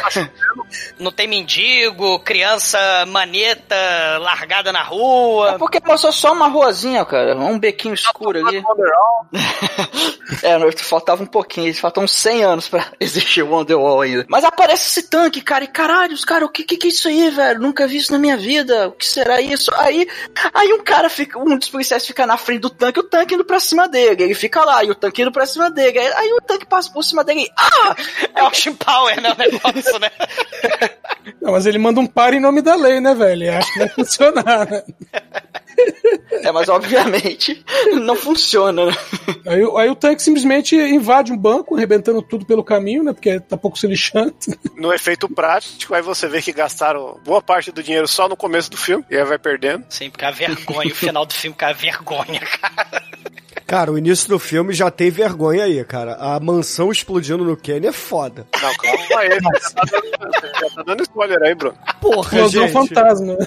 Não 0.99 1.11
tem 1.11 1.27
mendigo, 1.27 2.19
criança 2.19 2.77
maneta 3.07 3.75
largada 4.19 4.71
na 4.71 4.83
rua. 4.83 5.51
É 5.51 5.57
porque 5.57 5.81
mostrou 5.85 6.11
só 6.11 6.33
uma 6.33 6.47
ruazinha, 6.47 7.03
cara. 7.05 7.35
Um 7.35 7.59
bequinho 7.59 7.93
escuro 7.93 8.47
ali. 8.47 8.63
é, 10.43 10.57
não, 10.57 10.71
faltava 10.77 11.23
um 11.23 11.27
pouquinho. 11.27 11.73
Faltam 11.75 12.03
uns 12.03 12.11
100 12.11 12.43
anos 12.43 12.69
pra 12.69 12.87
existir 12.99 13.41
o 13.41 13.49
Wonderwall 13.49 14.01
ainda. 14.01 14.25
Mas 14.29 14.43
aparece 14.43 14.89
esse 14.89 15.09
tanque, 15.09 15.41
cara. 15.41 15.63
E 15.63 15.67
caralho, 15.67 16.13
os 16.13 16.23
cara, 16.23 16.45
o 16.45 16.49
que, 16.49 16.63
que 16.63 16.77
que 16.77 16.87
é 16.87 16.89
isso 16.89 17.07
aí, 17.07 17.29
velho? 17.29 17.59
Nunca 17.59 17.87
vi 17.87 17.97
isso 17.97 18.11
na 18.11 18.19
minha 18.19 18.37
vida. 18.37 18.89
O 18.89 18.91
que 18.91 19.05
será 19.05 19.41
isso? 19.41 19.71
Aí, 19.75 20.07
aí 20.53 20.71
um 20.73 20.83
cara 20.83 21.09
fica, 21.09 21.39
um 21.39 21.57
dos 21.57 21.69
policiais 21.69 22.05
fica 22.05 22.25
na 22.25 22.37
frente 22.37 22.61
do 22.61 22.69
tanque, 22.69 22.99
o 22.99 23.03
tanque 23.03 23.35
indo 23.35 23.45
pra 23.45 23.59
cima 23.59 23.87
dele. 23.87 24.23
Ele 24.23 24.35
fica 24.35 24.63
lá, 24.63 24.83
e 24.83 24.91
o 24.91 24.95
tanque 24.95 25.21
indo 25.21 25.30
pra 25.31 25.45
cima 25.45 25.69
dele. 25.71 25.99
Aí, 25.99 26.07
aí 26.13 26.33
o 26.33 26.41
tanque 26.41 26.65
passa 26.65 26.91
por 26.91 27.03
cima 27.03 27.23
dele. 27.23 27.41
e, 27.41 27.51
Ah! 27.57 27.95
É 28.35 28.43
o 28.43 28.53
Shin 28.53 28.73
Power, 28.75 29.19
né? 29.21 29.31
O 29.33 29.37
negócio, 29.37 29.99
né? 29.99 30.09
Não, 31.41 31.51
mas 31.51 31.65
ele 31.65 31.77
manda 31.77 31.99
um 31.99 32.07
par 32.07 32.33
em 32.33 32.39
nome 32.39 32.61
da 32.61 32.75
lei, 32.75 32.99
né, 32.99 33.13
velho? 33.13 33.53
Acho 33.57 33.71
que 33.73 33.79
vai 33.79 33.89
funcionar, 33.89 34.69
né? 34.69 34.83
É, 36.43 36.51
mas 36.51 36.69
obviamente 36.69 37.63
não 37.93 38.15
funciona, 38.15 38.85
né? 38.87 38.93
Aí, 39.47 39.63
o- 39.63 39.77
aí 39.77 39.89
o 39.89 39.95
tanque 39.95 40.21
simplesmente 40.21 40.75
invade 40.75 41.31
um 41.31 41.37
banco, 41.37 41.75
arrebentando 41.75 42.21
tudo 42.21 42.45
pelo 42.45 42.63
caminho, 42.63 43.03
né? 43.03 43.13
Porque 43.13 43.39
tá 43.39 43.57
pouco 43.57 43.77
se 43.77 43.87
lixando. 43.87 44.33
No 44.75 44.93
efeito 44.93 45.27
prático, 45.29 45.93
aí 45.93 46.01
você 46.01 46.27
vê 46.27 46.41
que 46.41 46.51
gastaram 46.51 47.19
boa 47.23 47.41
parte 47.41 47.71
do 47.71 47.81
dinheiro 47.83 48.07
só 48.07 48.27
no 48.27 48.35
começo 48.37 48.69
do 48.71 48.77
filme, 48.77 49.05
e 49.09 49.17
aí 49.17 49.23
vai 49.23 49.37
perdendo. 49.39 49.85
Sim, 49.89 50.09
porque 50.09 50.25
a 50.25 50.31
vergonha, 50.31 50.91
o 50.91 50.95
final 50.95 51.25
do 51.25 51.33
filme, 51.33 51.55
cara, 51.55 51.73
a 51.73 51.75
vergonha, 51.75 52.39
cara. 52.61 53.03
Cara, 53.71 53.89
o 53.89 53.97
início 53.97 54.27
do 54.27 54.37
filme 54.37 54.73
já 54.73 54.91
tem 54.91 55.09
vergonha 55.09 55.63
aí, 55.63 55.81
cara. 55.85 56.15
A 56.15 56.37
mansão 56.41 56.91
explodindo 56.91 57.45
no 57.45 57.55
Kenny 57.55 57.87
é 57.87 57.93
foda. 57.93 58.45
Não, 58.61 58.73
calma 58.75 59.21
aí, 59.21 59.29
já 59.29 59.69
tá 59.73 59.83
dando, 59.89 60.11
já 60.59 60.75
tá 60.75 60.83
dando 60.85 61.03
spoiler 61.03 61.41
aí, 61.41 61.55
Bruno. 61.55 61.77
Porra, 62.01 62.35
Explosão 62.35 62.63
gente. 62.63 62.73
fantasma. 62.73 63.37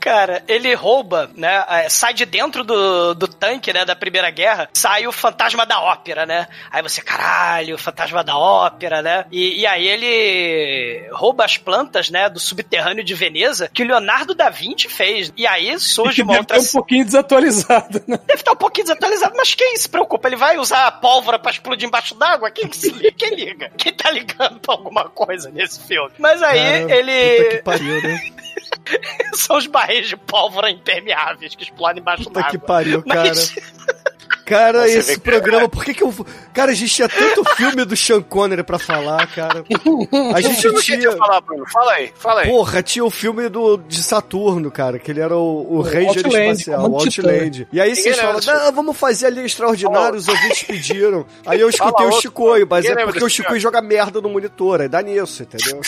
Cara, 0.00 0.42
ele 0.48 0.74
rouba, 0.74 1.30
né? 1.34 1.64
é, 1.68 1.88
Sai 1.88 2.12
de 2.14 2.24
dentro 2.24 2.64
do, 2.64 3.14
do 3.14 3.28
tanque, 3.28 3.72
né? 3.72 3.84
Da 3.84 3.94
Primeira 3.96 4.30
Guerra, 4.30 4.68
sai 4.74 5.06
o 5.06 5.12
fantasma 5.12 5.64
da 5.66 5.80
ópera, 5.80 6.26
né? 6.26 6.46
Aí 6.70 6.82
você, 6.82 7.00
caralho, 7.00 7.74
o 7.74 7.78
fantasma 7.78 8.22
da 8.24 8.36
ópera, 8.36 9.02
né? 9.02 9.24
E, 9.30 9.60
e 9.60 9.66
aí 9.66 9.86
ele 9.86 11.08
rouba 11.12 11.44
as 11.44 11.56
plantas, 11.56 12.10
né? 12.10 12.28
Do 12.28 12.38
subterrâneo 12.40 13.04
de 13.04 13.14
Veneza, 13.14 13.70
que 13.72 13.82
o 13.82 13.86
Leonardo 13.86 14.34
da 14.34 14.48
Vinci 14.50 14.88
fez. 14.88 15.32
E 15.36 15.46
aí 15.46 15.78
surge 15.78 16.22
uma 16.22 16.32
deve 16.34 16.40
outra. 16.40 16.58
ter 16.60 16.68
um 16.68 16.72
pouquinho 16.72 17.04
desatualizado, 17.04 18.02
né? 18.06 18.18
Deve 18.26 18.40
estar 18.40 18.52
um 18.52 18.56
pouquinho 18.56 18.86
desatualizado, 18.86 19.34
mas 19.36 19.54
quem 19.54 19.76
se 19.76 19.88
preocupa? 19.88 20.28
Ele 20.28 20.36
vai 20.36 20.58
usar 20.58 20.86
a 20.86 20.92
pólvora 20.92 21.38
pra 21.38 21.50
explodir 21.50 21.86
embaixo 21.86 22.14
d'água? 22.14 22.50
Quem 22.50 22.68
que 22.68 22.76
se 22.76 22.90
liga? 22.90 23.12
Quem 23.16 23.34
liga? 23.34 23.70
Quem 23.76 23.92
tá 23.92 24.10
ligando 24.10 24.60
pra 24.60 24.74
alguma 24.74 25.04
coisa 25.08 25.50
nesse 25.50 25.82
filme? 25.86 26.10
Mas 26.18 26.42
aí 26.42 26.56
Cara, 26.66 26.80
Puta 26.82 26.94
ele. 26.94 27.44
que 27.50 27.56
pariu, 27.62 28.02
né? 28.02 28.20
São 29.34 29.56
os 29.56 29.66
barris 29.66 30.08
de 30.08 30.16
pólvora 30.16 30.70
impermeáveis 30.70 31.54
que 31.54 31.62
explodem 31.64 32.00
embaixo 32.00 32.24
Puta 32.24 32.40
d'água. 32.40 32.50
que 32.50 32.58
pariu, 32.58 33.02
cara. 33.02 33.28
Mas- 33.28 33.54
Cara, 34.44 34.82
Você 34.86 34.98
esse 34.98 35.14
que- 35.14 35.20
programa, 35.28 35.68
por 35.68 35.84
que 35.84 35.92
que 35.92 36.04
eu. 36.04 36.14
Cara, 36.54 36.70
a 36.70 36.74
gente 36.74 36.94
tinha 36.94 37.08
tanto 37.08 37.42
filme 37.56 37.84
do 37.84 37.96
Sean 37.96 38.22
Connery 38.22 38.62
pra 38.62 38.78
falar, 38.78 39.26
cara. 39.26 39.64
A 40.32 40.38
gente 40.40 40.70
que 40.72 40.82
tinha. 40.82 40.98
eu 41.00 41.16
falar, 41.16 41.40
Bruno? 41.40 41.64
Fala 41.68 41.92
aí, 41.94 42.12
fala 42.14 42.40
aí. 42.42 42.48
Porra, 42.48 42.80
tinha 42.80 43.04
o 43.04 43.10
filme 43.10 43.48
do, 43.48 43.76
de 43.76 44.00
Saturno, 44.04 44.70
cara, 44.70 45.00
que 45.00 45.10
ele 45.10 45.20
era 45.20 45.36
o, 45.36 45.74
o 45.78 45.80
Ranger 45.80 46.08
Outland, 46.24 46.52
espacial, 46.60 46.88
o. 46.88 46.94
Outland. 46.96 47.66
E 47.72 47.80
aí 47.80 47.96
vocês 47.96 48.16
falam, 48.20 48.38
não, 48.40 48.72
vamos 48.72 48.96
fazer 48.96 49.26
ali 49.26 49.44
extraordinário, 49.44 50.16
os 50.16 50.28
ouvintes 50.28 50.62
pediram. 50.62 51.26
Aí 51.44 51.60
eu 51.60 51.68
escutei 51.68 52.06
Fala 52.06 52.16
o 52.16 52.20
Chicoio, 52.20 52.66
mas 52.70 52.84
ninguém 52.84 53.02
é 53.02 53.06
porque 53.06 53.24
o 53.24 53.28
Chicoio 53.28 53.58
joga 53.58 53.82
merda 53.82 54.20
no 54.20 54.28
monitor, 54.28 54.80
aí 54.80 54.88
dá 54.88 55.02
nisso, 55.02 55.42
entendeu? 55.42 55.80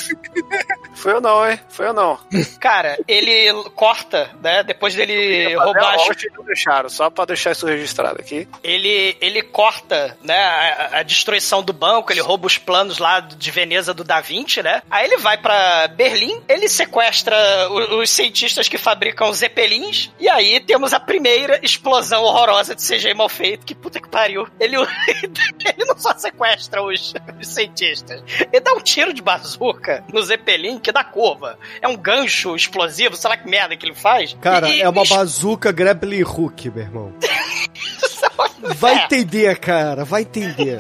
Foi 0.99 1.13
eu 1.13 1.21
não, 1.21 1.49
hein? 1.49 1.59
Foi 1.69 1.87
eu 1.87 1.93
não. 1.93 2.19
Cara, 2.61 2.99
ele 3.07 3.53
corta, 3.75 4.31
né? 4.43 4.63
Depois 4.63 4.95
dele 4.95 5.55
roubar 5.57 5.95
as 5.95 6.09
não 6.37 6.45
deixaram, 6.45 6.89
só 6.89 7.09
pra 7.11 7.25
deixar 7.25 7.53
isso 7.53 7.67
registrado 7.67 8.21
aqui. 8.21 8.49
ele, 8.63 9.17
ele 9.21 9.43
corta, 9.43 10.17
né, 10.23 10.37
a, 10.37 10.99
a 10.99 11.03
destruição 11.03 11.63
do 11.63 11.73
banco, 11.73 12.13
ele 12.13 12.21
rouba 12.21 12.47
os 12.47 12.59
planos 12.59 12.99
lá 12.99 13.21
de 13.21 13.51
Veneza 13.51 13.93
do 13.95 14.03
Da 14.05 14.21
Vinci, 14.21 14.63
né? 14.63 14.83
Aí 14.91 15.05
ele 15.07 15.17
vai 15.19 15.37
pra 15.39 15.89
Berlim, 15.89 16.43
ele 16.49 16.69
sequestra 16.69 17.37
o- 17.71 18.01
os, 18.01 18.11
cientistas 18.11 18.69
que 18.69 18.79
fabricam 18.79 19.29
os 19.31 19.39
zeppelins, 19.39 20.11
e 20.19 20.29
aí 20.29 20.59
temos 20.61 20.93
a 20.93 21.01
primeira 21.01 21.61
explosão 21.63 22.23
horrorosa 22.25 22.75
de 22.75 22.83
CGI 22.83 23.15
mal 23.15 23.29
feito, 23.29 23.65
que 23.65 23.75
puta 23.75 24.01
que 24.01 24.09
pariu. 24.09 24.47
Ele, 24.59 24.77
ele 25.65 25.85
não 25.87 25.97
só 25.99 26.13
sequestra 26.17 26.83
os, 26.83 27.15
os 27.41 27.47
cientistas, 27.49 28.23
ele 28.53 28.61
dá 28.61 28.73
um 28.73 28.81
tiro 28.81 29.13
de 29.13 29.23
bazuca 29.23 30.05
no 30.13 30.23
zeppelin 30.23 30.79
que 30.89 30.93
dá 30.93 31.05
curva. 31.05 31.59
É 31.83 31.87
um 31.89 31.97
gancho 31.97 32.57
explosivo, 32.57 33.15
sei 33.15 33.29
lá 33.29 33.37
que 33.37 33.47
merda 33.47 33.77
que 33.77 33.85
ele 33.85 33.95
faz. 33.95 34.35
Cara, 34.41 34.69
E- 34.71 34.81
é 34.81 34.89
uma 34.89 35.05
e- 35.05 35.09
bazuca 35.09 35.71
grappling 35.71 36.23
hook, 36.23 36.71
meu 36.71 36.83
irmão. 36.83 37.13
Vai 38.77 38.95
É. 38.95 39.05
entender, 39.05 39.59
cara, 39.59 40.05
vai 40.05 40.23
entender. 40.23 40.79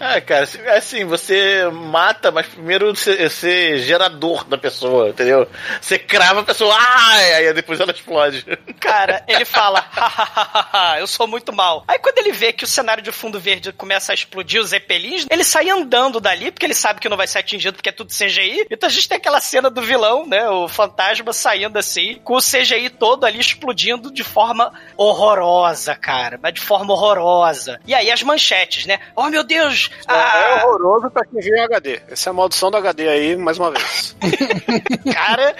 Ah, 0.00 0.20
cara, 0.20 0.42
assim, 0.44 0.58
assim, 0.66 1.04
você 1.04 1.64
mata, 1.72 2.30
mas 2.30 2.46
primeiro 2.46 2.94
você, 2.94 3.28
você 3.28 3.74
é 3.74 3.78
gerador 3.78 4.44
da 4.44 4.58
pessoa, 4.58 5.08
entendeu? 5.10 5.48
Você 5.80 5.98
crava 5.98 6.40
a 6.40 6.44
pessoa, 6.44 6.74
ai, 6.78 7.34
aí 7.36 7.52
depois 7.54 7.80
ela 7.80 7.92
explode. 7.92 8.44
Cara, 8.80 9.24
ele 9.28 9.44
fala, 9.44 9.80
"Hahaha, 9.90 10.98
eu 11.00 11.06
sou 11.06 11.26
muito 11.26 11.52
mal. 11.52 11.84
Aí 11.88 11.98
quando 11.98 12.18
ele 12.18 12.32
vê 12.32 12.52
que 12.52 12.64
o 12.64 12.66
cenário 12.66 13.02
de 13.02 13.10
fundo 13.12 13.40
verde 13.40 13.72
começa 13.72 14.12
a 14.12 14.14
explodir 14.14 14.60
os 14.60 14.68
zeppelins, 14.70 15.26
ele 15.30 15.44
sai 15.44 15.70
andando 15.70 16.20
dali, 16.20 16.50
porque 16.50 16.66
ele 16.66 16.74
sabe 16.74 17.00
que 17.00 17.08
não 17.08 17.16
vai 17.16 17.26
ser 17.26 17.38
atingido 17.38 17.74
porque 17.76 17.88
é 17.88 17.92
tudo 17.92 18.12
CGI. 18.12 18.66
Então 18.70 18.88
a 18.88 18.92
gente 18.92 19.08
tem 19.08 19.16
aquela 19.18 19.33
cena 19.40 19.70
do 19.70 19.82
vilão, 19.82 20.26
né, 20.26 20.48
o 20.48 20.68
fantasma 20.68 21.32
saindo 21.32 21.78
assim, 21.78 22.16
com 22.24 22.34
o 22.36 22.40
CGI 22.40 22.90
todo 22.90 23.24
ali 23.24 23.38
explodindo 23.40 24.10
de 24.12 24.22
forma 24.24 24.72
horrorosa, 24.96 25.94
cara, 25.94 26.38
mas 26.42 26.54
de 26.54 26.60
forma 26.60 26.92
horrorosa. 26.92 27.80
E 27.86 27.94
aí 27.94 28.10
as 28.10 28.22
manchetes, 28.22 28.86
né? 28.86 28.98
Oh 29.16 29.24
meu 29.28 29.44
Deus, 29.44 29.90
É 30.08 30.12
a, 30.12 30.64
horroroso 30.66 31.10
pra 31.10 31.24
quem 31.24 31.40
em 31.40 31.60
HD. 31.60 32.00
Essa 32.10 32.28
é 32.28 32.30
a 32.30 32.34
maldição 32.34 32.70
do 32.70 32.76
HD 32.76 33.08
aí, 33.08 33.36
mais 33.36 33.58
uma 33.58 33.70
vez. 33.70 34.16
cara, 35.12 35.54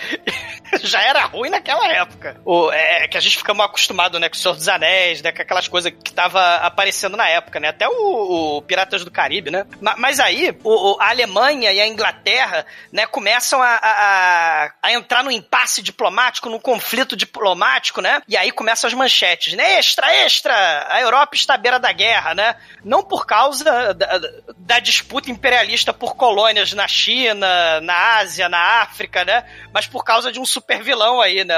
já 0.83 1.01
era 1.03 1.25
ruim 1.27 1.51
naquela 1.51 1.87
época. 1.93 2.37
O, 2.45 2.70
é 2.72 3.07
que 3.09 3.16
a 3.16 3.20
gente 3.20 3.37
fica 3.39 3.55
mal 3.55 3.66
acostumado, 3.66 4.18
né, 4.18 4.29
com 4.29 4.35
o 4.35 4.39
Senhor 4.39 4.55
dos 4.55 4.68
Anéis, 4.68 5.22
né, 5.22 5.33
com 5.33 5.43
aquelas 5.43 5.68
coisas 5.68 5.93
que 6.03 6.12
tava 6.12 6.57
aparecendo 6.57 7.16
na 7.16 7.29
época, 7.29 7.61
né, 7.61 7.68
até 7.68 7.89
o, 7.89 8.57
o 8.59 8.62
Piratas 8.62 9.05
do 9.05 9.11
Caribe, 9.11 9.51
né. 9.51 9.66
Ma- 9.81 9.95
Mas 9.99 10.20
aí, 10.20 10.57
o- 10.64 10.97
a 11.01 11.11
Alemanha 11.11 11.72
e 11.72 11.81
a 11.81 11.87
Inglaterra, 11.87 12.66
né, 12.93 13.07
começam 13.07 13.62
a, 13.65 13.77
a, 13.83 14.73
a- 14.83 14.93
entrar 14.93 15.25
num 15.25 15.31
impasse 15.31 15.83
diplomático, 15.83 16.49
num 16.49 16.59
conflito 16.61 17.17
diplomático, 17.17 18.01
né, 18.01 18.21
e 18.29 18.37
aí 18.37 18.51
começam 18.53 18.89
as 18.89 18.95
manchetes, 18.95 19.55
né, 19.55 19.79
extra, 19.79 20.15
extra, 20.15 20.87
a 20.91 21.01
Europa 21.01 21.35
está 21.35 21.55
à 21.55 21.59
beira 21.59 21.79
da 21.79 21.93
guerra, 21.93 22.35
né, 22.35 22.57
não 22.85 23.03
por 23.03 23.27
causa 23.27 23.95
da, 23.95 24.21
da 24.57 24.79
disputa 24.79 25.31
imperialista 25.31 25.93
por 25.93 26.15
colônias 26.17 26.73
na 26.73 26.87
China, 26.87 27.81
na 27.81 28.17
Ásia, 28.19 28.49
na 28.49 28.83
África, 28.83 29.25
né, 29.25 29.45
mas 29.73 29.87
por 29.87 30.05
causa 30.05 30.31
de 30.31 30.39
um 30.39 30.47
super 30.47 30.83
vilão 30.83 31.21
aí, 31.21 31.45
né? 31.45 31.55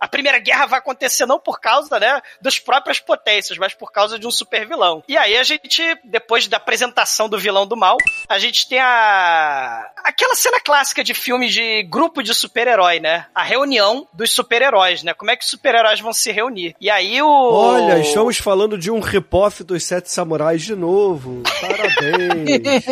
A 0.00 0.08
Primeira 0.08 0.38
Guerra 0.38 0.66
vai 0.66 0.78
acontecer 0.78 1.24
não 1.26 1.38
por 1.38 1.60
causa, 1.60 1.98
né, 1.98 2.20
das 2.40 2.58
próprias 2.58 2.98
potências, 3.00 3.56
mas 3.58 3.74
por 3.74 3.90
causa 3.92 4.18
de 4.18 4.26
um 4.26 4.30
super 4.30 4.66
vilão. 4.66 5.02
E 5.08 5.16
aí 5.16 5.36
a 5.36 5.42
gente, 5.42 5.82
depois 6.04 6.46
da 6.48 6.56
apresentação 6.56 7.28
do 7.28 7.38
vilão 7.38 7.66
do 7.66 7.76
mal, 7.76 7.96
a 8.28 8.38
gente 8.38 8.68
tem 8.68 8.80
a 8.80 9.90
aquela 10.04 10.34
cena 10.34 10.60
clássica 10.60 11.04
de 11.04 11.14
filme 11.14 11.27
de 11.36 11.82
grupo 11.84 12.22
de 12.22 12.34
super-herói, 12.34 13.00
né? 13.00 13.26
A 13.34 13.42
reunião 13.42 14.06
dos 14.12 14.30
super-heróis, 14.32 15.02
né? 15.02 15.12
Como 15.14 15.30
é 15.30 15.36
que 15.36 15.44
os 15.44 15.50
super-heróis 15.50 16.00
vão 16.00 16.12
se 16.12 16.32
reunir? 16.32 16.74
E 16.80 16.88
aí 16.90 17.20
o 17.20 17.28
Olha, 17.28 17.98
estamos 18.00 18.38
falando 18.38 18.78
de 18.78 18.90
um 18.90 19.00
rip-off 19.00 19.62
dos 19.64 19.84
Sete 19.84 20.10
Samurais 20.10 20.62
de 20.62 20.74
novo. 20.74 21.42
Parabéns. 21.60 22.84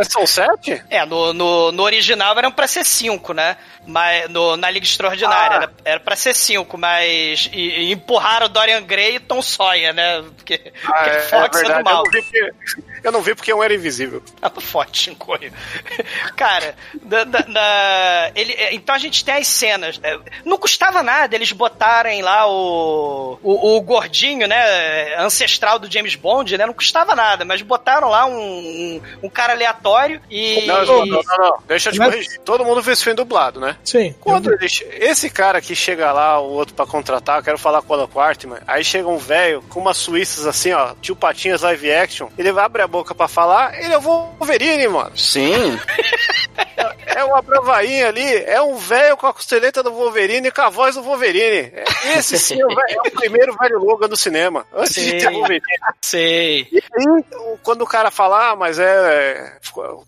São 0.08 0.26
sete? 0.26 0.82
É, 0.88 1.04
no, 1.04 1.32
no, 1.34 1.72
no 1.72 1.82
original 1.82 2.36
eram 2.38 2.50
pra 2.50 2.66
ser 2.66 2.84
cinco, 2.84 3.32
né? 3.34 3.56
Mas 3.86 4.28
no, 4.30 4.56
na 4.56 4.70
Liga 4.70 4.86
Extraordinária 4.86 5.40
Ah. 5.58 5.62
era, 5.62 5.72
era 5.84 6.00
pra 6.00 6.16
ser 6.16 6.34
cinco, 6.34 6.78
mas 6.78 7.50
e, 7.52 7.58
e 7.60 7.92
empurraram 7.92 8.48
Dorian 8.48 8.82
Gray 8.82 9.16
e 9.16 9.20
Tom 9.20 9.42
Sawyer, 9.42 9.92
né? 9.94 10.22
Porque, 10.36 10.72
Ah, 10.86 10.92
porque 11.04 11.10
é, 11.10 11.20
Fox 11.20 11.62
é 11.62 11.66
é, 11.66 11.78
do 11.78 11.84
mal. 11.84 12.04
Eu 12.06 12.22
vi 12.22 12.89
eu 13.02 13.12
não 13.12 13.20
vi 13.22 13.34
porque 13.34 13.52
um 13.52 13.62
era 13.62 13.74
invisível. 13.74 14.22
Forte, 14.60 15.04
Shinkoio. 15.04 15.52
Cara, 16.36 16.74
na, 17.02 17.24
na- 17.24 17.44
na- 17.48 18.30
ele, 18.34 18.52
é, 18.52 18.74
então 18.74 18.94
a 18.94 18.98
gente 18.98 19.24
tem 19.24 19.34
as 19.34 19.48
cenas. 19.48 19.98
é, 20.02 20.18
Não 20.44 20.58
custava 20.58 21.02
nada 21.02 21.34
eles 21.34 21.52
botarem 21.52 22.22
lá 22.22 22.46
o, 22.48 23.38
o, 23.42 23.76
o 23.76 23.80
gordinho, 23.80 24.46
né? 24.46 25.16
Ancestral 25.18 25.78
do 25.78 25.90
James 25.90 26.14
Bond, 26.14 26.56
né? 26.56 26.66
Não 26.66 26.74
custava 26.74 27.14
nada, 27.14 27.44
mas 27.44 27.62
botaram 27.62 28.08
lá 28.08 28.26
um, 28.26 28.38
um, 28.38 29.02
um 29.24 29.28
cara 29.28 29.52
aleatório 29.52 30.20
e. 30.30 30.66
Não, 30.66 30.84
não, 30.84 31.06
não, 31.06 31.22
não, 31.22 31.38
não. 31.38 31.58
Deixa 31.66 31.88
eu 31.88 31.92
te 31.94 31.98
Mas- 31.98 32.10
corrigir. 32.10 32.40
Todo 32.44 32.64
mundo 32.64 32.82
vê 32.82 32.92
esse 32.92 33.02
filme 33.04 33.16
dublado, 33.16 33.60
né? 33.60 33.76
Sim. 33.84 34.14
Quando 34.20 34.52
ele 34.52 34.68
che- 34.68 34.84
esse 34.90 35.28
cara 35.30 35.60
que 35.60 35.74
chega 35.74 36.12
lá, 36.12 36.38
o 36.40 36.50
outro 36.52 36.74
pra 36.74 36.86
contratar, 36.86 37.38
eu 37.38 37.42
quero 37.42 37.58
falar 37.58 37.82
com 37.82 37.92
o 37.92 37.96
Alan 37.96 38.08
Quartman, 38.08 38.58
aí 38.66 38.84
chega 38.84 39.08
um 39.08 39.18
velho 39.18 39.62
com 39.68 39.80
umas 39.80 39.96
suíças 39.96 40.46
assim, 40.46 40.72
ó, 40.72 40.94
tio 41.00 41.14
Patinhas 41.16 41.62
live 41.62 41.92
action, 41.92 42.28
ele 42.38 42.52
vai 42.52 42.64
abrir 42.64 42.82
a 42.82 42.86
boca 42.90 43.14
pra 43.14 43.28
falar, 43.28 43.80
ele 43.82 43.94
é 43.94 43.96
o 43.98 44.00
Wolverine, 44.00 44.88
mano. 44.88 45.16
Sim. 45.16 45.78
É 47.06 47.24
uma 47.24 47.42
bravainha 47.42 48.08
ali, 48.08 48.22
é 48.44 48.62
um 48.62 48.76
velho 48.76 49.16
com 49.16 49.26
a 49.26 49.34
costeleta 49.34 49.82
do 49.82 49.92
Wolverine 49.92 50.48
e 50.48 50.50
com 50.50 50.62
a 50.62 50.70
voz 50.70 50.94
do 50.94 51.02
Wolverine. 51.02 51.72
É- 51.74 51.84
Esse 52.16 52.38
sim 52.38 52.60
é 52.60 52.64
o, 52.64 52.70
é 52.70 53.08
o 53.08 53.10
primeiro 53.10 53.54
velho 53.56 53.78
Logan 53.78 54.08
do 54.08 54.16
cinema, 54.16 54.64
antes 54.72 54.94
de 54.94 55.18
ter. 55.18 55.30
Wolverine. 55.30 55.60
Sei. 56.00 56.66
E 56.70 56.76
aí, 56.78 57.24
quando 57.62 57.82
o 57.82 57.86
cara 57.86 58.10
fala, 58.10 58.50
ah, 58.50 58.56
mas 58.56 58.78
é, 58.78 58.84
é, 58.84 59.52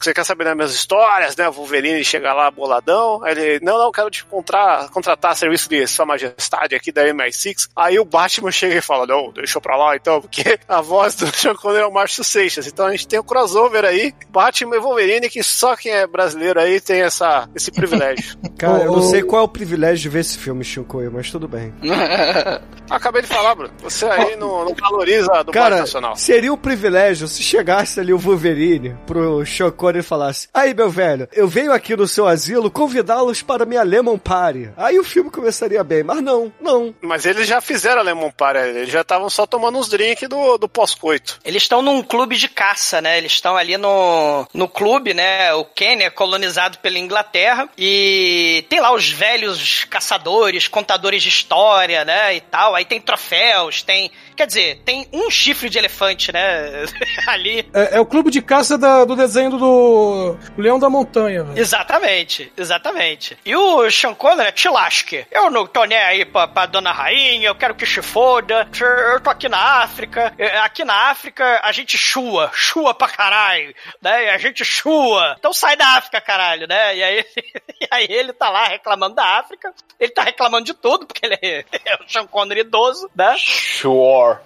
Você 0.01 0.14
quer 0.14 0.24
saber 0.24 0.45
das 0.45 0.55
minhas 0.55 0.72
histórias, 0.72 1.37
né? 1.37 1.49
O 1.49 1.53
Wolverine 1.53 2.03
chega 2.05 2.33
lá 2.33 2.51
boladão. 2.51 3.22
Aí 3.24 3.33
ele, 3.33 3.64
não, 3.64 3.78
não, 3.78 3.93
quero 3.93 4.09
te 4.11 4.24
contratar, 4.24 4.89
contratar 4.91 5.37
serviço 5.37 5.68
de 5.68 5.87
Sua 5.87 6.07
Majestade 6.07 6.74
aqui 6.74 6.93
da 6.93 7.05
MI6. 7.05 7.68
Aí 7.76 7.99
o 7.99 8.05
Batman 8.05 8.51
chega 8.53 8.76
e 8.76 8.80
fala, 8.83 9.07
não, 9.07 9.30
deixa 9.33 9.61
pra 9.61 9.76
lá 9.76 9.97
então, 9.97 10.20
porque 10.20 10.59
a 10.68 10.80
voz 10.80 11.14
do 11.16 11.26
Sean 11.37 11.55
Connery 11.57 11.83
é 11.83 11.87
o 11.87 11.93
Márcio 11.93 12.24
Seixas. 12.24 12.66
Então 12.73 12.87
a 12.87 12.93
gente 12.93 13.07
tem 13.07 13.18
o 13.18 13.25
crossover 13.25 13.85
aí, 13.85 14.14
Batman 14.31 14.77
e 14.77 14.81
Wolverine, 14.81 15.29
que 15.29 15.43
só 15.43 15.77
quem 15.77 15.93
é 15.93 16.07
brasileiro 16.07 16.59
aí 16.61 16.81
tem 16.81 17.03
essa, 17.03 17.49
esse 17.55 17.70
privilégio. 17.70 18.37
Cara, 18.59 18.85
eu 18.85 18.93
não 18.93 19.03
sei 19.03 19.23
qual 19.23 19.43
é 19.43 19.45
o 19.45 19.49
privilégio 19.49 20.03
de 20.03 20.09
ver 20.09 20.20
esse 20.20 20.39
filme, 20.39 20.64
Shinkoio, 20.64 21.11
mas 21.12 21.31
tudo 21.31 21.49
bem. 21.49 21.73
Acabei 22.89 23.23
de 23.23 23.29
falar, 23.29 23.55
Bruno. 23.55 23.73
Você 23.83 24.05
aí 24.07 24.37
não, 24.37 24.64
não 24.64 24.75
valoriza 24.75 25.33
a 25.33 25.43
dublagem 25.43 25.70
Cara, 25.70 25.81
nacional. 25.81 26.16
seria 26.16 26.53
um 26.53 26.57
privilégio 26.57 27.27
se 27.27 27.43
chegasse 27.43 27.99
ali 27.99 28.12
o 28.12 28.18
Wolverine 28.18 28.97
pro 29.07 29.43
Connery 29.77 30.01
e 30.01 30.03
falasse: 30.03 30.49
Aí, 30.53 30.75
meu 30.75 30.91
velho, 30.91 31.29
eu 31.33 31.49
venho 31.49 31.73
aqui 31.73 31.97
no 31.97 32.07
seu 32.07 32.27
asilo 32.27 32.70
convidá-los 32.70 33.43
para 33.43 33.64
minha 33.64 33.83
Lemon 33.83 34.18
Party. 34.18 34.70
Aí 34.77 34.99
o 34.99 35.05
filme 35.05 35.31
começaria 35.31 35.83
bem, 35.83 36.03
mas 36.03 36.23
não, 36.23 36.53
não. 36.61 36.95
Mas 37.01 37.25
eles 37.27 37.47
já 37.47 37.61
fizeram 37.61 38.01
a 38.01 38.05
Lemon 38.05 38.31
Party, 38.31 38.59
eles 38.59 38.91
já 38.91 39.01
estavam 39.01 39.29
só 39.31 39.47
tomando 39.47 39.79
uns 39.79 39.89
drinks 39.89 40.29
do, 40.29 40.59
do 40.59 40.68
pós-coito. 40.68 41.39
Eles 41.45 41.62
estão 41.62 41.83
num 41.83 42.03
clube 42.03 42.37
de 42.37 42.49
caça, 42.63 43.01
né? 43.01 43.19
Eles 43.19 43.33
estão 43.33 43.57
ali 43.57 43.77
no, 43.77 44.47
no 44.55 44.69
clube, 44.69 45.13
né? 45.13 45.53
O 45.55 45.65
Quênia 45.65 46.07
é 46.07 46.11
colonizado 46.11 46.79
pela 46.79 46.97
Inglaterra 46.97 47.69
e 47.77 48.65
tem 48.69 48.79
lá 48.79 48.93
os 48.93 49.11
velhos 49.11 49.83
caçadores, 49.91 50.69
contadores 50.69 51.25
de 51.25 51.29
história, 51.29 52.05
né? 52.05 52.37
E 52.37 52.41
tal. 52.41 52.77
Aí 52.77 52.85
tem 52.85 53.01
troféus, 53.01 53.83
tem. 53.83 54.13
Quer 54.37 54.47
dizer, 54.47 54.83
tem 54.85 55.07
um 55.12 55.30
chifre 55.30 55.68
de 55.68 55.78
elefante, 55.78 56.33
né? 56.33 56.85
ali. 57.26 57.68
É, 57.74 57.97
é 57.97 58.01
o 58.01 58.07
clube 58.07 58.30
de 58.30 58.41
caça 58.43 58.76
da- 58.78 59.05
do 59.05 59.14
desenho 59.14 59.51
do, 59.51 60.37
Leão 60.57 60.78
da 60.78 60.89
Montanha, 60.89 61.45
velho. 61.45 61.59
Exatamente, 61.59 62.53
exatamente. 62.57 63.37
E 63.45 63.55
o 63.55 63.91
Sean 63.91 64.14
Connery 64.14 64.49
é 64.49 64.53
Tilasque. 64.53 65.26
Eu 65.30 65.51
não 65.51 65.66
tô 65.66 65.85
nem 65.85 65.99
aí 65.99 66.24
pra, 66.24 66.49
pra 66.49 66.66
dona 66.66 66.93
rainha, 66.93 67.49
eu 67.49 67.55
quero 67.55 67.74
que 67.74 67.85
se 67.87 68.01
foda. 68.03 68.68
Eu 69.12 69.20
tô 69.20 69.30
aqui 69.30 69.49
na 69.49 69.83
África. 69.83 70.33
É, 70.39 70.59
Aqui 70.62 70.85
na 70.85 71.11
África 71.11 71.61
a 71.62 71.72
gente 71.72 71.99
chua, 71.99 72.51
chua 72.55 72.95
pra 72.95 73.09
caralho, 73.09 73.74
né? 74.01 74.24
E 74.26 74.28
a 74.30 74.39
gente 74.39 74.64
chua. 74.64 75.35
Então 75.39 75.53
sai 75.53 75.76
da 75.76 75.87
África, 75.99 76.20
caralho, 76.20 76.66
né? 76.66 76.97
E 76.97 77.03
aí, 77.03 77.24
e 77.80 77.89
aí 77.91 78.07
ele 78.09 78.33
tá 78.33 78.49
lá 78.49 78.64
reclamando 78.68 79.14
da 79.16 79.39
África. 79.39 79.72
Ele 80.01 80.11
tá 80.12 80.22
reclamando 80.22 80.64
de 80.64 80.74
tudo, 80.74 81.07
porque 81.07 81.24
ele 81.26 81.39
é, 81.43 81.64
é 81.85 81.95
o 81.97 82.09
Sean 82.09 82.26
Connery 82.26 82.61
idoso, 82.61 83.11
né? 83.14 83.35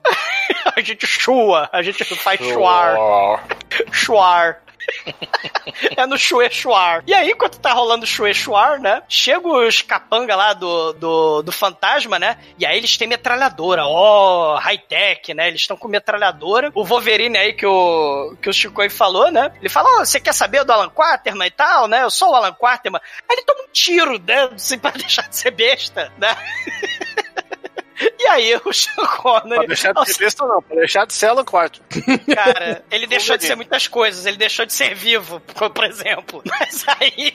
A 0.76 0.80
gente 0.80 1.06
chua, 1.06 1.68
a 1.72 1.82
gente 1.82 2.04
faz 2.04 2.38
chuar. 2.38 2.96
Chuar. 3.90 4.60
é 5.96 6.06
no 6.06 6.18
Chue 6.18 6.48
Chuar. 6.50 7.02
E 7.06 7.14
aí, 7.14 7.30
enquanto 7.30 7.58
tá 7.58 7.72
rolando 7.72 8.04
o 8.04 8.06
Chue 8.06 8.32
Chuar, 8.34 8.80
né? 8.80 9.02
Chega 9.08 9.46
os 9.46 9.82
capanga 9.82 10.34
lá 10.36 10.52
do, 10.52 10.92
do, 10.94 11.42
do 11.42 11.52
fantasma, 11.52 12.18
né? 12.18 12.38
E 12.58 12.66
aí 12.66 12.76
eles 12.76 12.96
têm 12.96 13.08
metralhadora. 13.08 13.86
Ó, 13.86 14.56
high-tech, 14.56 15.34
né? 15.34 15.48
Eles 15.48 15.60
estão 15.60 15.76
com 15.76 15.88
metralhadora. 15.88 16.70
O 16.74 16.84
Wolverine 16.84 17.38
aí 17.38 17.52
que 17.52 17.66
o, 17.66 18.36
que 18.40 18.48
o 18.48 18.52
Chico 18.52 18.88
falou, 18.90 19.30
né? 19.30 19.52
Ele 19.58 19.68
fala: 19.68 20.00
Ó, 20.00 20.04
você 20.04 20.20
quer 20.20 20.32
saber 20.32 20.64
do 20.64 20.72
Alan 20.72 20.90
Quaterman 20.90 21.48
e 21.48 21.50
tal, 21.50 21.88
né? 21.88 22.02
Eu 22.02 22.10
sou 22.10 22.30
o 22.30 22.34
Alan 22.34 22.54
Quaterman. 22.54 23.00
Aí 23.28 23.36
ele 23.36 23.44
toma 23.44 23.62
um 23.62 23.72
tiro, 23.72 24.18
né? 24.18 24.48
Assim, 24.54 24.78
pra 24.78 24.90
deixar 24.90 25.28
de 25.28 25.36
ser 25.36 25.50
besta, 25.50 26.12
né? 26.18 26.36
E 28.18 28.28
aí 28.28 28.60
o 28.64 28.72
Sean 28.72 29.06
Connery... 29.06 29.56
Pra 29.56 29.66
deixar 29.66 29.92
de 29.92 30.12
ser 30.12 30.24
besta 30.24 30.46
não, 30.46 30.62
pra 30.62 30.76
deixar 30.76 31.06
de 31.06 31.12
ser 31.12 31.26
Alan 31.26 31.44
Quarto. 31.44 31.80
Cara, 32.34 32.84
ele 32.90 33.06
deixou 33.06 33.36
de 33.36 33.44
ser 33.44 33.54
muitas 33.54 33.86
coisas. 33.86 34.26
Ele 34.26 34.36
deixou 34.36 34.66
de 34.66 34.72
ser 34.72 34.94
vivo, 34.94 35.40
por, 35.40 35.84
exemplo. 35.84 36.42
Mas 36.48 36.84
aí 36.88 37.32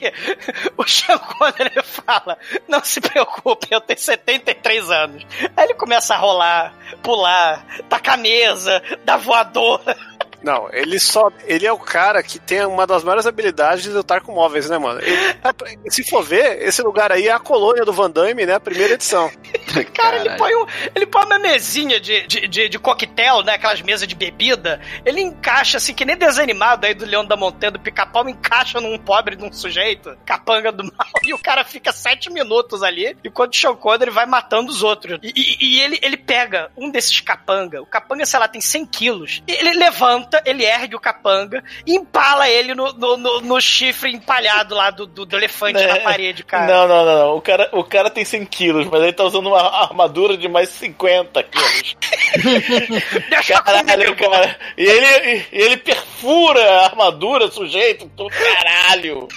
o 0.76 0.86
Sean 0.86 1.18
Connery 1.18 1.82
fala: 1.82 2.38
Não 2.68 2.82
se 2.84 3.00
preocupe, 3.00 3.68
eu 3.70 3.80
tenho 3.80 3.98
73 3.98 4.90
anos. 4.90 5.26
Aí 5.56 5.64
ele 5.64 5.74
começa 5.74 6.14
a 6.14 6.18
rolar, 6.18 6.74
pular, 7.02 7.64
tacar 7.88 8.18
mesa, 8.18 8.82
dar 9.04 9.16
voadora. 9.16 9.96
Não, 10.42 10.68
ele 10.72 10.98
só. 10.98 11.30
Ele 11.46 11.66
é 11.66 11.72
o 11.72 11.78
cara 11.78 12.22
que 12.22 12.38
tem 12.38 12.64
uma 12.66 12.86
das 12.86 13.04
maiores 13.04 13.26
habilidades 13.26 13.84
de 13.84 13.90
lutar 13.90 14.20
com 14.20 14.32
móveis, 14.32 14.68
né, 14.68 14.78
mano? 14.78 15.00
Ele- 15.00 15.90
se 15.90 16.02
for 16.08 16.22
ver, 16.22 16.62
esse 16.62 16.82
lugar 16.82 17.12
aí 17.12 17.28
é 17.28 17.32
a 17.32 17.38
colônia 17.38 17.84
do 17.84 17.92
Van 17.92 18.10
Damme, 18.10 18.44
né? 18.46 18.58
Primeira 18.58 18.94
edição. 18.94 19.30
Cara, 19.94 20.16
ele 20.16 20.30
põe, 20.36 20.54
um, 20.54 20.66
ele 20.94 21.06
põe 21.06 21.24
uma 21.24 21.38
mesinha 21.38 22.00
de, 22.00 22.26
de, 22.26 22.48
de, 22.48 22.68
de 22.68 22.78
coquetel, 22.78 23.42
né? 23.42 23.54
Aquelas 23.54 23.80
mesas 23.82 24.06
de 24.08 24.14
bebida. 24.14 24.80
Ele 25.04 25.20
encaixa, 25.20 25.76
assim, 25.78 25.94
que 25.94 26.04
nem 26.04 26.16
desanimado 26.16 26.86
aí 26.86 26.94
do 26.94 27.04
Leão 27.04 27.24
da 27.24 27.36
Montanha, 27.36 27.70
do 27.72 27.80
pica-pau, 27.80 28.28
encaixa 28.28 28.80
num 28.80 28.98
pobre 28.98 29.36
de 29.36 29.44
um 29.44 29.52
sujeito, 29.52 30.16
capanga 30.24 30.70
do 30.72 30.84
mal, 30.84 31.06
e 31.24 31.32
o 31.34 31.38
cara 31.38 31.64
fica 31.64 31.92
sete 31.92 32.30
minutos 32.30 32.82
ali, 32.82 33.16
enquanto 33.24 33.54
o 33.54 33.56
Sean 33.58 33.74
Connery 33.74 34.10
vai 34.10 34.26
matando 34.26 34.70
os 34.70 34.82
outros. 34.82 35.18
E, 35.22 35.32
e- 35.34 35.56
e 35.76 35.80
ele, 35.80 35.98
ele 36.02 36.16
pega 36.16 36.70
um 36.76 36.90
desses 36.90 37.20
capanga, 37.20 37.80
o 37.82 37.86
capanga, 37.86 38.24
sei 38.26 38.38
lá, 38.38 38.48
tem 38.48 38.60
100 38.60 38.86
quilos, 38.86 39.42
e 39.46 39.52
ele 39.52 39.72
levanta, 39.74 40.31
ele 40.44 40.64
ergue 40.64 40.94
o 40.96 41.00
capanga 41.00 41.62
e 41.86 41.94
empala 41.96 42.48
ele 42.48 42.74
no, 42.74 42.92
no, 42.92 43.16
no- 43.16 43.40
no 43.40 43.60
chifre 43.60 44.10
empalhado 44.12 44.74
lá 44.74 44.90
do, 44.90 45.06
do, 45.06 45.24
do 45.26 45.36
elefante 45.36 45.74
Né? 45.80 45.86
na 45.86 46.00
parede, 46.00 46.44
cara. 46.44 46.66
Não, 46.66 46.88
não, 46.88 47.04
não, 47.04 47.18
não. 47.18 47.36
O 47.36 47.40
cara, 47.40 47.68
o 47.72 47.84
cara 47.84 48.10
tem 48.10 48.24
100 48.24 48.44
quilos, 48.46 48.86
mas 48.88 49.02
ele 49.02 49.12
tá 49.12 49.24
usando 49.24 49.46
uma 49.48 49.60
armadura 49.60 50.36
de 50.36 50.48
mais 50.48 50.68
50 50.70 51.42
quilos. 51.42 51.96
Caralho, 53.46 54.16
cara. 54.16 54.56
E 54.76 54.84
ele, 54.84 55.46
ele 55.52 55.76
perfura 55.76 56.60
a 56.62 56.84
armadura, 56.86 57.50
sujeito, 57.50 58.10
caralho. 58.30 59.28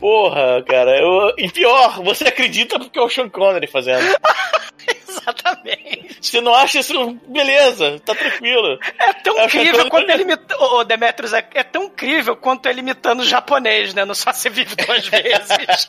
Porra, 0.00 0.62
cara. 0.66 0.98
Eu, 0.98 1.32
e 1.38 1.50
pior, 1.50 2.02
você 2.02 2.24
acredita 2.28 2.78
porque 2.78 2.98
é 2.98 3.02
o 3.02 3.08
Sean 3.08 3.28
Connery 3.28 3.66
fazendo. 3.66 4.04
Exatamente. 5.08 6.18
Você 6.20 6.40
não 6.40 6.54
acha 6.54 6.80
isso? 6.80 7.12
Beleza, 7.26 7.98
tá 8.04 8.14
tranquilo. 8.14 8.78
É 8.98 9.12
tão 9.14 9.38
É 9.38 9.44
incrível 9.46 9.88
quanto 9.88 10.10
ele 10.10 10.22
imita... 10.22 10.56
Ô, 10.58 10.84
Demetrius, 10.84 11.32
é, 11.32 11.46
é 11.54 11.62
tão 11.62 11.84
incrível 11.84 12.36
quanto 12.36 12.66
ele 12.68 12.80
imitando 12.80 13.20
o 13.20 13.24
japonês, 13.24 13.94
né? 13.94 14.04
No 14.04 14.14
Só 14.14 14.32
Se 14.32 14.48
Vive 14.50 14.74
Duas 14.76 15.06
Vezes. 15.08 15.88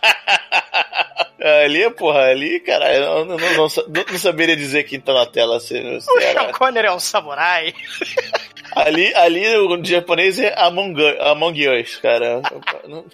Ali, 1.63 1.89
porra, 1.91 2.23
ali, 2.25 2.59
cara, 2.59 2.93
eu 2.93 3.25
não, 3.25 3.25
não, 3.25 3.37
não, 3.37 3.55
não- 3.57 4.05
não 4.11 4.17
saberia 4.17 4.55
dizer 4.55 4.83
quem 4.83 4.99
tá 4.99 5.13
na 5.13 5.25
tela. 5.25 5.59
Se, 5.59 5.67
se 6.01 6.11
o 6.11 6.21
Sean 6.21 6.51
Connery 6.51 6.87
é 6.87 6.91
um 6.91 6.99
samurai. 6.99 7.73
Ali, 8.75 9.13
ali 9.15 9.47
o 9.57 9.83
japonês 9.83 10.37
é 10.39 10.53
Among, 10.57 11.01
Us- 11.01 11.19
Among 11.21 11.67
Us, 11.81 11.95
cara. 11.97 12.41
Não, 12.85 13.05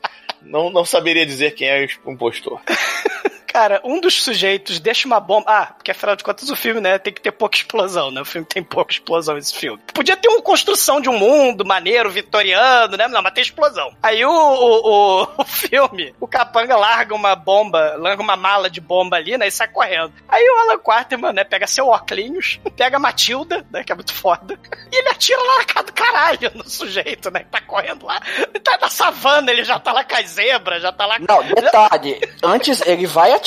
não, 0.42 0.70
não 0.72 0.86
saberia 0.86 1.26
dizer 1.26 1.52
quem 1.54 1.68
é 1.68 1.88
o 2.04 2.12
impostor. 2.12 2.62
Cara, 3.56 3.80
um 3.86 4.02
dos 4.02 4.22
sujeitos 4.22 4.82
deixa 4.82 5.08
uma 5.08 5.18
bomba. 5.18 5.46
Ah, 5.50 5.66
porque 5.68 5.90
afinal 5.90 6.14
de 6.18 6.26
contas 6.26 6.50
o 6.50 6.58
filme, 6.58 6.82
né, 6.82 7.00
tem 7.00 7.14
que 7.14 7.22
ter 7.22 7.32
pouca 7.32 7.56
explosão, 7.56 8.12
né? 8.12 8.20
O 8.20 8.26
filme 8.26 8.46
tem 8.46 8.62
pouca 8.62 8.92
explosão, 8.92 9.38
esse 9.38 9.56
filme. 9.56 9.82
Podia 9.94 10.18
ter 10.18 10.28
uma 10.28 10.42
construção 10.42 11.00
de 11.00 11.08
um 11.08 11.18
mundo 11.18 11.64
maneiro, 11.64 12.12
vitoriano, 12.12 12.98
né? 12.98 13.08
Não, 13.08 13.22
mas 13.22 13.34
tem 13.34 13.42
explosão. 13.42 13.96
Aí 14.04 14.26
o, 14.26 14.30
o, 14.30 15.22
o, 15.24 15.28
o 15.42 15.46
filme, 15.46 16.14
o 16.20 16.28
capanga 16.28 16.76
larga 16.76 17.16
uma 17.16 17.34
bomba, 17.34 17.96
larga 17.98 18.22
uma 18.22 18.36
mala 18.36 18.70
de 18.70 18.82
bomba 18.82 19.16
ali, 19.16 19.38
né? 19.38 19.48
E 19.48 19.52
sai 19.52 19.70
correndo. 19.70 20.12
Aí 20.28 20.44
o 20.44 20.60
Alan 20.60 20.80
Quarterman, 20.80 21.32
né, 21.32 21.46
pega 21.46 21.66
seu 21.66 21.88
óculos, 21.88 22.60
pega 22.76 22.98
a 22.98 23.00
Matilda, 23.00 23.66
né, 23.72 23.86
que 23.86 23.92
é 23.94 23.96
muito 23.96 24.14
foda, 24.14 24.60
e 24.92 24.98
ele 24.98 25.08
atira 25.08 25.42
lá 25.42 25.60
na 25.60 25.64
cara 25.64 25.86
do 25.86 25.94
caralho 25.94 26.52
no 26.56 26.70
sujeito, 26.70 27.32
né, 27.32 27.40
que 27.40 27.52
tá 27.52 27.62
correndo 27.62 28.06
lá. 28.06 28.22
Ele 28.38 28.60
tá 28.60 28.78
na 28.82 28.90
savana, 28.90 29.50
ele 29.50 29.64
já 29.64 29.80
tá 29.80 29.94
lá 29.94 30.04
com 30.04 30.16
as 30.16 30.32
zebras, 30.32 30.82
já 30.82 30.92
tá 30.92 31.06
lá 31.06 31.20
Não, 31.20 31.42
detalhe. 31.42 32.20
Antes 32.44 32.82
ele 32.82 33.08
vai 33.08 33.32
atirar, 33.32 33.45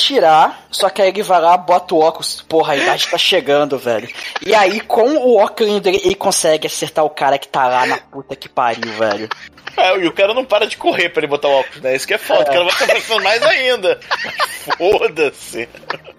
só 0.71 0.89
que 0.89 1.01
aí 1.01 1.09
ele 1.09 1.23
vai 1.23 1.41
lá, 1.41 1.57
bota 1.57 1.93
o 1.93 1.99
óculos. 1.99 2.41
Porra, 2.47 2.73
a 2.73 2.77
idade 2.77 3.07
tá 3.07 3.17
chegando, 3.17 3.77
velho. 3.77 4.09
E 4.45 4.55
aí, 4.55 4.79
com 4.79 5.09
o 5.09 5.37
óculos 5.37 5.81
dele, 5.81 6.01
ele 6.03 6.15
consegue 6.15 6.67
acertar 6.67 7.03
o 7.05 7.09
cara 7.09 7.37
que 7.37 7.47
tá 7.47 7.67
lá 7.67 7.85
na 7.85 7.97
puta 7.97 8.35
que 8.35 8.47
pariu, 8.47 8.91
velho. 8.93 9.29
É, 9.77 9.97
e 9.97 10.07
o 10.07 10.11
cara 10.11 10.33
não 10.33 10.43
para 10.45 10.65
de 10.67 10.77
correr 10.77 11.09
pra 11.09 11.21
ele 11.21 11.27
botar 11.27 11.47
o 11.47 11.59
óculos, 11.59 11.81
né? 11.81 11.95
Isso 11.95 12.07
que 12.07 12.13
é 12.13 12.17
foda. 12.17 12.41
O 12.41 12.45
cara 12.45 12.63
vai 12.63 12.87
pensando 12.87 13.23
mais 13.23 13.41
ainda. 13.43 13.99
Foda-se. 14.77 15.67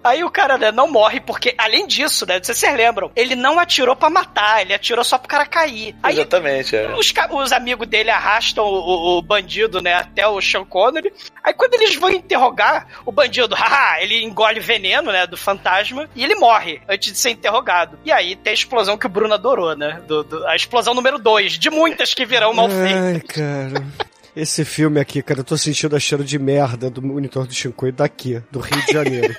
Aí 0.03 0.23
o 0.23 0.29
cara, 0.29 0.57
né, 0.57 0.71
não 0.71 0.89
morre, 0.89 1.19
porque, 1.21 1.53
além 1.57 1.85
disso, 1.87 2.25
né, 2.25 2.39
vocês 2.41 2.57
se 2.57 2.69
lembram, 2.71 3.11
ele 3.15 3.35
não 3.35 3.59
atirou 3.59 3.95
pra 3.95 4.09
matar, 4.09 4.61
ele 4.61 4.73
atirou 4.73 5.03
só 5.03 5.17
pro 5.17 5.27
cara 5.27 5.45
cair. 5.45 5.95
Aí 6.01 6.13
Exatamente, 6.15 6.75
é. 6.75 6.87
os, 6.95 7.13
os 7.31 7.51
amigos 7.51 7.87
dele 7.87 8.09
arrastam 8.09 8.65
o, 8.65 8.73
o- 8.73 9.17
o 9.17 9.21
bandido, 9.21 9.79
né, 9.81 9.93
até 9.93 10.27
o 10.27 10.41
Sean 10.41 10.65
Connery. 10.65 11.13
Aí 11.43 11.53
quando 11.53 11.75
eles 11.75 11.95
vão 11.95 12.09
interrogar, 12.09 12.87
o 13.05 13.11
bandido, 13.11 13.53
haha, 13.55 14.01
ele 14.01 14.23
engole 14.23 14.59
veneno, 14.59 15.11
né, 15.11 15.25
do 15.27 15.37
fantasma, 15.37 16.09
e 16.15 16.23
ele 16.23 16.35
morre 16.35 16.81
antes 16.89 17.11
de 17.13 17.17
ser 17.19 17.29
interrogado. 17.29 17.97
E 18.03 18.11
aí 18.11 18.35
tem 18.35 18.51
a 18.51 18.53
explosão 18.55 18.97
que 18.97 19.05
o 19.05 19.09
Bruno 19.09 19.33
adorou, 19.33 19.75
né, 19.77 20.01
do- 20.07 20.23
do- 20.23 20.47
a 20.47 20.55
explosão 20.55 20.93
número 20.93 21.19
2, 21.19 21.57
de 21.59 21.69
muitas 21.69 22.13
que 22.13 22.25
virão 22.25 22.53
mal 22.53 22.67
feitas. 22.69 23.21
Cara. 23.41 24.10
Esse 24.35 24.63
filme 24.63 24.99
aqui, 24.99 25.21
cara, 25.21 25.41
eu 25.41 25.43
tô 25.43 25.57
sentindo 25.57 25.95
a 25.95 25.99
cheiro 25.99 26.23
de 26.23 26.39
merda 26.39 26.89
do 26.89 27.01
monitor 27.01 27.45
do 27.45 27.53
Shinkoi 27.53 27.91
daqui, 27.91 28.41
do 28.49 28.59
Rio 28.59 28.85
de 28.85 28.93
Janeiro. 28.93 29.33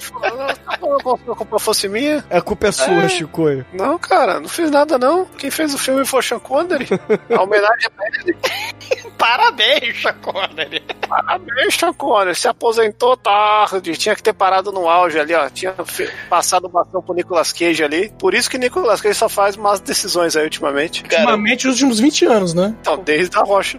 Se 0.00 0.12
a 1.30 1.34
culpa 1.36 1.58
fosse 1.58 1.88
minha. 1.88 2.24
A 2.30 2.40
culpa 2.40 2.66
é 2.68 2.72
sua, 2.72 3.04
É. 3.04 3.64
Não, 3.72 3.98
cara, 3.98 4.40
não 4.40 4.48
fiz 4.48 4.70
nada 4.70 4.98
não. 4.98 5.24
Quem 5.38 5.50
fez 5.50 5.72
o 5.72 5.78
filme 5.78 6.04
foi 6.04 6.20
o 6.20 6.22
Sean 6.22 6.38
Connery. 6.40 6.86
A 7.34 7.42
homenagem 7.42 7.88
é 8.00 8.20
ele. 8.20 8.36
Parabéns, 9.16 10.02
Sean 10.02 10.14
Connery. 10.14 10.82
Parabéns, 11.08 11.74
Sean 11.74 11.92
Connery. 11.92 12.34
Se 12.34 12.48
aposentou 12.48 13.16
tarde. 13.16 13.96
Tinha 13.96 14.14
que 14.14 14.22
ter 14.22 14.32
parado 14.32 14.72
no 14.72 14.88
auge 14.88 15.18
ali, 15.18 15.34
ó. 15.34 15.48
Tinha 15.48 15.74
passado 16.28 16.64
o 16.66 16.68
bastão 16.68 17.00
pro 17.02 17.14
Nicolas 17.14 17.52
Cage 17.52 17.82
ali. 17.82 18.12
Por 18.18 18.34
isso 18.34 18.50
que 18.50 18.58
Nicolas 18.58 19.00
Cage 19.00 19.14
só 19.14 19.28
faz 19.28 19.56
más 19.56 19.80
decisões 19.80 20.36
aí 20.36 20.44
ultimamente. 20.44 21.02
Ultimamente, 21.02 21.66
os 21.68 21.74
últimos 21.74 22.00
20 22.00 22.24
anos, 22.26 22.54
né? 22.54 22.74
Então, 22.80 22.98
desde 22.98 23.36
a 23.38 23.42
rocha. 23.42 23.75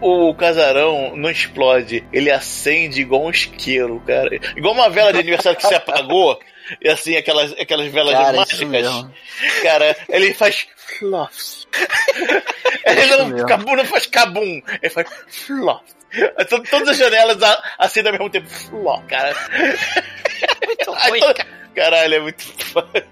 O 0.00 0.34
casarão 0.34 1.16
não 1.16 1.30
explode, 1.30 2.04
ele 2.12 2.30
acende 2.30 3.00
igual 3.00 3.24
um 3.24 3.30
isqueiro, 3.30 4.00
cara. 4.06 4.28
Igual 4.56 4.74
uma 4.74 4.90
vela 4.90 5.12
de 5.12 5.20
aniversário 5.20 5.58
que 5.58 5.66
se 5.66 5.74
apagou. 5.74 6.38
E 6.80 6.88
assim, 6.88 7.16
aquelas, 7.16 7.52
aquelas 7.52 7.90
velas 7.92 8.12
Cara, 8.14 8.32
mágicas. 8.38 8.52
isso 8.60 8.66
mesmo. 8.66 9.12
Cara, 9.62 9.96
ele 10.08 10.32
faz 10.34 10.66
flops. 10.76 11.66
Ele 12.84 13.06
não, 13.16 13.46
cabum, 13.46 13.76
não 13.76 13.84
faz 13.84 14.06
cabum, 14.06 14.60
ele 14.82 14.90
faz 14.90 15.08
flop. 15.28 15.82
To- 16.48 16.62
Todas 16.64 16.88
as 16.88 16.96
janelas 16.98 17.38
acendem 17.78 18.12
ao 18.12 18.18
mesmo 18.18 18.28
tempo. 18.30 18.48
Flop, 18.48 19.06
cara. 19.06 19.34
Muito 20.66 20.90
ruim, 21.08 21.20
cara. 21.20 21.46
Caralho, 21.74 22.14
é 22.14 22.20
muito 22.20 22.42
foda. 22.42 23.06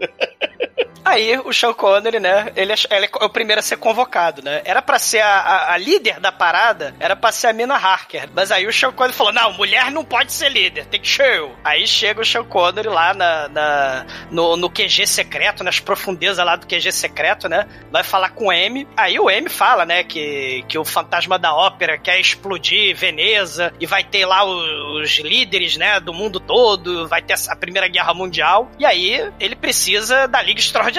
Aí 1.05 1.38
o 1.38 1.53
Sean 1.53 1.72
Connery, 1.72 2.20
né? 2.20 2.53
Ele 2.55 2.72
é, 2.72 2.76
ele 2.90 3.07
é 3.07 3.24
o 3.24 3.28
primeiro 3.30 3.59
a 3.59 3.62
ser 3.62 3.76
convocado, 3.78 4.42
né? 4.42 4.61
Era 4.64 4.82
pra 4.82 4.98
ser 4.98 5.20
a, 5.20 5.28
a- 5.40 5.72
a 5.72 5.76
líder 5.78 6.20
da 6.20 6.30
parada, 6.30 6.94
era 7.01 7.16
pra 7.16 7.32
ser 7.32 7.46
a 7.48 7.53
Mina 7.53 7.74
Harker. 7.74 8.28
Mas 8.34 8.53
aí 8.53 8.66
o 8.66 8.72
Sean 8.72 8.92
Connery 8.92 9.14
falou: 9.16 9.32
não, 9.32 9.53
mulher 9.55 9.90
não 9.90 10.05
pode 10.05 10.32
ser 10.32 10.51
líder, 10.51 10.84
tem 10.86 11.01
que 11.01 11.09
ser 11.09 11.38
eu. 11.38 11.57
Aí 11.64 11.86
chega 11.86 12.20
o 12.20 12.24
Sean 12.24 12.44
Connery 12.44 12.88
lá 12.88 13.14
na, 13.14 13.48
na- 13.48 14.07
no, 14.30 14.57
no 14.57 14.68
QG 14.70 15.07
secreto, 15.07 15.64
nas 15.64 15.80
profundezas 15.80 16.44
lá 16.44 16.55
do 16.57 16.66
QG 16.66 16.92
secreto, 16.92 17.48
né? 17.48 17.66
Vai 17.90 18.05
falar 18.05 18.30
com 18.30 18.46
o 18.48 18.53
M. 18.53 18.86
Aí 18.96 19.18
o 19.18 19.30
M 19.30 19.48
fala, 19.48 19.86
né, 19.86 20.05
que, 20.05 20.64
que 20.68 20.78
o 20.78 20.84
fantasma 20.84 21.38
da 21.38 21.55
ópera 21.55 21.96
quer 21.98 22.20
explodir 22.20 22.94
Veneza 22.94 23.72
e 23.80 23.86
vai 23.86 24.05
ter 24.05 24.26
lá 24.26 24.44
o- 24.44 25.01
os 25.01 25.18
líderes, 25.18 25.76
né, 25.76 25.98
do 25.98 26.12
mundo 26.12 26.38
todo, 26.38 27.09
vai 27.09 27.22
ter 27.22 27.34
a 27.48 27.57
Primeira 27.57 27.88
Guerra 27.88 28.12
Mundial. 28.12 28.70
E 28.78 28.84
aí 28.84 29.30
ele 29.40 29.57
precisa 29.57 30.28
da 30.28 30.42
Liga 30.42 30.61
Extraordinária. 30.61 30.89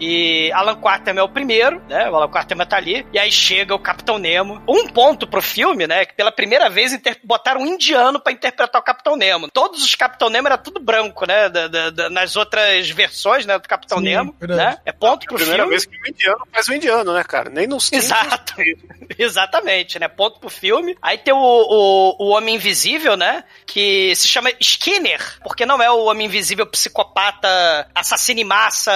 E 0.00 0.50
Alan 0.52 0.76
Quarterman 0.76 1.20
é 1.20 1.24
o 1.24 1.28
primeiro, 1.28 1.80
né? 1.88 2.08
O 2.10 2.16
Alan 2.16 2.28
Quarterman 2.28 2.66
tá 2.66 2.76
ali. 2.76 3.06
E 3.12 3.18
aí 3.18 3.30
chega 3.30 3.74
o 3.74 3.78
Capitão 3.78 4.18
Nemo. 4.18 4.62
Um 4.68 4.86
ponto 4.88 5.26
pro 5.26 5.42
filme, 5.42 5.86
né? 5.86 6.04
Que 6.04 6.14
pela 6.14 6.32
primeira 6.32 6.68
vez 6.70 6.92
inter- 6.92 7.18
botaram 7.24 7.60
um 7.62 7.66
indiano 7.66 8.20
pra 8.20 8.32
interpretar 8.32 8.80
o 8.80 8.84
Capitão 8.84 9.16
Nemo. 9.16 9.48
Todos 9.50 9.82
os 9.84 9.94
Capitão 9.94 10.28
Nemo 10.30 10.48
era 10.48 10.58
tudo 10.58 10.80
branco, 10.80 11.26
né? 11.26 11.48
Da- 11.48 11.68
da- 11.68 11.90
da- 11.90 12.10
nas 12.10 12.36
outras 12.36 12.88
versões, 12.90 13.46
né? 13.46 13.58
Do 13.58 13.68
Capitão 13.68 13.98
Sim, 13.98 14.04
Nemo, 14.04 14.34
verdade. 14.38 14.76
né? 14.76 14.78
É 14.84 14.92
ponto 14.92 15.26
pro 15.26 15.36
Primeira 15.36 15.62
filme. 15.62 15.70
vez 15.70 15.84
que 15.86 15.96
o 15.96 16.08
indiano 16.08 16.46
faz 16.52 16.68
o 16.68 16.74
indiano, 16.74 17.12
né, 17.12 17.24
cara? 17.24 17.50
Nem 17.50 17.66
nos 17.66 17.88
tempos. 17.90 18.06
Exato. 18.06 18.54
Exatamente, 19.18 19.98
né? 19.98 20.08
Ponto 20.08 20.38
pro 20.40 20.48
filme. 20.48 20.96
Aí 21.02 21.18
tem 21.18 21.32
o, 21.34 21.38
o, 21.38 22.16
o 22.18 22.28
Homem 22.30 22.54
Invisível, 22.56 23.16
né? 23.16 23.44
Que 23.66 24.14
se 24.16 24.28
chama 24.28 24.50
Skinner, 24.60 25.20
porque 25.42 25.66
não 25.66 25.82
é 25.82 25.90
o 25.90 26.04
Homem 26.04 26.26
Invisível 26.26 26.66
psicopata 26.66 27.86
assassino 27.94 28.40
em 28.40 28.44
massa 28.44 28.92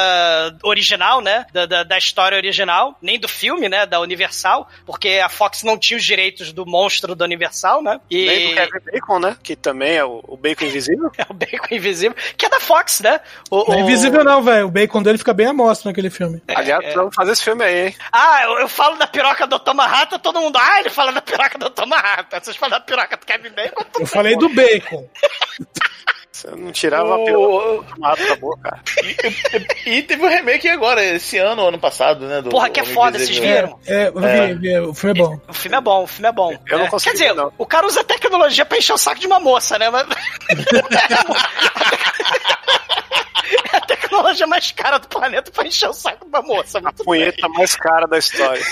original, 0.62 1.20
né? 1.20 1.44
Da, 1.52 1.66
da, 1.66 1.82
da 1.82 1.98
história 1.98 2.36
original, 2.36 2.96
nem 3.02 3.18
do 3.18 3.28
filme, 3.28 3.68
né? 3.68 3.86
Da 3.86 4.00
Universal, 4.00 4.68
porque 4.86 5.20
a 5.22 5.28
Fox 5.28 5.62
não 5.62 5.78
tinha 5.78 5.96
os 5.96 6.04
direitos 6.04 6.52
do 6.52 6.64
monstro 6.66 7.14
da 7.14 7.24
Universal, 7.24 7.82
né? 7.82 8.00
E... 8.10 8.26
Nem 8.26 8.48
do 8.50 8.54
Kevin 8.54 8.84
Bacon, 8.92 9.18
né? 9.18 9.36
Que 9.42 9.56
também 9.56 9.96
é 9.96 10.04
o, 10.04 10.22
o 10.26 10.36
Bacon 10.36 10.64
Invisível. 10.64 11.10
É 11.18 11.26
o 11.28 11.34
Bacon 11.34 11.74
Invisível, 11.74 12.16
que 12.36 12.46
é 12.46 12.48
da 12.48 12.60
Fox, 12.60 13.00
né? 13.00 13.20
O, 13.50 13.64
Não 13.68 13.74
é 13.74 13.76
o- 13.78 13.80
invisível, 13.80 14.22
não, 14.24 14.42
velho. 14.42 14.66
O 14.66 14.70
bacon 14.70 15.02
dele 15.02 15.18
fica 15.18 15.32
bem 15.34 15.46
à 15.46 15.52
mostra 15.52 15.90
naquele 15.90 16.10
filme. 16.10 16.40
Aliás, 16.54 16.94
vamos 16.94 17.14
fazer 17.14 17.32
esse 17.32 17.42
filme 17.44 17.64
aí, 17.64 17.86
hein? 17.88 17.96
Ah, 18.12 18.42
eu, 18.44 18.58
eu 18.60 18.68
falo 18.68 18.96
da 18.96 19.06
piroca 19.06 19.46
do 19.46 19.58
Toma 19.58 19.86
Rata, 19.86 20.18
todo 20.18 20.40
mundo. 20.40 20.56
Ah, 20.58 20.80
ele 20.80 20.90
fala 20.90 21.12
da 21.12 21.20
piroca 21.20 21.58
do 21.58 21.70
Toma 21.70 21.96
Rata. 21.96 22.40
Vocês 22.40 22.56
falam 22.56 22.78
da 22.78 22.84
piroca 22.84 23.16
do 23.16 23.26
Kevin 23.26 23.50
Bacon, 23.50 23.84
Eu 23.98 24.06
falei 24.06 24.36
do 24.36 24.48
bacon. 24.50 25.08
Você 26.38 26.48
não 26.52 26.70
tirava 26.70 27.16
a 27.16 27.24
piroca 27.24 27.94
do 27.94 28.00
mato 28.00 28.24
da 28.28 28.36
boca, 28.36 28.60
cara. 28.62 28.80
E 29.86 30.02
teve 30.02 30.24
o 30.24 30.28
remake 30.28 30.68
agora, 30.68 31.02
esse 31.04 31.36
ano, 31.38 31.66
ano 31.66 31.78
passado, 31.80 32.26
né? 32.26 32.40
Do 32.42 32.50
Porra, 32.50 32.68
que 32.70 32.78
é 32.78 32.84
foda, 32.84 33.18
vocês 33.18 33.36
viram? 33.38 33.76
É, 33.86 34.06
eu 34.08 34.20
vi, 34.20 34.54
vi, 34.60 34.78
o 34.78 34.94
filme 34.94 35.18
é 35.18 35.22
bom. 35.24 35.40
O 35.48 35.52
filme 35.52 35.76
é 35.76 35.80
bom, 35.80 36.04
o 36.04 36.06
filme 36.06 36.28
é 36.28 36.32
bom. 36.32 36.56
Eu 36.68 36.78
não 36.78 36.84
É. 36.86 36.88
consegui, 36.88 37.16
Quer 37.16 37.22
dizer, 37.24 37.34
não. 37.34 37.52
o 37.58 37.66
cara 37.66 37.86
usa 37.86 38.04
tecnologia 38.04 38.64
pra 38.64 38.78
encher 38.78 38.92
o 38.92 38.98
saco 38.98 39.18
de 39.20 39.26
uma 39.26 39.40
moça, 39.40 39.76
né? 39.78 39.90
Mas... 39.90 40.06
é 43.72 43.76
a 43.76 43.80
tecnologia 43.80 44.46
mais 44.46 44.70
cara 44.72 44.98
do 44.98 45.08
planeta 45.08 45.50
pra 45.50 45.66
encher 45.66 45.88
o 45.88 45.92
saco 45.92 46.26
uma 46.26 46.42
moça. 46.42 46.80
A 46.84 46.92
punheta 46.92 47.48
mais 47.48 47.74
cara 47.76 48.06
da 48.06 48.18
história. 48.18 48.62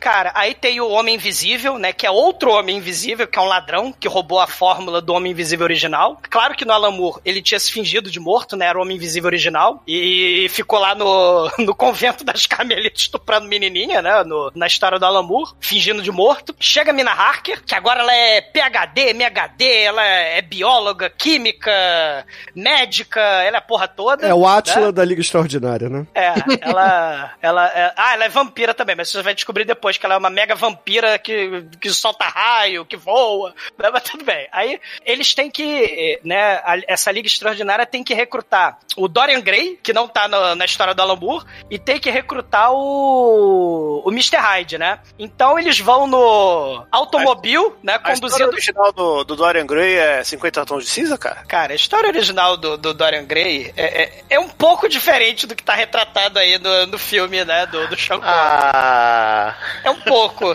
Cara, 0.00 0.30
aí 0.34 0.54
tem 0.54 0.80
o 0.80 0.88
Homem 0.88 1.16
Invisível, 1.16 1.76
né? 1.76 1.92
Que 1.92 2.06
é 2.06 2.10
outro 2.10 2.52
Homem 2.52 2.76
Invisível, 2.76 3.26
que 3.26 3.36
é 3.36 3.42
um 3.42 3.46
ladrão 3.46 3.92
que 3.92 4.06
roubou 4.06 4.38
a 4.38 4.46
fórmula 4.46 5.02
do 5.02 5.12
Homem 5.12 5.32
Invisível 5.32 5.64
original. 5.64 6.20
Claro 6.30 6.54
que 6.54 6.64
no 6.64 6.72
Alan 6.72 6.92
Moore 6.92 7.20
ele 7.24 7.42
tinha 7.42 7.58
se 7.58 7.70
fingido 7.72 8.08
de 8.08 8.20
morto, 8.20 8.56
né? 8.56 8.66
Era 8.66 8.78
o 8.78 8.82
Homem 8.82 8.96
Invisível 8.96 9.26
original. 9.26 9.82
E 9.88 10.46
ficou 10.50 10.78
lá 10.78 10.94
no, 10.94 11.50
no 11.58 11.74
convento 11.74 12.22
das 12.24 12.46
Carmelitas 12.46 13.02
estuprando 13.02 13.48
menininha, 13.48 14.00
né? 14.00 14.22
No- 14.24 14.52
na 14.54 14.68
história 14.68 14.98
do 15.00 15.04
Alan 15.04 15.22
Moore, 15.24 15.50
fingindo 15.60 16.00
de 16.00 16.12
morto. 16.12 16.54
Chega 16.60 16.92
a 16.92 16.94
Mina 16.94 17.10
Harker, 17.10 17.62
que 17.64 17.74
agora 17.74 18.00
ela 18.00 18.14
é 18.14 18.40
PHD, 18.40 19.10
MHD, 19.10 19.64
ela 19.82 20.04
é 20.04 20.40
bióloga, 20.40 21.10
química, 21.10 22.24
médica, 22.54 23.20
ela 23.20 23.58
é 23.58 23.60
porra 23.68 23.86
toda. 23.86 24.26
É 24.26 24.32
o 24.34 24.46
Átila 24.46 24.86
né? 24.86 24.92
da 24.92 25.04
Liga 25.04 25.20
Extraordinária, 25.20 25.88
né? 25.90 26.06
É, 26.14 26.32
ela. 26.62 27.32
ela 27.42 27.66
é- 27.68 27.92
ah, 27.96 28.14
ela 28.14 28.24
é 28.24 28.28
vampira 28.28 28.72
também, 28.74 28.96
mas 28.96 29.10
você 29.10 29.22
vai 29.22 29.34
descobrir 29.34 29.64
depois 29.64 29.98
que 29.98 30.06
ela 30.06 30.14
é 30.14 30.18
uma 30.18 30.30
mega 30.30 30.54
vampira 30.54 31.18
que, 31.18 31.64
que 31.80 31.90
solta 31.90 32.24
raio, 32.24 32.84
que 32.86 32.96
voa. 32.96 33.54
né, 33.78 33.90
Mas 33.92 34.02
tudo 34.04 34.24
bem. 34.24 34.48
Aí 34.50 34.80
eles 35.04 35.34
têm 35.34 35.50
que. 35.50 36.18
né, 36.24 36.54
a- 36.64 36.80
essa 36.88 37.12
Liga 37.12 37.26
Extraordinária 37.28 37.84
tem 37.86 38.02
que 38.02 38.14
recrutar 38.14 38.78
o 38.96 39.06
Dorian 39.06 39.40
Gray, 39.40 39.78
que 39.82 39.92
não 39.92 40.08
tá 40.08 40.26
no- 40.26 40.54
na 40.54 40.64
história 40.64 40.94
do 40.94 41.02
Alan 41.02 41.16
Moore, 41.16 41.44
e 41.70 41.78
tem 41.78 42.00
que 42.00 42.10
recrutar 42.10 42.72
o. 42.72 44.02
o 44.04 44.10
Mr. 44.10 44.36
Hyde, 44.36 44.78
né? 44.78 44.98
Então 45.18 45.58
eles 45.58 45.78
vão 45.78 46.06
no 46.06 46.86
automóvel, 46.90 47.76
né? 47.82 47.94
A 48.02 48.12
história 48.12 48.20
Conduzindo. 48.20 48.48
original 48.48 48.92
do, 48.92 49.24
do 49.24 49.36
Dorian 49.36 49.66
Gray 49.66 49.94
é 49.96 50.24
50 50.24 50.64
tons 50.64 50.84
de 50.84 50.90
cinza, 50.90 51.18
cara? 51.18 51.44
Cara, 51.46 51.72
a 51.72 51.76
história 51.76 52.08
original 52.08 52.56
do, 52.56 52.76
do 52.76 52.94
Dorian 52.94 53.24
Gray 53.24 53.47
é, 53.76 54.02
é, 54.02 54.12
é 54.30 54.40
um 54.40 54.48
pouco 54.48 54.88
diferente 54.88 55.46
do 55.46 55.54
que 55.54 55.62
tá 55.62 55.74
retratado 55.74 56.38
aí 56.38 56.58
no, 56.58 56.86
no 56.86 56.98
filme, 56.98 57.44
né? 57.44 57.66
Do, 57.66 57.88
do 57.88 57.96
Sean 57.98 58.18
Connery. 58.18 58.34
Ah. 58.34 59.54
É 59.84 59.90
um 59.90 60.00
pouco, 60.00 60.54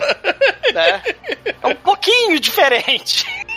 né? 0.74 1.02
É 1.62 1.68
um 1.68 1.76
pouquinho 1.76 2.40
diferente. 2.40 3.26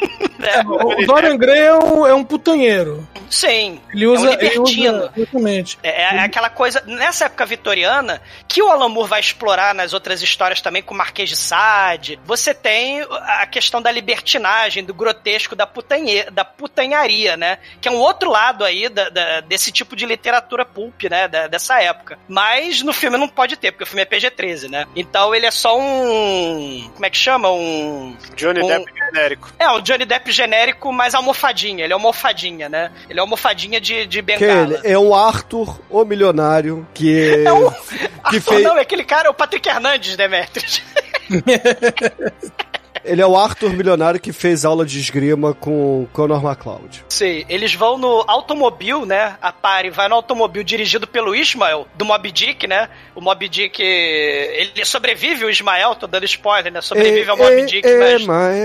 O 0.67 1.07
Dorian 1.07 1.37
Gray 1.37 1.61
é 1.61 1.75
um, 1.75 2.07
é 2.07 2.15
um 2.15 2.23
putanheiro. 2.25 3.07
Sim. 3.29 3.81
Ele 3.93 4.07
usa. 4.07 4.27
é 4.27 4.29
um 4.29 4.33
libertino. 4.33 4.97
usa 4.99 5.13
exatamente. 5.17 5.79
É, 5.83 6.03
é 6.03 6.19
aquela 6.21 6.49
coisa, 6.49 6.81
nessa 6.87 7.25
época 7.25 7.45
vitoriana, 7.45 8.23
que 8.47 8.63
o 8.63 8.71
Alan 8.71 8.89
Moore 8.89 9.09
vai 9.09 9.21
explorar 9.21 9.75
nas 9.75 9.93
outras 9.93 10.23
histórias 10.23 10.61
também 10.61 10.83
com 10.83 10.95
o 10.95 10.97
Marquês 10.97 11.29
de 11.29 11.37
Sade. 11.37 12.21
Você 12.25 12.55
tem 12.55 13.03
a 13.11 13.47
questão 13.47 13.83
da 13.83 13.91
libertinagem, 13.91 14.85
do 14.85 14.95
grotesco, 14.95 15.57
da, 15.57 15.67
putanhe, 15.67 16.25
da 16.31 16.45
putanharia, 16.45 17.37
né? 17.37 17.59
Que 17.81 17.89
é 17.89 17.91
um 17.91 17.97
outro 17.99 18.31
lado 18.31 18.65
aí 18.65 18.89
da, 18.89 19.09
da- 19.09 19.41
desse 19.41 19.73
tipo 19.73 19.97
de 19.97 20.07
literatura 20.07 20.65
pulp, 20.65 21.03
né? 21.11 21.27
da- 21.27 21.49
dessa 21.49 21.81
época. 21.83 22.19
Mas 22.29 22.83
no 22.83 22.93
filme 22.93 23.17
não 23.19 23.29
pode 23.29 23.57
ter, 23.57 23.73
porque 23.73 23.85
o 23.85 23.87
filme 23.87 24.03
é 24.03 24.07
PG-13, 24.07 24.69
né? 24.71 24.87
Então 24.95 25.35
ele 25.35 25.47
é 25.47 25.51
só 25.51 25.77
um... 25.79 26.89
Como 26.95 27.05
é 27.07 27.11
que 27.11 27.17
chama? 27.17 27.51
Um... 27.51 28.17
Johnny 28.37 28.63
um- 28.63 28.67
Depp 28.69 28.85
genérico. 28.95 29.53
É, 29.59 29.69
um 29.71 29.81
Johnny 29.87 30.05
Depp 30.05 30.33
genérico, 30.33 30.93
mas 30.93 31.15
almofadinha. 31.15 31.85
Ele 31.85 31.93
é 31.93 31.95
almofadinha, 31.95 32.69
né? 32.69 32.91
Ele 33.09 33.21
é 33.21 33.23
uma 33.23 33.27
almofadinha 33.27 33.81
de, 33.81 34.05
de 34.05 34.19
Que 34.19 34.23
bengala. 34.23 34.75
ele 34.83 34.93
é 34.95 34.99
um 34.99 35.15
Arthur, 35.15 35.81
o 35.89 36.05
milionário, 36.05 36.85
que, 36.93 37.45
que 38.31 38.37
Ah, 38.39 38.41
fez. 38.41 38.63
Não, 38.65 38.77
é 38.77 38.81
aquele 38.81 39.05
cara, 39.05 39.29
é 39.29 39.31
o 39.31 39.35
Patrick 39.35 39.69
Hernandes, 39.69 40.17
Demetrius. 40.17 40.83
Ele 43.07 43.23
é 43.23 43.27
o 43.27 43.37
Arthur 43.37 43.71
milionário 43.73 44.21
que 44.21 44.33
fez 44.33 44.65
aula 44.65 44.85
de 44.85 44.99
esgrima 44.99 45.55
com 45.55 46.07
Conor 46.13 46.45
McLeod. 46.45 47.05
Sim, 47.09 47.45
eles 47.49 47.75
vão 47.75 47.97
no 47.97 48.25
automobil, 48.27 49.07
né? 49.07 49.37
A 49.41 49.53
Pari 49.53 49.91
vai 49.91 50.09
no 50.09 50.17
automobil 50.17 50.63
dirigido 50.63 51.07
pelo 51.07 51.35
Ismael, 51.35 51.87
do 51.95 52.05
Mob 52.05 52.31
Dick, 52.31 52.67
né? 52.67 52.89
O 53.15 53.21
Mob 53.21 53.49
Dick, 53.49 53.83
ele 53.83 54.85
sobrevive, 54.85 55.45
o 55.45 55.51
Ismael, 55.51 55.95
tô 55.95 56.07
dando 56.07 56.25
spoiler, 56.25 56.73
né? 56.73 56.81
Sobrevive 56.81 57.31
ao 57.31 57.37
Mob 57.37 57.53
Ei, 57.53 57.67
Dick, 57.67 57.87
ei, 57.87 58.27
mas... 58.27 58.59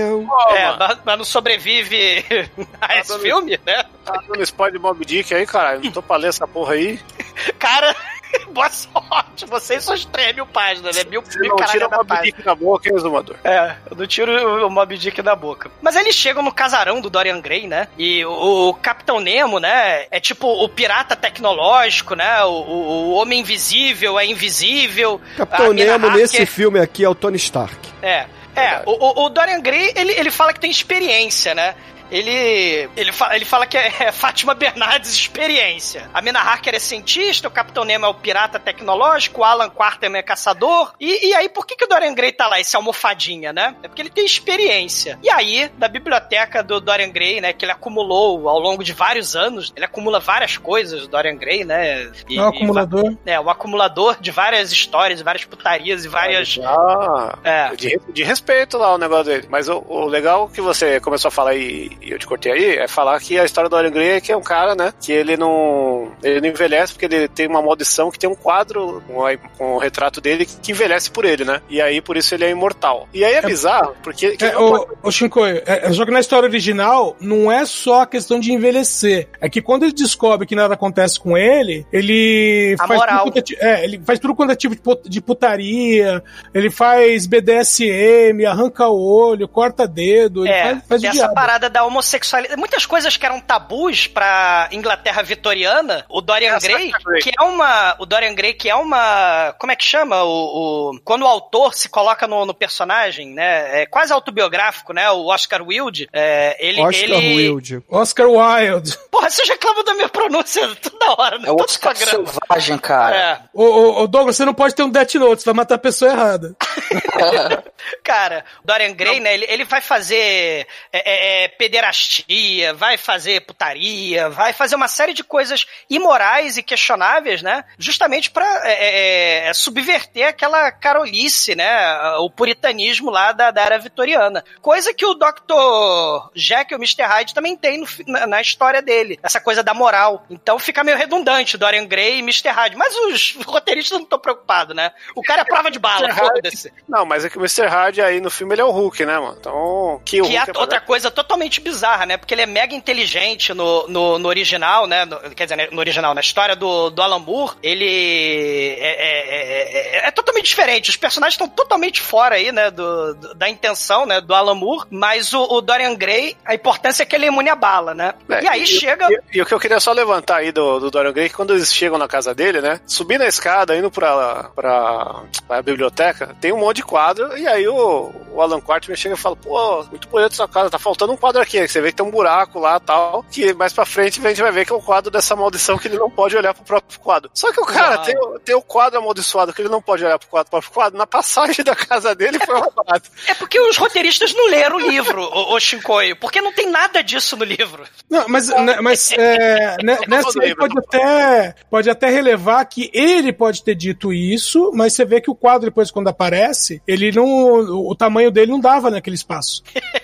É, 0.54 0.76
mas, 0.78 0.98
mas 1.04 1.18
não 1.18 1.24
sobrevive 1.24 2.24
a 2.80 2.98
esse 2.98 3.18
filme, 3.20 3.58
né? 3.64 3.84
Tá 4.04 4.20
dando 4.28 4.42
spoiler 4.42 4.78
de 4.78 4.82
Mob 4.82 5.04
Dick 5.04 5.32
aí, 5.34 5.46
caralho. 5.46 5.80
Não 5.84 5.92
tô 5.92 6.02
pra 6.02 6.16
ler 6.16 6.28
essa 6.28 6.46
porra 6.46 6.74
aí. 6.74 6.98
Cara, 7.58 7.94
boa 8.52 8.68
sorte. 8.70 9.44
Vocês 9.46 9.84
são 9.84 9.94
os 9.94 10.04
3 10.04 10.34
mil 10.34 10.46
páginas, 10.46 10.96
né? 10.96 11.02
Mil, 11.08 11.22
Você 11.22 11.38
mil 11.38 11.50
não 11.50 11.56
caralho 11.56 11.72
tira 11.72 11.86
o 11.86 11.90
da 11.90 11.96
Mob 11.98 12.08
página. 12.08 12.26
Dick 12.26 12.42
da 12.42 12.54
boca, 12.54 12.88
hein, 12.88 12.98
Zumador? 12.98 13.36
É, 13.44 13.74
eu 13.90 13.96
não 13.96 14.06
tiro 14.06 14.66
o 14.66 14.70
Mob 14.70 14.96
Dick 14.98 15.22
da 15.22 15.34
boca. 15.36 15.70
Mas 15.80 15.96
eles 15.96 16.14
chegam 16.14 16.42
no 16.42 16.52
casarão 16.52 17.00
do 17.00 17.08
Dorian 17.10 17.40
Gray, 17.40 17.66
né? 17.66 17.88
E 17.98 18.24
o, 18.24 18.68
o 18.70 18.74
Capitão 18.74 19.20
Nemo, 19.20 19.58
né? 19.58 20.06
É 20.10 20.20
tipo 20.20 20.46
o 20.46 20.68
pirata 20.68 21.14
tecnológico, 21.16 22.14
né? 22.14 22.42
O, 22.44 22.50
o- 22.50 23.08
o 23.08 23.10
homem 23.14 23.40
invisível 23.40 24.18
é 24.18 24.26
invisível. 24.26 25.20
Capitão 25.36 25.72
Nemo 25.72 26.06
Harker- 26.06 26.20
nesse 26.22 26.46
filme 26.46 26.78
aqui 26.80 27.04
é 27.04 27.08
o 27.08 27.14
Tony 27.14 27.36
Stark. 27.36 27.76
É. 28.02 28.26
É, 28.54 28.82
o, 28.84 28.90
o- 29.22 29.24
o 29.24 29.30
Dorian 29.30 29.62
Gray, 29.62 29.92
ele, 29.96 30.12
ele 30.12 30.30
fala 30.30 30.52
que 30.52 30.60
tem 30.60 30.70
experiência, 30.70 31.54
né? 31.54 31.74
Ele, 32.12 32.88
ele, 32.96 33.10
fa- 33.12 33.34
ele 33.34 33.44
fala 33.44 33.66
que 33.66 33.76
é, 33.76 33.90
é 34.00 34.12
Fátima 34.12 34.52
Bernardes 34.54 35.12
experiência. 35.12 36.08
A 36.12 36.20
Mina 36.20 36.40
Harker 36.40 36.74
é 36.74 36.78
cientista, 36.78 37.48
o 37.48 37.50
Capitão 37.50 37.84
Nemo 37.84 38.04
é 38.04 38.08
o 38.08 38.14
pirata 38.14 38.58
tecnológico, 38.58 39.40
o 39.40 39.44
Alan 39.44 39.70
Quarterman 39.70 40.18
é 40.20 40.22
caçador. 40.22 40.92
E, 41.00 41.28
e 41.28 41.34
aí, 41.34 41.48
por 41.48 41.66
que, 41.66 41.74
que 41.74 41.84
o 41.84 41.88
Dorian 41.88 42.14
Gray 42.14 42.32
tá 42.32 42.46
lá, 42.48 42.60
esse 42.60 42.76
almofadinha, 42.76 43.52
né? 43.52 43.74
É 43.82 43.88
porque 43.88 44.02
ele 44.02 44.10
tem 44.10 44.24
experiência. 44.26 45.18
E 45.22 45.30
aí, 45.30 45.68
da 45.78 45.88
biblioteca 45.88 46.62
do 46.62 46.80
Dorian 46.80 47.10
Gray, 47.10 47.40
né, 47.40 47.52
que 47.52 47.64
ele 47.64 47.72
acumulou 47.72 48.48
ao 48.48 48.58
longo 48.58 48.84
de 48.84 48.92
vários 48.92 49.34
anos, 49.34 49.72
ele 49.74 49.84
acumula 49.84 50.20
várias 50.20 50.56
coisas, 50.58 51.04
o 51.04 51.08
Dorian 51.08 51.36
Gray, 51.36 51.64
né? 51.64 52.10
E- 52.28 52.38
É 52.38 52.42
um 52.42 52.52
e- 52.52 52.56
acumulador. 52.56 53.16
é, 53.24 53.40
um 53.40 53.48
acumulador 53.50 54.16
de 54.20 54.30
várias 54.30 54.70
histórias, 54.70 55.22
várias 55.22 55.44
putarias 55.44 56.04
e 56.04 56.08
várias. 56.08 56.58
Ah, 56.62 57.38
É. 57.42 57.74
de, 57.74 57.98
de 58.12 58.22
respeito 58.22 58.76
lá 58.76 58.94
o 58.94 58.98
negócio 58.98 59.24
dele. 59.24 59.46
Mas 59.50 59.68
o, 59.68 59.82
o 59.88 60.04
legal 60.06 60.48
que 60.48 60.60
você 60.60 61.00
começou 61.00 61.28
a 61.28 61.32
falar 61.32 61.54
e, 61.54 61.96
e 62.04 62.10
eu 62.12 62.18
te 62.18 62.26
cortei 62.26 62.52
aí 62.52 62.64
é 62.76 62.88
falar 62.88 63.18
que 63.20 63.38
a 63.38 63.44
história 63.44 63.68
do 63.68 63.76
Dorian 63.76 63.90
Gray 63.90 64.08
é 64.12 64.20
que 64.20 64.32
é 64.32 64.36
um 64.36 64.42
cara, 64.42 64.74
né? 64.74 64.92
Que 65.00 65.12
ele 65.12 65.36
não, 65.36 66.10
ele 66.22 66.40
não 66.40 66.48
envelhece 66.48 66.92
porque 66.92 67.06
ele 67.06 67.28
tem 67.28 67.46
uma 67.46 67.62
maldição 67.62 68.10
que 68.10 68.18
tem 68.18 68.28
um 68.28 68.34
quadro 68.34 69.02
com, 69.06 69.22
com 69.58 69.74
o 69.74 69.78
retrato 69.78 70.20
dele 70.20 70.46
que 70.46 70.72
envelhece 70.72 71.10
por 71.10 71.24
ele, 71.24 71.44
né? 71.44 71.60
E 71.68 71.80
aí 71.80 72.00
por 72.00 72.16
isso 72.16 72.34
ele 72.34 72.44
é 72.44 72.50
imortal. 72.50 73.08
E 73.12 73.24
aí 73.24 73.34
é, 73.34 73.42
bizarro, 73.42 73.94
porque. 74.02 74.36
É, 74.40 74.56
o, 74.58 74.86
o 75.02 75.10
Shinkoi, 75.10 75.62
é, 75.66 75.86
é, 75.86 75.92
só 75.92 76.04
que 76.04 76.10
na 76.10 76.20
história 76.20 76.48
original 76.48 77.16
não 77.20 77.50
é 77.50 77.64
só 77.66 78.02
a 78.02 78.06
questão 78.06 78.38
de 78.40 78.52
envelhecer. 78.52 79.28
É 79.40 79.48
que 79.48 79.62
quando 79.62 79.84
ele 79.84 79.92
descobre 79.92 80.46
que 80.46 80.54
nada 80.54 80.74
acontece 80.74 81.18
com 81.20 81.36
ele, 81.36 81.86
ele 81.92 82.76
A 82.78 82.86
faz 82.86 83.00
moral. 83.00 83.18
tudo 83.24 83.32
quanto 83.32 83.52
é, 83.54 83.80
é, 83.80 83.84
ele 83.84 84.00
faz 84.04 84.18
tudo 84.18 84.34
quanto 84.34 84.52
é 84.52 84.56
tipo 84.56 84.74
de 84.74 84.80
put- 84.80 85.08
de 85.08 85.20
putaria, 85.20 86.22
ele 86.54 86.70
faz 86.70 87.26
BDSM, 87.26 88.44
arranca 88.46 88.88
olho, 88.88 89.46
corta 89.48 89.86
dedo, 89.86 90.44
ele 90.46 90.52
É, 90.52 90.62
faz, 90.62 90.82
faz 90.88 91.02
o 91.02 91.06
essa 91.06 91.14
diabo. 91.16 91.34
parada 91.34 91.70
da 91.70 91.84
homossexualidade. 91.92 92.58
Muitas 92.58 92.86
coisas 92.86 93.16
que 93.16 93.24
eram 93.24 93.40
tabus 93.40 94.06
pra 94.06 94.68
Inglaterra 94.72 95.22
vitoriana, 95.22 96.04
o 96.08 96.20
Dorian 96.20 96.58
Gray, 96.58 96.90
é 96.90 97.04
Gray. 97.04 97.22
que 97.22 97.30
é 97.38 97.42
uma. 97.42 97.96
O 97.98 98.06
Dorian 98.06 98.34
Gray, 98.34 98.54
que 98.54 98.68
é 98.68 98.74
uma. 98.74 99.54
Como 99.58 99.70
é 99.70 99.76
que 99.76 99.84
chama? 99.84 100.22
O, 100.22 100.90
o- 100.90 101.00
quando 101.04 101.22
o 101.22 101.26
autor 101.26 101.74
se 101.74 101.88
coloca 101.88 102.26
no, 102.26 102.44
no 102.46 102.54
personagem, 102.54 103.32
né? 103.34 103.82
É 103.82 103.86
quase 103.86 104.12
autobiográfico, 104.12 104.92
né? 104.92 105.10
O 105.10 105.26
Oscar 105.26 105.62
Wilde. 105.62 106.08
é, 106.12 106.56
ele. 106.58 106.80
Oscar 106.80 107.02
ele... 107.04 107.36
Wilde. 107.36 107.82
Oscar 107.88 108.26
Wilde. 108.28 108.98
Porra, 109.10 109.30
você 109.30 109.42
reclama 109.44 109.84
da 109.84 109.94
minha 109.94 110.08
pronúncia 110.08 110.68
toda 110.76 111.12
hora, 111.20 111.38
né? 111.38 111.48
É 111.48 111.52
o 111.52 111.56
Todo 111.56 111.68
Oscar 111.68 111.94
programa. 111.96 112.26
Selvagem, 112.32 112.78
cara. 112.78 113.16
É. 113.16 113.38
Ô, 113.52 113.64
ô, 113.64 114.02
ô, 114.02 114.06
Douglas, 114.06 114.36
você 114.36 114.44
não 114.44 114.54
pode 114.54 114.74
ter 114.74 114.82
um 114.82 114.90
Death 114.90 115.14
Note, 115.14 115.42
você 115.42 115.46
vai 115.46 115.54
matar 115.54 115.74
a 115.74 115.78
pessoa 115.78 116.10
errada. 116.10 116.56
Cara, 118.02 118.44
Dorian 118.64 118.92
Gray, 118.94 119.20
né? 119.20 119.34
Ele, 119.34 119.46
ele 119.48 119.64
vai 119.64 119.80
fazer 119.80 120.16
é, 120.16 120.64
é, 120.92 121.44
é, 121.44 121.48
pederastia, 121.72 122.74
vai 122.74 122.98
fazer 122.98 123.40
putaria, 123.40 124.28
vai 124.28 124.52
fazer 124.52 124.76
uma 124.76 124.88
série 124.88 125.14
de 125.14 125.24
coisas 125.24 125.66
imorais 125.88 126.58
e 126.58 126.62
questionáveis, 126.62 127.40
né? 127.40 127.64
Justamente 127.78 128.30
pra 128.30 128.44
é, 128.64 128.72
é, 128.72 129.48
é, 129.48 129.54
subverter 129.54 130.28
aquela 130.28 130.70
carolice, 130.70 131.54
né? 131.54 131.74
O 132.18 132.28
puritanismo 132.28 133.10
lá 133.10 133.32
da, 133.32 133.50
da 133.50 133.62
era 133.62 133.78
vitoriana. 133.78 134.44
Coisa 134.60 134.92
que 134.92 135.06
o 135.06 135.14
Dr. 135.14 136.30
Jekyll, 136.34 136.76
o 136.76 136.80
Mr. 136.80 137.04
Hyde, 137.04 137.32
também 137.34 137.56
tem 137.56 137.78
no 137.78 137.86
na, 138.06 138.26
na 138.26 138.40
história 138.42 138.82
dele. 138.82 139.18
Essa 139.22 139.40
coisa 139.40 139.62
da 139.62 139.72
moral. 139.72 140.26
Então 140.28 140.58
fica 140.58 140.84
meio 140.84 140.98
redundante 140.98 141.56
Dorian 141.56 141.86
Gray 141.86 142.18
e 142.18 142.22
Mr. 142.22 142.50
Hyde. 142.50 142.76
Mas 142.76 142.94
os 142.94 143.38
roteiristas 143.46 143.96
não 143.96 144.04
estão 144.04 144.18
preocupados, 144.18 144.76
né? 144.76 144.92
O 145.16 145.22
cara 145.22 145.40
é 145.40 145.44
prova 145.44 145.70
de 145.70 145.78
bala, 145.78 146.12
foda-se. 146.14 146.70
Não, 146.86 147.06
mas 147.06 147.24
é 147.24 147.30
que 147.30 147.38
o 147.38 147.40
Mr. 147.40 147.66
Hyde 147.66 148.02
aí 148.02 148.20
no 148.20 148.30
filme 148.30 148.54
ele 148.54 148.60
é 148.60 148.64
o 148.64 148.70
Hulk, 148.70 149.06
né, 149.06 149.18
mano? 149.18 149.36
Então. 149.40 150.02
Que, 150.04 150.20
Que 150.20 150.36
é 150.36 150.40
Hulk 150.40 150.58
é 150.58 150.60
outra 150.60 150.80
coisa 150.80 151.10
totalmente 151.10 151.61
bizarra, 151.62 152.04
né? 152.06 152.16
Porque 152.16 152.34
ele 152.34 152.42
é 152.42 152.46
mega 152.46 152.74
inteligente 152.74 153.54
no, 153.54 153.86
no, 153.88 154.18
no 154.18 154.28
original, 154.28 154.86
né? 154.86 155.04
No- 155.04 155.18
quer 155.34 155.44
dizer, 155.46 155.68
no 155.72 155.78
original, 155.78 156.14
na 156.14 156.20
história 156.20 156.54
do, 156.56 156.90
do 156.90 157.00
Alan 157.02 157.18
Moore, 157.18 157.54
ele 157.62 158.76
é, 158.78 158.90
é- 158.90 159.98
é- 160.04 160.08
é 160.08 160.10
totalmente 160.10 160.46
diferente. 160.46 160.90
Os 160.90 160.96
personagens 160.96 161.34
estão 161.34 161.48
totalmente 161.48 162.00
fora 162.00 162.34
aí, 162.36 162.52
né? 162.52 162.70
Do, 162.70 163.14
do- 163.14 163.34
da 163.34 163.48
intenção, 163.48 164.06
né? 164.06 164.20
Do 164.20 164.34
Alan 164.34 164.54
Moore. 164.54 164.86
Mas 164.90 165.32
o, 165.32 165.42
o 165.42 165.60
Dorian 165.60 165.94
Gray, 165.94 166.36
a 166.44 166.54
importância 166.54 167.02
é 167.02 167.06
que 167.06 167.14
ele 167.16 167.24
é 167.26 167.28
imune 167.28 167.48
à 167.48 167.54
bala, 167.54 167.94
né? 167.94 168.14
É, 168.28 168.42
e 168.44 168.48
aí 168.48 168.66
chega... 168.66 169.08
E, 169.10 169.38
e 169.38 169.42
o 169.42 169.46
que 169.46 169.54
eu 169.54 169.60
queria 169.60 169.80
só 169.80 169.92
levantar 169.92 170.36
aí 170.38 170.52
do, 170.52 170.78
do 170.80 170.90
Dorian 170.90 171.12
Gray, 171.12 171.26
é 171.26 171.28
que 171.28 171.34
quando 171.34 171.54
eles 171.54 171.72
chegam 171.72 171.98
na 171.98 172.08
casa 172.08 172.34
dele, 172.34 172.60
né? 172.60 172.80
Subindo 172.86 173.22
a 173.22 173.26
escada, 173.28 173.76
indo 173.76 173.90
pra, 173.90 174.50
pra, 174.54 175.22
pra 175.46 175.62
biblioteca, 175.62 176.34
tem 176.40 176.52
um 176.52 176.58
monte 176.58 176.76
de 176.76 176.82
quadro, 176.84 177.36
e 177.38 177.46
aí 177.46 177.66
o, 177.68 178.12
o 178.32 178.40
Alan 178.40 178.60
Quartman 178.60 178.96
chega 178.96 179.14
e 179.14 179.18
fala, 179.18 179.36
pô, 179.36 179.84
muito 179.90 180.08
bonito 180.08 180.34
sua 180.34 180.48
casa, 180.48 180.70
tá 180.70 180.78
faltando 180.78 181.12
um 181.12 181.16
quadro 181.16 181.40
aqui, 181.40 181.51
que 181.60 181.68
você 181.68 181.80
vê 181.80 181.90
que 181.90 181.96
tem 181.96 182.06
um 182.06 182.10
buraco 182.10 182.58
lá 182.58 182.76
e 182.76 182.86
tal, 182.86 183.24
que 183.30 183.52
mais 183.54 183.72
pra 183.72 183.84
frente 183.84 184.20
a 184.24 184.28
gente 184.28 184.42
vai 184.42 184.52
ver 184.52 184.64
que 184.66 184.72
é 184.72 184.76
o 184.76 184.80
quadro 184.80 185.10
dessa 185.10 185.34
maldição 185.36 185.76
que 185.78 185.88
ele 185.88 185.98
não 185.98 186.10
pode 186.10 186.36
olhar 186.36 186.54
pro 186.54 186.64
próprio 186.64 186.98
quadro. 187.00 187.30
Só 187.34 187.52
que 187.52 187.60
o 187.60 187.66
cara 187.66 187.96
Uau. 187.96 188.04
tem, 188.04 188.16
o- 188.18 188.38
tem 188.38 188.54
o 188.54 188.62
quadro 188.62 188.98
amaldiçoado 188.98 189.52
que 189.52 189.60
ele 189.62 189.68
não 189.68 189.82
pode 189.82 190.04
olhar 190.04 190.18
pro 190.18 190.28
quadro, 190.28 190.50
próprio 190.50 190.72
quadro, 190.72 190.98
na 190.98 191.06
passagem 191.06 191.64
da 191.64 191.74
casa 191.74 192.14
dele 192.14 192.38
foi 192.44 192.58
roubado. 192.58 193.02
É 193.28 193.34
porque 193.34 193.58
os 193.60 193.76
roteiristas 193.76 194.34
não 194.34 194.48
leram 194.48 194.76
o 194.76 194.80
livro, 194.80 195.22
o, 195.22 195.54
o 195.54 195.60
Shinkoio, 195.60 196.16
porque 196.16 196.40
não 196.40 196.52
tem 196.52 196.70
nada 196.70 197.02
disso 197.02 197.36
no 197.36 197.44
livro. 197.44 197.84
Não, 198.10 198.26
mas, 198.28 198.48
né, 198.48 198.80
mas 198.80 199.12
é, 199.12 199.76
né, 199.82 199.98
nessa 200.08 200.42
aí 200.42 200.54
pode 200.54 200.78
até, 200.78 201.54
pode 201.70 201.90
até 201.90 202.08
relevar 202.08 202.64
que 202.66 202.90
ele 202.92 203.32
pode 203.32 203.62
ter 203.62 203.74
dito 203.74 204.12
isso, 204.12 204.70
mas 204.74 204.92
você 204.94 205.04
vê 205.04 205.20
que 205.20 205.30
o 205.30 205.34
quadro 205.34 205.66
depois 205.70 205.90
quando 205.90 206.08
aparece, 206.08 206.82
ele 206.86 207.10
não, 207.12 207.24
o 207.26 207.94
tamanho 207.94 208.30
dele 208.30 208.50
não 208.52 208.60
dava 208.60 208.90
naquele 208.90 209.16
espaço. 209.16 209.62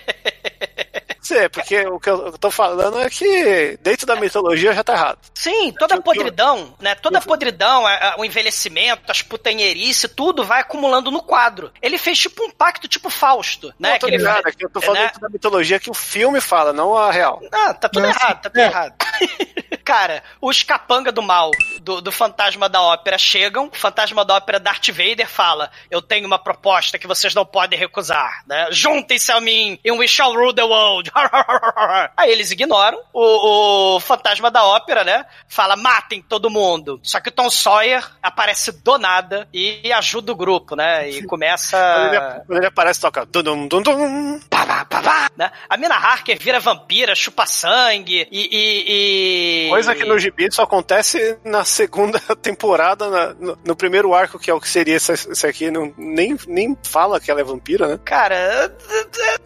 Sim, 1.29 1.49
porque 1.53 1.81
o 1.87 2.01
que 2.01 2.09
eu 2.09 2.33
tô 2.39 2.51
falando 2.51 2.99
é 3.01 3.11
que 3.11 3.79
dentro 3.83 4.07
da 4.07 4.16
mitologia 4.16 4.72
já 4.72 4.83
tá 4.83 4.95
errado. 4.95 5.18
Sim, 5.35 5.72
toda 5.79 5.97
a 5.97 6.01
podridão, 6.01 6.74
né? 6.81 6.95
Toda 6.95 7.18
a 7.18 7.20
podridão, 7.20 7.87
a- 7.87 7.93
a- 7.95 8.14
o 8.18 8.24
envelhecimento, 8.24 9.11
as 9.11 9.20
putanheirices, 9.20 10.11
tudo 10.16 10.43
vai 10.45 10.61
acumulando 10.62 11.11
no 11.11 11.22
quadro. 11.22 11.70
Ele 11.83 11.99
fez 11.99 12.18
tipo 12.18 12.43
um 12.45 12.51
pacto 12.51 12.89
tipo 12.89 13.11
Fausto, 13.11 13.68
né? 13.79 13.93
Não, 13.93 13.99
tô 13.99 14.07
Que 14.07 14.12
ele 14.14 14.18
ligado, 14.18 14.43
fe- 14.43 14.49
é 14.49 14.53
que 14.53 14.64
eu 14.64 14.70
tô 14.70 14.81
falando 14.81 15.01
né? 15.01 15.07
dentro 15.07 15.20
da 15.20 15.29
mitologia 15.29 15.79
que 15.79 15.91
o 15.91 15.95
filme 15.95 16.41
fala, 16.41 16.72
não 16.72 16.97
a 16.97 17.11
real. 17.11 17.43
Ah, 17.53 17.74
tá 17.74 17.89
tudo 17.89 18.07
Nossa, 18.07 18.18
errado, 18.18 18.41
tá 18.43 18.49
tudo 18.51 18.61
é. 18.61 18.64
errado. 18.64 18.95
Cara, 19.85 20.22
os 20.41 20.62
capanga 20.62 21.11
do 21.11 21.22
mal, 21.22 21.51
do, 21.89 22.03
do 22.03 22.12
fantasma 22.12 22.68
da 22.68 22.82
ópera 22.82 23.16
chegam, 23.16 23.70
o 23.72 23.74
fantasma 23.74 24.22
da 24.22 24.34
ópera 24.34 24.61
Darth 24.61 24.89
Vader 24.91 25.26
fala: 25.26 25.70
Eu 25.91 26.03
tenho 26.03 26.26
uma 26.26 26.39
proposta 26.39 26.99
que 26.99 27.07
vocês 27.07 27.34
não 27.34 27.47
podem 27.47 27.78
recusar, 27.78 28.43
né? 28.47 28.68
Juntem-se 28.70 29.32
a 29.32 29.41
mim 29.41 29.78
and 29.86 29.95
we 29.95 30.07
shall 30.07 30.34
rule 30.34 30.53
the 30.55 30.62
world. 30.62 31.11
Aí 32.14 32.30
eles 32.30 32.51
ignoram. 32.51 33.01
O, 33.12 33.97
o 33.97 34.01
fantasma 34.01 34.51
da 34.51 34.64
ópera, 34.64 35.03
né? 35.03 35.24
Fala: 35.49 35.76
matem 35.76 36.20
todo 36.20 36.51
mundo. 36.51 37.01
Só 37.03 37.20
que 37.20 37.30
o 37.30 37.32
Tom 37.32 37.49
Sawyer 37.49 38.07
aparece 38.22 38.70
do 38.70 38.99
nada 38.99 39.49
e 39.53 39.91
ajuda 39.91 40.32
o 40.32 40.36
grupo, 40.36 40.76
né? 40.76 41.09
E 41.09 41.24
começa. 41.26 41.78
Quando 41.78 42.14
ele, 42.14 42.41
quando 42.47 42.59
ele 42.59 42.66
aparece, 42.66 43.01
toca. 43.01 43.24
Dum, 43.24 43.43
dum, 43.43 43.66
dum, 43.66 43.82
dum. 43.82 44.41
Pá, 44.51 44.84
pá, 44.84 44.84
pá, 44.84 45.30
né? 45.36 45.51
A 45.70 45.76
Mina 45.78 45.95
Harker 45.95 46.39
vira 46.39 46.61
vampira, 46.61 47.14
chupa 47.14 47.47
sangue 47.47 48.28
e. 48.30 48.49
e- 48.51 49.66
e- 49.66 49.70
Coisa 49.70 49.95
que 49.95 50.05
no 50.05 50.18
gibi 50.18 50.53
só 50.53 50.62
acontece 50.64 51.39
na 51.45 51.64
segunda 51.79 52.18
temporada, 52.43 53.09
na- 53.09 53.35
no, 53.35 53.59
no 53.64 53.76
primeiro 53.76 54.12
arco, 54.14 54.39
que 54.39 54.51
é 54.51 54.55
o 54.55 54.61
que 54.61 54.68
seria 54.68 54.97
esse, 54.97 55.12
esse 55.12 55.47
aqui. 55.47 55.70
Não, 55.70 55.93
nem, 55.97 56.37
nem 56.47 56.76
fala 56.83 57.20
que 57.20 57.31
ela 57.31 57.41
é 57.41 57.45
vampira, 57.45 57.87
né? 57.87 58.01
Cara, 58.05 58.72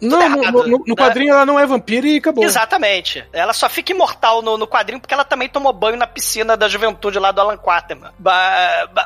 Não, 0.01 0.29
no, 0.29 0.63
no- 0.67 0.83
no- 0.87 0.95
quadrinho 0.95 1.33
ela 1.33 1.45
não 1.45 1.59
é 1.59 1.65
vampira 1.65 2.07
e 2.07 2.17
acabou. 2.17 2.43
Exatamente. 2.43 3.23
Ela 3.31 3.53
só 3.53 3.69
fica 3.69 3.91
imortal 3.91 4.41
no, 4.41 4.57
no 4.57 4.67
quadrinho 4.67 4.99
porque 4.99 5.13
ela 5.13 5.23
também 5.25 5.47
tomou 5.47 5.71
banho 5.71 5.97
na 5.97 6.07
piscina 6.07 6.57
da 6.57 6.67
juventude 6.67 7.19
lá 7.19 7.31
do 7.31 7.41
Alan 7.41 7.57
Quaterman. 7.57 8.11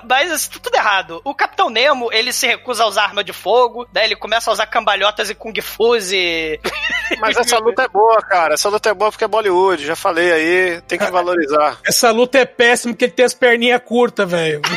Mas 0.07 0.47
tudo 0.47 0.75
errado. 0.75 1.21
O 1.23 1.35
Capitão 1.35 1.69
Nemo, 1.69 2.11
ele 2.11 2.31
se 2.31 2.47
recusa 2.47 2.83
a 2.83 2.87
usar 2.87 3.03
arma 3.03 3.23
de 3.23 3.33
fogo, 3.33 3.87
né? 3.93 4.05
Ele 4.05 4.15
começa 4.15 4.49
a 4.49 4.53
usar 4.53 4.67
cambalhotas 4.67 5.29
e 5.29 5.35
kung 5.35 5.53
fus 5.61 6.11
e... 6.11 6.59
Mas 7.19 7.37
essa 7.37 7.57
luta 7.57 7.83
é 7.83 7.87
boa, 7.87 8.21
cara. 8.21 8.53
Essa 8.55 8.67
luta 8.69 8.89
é 8.89 8.93
boa 8.93 9.09
porque 9.11 9.23
é 9.23 9.27
Bollywood. 9.27 9.85
Já 9.85 9.95
falei 9.95 10.31
aí, 10.31 10.81
tem 10.81 10.99
que 10.99 11.09
valorizar. 11.09 11.79
Essa 11.85 12.11
luta 12.11 12.37
é 12.37 12.45
péssima 12.45 12.93
porque 12.93 13.07
tem 13.17 13.25
as 13.25 13.33
perninhas 13.33 13.81
curtas, 13.83 14.29
velho. 14.29 14.61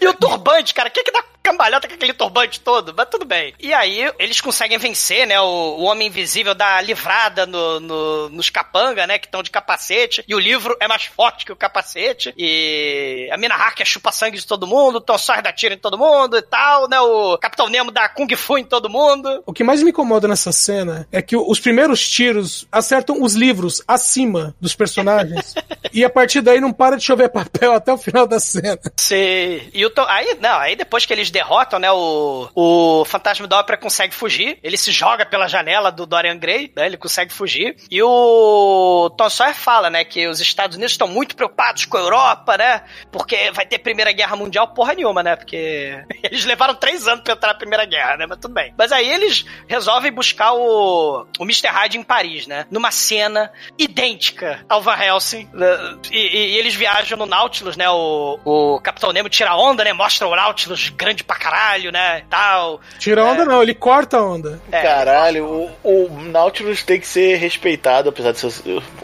E 0.00 0.06
o 0.06 0.14
turbante, 0.14 0.72
cara, 0.72 0.88
quem 0.88 1.04
que 1.04 1.10
dá 1.10 1.22
cambalhota 1.44 1.86
com 1.86 1.94
aquele 1.94 2.14
turbante 2.14 2.58
todo? 2.60 2.94
Mas 2.96 3.06
tudo 3.10 3.26
bem. 3.26 3.54
E 3.60 3.72
aí, 3.74 4.10
eles 4.18 4.40
conseguem 4.40 4.78
vencer, 4.78 5.26
né? 5.26 5.38
O, 5.40 5.44
o 5.44 5.82
Homem 5.82 6.08
Invisível 6.08 6.54
dá 6.54 6.80
livrada 6.80 7.44
no, 7.46 7.78
no- 7.80 8.28
nos 8.30 8.48
capanga, 8.48 9.06
né? 9.06 9.18
Que 9.18 9.26
estão 9.26 9.42
de 9.42 9.50
capacete. 9.50 10.24
E 10.26 10.34
o 10.34 10.38
livro 10.38 10.74
é 10.80 10.88
mais 10.88 11.04
forte 11.04 11.44
que 11.44 11.52
o 11.52 11.56
capacete. 11.56 12.32
E 12.36 13.28
a 13.30 13.36
Mina 13.36 13.54
Harker 13.54 13.86
chupa 13.86 14.10
sangue 14.10 14.38
de 14.38 14.46
todo 14.46 14.66
mundo. 14.66 14.96
O 14.96 15.00
Tom 15.00 15.18
Sawyer 15.18 15.42
dá 15.42 15.52
tiro 15.52 15.74
em 15.74 15.78
todo 15.78 15.98
mundo 15.98 16.36
e 16.38 16.42
tal, 16.42 16.88
né? 16.88 16.98
O 17.00 17.36
Capitão 17.38 17.68
Nemo 17.68 17.90
dá 17.90 18.08
Kung 18.08 18.34
Fu 18.34 18.56
em 18.56 18.64
todo 18.64 18.88
mundo. 18.88 19.42
O 19.46 19.52
que 19.52 19.62
mais 19.62 19.82
me 19.82 19.90
incomoda 19.90 20.26
nessa 20.26 20.50
cena 20.52 21.06
é 21.12 21.20
que 21.20 21.36
os 21.36 21.60
primeiros 21.60 22.08
tiros 22.08 22.66
acertam 22.72 23.22
os 23.22 23.34
livros 23.34 23.82
acima 23.86 24.54
dos 24.60 24.74
personagens. 24.74 25.54
e 25.92 26.04
a 26.04 26.08
partir 26.10 26.40
daí 26.40 26.60
não 26.60 26.72
para 26.72 26.96
de 26.96 27.04
chover 27.04 27.28
papel 27.28 27.72
até 27.74 27.92
o 27.92 27.98
final 27.98 28.26
da 28.26 28.40
cena. 28.40 28.78
Sim. 28.96 29.60
E 29.74 29.84
o 29.84 29.90
Tom, 29.90 30.06
aí, 30.08 30.38
não, 30.40 30.58
aí 30.58 30.74
depois 30.74 31.04
que 31.04 31.12
eles 31.12 31.30
derrotam, 31.34 31.78
né, 31.78 31.90
o, 31.92 32.48
o 32.54 33.04
Fantasma 33.04 33.46
da 33.46 33.58
Ópera 33.58 33.76
consegue 33.76 34.14
fugir. 34.14 34.58
Ele 34.62 34.76
se 34.78 34.90
joga 34.92 35.26
pela 35.26 35.46
janela 35.48 35.92
do 35.92 36.06
Dorian 36.06 36.38
Gray, 36.38 36.72
né, 36.74 36.86
ele 36.86 36.96
consegue 36.96 37.32
fugir. 37.32 37.76
E 37.90 38.02
o 38.02 39.10
Tom 39.16 39.28
Sawyer 39.28 39.54
fala, 39.54 39.90
né, 39.90 40.04
que 40.04 40.26
os 40.26 40.40
Estados 40.40 40.76
Unidos 40.76 40.92
estão 40.92 41.06
muito 41.08 41.36
preocupados 41.36 41.84
com 41.84 41.96
a 41.96 42.00
Europa, 42.00 42.56
né, 42.56 42.82
porque 43.12 43.50
vai 43.52 43.66
ter 43.66 43.78
Primeira 43.78 44.12
Guerra 44.12 44.36
Mundial 44.36 44.68
porra 44.68 44.94
nenhuma, 44.94 45.22
né, 45.22 45.36
porque 45.36 46.02
eles 46.22 46.44
levaram 46.44 46.74
três 46.74 47.06
anos 47.06 47.22
pra 47.22 47.34
entrar 47.34 47.48
na 47.52 47.58
Primeira 47.58 47.84
Guerra, 47.84 48.16
né, 48.16 48.26
mas 48.28 48.38
tudo 48.38 48.54
bem. 48.54 48.72
Mas 48.78 48.92
aí 48.92 49.10
eles 49.10 49.44
resolvem 49.68 50.12
buscar 50.12 50.52
o, 50.54 51.26
o 51.38 51.42
Mr. 51.44 51.68
Hyde 51.68 51.98
em 51.98 52.02
Paris, 52.02 52.46
né, 52.46 52.66
numa 52.70 52.90
cena 52.90 53.52
idêntica 53.78 54.64
ao 54.68 54.80
Van 54.80 54.96
Helsing. 54.96 55.48
né, 55.52 55.66
E, 56.10 56.18
e- 56.18 56.54
e 56.54 56.58
eles 56.58 56.74
viajam 56.74 57.18
no 57.18 57.26
Nautilus, 57.26 57.76
né, 57.76 57.88
o, 57.90 58.38
o 58.44 58.80
Capitão 58.80 59.12
Nemo 59.12 59.28
tira 59.28 59.56
onda, 59.56 59.82
né, 59.84 59.92
mostra 59.92 60.26
o 60.28 60.36
Nautilus 60.36 60.88
grande 60.90 61.23
pra 61.26 61.36
caralho, 61.36 61.90
né, 61.92 62.22
tal. 62.30 62.80
Tira 62.98 63.24
onda 63.24 63.44
não, 63.44 63.62
ele 63.62 63.74
corta 63.74 64.16
a 64.18 64.22
onda. 64.22 64.60
É. 64.70 64.80
Caralho, 64.82 65.46
o, 65.46 65.70
o 65.82 66.08
Nautilus 66.30 66.82
tem 66.82 67.00
que 67.00 67.06
ser 67.06 67.36
respeitado, 67.36 68.08
apesar 68.08 68.32
de 68.32 68.38
ser, 68.38 68.52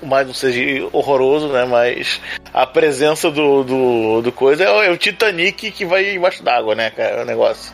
o 0.03 0.07
mais 0.07 0.27
não 0.27 0.35
seja 0.35 0.61
horroroso, 0.93 1.49
né? 1.49 1.65
Mas 1.65 2.21
a 2.53 2.67
presença 2.67 3.31
do, 3.31 3.65
do, 3.65 4.23
do 4.23 4.33
coisa 4.33 4.65
é, 4.65 4.71
o- 4.71 4.83
é 4.83 4.91
o 4.91 4.97
Titanic 4.97 5.71
que 5.71 5.85
vai 5.85 6.15
embaixo 6.15 6.43
d'água, 6.43 6.75
né, 6.75 6.91
cara? 6.91 7.23
O 7.23 7.25
negócio. 7.25 7.73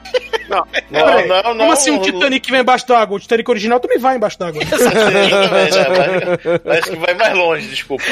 Não, 0.48 0.64
Não, 0.90 1.26
não, 1.26 1.42
não. 1.42 1.58
Como 1.58 1.72
assim 1.72 1.90
um 1.90 2.00
Titanic 2.00 2.40
que 2.46 2.50
vem 2.52 2.60
embaixo 2.60 2.86
d'água? 2.86 3.16
O 3.16 3.20
Titanic 3.20 3.50
original 3.50 3.80
também 3.80 3.98
vai 3.98 4.16
embaixo 4.16 4.38
d'água. 4.38 4.62
Também, 4.64 5.30
né? 5.30 6.38
Mas, 6.44 6.60
mas 6.64 6.84
que 6.84 6.96
vai 6.96 7.14
mais 7.14 7.34
longe, 7.34 7.66
desculpa. 7.68 8.04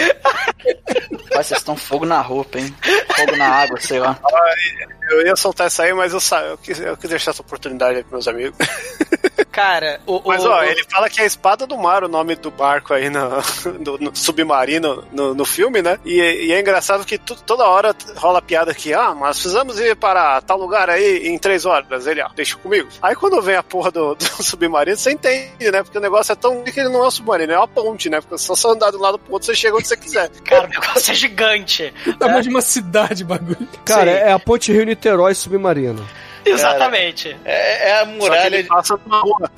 Mas 1.35 1.47
vocês 1.47 1.61
estão 1.61 1.77
fogo 1.77 2.05
na 2.07 2.21
roupa, 2.21 2.59
hein? 2.59 2.75
Fogo 3.17 3.37
na 3.37 3.47
água, 3.49 3.81
sei 3.81 3.99
lá. 3.99 4.19
Eu 5.11 5.27
ia 5.27 5.37
soltar 5.37 5.67
essa 5.67 5.83
aí, 5.85 5.93
mas 5.93 6.13
eu, 6.13 6.21
sa... 6.21 6.41
eu, 6.43 6.59
quis, 6.59 6.81
eu 6.81 6.97
quis 6.97 7.11
deixar 7.11 7.31
essa 7.33 7.43
oportunidade 7.43 7.97
aí 7.99 8.03
pros 8.03 8.13
meus 8.13 8.29
amigos. 8.29 8.57
Cara, 9.51 10.01
o. 10.07 10.21
Mas 10.27 10.45
ó, 10.45 10.61
o- 10.61 10.65
ele 10.65 10.85
fala 10.91 11.09
que 11.09 11.21
é 11.21 11.25
a 11.25 11.27
espada 11.27 11.67
do 11.67 11.77
mar 11.77 12.03
o 12.05 12.09
nome 12.09 12.35
do 12.35 12.51
barco 12.51 12.93
aí 12.93 13.09
no, 13.11 13.21
do- 13.81 13.99
no 13.99 14.17
submarino 14.17 15.05
no, 15.13 15.35
no 15.35 15.45
filme, 15.45 15.81
né? 15.83 15.99
E, 16.05 16.21
e 16.47 16.53
é 16.53 16.61
engraçado 16.61 17.05
que 17.05 17.19
tu- 17.19 17.37
toda 17.37 17.65
hora 17.65 17.95
rola 18.17 18.39
a 18.39 18.43
piada 18.43 18.75
que, 18.75 18.93
ah, 18.93 19.15
mas 19.15 19.39
precisamos 19.39 19.79
ir 19.79 19.95
para 19.97 20.41
tal 20.43 20.59
lugar 20.59 20.91
aí 20.91 21.29
em 21.29 21.39
três 21.39 21.65
horas. 21.65 22.07
Ele, 22.07 22.21
ó, 22.23 22.29
deixa 22.35 22.57
comigo. 22.57 22.89
Aí 23.03 23.15
quando 23.15 23.41
vem 23.43 23.57
a 23.57 23.63
porra 23.63 23.91
do, 23.91 24.15
do 24.17 24.25
submarino, 24.43 24.97
você 24.97 25.13
entende, 25.13 25.71
né? 25.71 25.83
Porque 25.83 25.99
o 25.99 26.01
negócio 26.01 26.33
é 26.33 26.37
tão 26.37 26.63
que 26.65 26.79
ele 26.81 26.89
não 26.89 27.05
é 27.05 27.07
um 27.09 27.11
submarino, 27.11 27.53
é 27.53 27.57
uma 27.59 27.69
ponte, 27.69 28.09
né? 28.11 28.21
Porque 28.21 28.39
só 28.39 28.55
você 28.55 28.67
andar 28.69 28.91
de 28.91 28.97
um 28.97 29.01
lado 29.01 29.19
pro 29.19 29.33
outro, 29.35 29.47
você 29.47 29.55
chega 29.55 29.77
onde 29.77 29.87
você 29.87 29.97
quiser. 29.97 30.31
Cara, 30.45 30.65
o 30.67 30.69
negócio 30.71 31.13
é 31.13 31.15
gigante. 31.15 31.93
O 32.07 32.13
tamanho 32.15 32.43
de 32.43 32.49
uma 32.49 32.63
cidade, 32.63 33.25
bagulho. 33.25 33.69
Cara, 33.85 34.11
Sim. 34.13 34.19
é 34.19 34.33
a 34.33 34.39
ponte 34.39 34.73
Rio-Niterói 34.95 35.35
submarino. 35.35 36.07
Exatamente. 36.47 37.35
É, 37.43 37.89
é 37.89 37.95
a 37.95 37.99
Só 38.01 38.05
que 38.05 38.13
muralha, 38.19 38.57
ele 38.59 38.69
passa 38.69 39.01
numa 39.07 39.21
rua. 39.23 39.51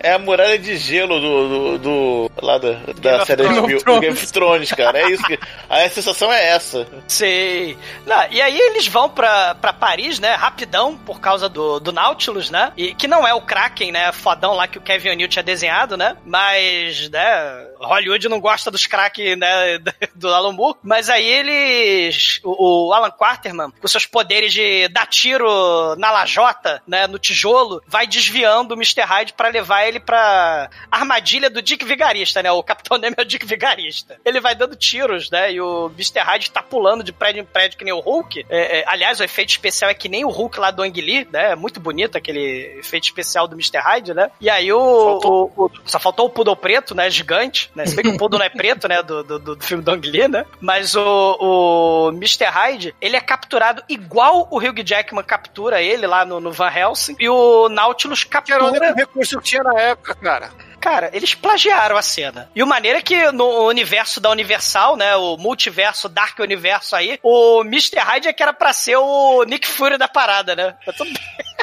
é 0.00 0.12
a 0.14 0.18
muralha 0.18 0.58
de 0.58 0.76
gelo 0.76 1.20
do, 1.20 1.48
do, 1.48 1.78
do- 1.78 2.30
lá 2.42 2.58
da, 2.58 2.72
da 3.00 3.16
of 3.18 3.26
série 3.26 3.44
Thrones. 3.44 3.82
HBO, 3.84 3.94
do 3.94 4.00
Game 4.00 4.14
of 4.14 4.32
Thrones, 4.32 4.72
cara. 4.72 4.98
É 4.98 5.10
isso 5.12 5.22
que 5.24 5.38
a 5.70 5.88
sensação 5.88 6.32
é 6.32 6.48
essa. 6.48 6.88
Sei. 7.06 7.78
Não, 8.04 8.26
e 8.32 8.42
aí 8.42 8.58
eles 8.58 8.88
vão 8.88 9.08
pra, 9.08 9.54
pra 9.54 9.72
Paris, 9.72 10.18
né? 10.18 10.32
Rapidão, 10.34 10.96
por 10.96 11.20
causa 11.20 11.48
do, 11.48 11.78
do 11.78 11.92
Nautilus, 11.92 12.50
né? 12.50 12.72
E 12.76 12.92
que 12.96 13.06
não 13.06 13.24
é 13.26 13.32
o 13.32 13.40
Kraken, 13.40 13.92
né? 13.92 14.10
Fodão 14.10 14.54
lá 14.54 14.66
que 14.66 14.78
o 14.78 14.80
Kevin 14.80 15.10
O'Neill 15.10 15.28
tinha 15.28 15.42
desenhado, 15.44 15.96
né? 15.96 16.16
Mas, 16.26 17.08
né? 17.10 17.66
Hollywood 17.78 18.28
não 18.28 18.40
gosta 18.40 18.70
dos 18.70 18.86
Kraken, 18.86 19.36
né? 19.36 19.78
Do 20.14 20.32
Alan 20.32 20.52
Moore. 20.52 20.78
Mas 20.82 21.08
aí 21.08 21.24
eles. 21.26 22.40
O, 22.44 22.88
o 22.88 22.92
Alan 22.92 23.10
Quaterman, 23.10 23.70
com 23.80 23.88
seus 23.88 24.06
poderes 24.06 24.52
de 24.52 24.88
dar 24.88 25.06
tiro 25.06 25.94
na 25.96 26.10
lajota, 26.10 26.82
né? 26.86 27.06
No 27.06 27.18
tijolo, 27.18 27.82
vai 27.86 28.06
desviando 28.06 28.72
o 28.72 28.76
Mr. 28.76 29.02
Hyde 29.02 29.32
pra 29.32 29.48
levar 29.48 29.86
ele 29.86 30.00
pra 30.00 30.68
armadilha 30.90 31.50
do 31.50 31.62
Dick 31.62 31.84
Vigarista, 31.84 32.42
né? 32.42 32.50
O 32.52 32.62
Capitão 32.62 32.98
Nemo 32.98 33.14
é 33.18 33.22
o 33.22 33.24
Dick 33.24 33.44
Vigarista. 33.46 34.18
Ele 34.24 34.40
vai 34.40 34.54
dando 34.54 34.76
tiros, 34.76 35.30
né? 35.30 35.52
E 35.52 35.60
o 35.60 35.86
Mr. 35.94 36.20
Hyde 36.20 36.50
tá 36.50 36.62
pulando 36.62 37.02
de 37.04 37.12
prédio 37.12 37.40
em 37.42 37.44
prédio 37.44 37.78
que 37.78 37.84
nem 37.84 37.92
o 37.92 38.00
Hulk. 38.00 38.46
É, 38.48 38.80
é, 38.80 38.84
aliás, 38.86 39.20
o 39.20 39.24
efeito 39.24 39.50
especial 39.50 39.90
é 39.90 39.94
que 39.94 40.08
nem 40.08 40.24
o 40.24 40.28
Hulk 40.30 40.58
lá 40.58 40.70
do 40.70 40.82
Ang 40.82 41.00
Lee, 41.00 41.26
né? 41.32 41.52
É 41.52 41.56
muito 41.56 41.80
bonito 41.80 42.16
aquele 42.16 42.78
efeito 42.78 43.04
especial 43.04 43.46
do 43.48 43.54
Mr. 43.54 43.78
Hyde, 43.78 44.14
né? 44.14 44.30
E 44.40 44.48
aí 44.50 44.72
o... 44.72 44.78
Faltou 45.04 45.52
o- 45.56 45.70
só 45.84 45.98
faltou 45.98 46.26
o 46.26 46.30
Poodle 46.30 46.56
preto, 46.56 46.94
né? 46.94 47.10
Gigante, 47.10 47.70
né? 47.74 47.86
Se 47.86 47.96
bem 47.96 48.04
que 48.04 48.10
o 48.10 48.18
Poodle 48.18 48.38
não 48.38 48.46
é 48.46 48.50
preto, 48.50 48.88
né? 48.88 49.02
Do, 49.02 49.22
do, 49.22 49.38
do 49.38 49.64
filme 49.64 49.82
do 49.82 49.90
Ang 49.90 50.08
Lee, 50.08 50.28
né? 50.28 50.44
Mas 50.60 50.94
o, 50.94 51.36
o 51.40 52.08
Mr. 52.10 52.46
Hyde, 52.46 52.94
ele 53.00 53.16
é 53.16 53.20
capturado 53.20 53.82
igual 53.88 54.48
o 54.50 54.58
Hugh 54.58 54.84
Jackman 54.84 55.24
captura 55.24 55.82
ele 55.82 56.06
lá 56.06 56.24
no, 56.24 56.40
no 56.40 56.52
Van 56.52 56.70
Helsing. 56.70 57.16
E 57.18 57.28
o 57.28 57.68
Nautilus 57.68 58.26
Era 58.48 58.64
o 58.64 58.68
único 58.68 58.80
captura... 58.80 58.94
recurso 58.94 59.38
que 59.38 59.44
tinha 59.44 59.62
na 59.62 59.80
época, 59.80 60.14
cara. 60.14 60.50
Cara, 60.84 61.08
eles 61.14 61.34
plagiaram 61.34 61.96
a 61.96 62.02
cena. 62.02 62.50
E 62.54 62.62
o 62.62 62.66
maneiro 62.66 62.98
é 62.98 63.02
que 63.02 63.32
no 63.32 63.66
universo 63.68 64.20
da 64.20 64.30
Universal, 64.30 64.96
né, 64.98 65.16
o 65.16 65.38
multiverso, 65.38 66.10
Dark 66.10 66.38
Universo 66.38 66.94
aí, 66.94 67.18
o 67.22 67.62
Mr. 67.62 68.00
Hyde 68.00 68.28
é 68.28 68.34
que 68.34 68.42
era 68.42 68.52
pra 68.52 68.70
ser 68.74 68.96
o 68.96 69.44
Nick 69.44 69.66
Fury 69.66 69.96
da 69.96 70.08
parada, 70.08 70.54
né? 70.54 70.76
Tá 70.84 70.92
tudo 70.92 71.10
bem. 71.10 71.53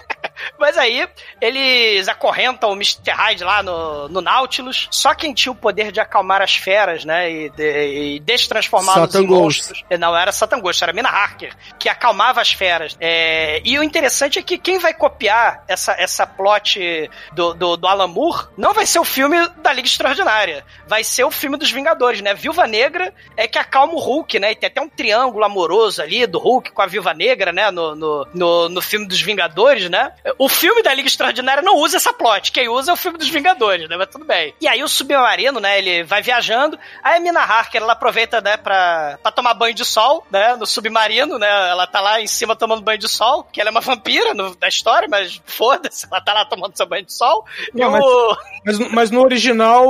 Mas 0.62 0.78
aí, 0.78 1.07
eles 1.41 2.07
acorrentam 2.07 2.70
o 2.70 2.74
Mr. 2.74 3.09
Hyde 3.09 3.43
lá 3.43 3.64
no, 3.64 4.07
no 4.07 4.22
Nautilus. 4.22 4.88
Só 4.91 5.16
quem 5.16 5.34
tinha 5.34 5.51
o 5.51 5.55
poder 5.55 5.91
de 5.91 5.99
acalmar 5.99 6.39
as 6.39 6.55
feras, 6.55 7.03
né? 7.03 7.32
E, 7.32 7.49
de, 7.49 8.16
e 8.16 8.20
destransformá-los 8.20 9.16
em 9.16 9.26
monstros. 9.26 9.84
Não 9.99 10.16
era 10.16 10.32
Satan 10.32 10.59
Ghost, 10.59 10.84
era 10.84 10.93
Mina 10.93 11.09
Harker, 11.09 11.55
que 11.80 11.89
acalmava 11.89 12.41
as 12.41 12.51
feras. 12.51 12.95
É, 12.99 13.59
e 13.66 13.80
o 13.80 13.84
interessante 13.84 14.38
é 14.38 14.43
que 14.43 14.59
quem 14.59 14.78
vai 14.78 14.93
copiar 14.93 15.64
essa, 15.68 15.93
essa 15.93 16.28
plot 16.28 17.09
do, 17.34 17.55
do, 17.55 17.76
do 17.76 17.88
Alan 17.88 18.07
Moore 18.07 18.47
não 18.55 18.72
vai 18.72 18.86
ser 18.86 18.99
o 18.99 19.03
filme 19.03 19.38
da 19.57 19.74
Liga 19.74 19.88
Extraordinária. 19.88 20.64
Vai 20.88 21.03
ser 21.03 21.24
o 21.24 21.32
filme 21.32 21.57
dos 21.57 21.72
Vingadores, 21.72 22.22
né? 22.22 22.36
Viúva 22.36 22.68
Negra 22.68 23.12
é 23.36 23.47
que 23.47 23.57
acalma 23.57 23.93
o 23.93 23.99
Hulk, 23.99 24.38
né? 24.38 24.51
E 24.51 24.55
tem 24.55 24.68
até 24.68 24.80
um 24.80 24.89
triângulo 24.89 25.43
amoroso 25.43 26.03
ali 26.03 26.28
do 26.28 26.38
Hulk 26.38 26.72
com 26.72 26.82
a 26.84 26.86
Viúva 26.86 27.16
Negra, 27.16 27.51
né? 27.51 27.72
No, 27.72 27.95
no, 27.95 28.28
no, 28.32 28.70
no 28.70 28.82
filme 28.82 29.07
dos 29.07 29.22
Vingadores, 29.22 29.89
né? 29.89 30.14
O 30.38 30.50
filme 30.51 30.83
da 30.83 30.93
Liga 30.93 31.07
Extraordinária 31.07 31.61
não 31.63 31.75
usa 31.77 31.97
essa 31.97 32.13
plot. 32.13 32.51
Quem 32.51 32.69
usa 32.69 32.91
é 32.91 32.93
o 32.93 32.97
filme 32.97 33.17
dos 33.17 33.29
Vingadores, 33.29 33.87
né? 33.89 33.97
Mas 33.97 34.07
tudo 34.09 34.25
bem. 34.25 34.53
E 34.61 34.67
aí 34.67 34.83
o 34.83 34.87
submarino, 34.87 35.59
né? 35.59 35.77
Ele 35.77 36.03
vai 36.03 36.21
viajando. 36.21 36.77
Aí 37.03 37.17
a 37.17 37.19
Mina 37.19 37.39
Harker, 37.41 37.81
ela 37.81 37.93
aproveita, 37.93 38.41
né, 38.41 38.57
pra, 38.57 39.17
pra 39.21 39.31
tomar 39.31 39.53
banho 39.53 39.73
de 39.73 39.85
sol, 39.85 40.25
né? 40.31 40.55
No 40.55 40.65
submarino, 40.67 41.37
né? 41.39 41.47
Ela 41.69 41.87
tá 41.87 41.99
lá 42.01 42.21
em 42.21 42.27
cima 42.27 42.55
tomando 42.55 42.81
banho 42.81 42.99
de 42.99 43.07
sol, 43.07 43.45
que 43.51 43.59
ela 43.59 43.69
é 43.69 43.71
uma 43.71 43.81
vampira 43.81 44.33
no, 44.33 44.55
da 44.55 44.67
história, 44.67 45.07
mas 45.09 45.41
foda-se, 45.45 46.05
ela 46.11 46.21
tá 46.21 46.33
lá 46.33 46.45
tomando 46.45 46.75
seu 46.77 46.85
banho 46.85 47.05
de 47.05 47.13
sol. 47.13 47.45
Não, 47.73 47.87
e 47.87 47.91
mas- 47.91 48.03
o... 48.03 48.37
Mas, 48.63 48.79
mas 48.91 49.11
no 49.11 49.21
original, 49.23 49.85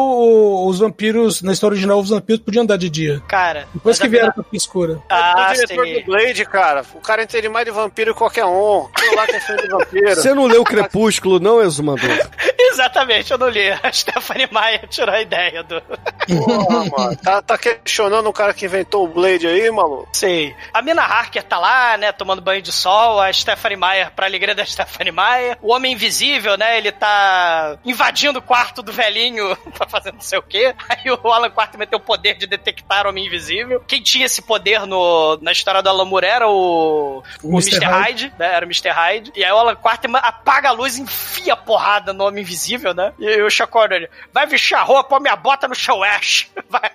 os 0.66 0.80
vampiros, 0.80 1.41
na 1.41 1.51
história 1.51 1.74
original, 1.74 1.99
os 1.99 2.09
vampiros 2.09 2.41
podiam 2.41 2.64
andar 2.64 2.78
de 2.78 2.89
dia. 2.89 3.22
Cara. 3.28 3.68
Depois 3.74 3.99
que 3.99 4.07
vieram 4.07 4.28
Mina- 4.30 4.43
com 4.43 4.49
a 4.53 4.57
escura. 4.57 5.01
Ah, 5.09 5.49
o 5.49 5.53
diretor 5.53 5.86
sim. 5.86 5.93
do 5.99 6.05
Blade, 6.05 6.45
cara, 6.45 6.86
o 6.93 7.01
cara 7.01 7.24
entende 7.24 7.49
mais 7.49 7.66
de 7.66 7.72
vampiro 7.72 8.14
que 8.14 8.18
qualquer 8.20 8.45
um. 8.45 8.88
Aquilo 8.95 9.16
lá 9.16 9.26
que 9.28 9.36
é 9.36 9.39
filme 9.41 9.62
de 9.64 9.68
vampiro. 9.68 10.16
Você 10.16 10.34
não 10.34 10.47
leu 10.52 10.64
Crepúsculo, 10.64 11.39
não, 11.39 11.62
Exumador? 11.62 12.10
Exatamente, 12.72 13.32
eu 13.32 13.38
não 13.38 13.49
li. 13.49 13.70
A 13.70 13.91
Stephanie 13.91 14.47
Maia 14.52 14.86
tirou 14.89 15.14
a 15.14 15.22
ideia 15.22 15.64
do. 15.64 15.82
Porra, 15.82 16.86
mano. 16.86 17.16
Tá, 17.18 17.41
tá 17.41 17.58
questionando 17.58 18.28
o 18.28 18.34
cara 18.34 18.54
que 18.54 18.66
inventou 18.66 19.04
o 19.04 19.08
Blade 19.08 19.47
aí, 19.47 19.70
maluco? 19.70 20.08
Sim. 20.14 20.54
A 20.74 20.82
Mina 20.82 21.02
Harker 21.02 21.43
tá 21.43 21.60
lá, 21.60 21.97
né, 21.97 22.12
tomando 22.12 22.41
banho 22.41 22.62
de 22.62 22.72
sol, 22.72 23.20
a 23.20 23.32
Stephanie 23.34 23.78
Meyer, 23.78 24.12
pra 24.12 24.26
alegria 24.26 24.56
da 24.56 24.66
Stephanie 24.66 25.12
Meyer. 25.12 25.58
O 25.62 25.74
Homem 25.74 25.93
Invisível, 25.93 26.58
né, 26.58 26.78
ele 26.78 26.91
tá 26.91 27.78
invadindo 27.84 28.39
o 28.39 28.41
quarto 28.41 28.82
do 28.82 28.93
velhinho 28.93 29.56
pra 29.78 29.88
fazer 29.88 30.14
não 30.14 30.22
sei 30.22 30.39
o 30.39 30.43
quê. 30.43 30.74
Aí 30.88 31.12
o 31.12 31.32
Alan 31.32 31.49
Quarterman 31.49 31.88
tem 31.88 31.97
o 31.97 32.02
poder 32.02 32.36
de 32.36 32.47
detectar 32.47 33.06
o 33.06 33.10
Homem 33.10 33.26
Invisível. 33.26 33.84
Quem 33.88 34.02
tinha 34.02 34.26
esse 34.26 34.41
poder 34.41 34.86
no, 34.86 35.38
na 35.41 35.52
história 35.52 35.82
do 35.82 35.89
Alan 35.89 36.06
Moore 36.06 36.26
era 36.26 36.47
o, 36.47 37.22
o, 37.43 37.49
O 37.49 37.60
Mr. 37.60 37.76
Mr. 37.76 37.86
Hyde, 37.86 38.34
né, 38.39 38.54
era 38.54 38.66
o 38.66 38.70
Mr. 38.70 38.89
Hyde. 38.89 39.32
E 39.36 39.43
aí 39.43 39.52
o 39.52 39.58
Alan 39.58 39.76
Quarterman 39.76 40.22
apaga 40.42 40.70
a 40.70 40.72
luz 40.72 40.98
e 40.98 41.02
enfia 41.02 41.54
a 41.54 41.58
porrada 41.58 42.12
no 42.14 42.26
Homem 42.26 42.42
Invisível, 42.42 42.94
né? 42.94 43.14
E 43.20 43.42
o 43.42 43.50
Chacor, 43.50 43.92
ele, 43.92 44.10
vai 44.34 44.46
vestir 44.48 44.76
a 44.76 44.82
roupa, 44.82 45.20
minha 45.20 45.36
bota 45.36 45.68
no 45.68 45.76
seu 45.76 46.04
Ash. 46.04 46.50
Vai, 46.72 46.89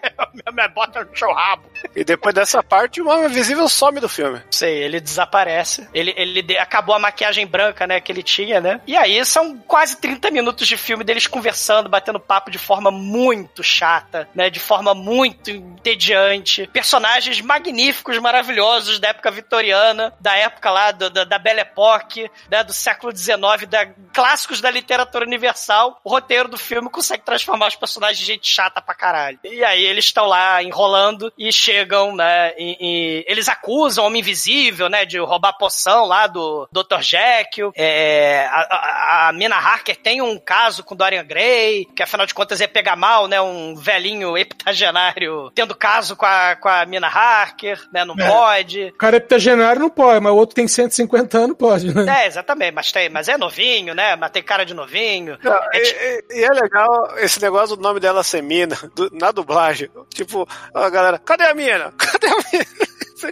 minha 0.55 0.68
bota 0.68 1.05
no 1.05 1.14
seu 1.16 1.30
rabo. 1.32 1.64
E 1.94 2.03
depois 2.03 2.34
dessa 2.34 2.62
parte, 2.62 3.01
o 3.03 3.09
Homem 3.09 3.26
Invisível 3.26 3.68
some 3.68 4.01
do 4.01 4.09
filme. 4.09 4.40
Sei, 4.51 4.82
ele 4.82 5.01
desaparece. 5.01 5.86
Ele, 5.92 6.14
ele 6.16 6.57
acabou 6.59 6.94
a 6.94 6.99
maquiagem 6.99 7.47
branca, 7.47 7.86
né, 7.86 8.01
que 8.01 8.11
ele 8.11 8.22
tinha, 8.22 8.59
né? 8.61 8.80
E 8.86 8.97
aí 8.97 9.22
são 9.26 9.59
quase 9.59 9.97
30 10.01 10.30
minutos 10.30 10.66
de 10.66 10.76
filme 10.78 11.05
deles 11.05 11.26
conversando, 11.26 11.88
batendo 11.90 12.18
papo 12.18 12.51
de 12.51 12.59
forma 12.59 12.90
muito 12.90 13.62
chata, 13.62 14.26
né? 14.34 14.49
De 14.49 14.59
forma 14.59 14.94
muito 14.94 15.51
entediante. 15.51 16.68
Personagens 16.72 17.40
magníficos, 17.40 18.18
maravilhosos 18.18 18.99
da 18.99 19.09
época 19.09 19.30
vitoriana, 19.30 20.12
da 20.20 20.34
época 20.36 20.70
lá 20.70 20.90
do- 20.90 21.11
da, 21.11 21.24
da 21.24 21.38
Belle 21.38 21.61
Époque, 21.61 22.30
né, 22.51 22.64
do 22.64 22.72
século 22.72 23.14
XIX, 23.14 23.26
da, 23.66 23.87
clássicos 24.12 24.61
da 24.61 24.70
literatura 24.70 25.24
universal. 25.24 26.01
O 26.05 26.11
roteiro 26.11 26.49
do 26.49 26.57
filme 26.59 26.89
consegue 26.91 27.24
transformar 27.24 27.68
os 27.68 27.77
personagens 27.77 28.20
em 28.22 28.33
gente 28.33 28.49
chata 28.49 28.81
pra 28.81 28.95
caralho. 28.95 29.39
E 29.45 29.64
aí 29.64 29.85
eles 29.85 30.07
estão 30.07 30.27
lá 30.27 30.62
enrolando 30.62 31.33
e 31.37 31.53
chegam, 31.53 32.14
né? 32.14 32.53
E, 32.59 32.77
e 32.81 33.24
eles 33.29 33.49
acusam 33.49 34.05
o 34.05 34.07
Homem 34.07 34.20
Invisível, 34.20 34.89
né? 34.89 35.05
De 35.05 35.18
roubar 35.18 35.53
poção 35.55 36.05
lá 36.07 36.27
do 36.27 36.68
Dr. 36.72 37.01
Jekyll. 37.01 37.72
É, 37.77 38.47
a, 38.51 38.61
a, 38.61 39.29
a 39.29 39.33
Mina 39.33 39.57
Harker 39.57 39.97
tem 39.97 40.20
um 40.20 40.39
caso 40.39 40.83
com 40.85 40.97
Dorian 40.97 41.24
Gray, 41.24 41.85
que 41.95 42.03
afinal 42.03 42.27
de 42.27 42.35
contas 42.35 42.61
ia 42.61 42.68
pegar 42.68 42.97
mal, 42.97 43.27
né? 43.27 43.41
Um 43.41 43.74
velhinho 43.77 44.37
heptagenário 44.37 45.51
tendo 45.55 45.74
caso 45.74 46.16
com 46.16 46.27
a, 46.27 46.57
com 46.57 46.68
a 46.68 46.85
Mina 46.87 47.07
Harker, 47.09 47.81
né? 47.93 48.05
Não 48.05 48.14
É. 48.18 48.29
pode. 48.29 48.85
O 48.87 48.99
cara 48.99 49.16
é 49.16 49.18
heptagenário 49.18 49.81
não 49.81 49.91
pode, 49.91 50.20
mas 50.20 50.33
o 50.33 50.37
outro 50.37 50.55
tem 50.55 50.66
150 50.68 51.39
anos, 51.39 51.57
pode, 51.57 51.95
né? 51.95 52.22
É, 52.22 52.27
exatamente, 52.27 52.72
mas, 52.72 52.91
tem, 52.93 53.09
mas 53.16 53.28
é 53.28 53.38
novinho, 53.38 53.94
né? 53.94 54.14
Mas 54.14 54.30
tem 54.30 54.42
cara 54.42 54.62
de 54.66 54.74
novinho. 54.74 55.38
Não, 55.42 55.52
É 55.72 55.78
e, 55.78 55.82
tipo- 55.82 56.00
e- 56.34 56.40
e 56.40 56.44
é 56.44 56.50
legal 56.50 57.16
esse 57.16 57.40
negócio 57.40 57.74
do 57.74 57.82
nome 57.82 57.98
dela 57.98 58.22
ser 58.22 58.42
mina, 58.42 58.76
do- 58.94 59.08
na 59.10 59.30
dublagem. 59.30 59.88
Tipo, 60.12 60.46
a 60.74 60.90
galera, 60.90 61.18
cadê 61.18 61.44
a 61.44 61.54
mina? 61.54 61.92
Cadê 61.96 62.26
a 62.26 62.36
mina? 62.52 62.66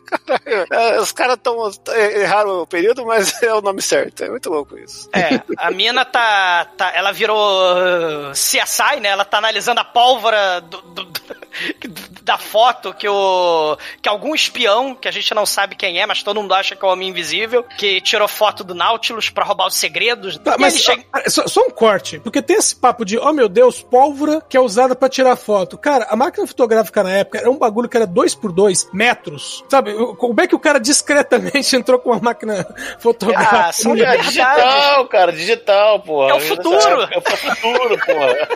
Caralho, 0.04 0.66
é, 0.70 1.00
os 1.00 1.12
caras 1.12 1.38
tão, 1.42 1.56
é, 1.88 2.22
erraram 2.22 2.62
o 2.62 2.66
período, 2.66 3.04
mas 3.04 3.40
é 3.42 3.52
o 3.54 3.60
nome 3.60 3.82
certo. 3.82 4.24
É 4.24 4.28
muito 4.30 4.48
louco 4.50 4.78
isso. 4.78 5.08
É, 5.12 5.40
a 5.58 5.70
mina 5.70 6.04
tá, 6.04 6.64
tá. 6.76 6.92
Ela 6.94 7.12
virou 7.12 7.36
uh, 7.38 8.32
CSI, 8.32 9.00
né? 9.00 9.08
Ela 9.10 9.24
tá 9.24 9.38
analisando 9.38 9.80
a 9.80 9.84
pólvora 9.84 10.60
do- 10.60 10.82
do- 10.82 11.04
do- 11.04 11.34
da 12.22 12.38
foto 12.38 12.92
que 12.94 13.08
o. 13.08 13.76
que 14.02 14.08
algum 14.08 14.34
espião, 14.34 14.94
que 14.94 15.06
a 15.06 15.10
gente 15.12 15.32
não 15.34 15.44
sabe 15.46 15.76
quem 15.76 16.00
é, 16.00 16.06
mas 16.06 16.22
todo 16.22 16.40
mundo 16.40 16.54
acha 16.54 16.74
que 16.74 16.84
é 16.84 16.88
o 16.88 16.90
Homem 16.92 17.08
Invisível, 17.10 17.62
que 17.62 18.00
tirou 18.00 18.26
foto 18.26 18.64
do 18.64 18.74
Nautilus 18.74 19.28
pra 19.30 19.44
roubar 19.44 19.66
os 19.66 19.76
segredos. 19.76 20.38
Tá, 20.38 20.56
mas 20.58 20.80
chega- 20.80 21.04
ah, 21.12 21.28
só, 21.28 21.46
só 21.46 21.60
um 21.66 21.70
corte, 21.70 22.18
porque 22.20 22.40
tem 22.42 22.56
esse 22.56 22.74
papo 22.74 23.04
de, 23.04 23.18
oh 23.18 23.32
meu 23.32 23.48
Deus, 23.48 23.82
pólvora 23.82 24.40
que 24.48 24.56
é 24.56 24.60
usada 24.60 24.94
pra 24.96 25.08
tirar 25.08 25.36
foto. 25.36 25.76
Cara, 25.78 26.06
a 26.10 26.16
máquina 26.16 26.46
fotográfica 26.46 27.02
na 27.02 27.10
época 27.10 27.38
era 27.38 27.50
um 27.50 27.58
bagulho 27.58 27.88
que 27.88 27.96
era 27.96 28.06
2 28.06 28.34
por 28.34 28.50
2 28.52 28.88
metros. 28.92 29.64
Sabe, 29.74 29.90
o- 29.92 30.14
como 30.14 30.40
é 30.40 30.46
que 30.46 30.54
o 30.54 30.58
cara 30.60 30.78
discretamente 30.78 31.74
entrou 31.74 31.98
com 31.98 32.10
uma 32.10 32.20
máquina 32.20 32.64
fotográfica? 33.00 33.56
Ah, 33.58 33.72
são 33.72 33.96
É 33.96 34.16
digital, 34.18 35.08
cara, 35.08 35.32
digital, 35.32 35.98
porra. 35.98 36.30
É 36.30 36.34
o 36.34 36.40
futuro. 36.40 37.08
É 37.10 37.18
o 37.18 37.22
futuro, 37.22 37.98
porra. 38.06 38.48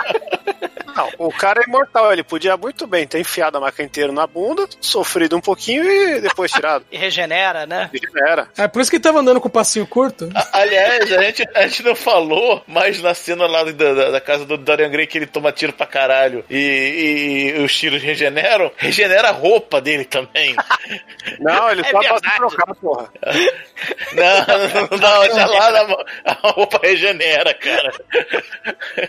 Não, 0.95 1.09
o 1.27 1.33
cara 1.33 1.61
é 1.61 1.69
imortal, 1.69 2.13
ele 2.13 2.25
podia 2.25 2.57
muito 2.57 2.85
bem 2.87 3.07
ter 3.07 3.21
enfiado 3.21 3.57
a 3.57 3.61
máquina 3.61 3.87
inteira 3.87 4.13
na 4.13 4.27
bunda, 4.27 4.67
sofrido 4.81 5.37
um 5.37 5.41
pouquinho 5.41 5.85
e 5.85 6.21
depois 6.21 6.51
tirado. 6.53 6.85
E 6.91 6.97
regenera, 6.99 7.67
né? 7.67 7.91
E 7.93 7.99
já 7.99 8.29
era. 8.31 8.49
É 8.57 8.67
por 8.69 8.81
isso 8.81 8.91
que 8.91 8.97
ele 8.97 9.03
tava 9.03 9.19
andando 9.21 9.41
com 9.41 9.47
o 9.49 9.51
passinho 9.51 9.87
curto. 9.87 10.29
Aliás, 10.53 11.13
a 11.13 11.23
gente, 11.23 11.49
a 11.55 11.63
gente 11.69 11.83
não 11.85 11.95
falou, 11.95 12.63
mas 12.67 13.01
na 13.03 13.15
cena 13.15 13.47
lá 13.47 13.63
da, 13.65 13.73
da, 13.95 14.11
da 14.11 14.21
casa 14.21 14.45
do 14.45 14.57
Dorian 14.57 14.91
Gray 14.91 15.07
que 15.07 15.19
ele 15.19 15.27
toma 15.27 15.53
tiro 15.53 15.73
pra 15.73 15.87
caralho 15.87 16.45
e, 16.51 16.57
e- 16.57 17.59
e 17.59 17.63
os 17.65 17.77
tiros 17.77 18.03
regeneram, 18.03 18.71
regenera 18.77 19.29
a 19.29 19.33
roupa 19.33 19.81
dele 19.81 20.05
também. 20.05 20.57
Não, 21.41 21.71
ele 21.71 21.83
É 21.83 21.91
só 21.91 21.99
verdade. 22.01 22.29
se 22.31 22.37
trocar, 22.37 22.75
porra. 22.77 23.11
Não, 24.13 24.89
não, 24.91 24.99
não, 24.99 25.35
já 25.37 25.47
lá 25.47 25.71
na- 25.71 26.05
a 26.25 26.51
roupa 26.51 26.81
regenera, 26.83 27.55
cara. 27.55 27.93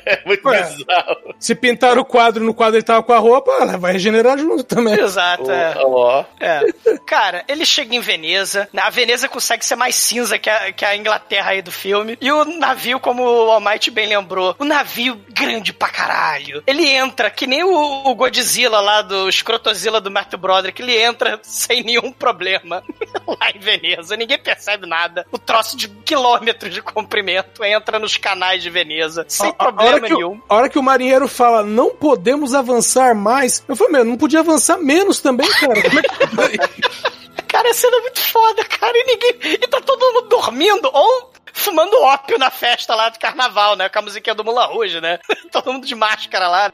É 0.05 0.21
muito 0.25 0.47
Ué. 0.47 0.61
bizarro. 0.63 1.35
Se 1.39 1.55
pintar 1.55 1.97
o 1.97 2.05
quadro 2.05 2.43
no 2.43 2.53
quadro 2.53 2.75
ele 2.77 2.83
tava 2.83 3.03
com 3.03 3.13
a 3.13 3.17
roupa, 3.17 3.51
ela 3.61 3.77
vai 3.77 3.93
regenerar 3.93 4.37
junto 4.37 4.63
também. 4.63 4.93
Exato, 4.99 5.49
é. 5.51 5.73
Ó, 5.77 6.23
É. 6.39 6.61
Cara, 7.05 7.43
ele 7.47 7.65
chega 7.65 7.95
em 7.95 7.99
Veneza. 7.99 8.67
né? 8.73 8.81
A 8.83 8.89
Veneza 8.89 9.27
consegue 9.27 9.65
ser 9.65 9.75
mais 9.75 9.95
cinza 9.95 10.37
que 10.37 10.49
a, 10.49 10.71
que 10.71 10.85
a 10.85 10.95
Inglaterra 10.95 11.51
aí 11.51 11.61
do 11.61 11.71
filme. 11.71 12.17
E 12.21 12.31
o 12.31 12.45
navio, 12.45 12.99
como 12.99 13.23
o 13.23 13.51
Almighty 13.51 13.89
bem 13.91 14.07
lembrou, 14.07 14.55
o 14.59 14.65
navio 14.65 15.19
grande 15.29 15.73
pra 15.73 15.89
caralho. 15.89 16.63
Ele 16.67 16.87
entra, 16.87 17.29
que 17.29 17.47
nem 17.47 17.63
o, 17.63 18.07
o 18.07 18.15
Godzilla 18.15 18.79
lá 18.79 19.01
do 19.01 19.31
Scrotozilla 19.31 19.99
do 20.01 20.11
Matthew 20.11 20.39
Broderick, 20.39 20.81
ele 20.81 20.97
entra 20.97 21.39
sem 21.41 21.83
nenhum 21.89 22.11
problema 22.11 22.83
lá 23.27 23.51
em 23.53 23.59
Veneza. 23.59 24.15
Ninguém 24.15 24.37
percebe 24.39 24.85
nada. 24.85 25.25
O 25.31 25.37
troço 25.37 25.75
de 25.75 25.87
quilômetros 25.87 26.73
de 26.73 26.81
comprimento 26.81 27.63
entra 27.63 27.97
nos 27.99 28.17
canais 28.17 28.61
de 28.61 28.69
Veneza 28.69 29.25
sem 29.27 29.47
A- 29.47 29.49
a- 29.49 29.51
a 29.51 29.55
problema 29.71 29.89
hora 29.91 30.01
que 30.07 30.13
o- 30.13 30.17
nenhum. 30.17 30.41
A 30.47 30.55
hora 30.55 30.69
que 30.69 30.79
o 30.79 30.83
marinheiro 30.83 31.27
fala, 31.27 31.63
não 31.63 31.89
podemos 31.95 32.53
avançar 32.53 33.13
mais, 33.15 33.63
eu 33.67 33.75
falei, 33.75 33.93
meu, 33.93 34.05
não 34.05 34.17
podia 34.17 34.39
avançar 34.39 34.77
menos 34.77 35.19
também, 35.19 35.49
cara. 35.49 35.81
Como 35.81 35.99
é 35.99 36.49
que... 36.49 36.59
Cara, 37.49 37.71
a 37.71 37.73
cena 37.73 37.97
é 37.97 38.01
muito 38.01 38.21
foda, 38.21 38.63
cara. 38.65 38.93
E 38.95 39.03
ninguém. 39.05 39.53
E 39.55 39.67
tá 39.67 39.81
todo 39.81 39.99
mundo 40.13 40.27
dormindo 40.29 40.87
ou 40.93 41.31
fumando 41.59 42.01
ópio 42.01 42.37
na 42.37 42.49
festa 42.49 42.95
lá 42.95 43.09
de 43.09 43.19
carnaval, 43.19 43.75
né? 43.75 43.89
Com 43.89 43.99
a 43.99 44.01
musiquinha 44.01 44.33
do 44.33 44.43
Mula 44.43 44.65
Rouge, 44.65 44.99
né? 44.99 45.19
todo 45.51 45.71
mundo 45.71 45.85
de 45.85 45.95
máscara 45.95 46.47
lá. 46.47 46.71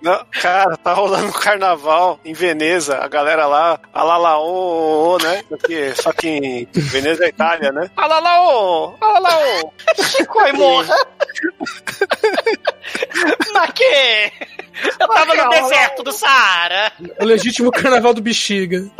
Não, 0.00 0.24
cara, 0.32 0.76
tá 0.76 0.92
rolando 0.92 1.28
um 1.28 1.32
carnaval 1.32 2.18
em 2.24 2.32
Veneza, 2.32 2.98
a 2.98 3.08
galera 3.08 3.46
lá, 3.46 3.78
alalaô, 3.92 5.18
né? 5.22 5.42
Porque, 5.48 5.94
só 5.94 6.12
que 6.12 6.28
em 6.28 6.68
Veneza 6.72 7.24
é 7.24 7.28
Itália, 7.28 7.70
né? 7.72 7.90
Alalaô, 7.96 8.94
alalaô. 9.00 9.72
Ficou 9.96 10.46
e 10.46 10.52
morra. 10.52 10.94
Mas 13.52 13.70
que? 13.72 14.32
Eu 15.00 15.08
tava 15.08 15.34
no 15.34 15.48
deserto 15.50 16.02
do 16.02 16.12
Saara. 16.12 16.92
o 17.20 17.24
legítimo 17.24 17.70
carnaval 17.70 18.12
do 18.12 18.20
bexiga. 18.20 18.90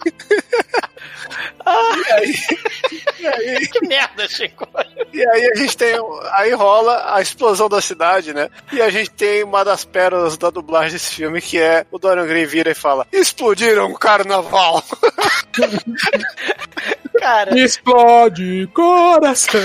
Que 3.72 3.86
merda, 3.86 4.28
Chico. 4.28 4.66
E 5.12 5.24
aí 5.24 5.50
a 5.52 5.56
gente 5.56 5.76
tem. 5.76 5.94
Aí 6.32 6.52
rola 6.52 7.14
a 7.14 7.20
explosão 7.20 7.68
da 7.68 7.80
cidade, 7.80 8.32
né? 8.32 8.48
E 8.72 8.80
a 8.80 8.90
gente 8.90 9.10
tem 9.10 9.44
uma 9.44 9.64
das 9.64 9.84
pérolas 9.84 10.36
da 10.36 10.50
dublagem 10.50 10.92
desse 10.92 11.14
filme, 11.14 11.40
que 11.40 11.58
é 11.58 11.86
o 11.90 11.98
Dorian 11.98 12.26
Gray 12.26 12.46
vira 12.46 12.70
e 12.70 12.74
fala: 12.74 13.06
Explodiram 13.12 13.90
o 13.90 13.98
carnaval! 13.98 14.82
Cara, 17.20 17.58
Explode 17.58 18.66
coração. 18.72 19.60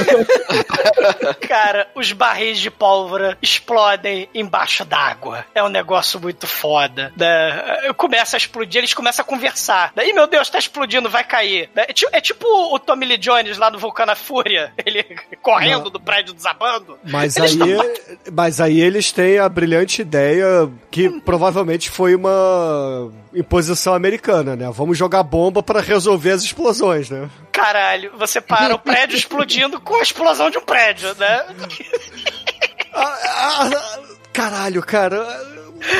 cara, 1.47 1.87
os 1.95 2.11
barris 2.11 2.59
de 2.59 2.69
pólvora 2.69 3.37
explodem 3.41 4.27
embaixo 4.33 4.83
d'água. 4.85 5.45
É 5.55 5.63
um 5.63 5.69
negócio 5.69 6.19
muito 6.19 6.45
foda. 6.47 7.11
Né? 7.17 7.93
Começa 7.97 8.35
a 8.35 8.39
explodir, 8.39 8.79
eles 8.79 8.93
começam 8.93 9.23
a 9.23 9.27
conversar. 9.27 9.91
Daí, 9.95 10.13
meu 10.13 10.27
Deus, 10.27 10.49
tá 10.49 10.57
explodindo, 10.59 11.09
vai 11.09 11.23
cair. 11.23 11.69
É, 11.75 11.93
ti- 11.93 12.07
é 12.11 12.19
tipo 12.21 12.45
o 12.45 12.77
Tommy 12.79 13.05
Lee 13.05 13.17
Jones 13.17 13.57
lá 13.57 13.71
no 13.71 13.79
Vulcano 13.79 14.11
à 14.11 14.15
Fúria. 14.15 14.73
Ele 14.85 15.03
correndo 15.41 15.89
do 15.89 15.99
prédio 15.99 16.33
desabando. 16.33 16.97
Mas 17.03 17.37
Eles 17.37 17.59
aí, 17.61 17.75
tão- 17.77 18.33
mas 18.33 18.59
aí 18.61 18.79
eles 18.81 19.11
têm 19.11 19.39
a 19.39 19.47
brilhante 19.47 20.01
ideia 20.01 20.69
que 20.91 21.09
provavelmente 21.21 21.89
foi 21.89 22.15
uma 22.15 23.11
imposição 23.33 23.93
americana, 23.93 24.55
né? 24.55 24.69
Vamos 24.73 24.97
jogar 24.97 25.23
bomba 25.23 25.61
pra 25.61 25.81
resolver 25.81 26.31
as 26.31 26.43
explosões, 26.43 27.09
né? 27.09 27.29
Caralho, 27.55 28.11
você 28.17 28.41
para 28.41 28.75
o 28.75 28.79
prédio 28.79 29.17
explodindo 29.17 29.79
com 29.79 29.95
a 29.95 30.01
explosão 30.01 30.49
de 30.49 30.57
um 30.57 30.61
prédio, 30.61 31.15
né? 31.15 31.45
Ah, 32.97 33.19
ah, 33.25 33.69
ah, 33.75 34.01
caralho, 34.31 34.81
cara. 34.81 35.21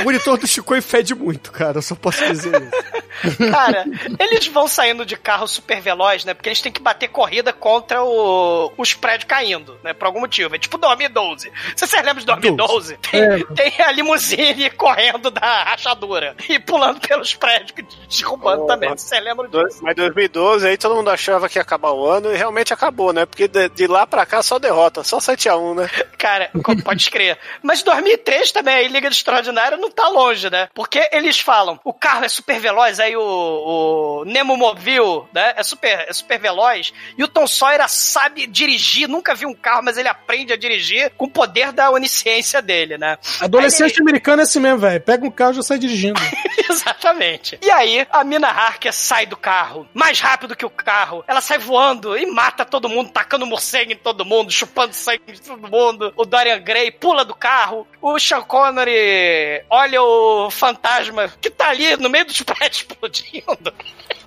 O 0.01 0.03
monitor 0.05 0.37
do 0.37 0.47
Chico 0.47 0.79
fede 0.81 1.13
muito, 1.15 1.51
cara. 1.51 1.77
Eu 1.77 1.81
só 1.81 1.95
posso 1.95 2.23
dizer 2.25 2.61
isso. 2.61 2.95
Cara, 3.51 3.85
eles 4.19 4.45
vão 4.47 4.67
saindo 4.67 5.05
de 5.05 5.15
carro 5.15 5.47
super 5.47 5.79
veloz, 5.81 6.25
né? 6.25 6.33
Porque 6.33 6.49
eles 6.49 6.59
têm 6.61 6.71
que 6.71 6.81
bater 6.81 7.07
corrida 7.07 7.53
contra 7.53 8.03
o- 8.03 8.71
os 8.77 8.93
prédios 8.93 9.23
caindo, 9.27 9.79
né? 9.83 9.93
Por 9.93 10.05
algum 10.05 10.19
motivo. 10.19 10.53
É 10.55 10.59
tipo 10.59 10.77
2012. 10.77 11.51
Se 11.75 11.87
vocês 11.87 12.03
lembram 12.03 12.19
de 12.19 12.25
2012, 12.25 12.97
tem, 12.97 13.21
É. 13.21 13.39
tem 13.55 13.85
a 13.85 13.91
limusine 13.91 14.69
correndo 14.71 15.31
da 15.31 15.63
rachadura 15.63 16.35
e 16.49 16.59
pulando 16.59 16.99
pelos 16.99 17.33
prédios, 17.33 17.73
derrubando 18.19 18.63
Oh, 18.63 18.67
também. 18.67 18.89
mas- 18.89 19.01
Vocês 19.01 19.23
lembram 19.23 19.47
disso? 19.49 19.79
Mas 19.81 19.95
2012 19.95 20.67
aí 20.67 20.77
todo 20.77 20.95
mundo 20.95 21.09
achava 21.09 21.47
que 21.47 21.57
ia 21.57 21.61
acabar 21.61 21.91
o 21.91 22.05
ano 22.05 22.33
e 22.33 22.37
realmente 22.37 22.73
acabou, 22.73 23.13
né? 23.13 23.25
Porque 23.25 23.47
de, 23.47 23.69
de 23.69 23.87
lá 23.87 24.05
pra 24.05 24.25
cá 24.25 24.43
só 24.43 24.59
derrota, 24.59 25.03
só 25.03 25.19
7x1, 25.19 25.73
né? 25.75 25.89
Cara, 26.17 26.49
pode 26.83 27.09
crer. 27.09 27.37
Mas 27.63 27.81
2003 27.81 28.51
também, 28.51 28.85
a 28.85 28.89
Liga 28.89 29.07
Extraordinária 29.07 29.74
não 29.77 29.91
tá 29.91 30.07
longe, 30.07 30.49
né? 30.49 30.69
Porque 30.73 31.09
eles 31.11 31.39
falam, 31.39 31.79
o 31.83 31.93
carro 31.93 32.25
é 32.25 32.29
super 32.29 32.59
veloz, 32.59 32.99
aí 32.99 33.15
o, 33.15 33.21
o 33.21 34.25
Nemo 34.25 34.57
Mobile, 34.57 35.23
né? 35.33 35.53
É 35.55 35.63
super, 35.63 36.05
é 36.07 36.13
super 36.13 36.39
veloz. 36.39 36.93
E 37.17 37.23
o 37.23 37.27
Tom 37.27 37.47
Sawyer 37.47 37.87
sabe 37.87 38.47
dirigir, 38.47 39.07
nunca 39.07 39.35
viu 39.35 39.49
um 39.49 39.53
carro, 39.53 39.83
mas 39.83 39.97
ele 39.97 40.07
aprende 40.07 40.53
a 40.53 40.57
dirigir 40.57 41.11
com 41.11 41.25
o 41.25 41.29
poder 41.29 41.71
da 41.71 41.89
onisciência 41.91 42.61
dele, 42.61 42.97
né? 42.97 43.17
Adolescente 43.41 44.01
americano 44.01 44.41
é 44.41 44.43
assim 44.43 44.59
mesmo, 44.59 44.79
velho. 44.79 45.01
Pega 45.01 45.25
um 45.25 45.31
carro 45.31 45.51
e 45.51 45.55
já 45.55 45.63
sai 45.63 45.77
dirigindo. 45.77 46.19
Exatamente. 46.69 47.59
E 47.61 47.69
aí, 47.71 48.07
a 48.11 48.23
Mina 48.23 48.47
Harker 48.47 48.93
sai 48.93 49.25
do 49.25 49.37
carro, 49.37 49.87
mais 49.93 50.19
rápido 50.19 50.55
que 50.55 50.65
o 50.65 50.69
carro. 50.69 51.23
Ela 51.27 51.41
sai 51.41 51.57
voando 51.57 52.17
e 52.17 52.25
mata 52.25 52.65
todo 52.65 52.89
mundo, 52.89 53.11
tacando 53.11 53.45
morcego 53.45 53.91
em 53.91 53.97
todo 53.97 54.25
mundo, 54.25 54.51
chupando 54.51 54.93
sangue 54.93 55.21
de 55.27 55.41
todo 55.41 55.69
mundo. 55.69 56.13
O 56.15 56.25
Dorian 56.25 56.59
Gray 56.59 56.91
pula 56.91 57.23
do 57.23 57.33
carro. 57.33 57.87
O 58.01 58.19
Sean 58.19 58.41
Connery 58.41 59.54
olha 59.69 60.01
o 60.01 60.49
fantasma 60.49 61.31
que 61.41 61.49
tá 61.49 61.69
ali 61.69 61.95
no 61.97 62.09
meio 62.09 62.25
dos 62.25 62.41
prédios 62.43 62.81
explodindo. 62.81 63.73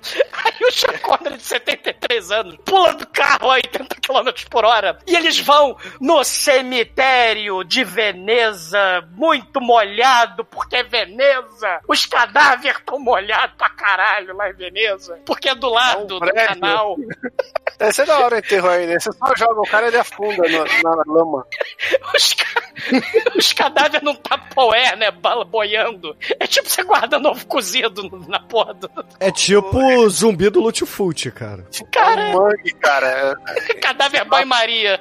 Aí 0.33 0.53
o 0.95 0.99
Connery, 0.99 1.37
de 1.37 1.43
73 1.43 2.31
anos, 2.31 2.55
pula 2.65 2.93
do 2.93 3.07
carro 3.07 3.49
a 3.51 3.53
80 3.55 3.95
km 3.95 4.29
por 4.49 4.65
hora 4.65 4.97
e 5.07 5.15
eles 5.15 5.39
vão 5.39 5.75
no 5.99 6.23
cemitério 6.23 7.63
de 7.63 7.83
Veneza, 7.83 9.03
muito 9.11 9.59
molhado, 9.61 10.45
porque 10.45 10.77
é 10.77 10.83
Veneza. 10.83 11.79
Os 11.87 12.05
cadáveres 12.05 12.77
estão 12.77 12.99
molhados 12.99 13.55
pra 13.57 13.69
caralho 13.69 14.35
lá 14.35 14.49
em 14.49 14.53
Veneza, 14.53 15.19
porque 15.25 15.49
é 15.49 15.55
do 15.55 15.69
lado 15.69 16.05
do 16.05 16.19
prédio. 16.19 16.47
canal. 16.47 16.95
Deve 17.77 17.93
ser 17.93 18.05
da 18.05 18.19
hora 18.19 18.35
o 18.35 18.39
enterro 18.39 18.67
aí, 18.67 18.85
né? 18.87 18.99
Você 18.99 19.09
só 19.13 19.33
joga 19.37 19.61
o 19.61 19.67
cara 19.67 19.85
e 19.85 19.89
ele 19.89 19.97
afunda 19.97 20.43
no- 20.49 20.65
na 20.83 21.03
lama. 21.07 21.45
Os, 22.13 22.33
ca- 22.33 22.59
os 23.37 23.53
cadáveres 23.53 24.01
não 24.01 24.15
tá 24.15 24.37
poé, 24.37 24.95
né? 24.97 25.11
Bala 25.11 25.45
boiando. 25.45 26.15
É 26.39 26.45
tipo 26.47 26.67
você 26.67 26.83
guardando 26.83 27.27
ovo 27.29 27.45
cozido 27.47 28.03
no- 28.03 28.27
na 28.27 28.39
porra 28.41 28.73
do. 28.73 28.89
É 29.19 29.31
tipo 29.31 29.79
o 29.97 30.09
zumbi 30.09 30.49
do 30.49 30.59
Lutfut, 30.61 31.31
cara. 31.31 31.65
Cara, 31.91 32.21
É 32.21 32.35
um 32.35 32.41
mangue, 32.41 32.73
cara. 32.75 33.35
cadáver 33.81 34.25
banho-maria. 34.25 34.99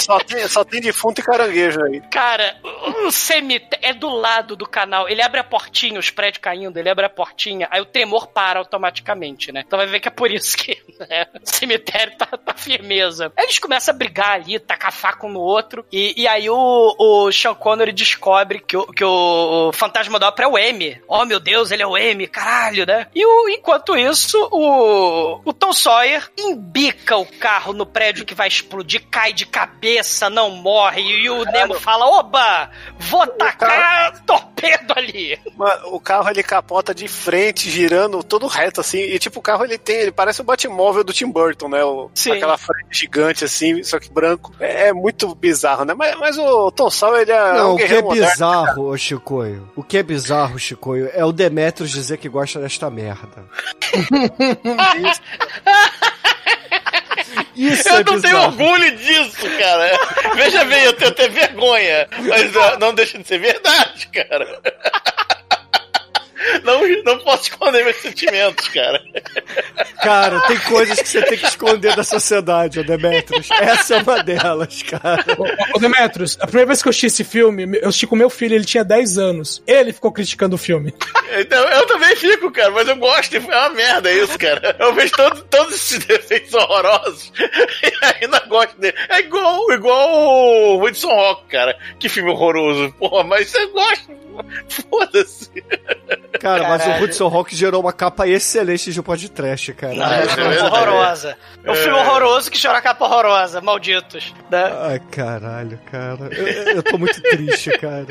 Só 0.00 0.18
tem, 0.18 0.46
só 0.48 0.64
tem 0.64 0.80
defunto 0.80 1.20
e 1.20 1.24
caranguejo 1.24 1.82
aí. 1.84 2.00
Cara, 2.10 2.56
o 3.04 3.10
cemitério 3.10 3.84
é 3.86 3.92
do 3.94 4.08
lado 4.08 4.56
do 4.56 4.66
canal. 4.66 5.08
Ele 5.08 5.22
abre 5.22 5.40
a 5.40 5.44
portinha, 5.44 5.98
os 5.98 6.10
prédios 6.10 6.40
caindo, 6.42 6.76
ele 6.78 6.88
abre 6.88 7.06
a 7.06 7.10
portinha, 7.10 7.68
aí 7.70 7.80
o 7.80 7.86
tremor 7.86 8.28
para 8.28 8.58
automaticamente, 8.58 9.52
né? 9.52 9.62
Então 9.66 9.78
vai 9.78 9.86
ver 9.86 10.00
que 10.00 10.08
é 10.08 10.10
por 10.10 10.30
isso 10.30 10.56
que 10.56 10.79
né, 10.98 11.26
o 11.42 11.48
cemitério 11.48 12.16
tá, 12.16 12.26
tá 12.26 12.54
firmeza. 12.54 13.32
Aí 13.36 13.44
eles 13.44 13.58
começam 13.58 13.94
a 13.94 13.98
brigar 13.98 14.32
ali, 14.32 14.58
tacar 14.58 14.92
faca 14.92 15.26
um 15.26 15.30
no 15.30 15.40
outro, 15.40 15.84
e, 15.92 16.14
e 16.20 16.26
aí 16.28 16.48
o, 16.48 16.96
o 16.98 17.32
Sean 17.32 17.54
Connery 17.54 17.92
descobre 17.92 18.60
que 18.60 18.76
o, 18.76 18.86
que 18.86 19.04
o 19.04 19.70
fantasma 19.72 20.18
da 20.18 20.28
ópera 20.28 20.48
é 20.48 20.50
o 20.50 20.58
M. 20.58 21.00
Oh 21.08 21.24
meu 21.24 21.40
Deus, 21.40 21.70
ele 21.70 21.82
é 21.82 21.86
o 21.86 21.96
M, 21.96 22.26
caralho, 22.26 22.86
né? 22.86 23.06
E 23.14 23.24
o, 23.24 23.48
enquanto 23.48 23.96
isso, 23.96 24.38
o, 24.50 25.40
o 25.44 25.52
Tom 25.52 25.72
Sawyer 25.72 26.30
embica 26.38 27.16
o 27.16 27.26
carro 27.26 27.72
no 27.72 27.86
prédio 27.86 28.24
que 28.24 28.34
vai 28.34 28.48
explodir, 28.48 29.06
cai 29.10 29.32
de 29.32 29.46
cabeça, 29.46 30.30
não 30.30 30.50
morre, 30.50 31.02
e 31.02 31.30
o 31.30 31.44
Nemo 31.44 31.74
fala: 31.74 32.06
Oba, 32.06 32.70
vou 32.98 33.26
tacar 33.26 34.22
torpedo 34.60 34.94
ali. 34.96 35.38
Mano, 35.56 35.94
o 35.94 36.00
carro 36.00 36.28
ele 36.30 36.42
capota 36.42 36.94
de 36.94 37.08
frente, 37.08 37.70
girando 37.70 38.22
todo 38.22 38.46
reto, 38.46 38.80
assim. 38.80 38.98
E 38.98 39.18
tipo, 39.18 39.40
o 39.40 39.42
carro 39.42 39.64
ele 39.64 39.78
tem. 39.78 39.96
Ele 39.96 40.12
parece 40.12 40.40
o 40.40 40.44
Batmóvel 40.44 41.04
do 41.04 41.12
Tim 41.12 41.30
Burton, 41.30 41.68
né? 41.68 41.82
O, 41.84 42.10
Sim. 42.14 42.32
Aquela 42.32 42.58
frente 42.58 42.86
gigante, 42.92 43.44
assim, 43.44 43.82
só 43.82 43.98
que 43.98 44.10
branco. 44.10 44.52
É, 44.60 44.88
é 44.88 44.92
muito 44.92 45.34
bizarro, 45.34 45.84
né? 45.84 45.94
Mas, 45.94 46.16
mas 46.18 46.38
o 46.38 46.70
Tom 46.70 46.90
Sawyer, 46.90 47.22
ele 47.22 47.32
é. 47.32 47.52
Não, 47.54 47.70
um 47.70 47.74
o 47.74 47.76
que 47.76 47.82
é 47.82 47.86
guerreiro 47.86 48.06
moderno. 48.06 48.30
bizarro, 48.30 48.88
ô 48.88 48.96
Chicoio, 48.96 49.70
o 49.76 49.82
que 49.82 49.98
é 49.98 50.02
bizarro, 50.02 50.58
Chicoio, 50.58 51.10
é 51.12 51.24
o 51.24 51.32
Demetrius 51.32 51.90
dizer 51.90 52.18
que 52.18 52.28
gosta 52.28 52.60
desta 52.60 52.90
merda. 52.90 53.44
Isso 57.56 57.88
eu 57.88 57.96
é 57.96 57.98
não 57.98 58.04
tenho 58.04 58.20
bizarro. 58.20 58.46
orgulho 58.46 58.96
disso, 58.96 59.46
cara. 59.58 59.98
Veja 60.34 60.64
bem, 60.64 60.84
eu 60.84 60.92
tenho 60.92 61.10
até 61.10 61.28
vergonha. 61.28 62.08
Mas 62.28 62.56
ah, 62.56 62.76
não 62.78 62.94
deixa 62.94 63.18
de 63.18 63.26
ser 63.26 63.38
verdade, 63.38 64.08
cara. 64.08 64.60
Não, 66.64 66.86
não 67.04 67.18
posso 67.18 67.44
esconder 67.44 67.84
meus 67.84 67.96
sentimentos, 67.96 68.68
cara. 68.68 69.02
Cara, 70.02 70.40
tem 70.46 70.58
coisas 70.60 71.00
que 71.00 71.08
você 71.08 71.22
tem 71.22 71.38
que 71.38 71.46
esconder 71.46 71.94
da 71.94 72.04
sociedade, 72.04 72.80
ô 72.80 72.84
Demetrius. 72.84 73.50
Essa 73.50 73.96
é 73.96 74.02
uma 74.02 74.22
delas, 74.22 74.82
cara. 74.82 75.24
Ô, 75.74 75.78
Demetrius, 75.78 76.38
a 76.40 76.46
primeira 76.46 76.68
vez 76.68 76.82
que 76.82 76.88
eu 76.88 76.90
assisti 76.90 77.06
esse 77.06 77.24
filme, 77.24 77.78
eu 77.80 77.88
assisti 77.88 78.06
com 78.06 78.16
meu 78.16 78.30
filho, 78.30 78.54
ele 78.54 78.64
tinha 78.64 78.84
10 78.84 79.18
anos. 79.18 79.62
Ele 79.66 79.92
ficou 79.92 80.12
criticando 80.12 80.54
o 80.56 80.58
filme. 80.58 80.94
Então, 81.38 81.62
eu 81.68 81.86
também 81.86 82.16
fico, 82.16 82.50
cara, 82.50 82.70
mas 82.70 82.88
eu 82.88 82.96
gosto, 82.96 83.36
é 83.36 83.38
uma 83.38 83.68
merda 83.70 84.12
isso, 84.12 84.38
cara. 84.38 84.76
Eu 84.78 84.94
vejo 84.94 85.12
todo, 85.12 85.42
todos 85.44 85.74
esses 85.74 85.98
defeitos 86.04 86.54
horrorosos 86.54 87.32
e 87.38 88.24
ainda 88.24 88.40
gosto 88.40 88.78
dele. 88.80 88.96
É 89.08 89.20
igual, 89.20 89.72
igual 89.72 90.10
o 90.10 90.82
Hudson 90.82 91.08
Rock, 91.08 91.48
cara. 91.48 91.76
Que 91.98 92.08
filme 92.08 92.30
horroroso. 92.30 92.92
Porra, 92.98 93.24
mas 93.24 93.48
você 93.48 93.66
gosta. 93.66 94.12
Foda-se. 94.90 95.50
Cara, 96.40 96.68
mas 96.68 96.82
o 96.82 96.84
Caralho. 96.86 97.04
Hudson 97.04 97.28
Rock 97.28 97.54
gerou 97.54 97.80
uma 97.82 97.92
capa 97.92 98.26
excelente 98.26 98.92
de 98.92 99.02
podcast, 99.02 99.72
cara. 99.74 99.94
Não, 99.94 100.12
é 100.12 100.26
verdade. 100.26 100.58
horrorosa. 100.64 101.38
É 101.64 101.70
um 101.70 101.74
filme 101.74 101.98
horroroso 101.98 102.50
que 102.50 102.60
chora 102.60 102.80
capa 102.80 103.04
horrorosa, 103.04 103.60
malditos. 103.60 104.32
Né? 104.50 104.64
Ai, 104.82 105.00
caralho, 105.10 105.78
cara. 105.90 106.28
Eu, 106.32 106.46
eu 106.76 106.82
tô 106.82 106.96
muito 106.96 107.20
triste, 107.22 107.70
cara. 107.78 108.06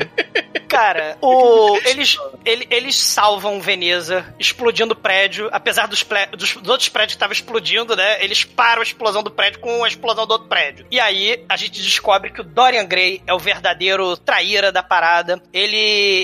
Cara, 0.68 1.16
o, 1.22 1.76
eles, 1.84 2.16
ele- 2.44 2.66
eles 2.70 2.96
salvam 2.96 3.60
Veneza, 3.60 4.24
explodindo 4.38 4.92
o 4.94 4.96
prédio, 4.96 5.48
apesar 5.50 5.88
dos, 5.88 6.02
pré- 6.04 6.26
dos- 6.26 6.54
dos 6.54 6.68
outros 6.68 6.88
prédios 6.88 7.14
que 7.14 7.16
estavam 7.16 7.32
explodindo, 7.32 7.96
né? 7.96 8.22
Eles 8.22 8.44
param 8.44 8.80
a 8.80 8.84
explosão 8.84 9.22
do 9.22 9.30
prédio 9.30 9.58
com 9.60 9.82
a 9.82 9.88
explosão 9.88 10.26
do 10.26 10.30
outro 10.32 10.48
prédio. 10.48 10.86
E 10.90 11.00
aí 11.00 11.44
a 11.48 11.56
gente 11.56 11.82
descobre 11.82 12.30
que 12.30 12.40
o 12.40 12.44
Dorian 12.44 12.84
Gray 12.86 13.20
é 13.26 13.34
o 13.34 13.38
verdadeiro 13.38 14.16
traíra 14.16 14.70
da 14.70 14.82
parada. 14.82 15.42
Ele 15.52 16.19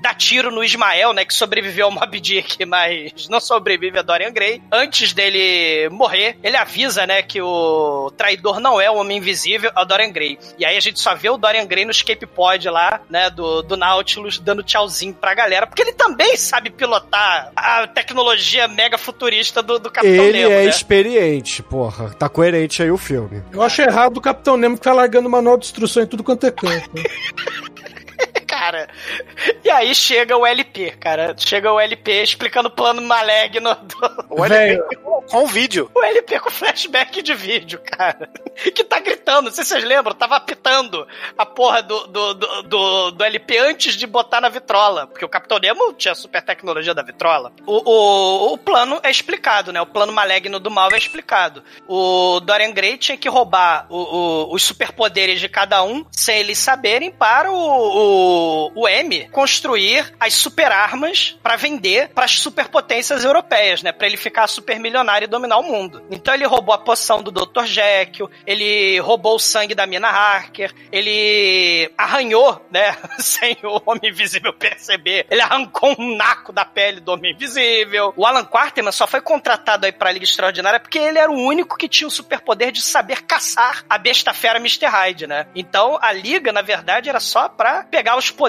dá 0.00 0.14
tiro 0.14 0.50
no 0.50 0.62
Ismael, 0.64 1.12
né? 1.12 1.24
Que 1.24 1.34
sobreviveu 1.34 1.86
ao 1.86 1.92
Mob 1.92 2.20
Dick, 2.20 2.64
mas 2.64 3.28
não 3.28 3.40
sobrevive 3.40 3.98
a 3.98 4.02
Dorian 4.02 4.32
Gray. 4.32 4.62
Antes 4.70 5.12
dele 5.12 5.88
morrer, 5.90 6.36
ele 6.42 6.56
avisa, 6.56 7.06
né? 7.06 7.22
Que 7.22 7.40
o 7.40 8.10
traidor 8.16 8.60
não 8.60 8.80
é 8.80 8.90
o 8.90 8.96
Homem 8.96 9.18
Invisível, 9.18 9.70
é 9.74 9.80
o 9.80 9.84
Dorian 9.84 10.10
Gray. 10.10 10.38
E 10.58 10.64
aí 10.64 10.76
a 10.76 10.80
gente 10.80 11.00
só 11.00 11.14
vê 11.14 11.30
o 11.30 11.36
Dorian 11.36 11.66
Gray 11.66 11.84
no 11.84 11.90
escape 11.90 12.26
pod 12.26 12.68
lá, 12.68 13.00
né? 13.08 13.30
Do, 13.30 13.62
do 13.62 13.76
Nautilus, 13.76 14.38
dando 14.38 14.62
tchauzinho 14.62 15.14
pra 15.14 15.34
galera. 15.34 15.66
Porque 15.66 15.82
ele 15.82 15.92
também 15.92 16.36
sabe 16.36 16.70
pilotar 16.70 17.52
a 17.54 17.86
tecnologia 17.86 18.68
mega 18.68 18.98
futurista 18.98 19.62
do, 19.62 19.78
do 19.78 19.90
Capitão 19.90 20.24
Ele 20.24 20.40
Nemo, 20.40 20.52
é 20.52 20.64
né? 20.64 20.70
experiente, 20.70 21.62
porra. 21.62 22.10
Tá 22.10 22.28
coerente 22.28 22.82
aí 22.82 22.90
o 22.90 22.98
filme. 22.98 23.42
Eu 23.52 23.62
acho 23.62 23.82
errado 23.82 24.18
o 24.18 24.20
Capitão 24.20 24.56
Nemo 24.56 24.76
que 24.76 24.82
tá 24.82 24.92
largando 24.92 25.28
manual 25.28 25.56
de 25.56 25.66
instrução 25.66 26.02
em 26.02 26.06
tudo 26.06 26.24
quanto 26.24 26.46
é 26.46 26.50
canto. 26.50 26.90
Cara, 28.64 28.88
e 29.62 29.70
aí 29.70 29.94
chega 29.94 30.34
o 30.36 30.46
LP, 30.46 30.92
cara. 30.92 31.34
Chega 31.36 31.70
o 31.70 31.78
LP 31.78 32.22
explicando 32.22 32.68
o 32.68 32.72
plano 32.72 33.02
Maleg 33.02 33.60
no. 33.60 33.74
do- 33.74 34.24
O. 34.30 34.42
LP, 34.44 34.96
com 35.28 35.46
vídeo. 35.46 35.90
O 35.94 36.02
LP 36.02 36.40
com 36.40 36.50
flashback 36.50 37.20
de 37.20 37.34
vídeo, 37.34 37.78
cara. 37.84 38.30
Que 38.74 38.82
tá 38.82 39.00
gritando, 39.00 39.46
não 39.46 39.52
sei 39.52 39.64
se 39.64 39.70
vocês 39.70 39.84
lembram, 39.84 40.14
tava 40.14 40.36
apitando 40.36 41.06
a 41.36 41.44
porra 41.44 41.82
do, 41.82 42.06
do, 42.06 42.34
do, 42.34 42.62
do, 42.62 43.10
do 43.10 43.24
LP 43.24 43.58
antes 43.58 43.96
de 43.96 44.06
botar 44.06 44.40
na 44.40 44.48
vitrola. 44.48 45.06
Porque 45.08 45.24
o 45.24 45.28
Capitão 45.28 45.58
Nemo 45.58 45.92
tinha 45.92 46.14
super 46.14 46.40
tecnologia 46.42 46.94
da 46.94 47.02
vitrola. 47.02 47.52
O, 47.66 47.82
o, 47.90 48.52
o 48.54 48.58
plano 48.58 48.98
é 49.02 49.10
explicado, 49.10 49.72
né? 49.72 49.80
O 49.82 49.86
plano 49.86 50.12
maligno 50.12 50.58
do 50.58 50.70
mal 50.70 50.88
é 50.92 50.96
explicado. 50.96 51.62
O 51.86 52.40
Dorian 52.40 52.72
Gray 52.72 52.96
tinha 52.96 53.18
que 53.18 53.28
roubar 53.28 53.86
o, 53.90 53.96
o, 53.98 54.54
os 54.54 54.62
superpoderes 54.62 55.38
de 55.38 55.48
cada 55.50 55.82
um, 55.82 56.04
sem 56.10 56.38
eles 56.38 56.58
saberem, 56.58 57.10
para 57.10 57.50
o, 57.50 57.54
o, 57.56 58.53
o 58.74 58.88
M 58.88 59.28
construir 59.30 60.12
as 60.18 60.34
super 60.34 60.70
armas 60.70 61.38
para 61.42 61.56
vender 61.56 62.08
para 62.14 62.24
as 62.24 62.38
superpotências 62.38 63.24
europeias, 63.24 63.82
né? 63.82 63.92
Pra 63.92 64.06
ele 64.06 64.16
ficar 64.16 64.46
super 64.46 64.78
milionário 64.78 65.26
e 65.26 65.28
dominar 65.28 65.58
o 65.58 65.62
mundo. 65.62 66.02
Então 66.10 66.34
ele 66.34 66.46
roubou 66.46 66.74
a 66.74 66.78
poção 66.78 67.22
do 67.22 67.30
Dr. 67.30 67.64
Jekyll, 67.64 68.30
ele 68.46 68.98
roubou 69.00 69.36
o 69.36 69.38
sangue 69.38 69.74
da 69.74 69.86
Mina 69.86 70.08
Harker, 70.08 70.72
ele 70.92 71.90
arranhou, 71.96 72.64
né? 72.70 72.96
Sem 73.18 73.56
o 73.62 73.80
Homem 73.86 74.10
Invisível 74.10 74.52
perceber. 74.52 75.26
Ele 75.30 75.40
arrancou 75.40 75.94
um 75.98 76.16
naco 76.16 76.52
da 76.52 76.64
pele 76.64 77.00
do 77.00 77.12
Homem 77.12 77.32
Invisível. 77.32 78.12
O 78.16 78.26
Alan 78.26 78.44
Quarterman 78.44 78.92
só 78.92 79.06
foi 79.06 79.20
contratado 79.20 79.86
aí 79.86 79.92
pra 79.92 80.12
Liga 80.12 80.24
Extraordinária 80.24 80.80
porque 80.80 80.98
ele 80.98 81.18
era 81.18 81.30
o 81.30 81.38
único 81.38 81.76
que 81.76 81.88
tinha 81.88 82.08
o 82.08 82.10
superpoder 82.10 82.70
de 82.72 82.82
saber 82.82 83.22
caçar 83.22 83.84
a 83.88 83.98
besta 83.98 84.32
fera 84.32 84.58
Mr. 84.58 84.86
Hyde, 84.86 85.26
né? 85.26 85.46
Então 85.54 85.98
a 86.00 86.12
Liga, 86.12 86.52
na 86.52 86.62
verdade, 86.62 87.08
era 87.08 87.20
só 87.20 87.48
pra 87.48 87.84
pegar 87.84 88.16
os 88.16 88.30
poderes 88.30 88.43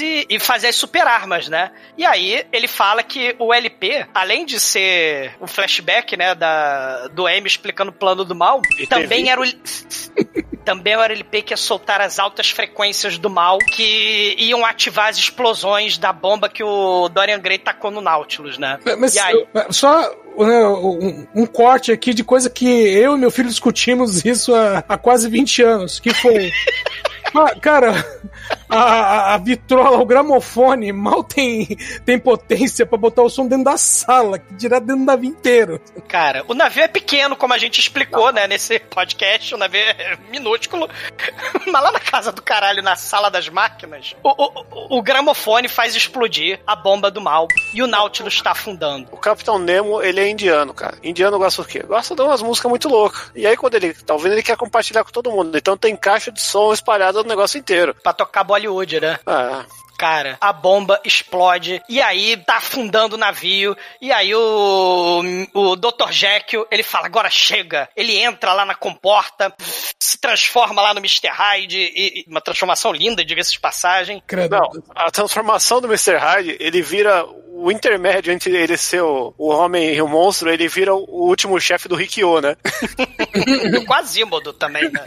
e, 0.00 0.26
e 0.28 0.38
fazer 0.38 0.68
as 0.68 0.76
super 0.76 1.06
armas, 1.06 1.48
né? 1.48 1.70
E 1.96 2.04
aí 2.04 2.44
ele 2.52 2.68
fala 2.68 3.02
que 3.02 3.34
o 3.38 3.52
LP, 3.52 4.06
além 4.14 4.44
de 4.46 4.58
ser 4.60 5.32
o 5.40 5.46
flashback, 5.46 6.16
né, 6.16 6.34
da, 6.34 7.08
do 7.08 7.28
M 7.28 7.46
explicando 7.46 7.90
o 7.90 7.94
plano 7.94 8.24
do 8.24 8.34
mal, 8.34 8.60
E 8.78 8.86
também 8.86 9.24
teve- 9.24 9.28
era 9.28 9.40
o. 9.40 9.44
Também 10.64 10.92
era 10.92 11.02
o 11.02 11.04
LP 11.16 11.42
que 11.42 11.52
ia 11.52 11.56
soltar 11.56 12.00
as 12.00 12.18
altas 12.18 12.50
frequências 12.50 13.16
do 13.18 13.30
mal 13.30 13.58
que 13.58 14.36
iam 14.38 14.64
ativar 14.64 15.08
as 15.08 15.16
explosões 15.16 15.96
da 15.98 16.12
bomba 16.12 16.48
que 16.48 16.62
o 16.62 17.08
Dorian 17.08 17.40
Gray 17.40 17.58
tacou 17.58 17.90
no 17.90 18.00
Nautilus, 18.00 18.58
né? 18.58 18.78
Mas 18.98 19.14
e 19.14 19.18
aí, 19.18 19.46
só 19.70 20.00
né, 20.38 20.66
um, 20.68 21.26
um 21.34 21.46
corte 21.46 21.90
aqui 21.92 22.12
de 22.14 22.22
coisa 22.22 22.48
que 22.50 22.66
eu 22.68 23.16
e 23.16 23.18
meu 23.18 23.30
filho 23.30 23.48
discutimos 23.48 24.24
isso 24.24 24.54
há, 24.54 24.84
há 24.88 24.98
quase 24.98 25.28
20 25.28 25.62
anos, 25.62 25.98
que 25.98 26.12
foi... 26.14 26.50
Ah, 27.34 27.54
Cara, 27.60 27.92
a, 28.68 29.34
a- 29.34 29.38
vitrola, 29.38 29.98
o 29.98 30.04
gramofone 30.06 30.92
mal 30.92 31.22
tem, 31.24 31.66
tem 32.04 32.18
potência 32.18 32.84
pra 32.86 32.96
botar 32.98 33.22
o 33.22 33.30
som 33.30 33.46
dentro 33.46 33.64
da 33.64 33.76
sala, 33.76 34.38
que 34.38 34.54
dirá 34.54 34.78
dentro 34.78 34.96
do 34.98 35.04
navio 35.04 35.30
inteiro. 35.30 35.80
cara, 36.08 36.44
o 36.48 36.54
navio 36.54 36.82
é 36.82 36.88
pequeno, 36.88 37.36
como 37.36 37.52
a 37.54 37.58
gente 37.58 37.78
explicou, 37.80 38.32
né, 38.32 38.46
nesse 38.46 38.78
podcast, 38.78 39.54
o 39.54 39.58
navio 39.58 39.80
é 39.80 40.16
minúsculo. 40.30 40.88
Mas 41.70 41.82
lá 41.82 41.92
na 41.92 42.00
casa 42.00 42.32
do 42.32 42.42
caralho, 42.42 42.82
na 42.82 42.96
sala 42.96 43.30
das 43.30 43.48
máquinas, 43.48 44.14
o, 44.22 44.28
o, 44.30 44.60
o- 44.70 44.98
o 44.98 45.02
gramofone 45.02 45.68
faz 45.68 45.94
explodir 45.94 46.60
a 46.66 46.74
bomba 46.76 47.10
do 47.10 47.20
mal 47.20 47.46
e 47.74 47.82
o 47.82 47.86
Nautilus 47.86 48.34
está 48.34 48.52
afundando. 48.52 49.08
O 49.12 49.16
Capitão 49.16 49.58
Nemo, 49.58 50.02
ele 50.02 50.20
é 50.20 50.28
indiano, 50.28 50.72
cara. 50.74 50.96
Indiano 51.02 51.38
gosta 51.38 51.62
do 51.62 51.68
quê? 51.68 51.80
Gosta 51.80 52.14
de 52.14 52.22
umas 52.22 52.42
músicas 52.42 52.68
muito 52.70 52.88
loucas. 52.88 53.30
E 53.34 53.46
aí, 53.46 53.56
quando 53.56 53.74
ele 53.74 53.92
tá 53.94 54.14
ouvindo, 54.14 54.32
ele 54.32 54.42
quer 54.42 54.56
compartilhar 54.56 55.04
com 55.04 55.10
todo 55.10 55.30
mundo. 55.30 55.56
Então 55.56 55.76
tem 55.76 55.96
caixa 55.96 56.30
de 56.30 56.40
som 56.40 56.72
espalhada 56.72 57.09
no 57.18 57.28
negócio 57.28 57.58
inteiro. 57.58 57.94
Pra 58.02 58.12
tocar 58.12 58.44
Bollywood, 58.44 59.00
né? 59.00 59.18
Ah, 59.26 59.64
Cara, 59.98 60.38
a 60.40 60.50
bomba 60.50 60.98
explode 61.04 61.82
e 61.86 62.00
aí 62.00 62.34
tá 62.38 62.56
afundando 62.56 63.16
o 63.16 63.18
navio. 63.18 63.76
E 64.00 64.10
aí 64.10 64.34
o, 64.34 65.20
o 65.52 65.76
Dr. 65.76 66.10
Jekyll, 66.10 66.66
ele 66.70 66.82
fala, 66.82 67.04
agora 67.04 67.28
chega. 67.28 67.86
Ele 67.94 68.16
entra 68.16 68.54
lá 68.54 68.64
na 68.64 68.74
comporta, 68.74 69.52
se 69.98 70.16
transforma 70.18 70.80
lá 70.80 70.94
no 70.94 71.00
Mr. 71.00 71.28
Hyde. 71.28 71.78
E, 71.78 72.20
e- 72.20 72.24
uma 72.30 72.40
transformação 72.40 72.92
linda, 72.92 73.22
diga-se 73.22 73.52
de 73.52 73.60
passagem. 73.60 74.22
não, 74.48 74.70
a 74.94 75.10
transformação 75.10 75.82
do 75.82 75.86
Mr. 75.86 76.16
Hyde, 76.16 76.56
ele 76.58 76.80
vira 76.80 77.22
o 77.66 77.70
intermédio 77.72 78.32
entre 78.32 78.56
ele 78.56 78.76
ser 78.76 79.00
o, 79.02 79.34
o 79.38 79.48
homem 79.48 79.94
e 79.94 80.00
o 80.02 80.08
monstro, 80.08 80.50
ele 80.50 80.68
vira 80.68 80.94
o, 80.94 81.26
último 81.28 81.60
chefe 81.60 81.88
do 81.88 81.94
Rikyo, 81.94 82.40
né? 82.40 82.56
do 83.72 83.84
Quasimodo 83.84 84.52
também, 84.52 84.90
né? 84.90 85.02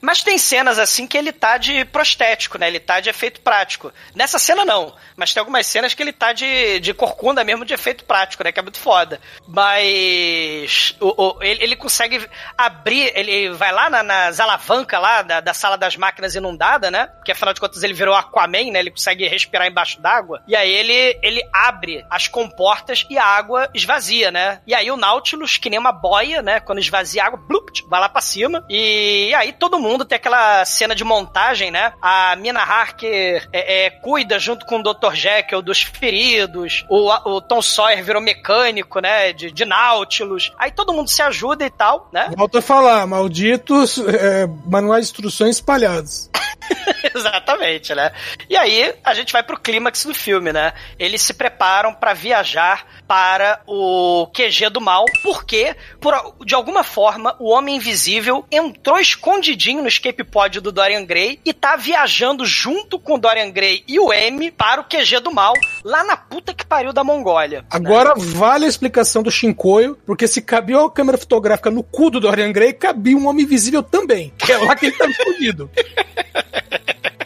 Mas 0.00 0.22
tem 0.22 0.38
cenas 0.38 0.78
assim 0.78 1.06
que 1.06 1.16
ele 1.18 1.30
tá 1.30 1.58
de 1.58 1.84
prostético, 1.84 2.56
né? 2.56 2.68
Ele 2.68 2.80
tá 2.80 3.00
de 3.00 3.10
efeito 3.10 3.40
prático. 3.42 3.92
Nessa 4.14 4.38
cena 4.38 4.64
não, 4.64 4.94
mas 5.14 5.32
tem 5.34 5.40
algumas 5.40 5.66
cenas 5.66 5.92
que 5.92 6.02
ele 6.02 6.12
tá 6.12 6.32
de, 6.32 6.80
de 6.80 6.94
corcunda 6.94 7.44
mesmo 7.44 7.64
de 7.66 7.74
efeito 7.74 8.04
prático, 8.04 8.42
né? 8.42 8.50
Que 8.50 8.58
é 8.60 8.62
muito 8.62 8.78
foda. 8.78 9.20
Mas 9.46 10.94
o, 11.00 11.08
o- 11.38 11.42
ele, 11.42 11.62
ele 11.64 11.76
consegue 11.76 12.26
abrir, 12.56 13.12
ele 13.14 13.50
vai 13.50 13.72
lá 13.72 13.90
na- 13.90 14.02
nas 14.02 14.40
alavancas 14.40 15.00
lá 15.00 15.22
da, 15.22 15.40
da 15.40 15.52
sala 15.54 15.76
das 15.76 15.96
máquinas 15.96 16.34
inundada, 16.34 16.90
né? 16.90 17.06
Porque 17.06 17.32
afinal 17.32 17.52
de 17.52 17.60
contas 17.60 17.82
ele 17.82 17.92
virou 17.94 18.14
Aquaman, 18.14 18.70
né? 18.72 18.78
Ele 18.80 18.90
consegue 18.90 19.26
respirar 19.28 19.66
embaixo 19.66 20.00
d'água. 20.00 20.42
E 20.48 20.56
aí 20.56 20.70
ele, 20.70 21.18
ele 21.22 21.39
abre 21.52 22.04
as 22.10 22.28
comportas 22.28 23.06
e 23.08 23.18
a 23.18 23.24
água 23.24 23.68
esvazia, 23.74 24.30
né? 24.30 24.60
E 24.66 24.74
aí 24.74 24.90
o 24.90 24.96
Nautilus, 24.96 25.56
que 25.56 25.70
nem 25.70 25.78
uma 25.78 25.92
boia, 25.92 26.42
né? 26.42 26.60
Quando 26.60 26.78
esvazia 26.78 27.22
a 27.22 27.26
água, 27.26 27.40
blup, 27.46 27.70
vai 27.88 28.00
lá 28.00 28.08
pra 28.08 28.20
cima. 28.20 28.64
E 28.68 29.32
aí 29.34 29.52
todo 29.52 29.78
mundo 29.78 30.04
tem 30.04 30.16
aquela 30.16 30.64
cena 30.64 30.94
de 30.94 31.04
montagem, 31.04 31.70
né? 31.70 31.92
A 32.00 32.36
Mina 32.36 32.60
Harker 32.60 33.48
é, 33.52 33.86
é, 33.86 33.90
cuida 33.90 34.38
junto 34.38 34.66
com 34.66 34.78
o 34.78 34.82
Dr. 34.82 35.14
Jekyll 35.14 35.62
dos 35.62 35.82
feridos. 35.82 36.84
O, 36.88 37.10
o 37.10 37.40
Tom 37.40 37.62
Sawyer 37.62 38.04
virou 38.04 38.22
mecânico, 38.22 39.00
né? 39.00 39.32
De, 39.32 39.50
de 39.50 39.64
Nautilus. 39.64 40.52
Aí 40.58 40.70
todo 40.70 40.92
mundo 40.92 41.08
se 41.08 41.22
ajuda 41.22 41.64
e 41.64 41.70
tal, 41.70 42.08
né? 42.12 42.30
Volto 42.36 42.58
a 42.58 42.62
falar, 42.62 43.06
malditos 43.06 43.98
é, 43.98 44.46
manuais 44.66 45.06
de 45.06 45.12
instruções 45.12 45.56
espalhados. 45.56 46.30
Exatamente, 47.14 47.94
né? 47.94 48.12
E 48.48 48.56
aí 48.56 48.94
a 49.04 49.14
gente 49.14 49.32
vai 49.32 49.42
pro 49.42 49.58
clímax 49.58 50.04
do 50.04 50.14
filme, 50.14 50.52
né? 50.52 50.72
Eles 50.98 51.22
se 51.22 51.34
preparam 51.34 51.94
pra 51.94 52.12
viajar 52.12 52.86
para 53.06 53.60
o 53.66 54.26
QG 54.28 54.70
do 54.70 54.80
mal, 54.80 55.04
porque 55.22 55.74
por, 56.00 56.14
de 56.44 56.54
alguma 56.54 56.84
forma 56.84 57.34
o 57.38 57.50
Homem 57.50 57.76
Invisível 57.76 58.44
entrou 58.50 58.98
escondidinho 58.98 59.82
no 59.82 59.88
escape 59.88 60.22
pod 60.24 60.60
do 60.60 60.72
Dorian 60.72 61.04
Gray 61.04 61.40
e 61.44 61.52
tá 61.52 61.76
viajando 61.76 62.44
junto 62.44 62.98
com 62.98 63.14
o 63.14 63.18
Dorian 63.18 63.50
Gray 63.50 63.82
e 63.88 63.98
o 63.98 64.12
M 64.12 64.50
para 64.50 64.80
o 64.80 64.84
QG 64.84 65.20
do 65.20 65.32
mal, 65.32 65.54
lá 65.84 66.04
na 66.04 66.16
puta 66.16 66.54
que 66.54 66.64
pariu 66.64 66.92
da 66.92 67.02
Mongólia. 67.02 67.64
Agora 67.70 68.14
vale 68.16 68.66
a 68.66 68.68
explicação 68.68 69.22
do 69.22 69.30
Shinkoio, 69.30 69.98
porque 70.06 70.28
se 70.28 70.42
cabia 70.42 70.78
uma 70.78 70.90
câmera 70.90 71.18
fotográfica 71.18 71.70
no 71.70 71.82
cu 71.82 72.10
do 72.10 72.20
Dorian 72.20 72.52
Gray, 72.52 72.72
cabia 72.72 73.16
um 73.16 73.26
homem 73.26 73.44
invisível 73.44 73.82
também. 73.82 74.32
Que 74.38 74.52
é 74.52 74.58
lá 74.58 74.76
que 74.76 74.86
ele 74.86 74.96
tá 74.96 75.06
escondido. 75.06 75.70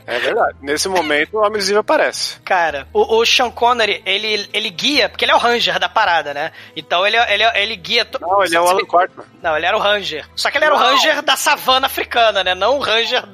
É 0.06 0.18
verdade. 0.18 0.56
Nesse 0.60 0.88
momento, 0.88 1.34
o 1.34 1.40
Homem 1.40 1.54
Invisível 1.54 1.80
aparece. 1.80 2.38
Cara, 2.40 2.86
o, 2.92 3.16
o 3.16 3.26
Sean 3.26 3.50
Connery, 3.50 4.02
ele, 4.04 4.48
ele 4.52 4.70
guia, 4.70 5.08
porque 5.08 5.24
ele 5.24 5.32
é 5.32 5.34
o 5.34 5.38
Ranger 5.38 5.78
da 5.78 5.88
parada, 5.88 6.34
né? 6.34 6.52
Então 6.76 7.06
ele, 7.06 7.16
ele, 7.16 7.44
ele 7.54 7.76
guia. 7.76 8.04
To... 8.04 8.20
Não, 8.20 8.44
ele 8.44 8.54
é 8.54 8.60
o 8.60 8.68
Alan 8.68 8.84
Quartman. 8.84 9.24
Não, 9.42 9.56
ele 9.56 9.66
era 9.66 9.76
o 9.76 9.80
Ranger. 9.80 10.26
Só 10.36 10.50
que 10.50 10.58
ele 10.58 10.66
era 10.66 10.74
o. 10.74 10.78
Ranger 10.78 11.22
da 11.22 11.36
savana 11.36 11.86
africana, 11.86 12.44
né? 12.44 12.54
Não 12.54 12.76
o 12.76 12.80
Ranger 12.80 13.24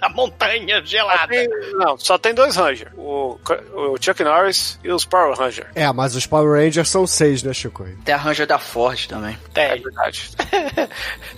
da 0.00 0.08
montanha 0.08 0.82
gelada. 0.84 1.28
Tem- 1.28 1.48
não, 1.74 1.98
só 1.98 2.16
tem 2.18 2.34
dois 2.34 2.56
Ranger. 2.56 2.88
O, 2.96 3.38
o 3.74 3.96
Chuck 4.00 4.22
Norris 4.24 4.78
e 4.82 4.90
os 4.90 5.04
Power 5.04 5.36
Ranger. 5.36 5.66
É, 5.74 5.90
mas 5.92 6.14
os 6.16 6.26
Power 6.26 6.60
Rangers 6.62 6.88
são 6.88 7.06
seis, 7.06 7.42
né, 7.42 7.52
Chico? 7.52 7.86
Tem 8.04 8.14
a 8.14 8.18
Ranger 8.18 8.46
da 8.46 8.58
Ford 8.58 9.06
também. 9.06 9.38
É 9.54 9.76
verdade. 9.76 10.30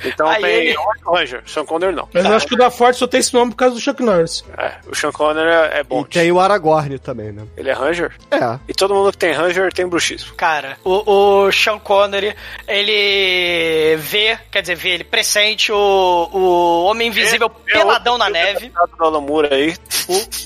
Então 0.05 0.26
Aí 0.28 0.43
tem 0.43 0.55
ele- 0.68 0.76
Ranger. 1.06 1.43
Sean 1.47 1.64
Connery 1.64 1.94
não. 1.94 2.09
Mas 2.12 2.24
eu 2.24 2.34
acho 2.34 2.47
que 2.47 2.55
o 2.55 2.56
da 2.59 2.70
Ford 2.70 2.94
só 2.94 3.06
tem 3.06 3.20
esse 3.20 3.32
nome 3.34 3.52
por 3.52 3.56
causa 3.56 3.74
do 3.76 3.80
Chuck 3.80 4.02
Norris. 4.02 4.44
É, 4.59 4.74
o 4.89 4.94
Sean 4.94 5.12
Connery 5.12 5.48
é, 5.48 5.78
é 5.78 5.82
bom. 5.84 6.01
E 6.01 6.05
tem 6.06 6.32
o 6.32 6.40
Aragorn 6.40 6.98
também, 6.98 7.30
né? 7.32 7.44
Ele 7.56 7.70
é 7.70 7.72
Ranger? 7.72 8.12
É. 8.30 8.59
E 8.68 8.74
todo 8.74 8.94
mundo 8.94 9.12
que 9.12 9.18
tem 9.18 9.32
Ranger 9.32 9.72
tem 9.72 9.86
bruxismo. 9.86 10.34
Cara, 10.34 10.76
o, 10.84 11.44
o 11.47 11.52
Sean 11.52 11.78
Connery, 11.78 12.34
ele 12.66 13.97
vê, 13.98 14.39
quer 14.51 14.62
dizer, 14.62 14.74
vê, 14.74 14.90
ele 14.90 15.05
pressente 15.05 15.70
o, 15.72 15.76
o 16.32 16.84
Homem 16.84 17.09
Invisível 17.09 17.48
peladão 17.51 18.18
na 18.18 18.28
neve. 18.28 18.51
Alan 19.00 19.20
Moore 19.20 19.48
aí. 19.52 19.76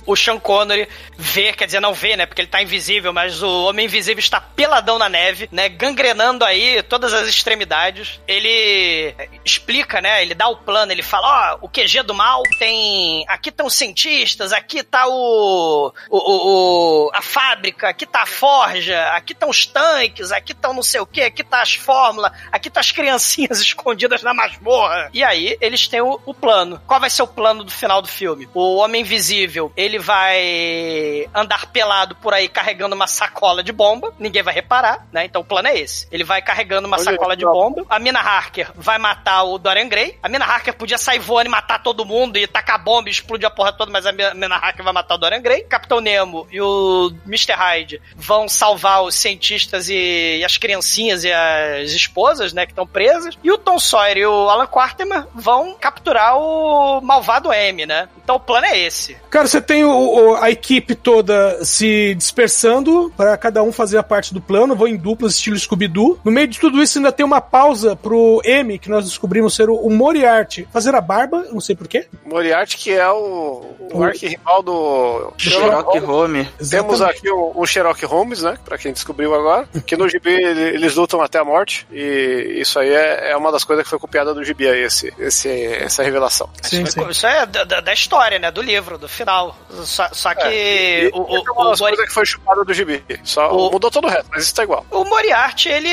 O, 0.07 0.13
o 0.13 0.17
Sean 0.17 0.39
Connery 0.39 0.89
vê, 1.17 1.53
quer 1.53 1.67
dizer, 1.67 1.81
não 1.81 1.95
vê, 1.95 2.17
né? 2.17 2.27
Porque 2.27 2.41
ele 2.43 2.49
tá 2.49 2.63
invisível, 2.63 3.13
mas 3.13 3.43
o 3.43 3.65
Homem 3.65 3.87
Invisível 3.87 4.19
está 4.21 4.41
peladão 4.41 4.99
na 4.99 5.09
neve, 5.09 5.49
né? 5.53 5.69
Gangrenando 5.69 6.45
aí 6.45 6.83
todas 6.83 7.13
as 7.15 7.27
extremidades. 7.29 8.21
Ele 8.27 9.15
explica, 9.45 10.01
né? 10.01 10.23
Ele 10.23 10.35
dá 10.35 10.49
o 10.49 10.57
plano, 10.57 10.93
ele 10.93 11.03
fala: 11.03 11.55
ó, 11.55 11.59
o 11.63 11.69
QG 11.69 12.03
do 12.03 12.15
mal 12.15 12.43
tem. 12.59 13.25
Aqui 13.29 13.49
estão 13.49 13.67
os 13.67 13.75
cientistas, 13.75 14.53
aqui 14.53 14.83
tá 14.83 15.07
o, 15.09 15.93
o, 16.11 16.17
o- 16.19 17.07
o- 17.07 17.11
a 17.15 17.23
fábrica, 17.23 17.89
aqui 17.89 18.05
tá 18.07 18.23
a 18.23 18.27
forja, 18.27 19.03
aqui 19.13 19.33
estão 19.33 19.49
os 19.49 19.67
tanques, 19.67 20.33
aqui 20.33 20.53
estão 20.53 20.75
não 20.75 20.83
sei 20.83 21.01
o 21.01 21.07
que, 21.07 21.23
aqui 21.23 21.43
tá 21.45 21.63
as 21.63 21.75
fórmulas, 21.75 22.33
aqui 22.53 22.69
tá 22.71 22.81
as 22.81 22.91
criancinhas 22.93 23.61
escondidas 23.61 24.23
na 24.23 24.35
masmorra. 24.35 25.11
E 25.15 25.23
aí 25.25 25.57
eles 25.61 25.87
têm 25.89 26.01
o, 26.01 26.21
o 26.27 26.35
plano. 26.35 26.81
Qual 26.87 27.01
vai 27.01 27.11
ser 27.11 27.23
o 27.23 27.27
plano 27.29 27.65
do 27.65 27.71
final 27.71 27.96
do 28.01 28.09
filme? 28.09 28.49
O 28.55 28.77
Homem 28.77 29.03
Invisível 29.03 29.73
ele 29.77 29.99
vai 30.47 31.29
andar 31.35 31.67
pelado 31.67 32.15
por 32.17 32.33
aí 32.35 32.49
carregando 32.49 32.95
uma 32.95 33.07
sacola 33.07 33.63
de 33.63 33.73
bomba. 33.73 34.13
Ninguém 34.19 34.43
vai 34.43 34.55
reparar, 34.55 35.07
né? 35.13 35.25
Então 35.25 35.43
o 35.43 35.45
plano 35.45 35.69
é 35.69 35.79
esse. 35.79 36.07
Ele 36.11 36.25
vai 36.25 36.41
carregando 36.43 36.87
uma 36.87 36.97
Olha, 36.97 37.05
sacola 37.05 37.37
de 37.37 37.45
legal. 37.45 37.55
bomba. 37.55 37.85
A 37.89 37.99
Mina 37.99 38.21
Harker 38.21 38.71
vai 38.75 38.99
matar 38.99 39.45
o 39.45 39.59
Dorian 39.59 39.89
Gray. 39.89 40.19
A 40.23 40.29
Mina 40.29 40.45
Harker 40.45 40.75
podia 40.75 40.99
sair 40.99 41.19
voando 41.19 41.49
e 41.49 41.51
matar 41.51 41.83
todo 41.83 42.05
mundo 42.05 42.37
e 42.39 42.47
tacar 42.47 42.83
bomba 42.83 43.09
e 43.09 43.13
explodir 43.13 43.47
a 43.47 43.51
porra 43.51 43.73
toda, 43.73 43.91
mas 43.91 44.07
a 44.07 44.13
Mi- 44.13 44.35
Mina 44.35 44.57
Harker 44.57 44.85
vai 44.85 44.93
matar 44.93 45.15
o 45.15 45.19
Dorian 45.19 45.41
Gray. 45.43 45.63
Capitão 45.65 46.01
Nemo 46.01 46.47
e 46.51 46.61
o 46.61 47.13
Mr. 47.27 47.53
Hyde 47.53 48.01
vão 48.17 48.49
salvar 48.49 49.03
os 49.03 49.15
cientistas 49.15 49.89
e, 49.89 50.39
e 50.41 50.45
as 50.45 50.57
criancinhas 50.57 51.25
e 51.25 51.33
as 51.33 51.91
esposas, 51.93 52.53
né, 52.53 52.67
que 52.67 52.73
estão 52.73 52.87
presas. 52.87 53.37
E 53.43 53.51
o 53.51 53.59
Tom 53.59 53.79
Sawyer 53.79 54.17
e 54.19 54.27
o 54.27 54.49
Alan 54.49 54.67
Quarterman 54.67 55.25
vão 55.35 55.75
capturar 55.75 56.37
o 56.39 57.01
malvado 57.01 57.53
M, 57.53 57.86
né? 57.87 58.09
Então 58.23 58.37
o 58.37 58.41
plano 58.41 58.67
é 58.67 58.79
esse. 58.79 59.17
Cara, 59.31 59.47
você 59.47 59.61
tem 59.61 59.85
o- 59.85 59.91
o- 60.33 60.37
a 60.37 60.51
equipe 60.51 60.95
toda 60.95 61.65
se 61.65 62.15
dispersando 62.15 63.13
para 63.17 63.37
cada 63.37 63.63
um 63.63 63.73
fazer 63.73 63.99
a 63.99 64.03
parte 64.03 64.35
do 64.35 64.41
plano, 64.41 64.75
vão 64.77 64.87
em 64.89 64.97
duplas, 64.97 65.35
estilo 65.35 65.59
Scooby-Doo. 65.59 66.19
No 66.25 66.31
meio 66.31 66.47
de 66.49 66.59
tudo 66.59 66.83
isso, 66.83 66.99
ainda 66.99 67.13
tem 67.13 67.25
uma 67.25 67.41
pausa 67.41 67.97
pro 67.97 68.41
M, 68.45 68.79
que 68.79 68.89
nós 68.91 69.05
descobrimos 69.05 69.55
ser 69.55 69.69
o, 69.71 69.75
o 69.77 69.91
Moriarty, 69.91 70.69
fazer 70.73 70.95
a 70.95 71.01
barba, 71.01 71.47
não 71.53 71.61
sei 71.61 71.75
porquê. 71.77 72.07
Moriarty, 72.25 72.77
que 72.77 72.91
é 72.93 73.09
o, 73.11 73.65
o 73.93 74.03
arquirrival 74.03 74.63
do 74.63 75.33
Sherlock 75.39 75.99
Holmes. 75.99 76.47
Temos 76.71 77.01
aqui 77.03 77.31
o, 77.31 77.53
o 77.55 77.67
Sherlock 77.67 78.05
Holmes, 78.05 78.43
né? 78.43 78.59
Pra 78.65 78.77
quem 78.79 78.93
descobriu 78.93 79.35
agora. 79.35 79.69
Que 79.87 79.97
no 79.97 80.09
gibi 80.09 80.31
ele- 80.33 80.75
eles 80.77 80.95
lutam 80.97 81.21
até 81.23 81.39
a 81.39 81.45
morte. 81.45 81.87
E 81.93 82.57
isso 82.61 82.79
aí 82.79 82.89
é, 82.93 83.31
é 83.31 83.37
uma 83.37 83.53
das 83.53 83.63
coisas 83.63 83.85
que 83.85 83.91
foi 83.91 83.99
copiada 83.99 84.35
do 84.35 84.43
gibi 84.43 84.67
aí, 84.69 84.83
esse, 84.83 85.13
esse, 85.19 85.49
essa 85.49 86.03
revelação. 86.03 86.49
Isso, 86.65 87.01
isso 87.11 87.27
é 87.27 87.47
da, 87.47 87.63
da- 87.77 87.81
da 87.81 87.93
história, 87.93 88.39
né? 88.39 88.51
Do 88.51 88.63
livro, 88.63 88.99
do 88.99 89.09
final. 89.09 89.57
Só, 89.85 90.09
só 90.13 90.35
que 90.35 90.47
E- 90.49 91.11
o, 91.13 91.21
o, 91.23 91.37
é 91.37 91.41
uma 91.51 91.53
o 91.53 91.65
Mori- 91.65 91.79
coisas 91.79 92.07
que 92.07 92.13
foi 92.15 92.27
chupada 92.27 92.65
do 92.65 92.73
gibi. 92.75 93.05
Só 93.25 93.51
O- 93.53 93.71
mudou 93.71 93.91
todo 93.91 94.07
o 94.07 94.09
resto, 94.11 94.29
mas 94.31 94.45
isso 94.45 94.55
tá 94.55 94.63
igual. 94.63 94.85
o 94.91 95.05
Moriarty, 95.05 95.69
ele 95.69 95.89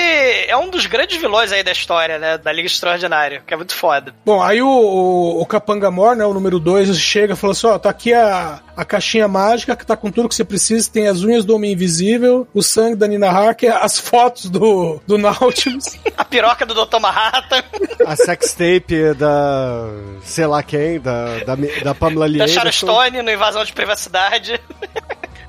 é 0.47 0.55
um 0.57 0.69
dos 0.69 0.85
grandes 0.85 1.17
vilões 1.17 1.51
aí 1.51 1.63
da 1.63 1.71
história, 1.71 2.17
né? 2.17 2.37
Da 2.37 2.51
Liga 2.51 2.67
Extraordinária, 2.67 3.43
que 3.45 3.53
é 3.53 3.57
muito 3.57 3.75
foda. 3.75 4.13
Bom, 4.25 4.41
aí 4.41 4.61
o, 4.61 4.67
o, 4.67 5.41
o 5.41 5.45
Capanga 5.45 5.89
Mor, 5.91 6.15
né, 6.15 6.25
o 6.25 6.33
número 6.33 6.59
2, 6.59 6.97
chega 6.97 7.33
e 7.33 7.35
fala 7.35 7.53
assim: 7.53 7.67
ó, 7.67 7.77
tá 7.77 7.89
aqui 7.89 8.13
a, 8.13 8.59
a 8.75 8.85
caixinha 8.85 9.27
mágica 9.27 9.75
que 9.75 9.85
tá 9.85 9.95
com 9.95 10.11
tudo 10.11 10.29
que 10.29 10.35
você 10.35 10.43
precisa. 10.43 10.89
Tem 10.91 11.07
as 11.07 11.23
unhas 11.23 11.45
do 11.45 11.55
Homem 11.55 11.73
Invisível, 11.73 12.47
o 12.53 12.61
sangue 12.61 12.95
da 12.95 13.07
Nina 13.07 13.29
Harker, 13.29 13.75
as 13.81 13.99
fotos 13.99 14.49
do, 14.49 14.99
do 15.07 15.17
Nautilus. 15.17 15.97
A 16.17 16.23
piroca 16.23 16.65
do 16.65 16.73
Dr. 16.73 16.99
Manhattan, 16.99 17.63
A 18.05 18.15
sextape 18.15 19.13
da. 19.15 19.87
sei 20.23 20.45
lá 20.45 20.61
quem, 20.61 20.99
da, 20.99 21.39
da, 21.39 21.55
da 21.83 21.95
Pamela 21.95 22.27
Lee 22.27 22.37
da 22.37 22.47
Sharon. 22.47 22.71
Stone 22.71 23.21
no 23.21 23.31
Invasão 23.31 23.63
de 23.63 23.73
Privacidade. 23.73 24.59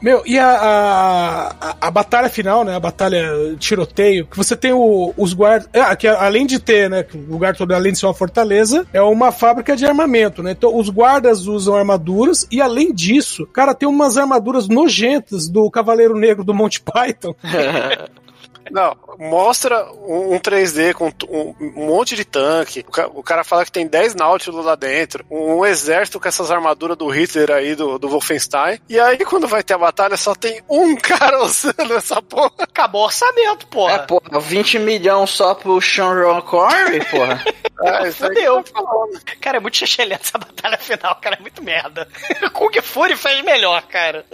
Meu, 0.05 0.23
e 0.27 0.39
a, 0.39 0.51
a, 0.51 1.77
a, 1.81 1.91
batalha 1.91 2.29
final, 2.29 2.63
né? 2.63 2.77
A 2.77 2.79
batalha 2.81 3.57
tiroteio, 3.59 4.27
que 4.27 4.37
você 4.37 4.55
tem 4.55 4.71
o- 4.71 5.15
os 5.17 5.33
guardas. 5.33 5.67
Ah, 5.73 5.97
que 5.97 6.07
além 6.07 6.45
de 6.47 6.59
ter, 6.59 6.91
né? 6.91 7.07
O 7.15 7.33
lugar 7.33 7.57
todo, 7.57 7.73
além 7.73 7.91
de 7.91 7.99
ser 7.99 8.05
uma 8.05 8.13
fortaleza, 8.13 8.87
é 8.93 9.01
uma 9.01 9.33
fábrica 9.33 9.75
de 9.75 9.87
armamento, 9.87 10.43
né? 10.43 10.51
Então 10.51 10.77
os 10.77 10.91
guardas 10.91 11.47
usam 11.47 11.75
armaduras 11.75 12.47
e 12.53 12.61
além 12.61 12.93
disso, 12.93 13.47
cara, 13.47 13.73
tem 13.75 13.89
umas 13.89 14.19
armaduras 14.19 14.69
nojentas 14.69 15.49
do 15.49 15.71
Cavaleiro 15.71 16.19
Negro 16.19 16.45
do 16.45 16.53
Monty 16.53 16.83
Python. 16.83 17.35
Não, 18.71 18.97
mostra 19.19 19.85
um, 19.93 20.35
um 20.35 20.39
3D 20.39 20.95
com 20.95 21.09
um, 21.29 21.55
um 21.61 21.87
monte 21.87 22.17
de 22.17 22.25
tanque. 22.25 22.81
O, 22.89 22.91
ca- 22.91 23.11
o 23.15 23.23
cara 23.23 23.45
fala 23.45 23.65
que 23.65 23.73
tem 23.73 23.87
10 23.87 24.15
Nautilus 24.15 24.65
lá 24.65 24.75
dentro. 24.75 25.25
Um, 25.31 25.57
um 25.59 25.67
exército 25.67 26.19
com 26.19 26.27
essas 26.29 26.51
armaduras 26.51 26.97
do 26.97 27.09
Hitler 27.09 27.51
aí, 27.51 27.75
do, 27.75 27.99
do 27.99 28.09
Wolfenstein. 28.09 28.79
E 28.89 28.99
aí, 28.99 29.19
quando 29.25 29.47
vai 29.47 29.63
ter 29.63 29.75
a 29.75 29.79
batalha, 29.79 30.17
só 30.17 30.35
tem 30.35 30.63
um 30.69 30.97
cara 31.01 31.43
usando 31.45 31.93
essa 31.95 32.21
porra. 32.23 32.51
Acabou 32.59 33.03
o 33.03 33.05
orçamento, 33.05 33.67
porra. 33.67 33.95
É, 33.95 33.99
porra, 33.99 34.41
20 34.41 34.79
milhões 34.79 35.31
só 35.31 35.55
pro 35.55 35.81
Sean 35.81 36.13
Ron 36.15 36.41
Connery, 36.43 37.05
porra. 37.11 37.45
Ah, 37.81 38.07
isso 38.09 38.23
que 38.31 38.35
Fudeu. 38.35 38.65
falando. 38.65 39.21
Cara, 39.41 39.59
é 39.59 39.61
muito 39.61 39.77
chechelento 39.77 40.23
essa 40.25 40.39
batalha 40.39 40.79
final, 40.79 41.15
cara. 41.21 41.37
É 41.37 41.41
muito 41.41 41.63
merda. 41.63 42.09
Kung 42.53 42.73
Fury 42.83 43.17
fez 43.17 43.43
melhor, 43.45 43.83
cara. 43.83 44.25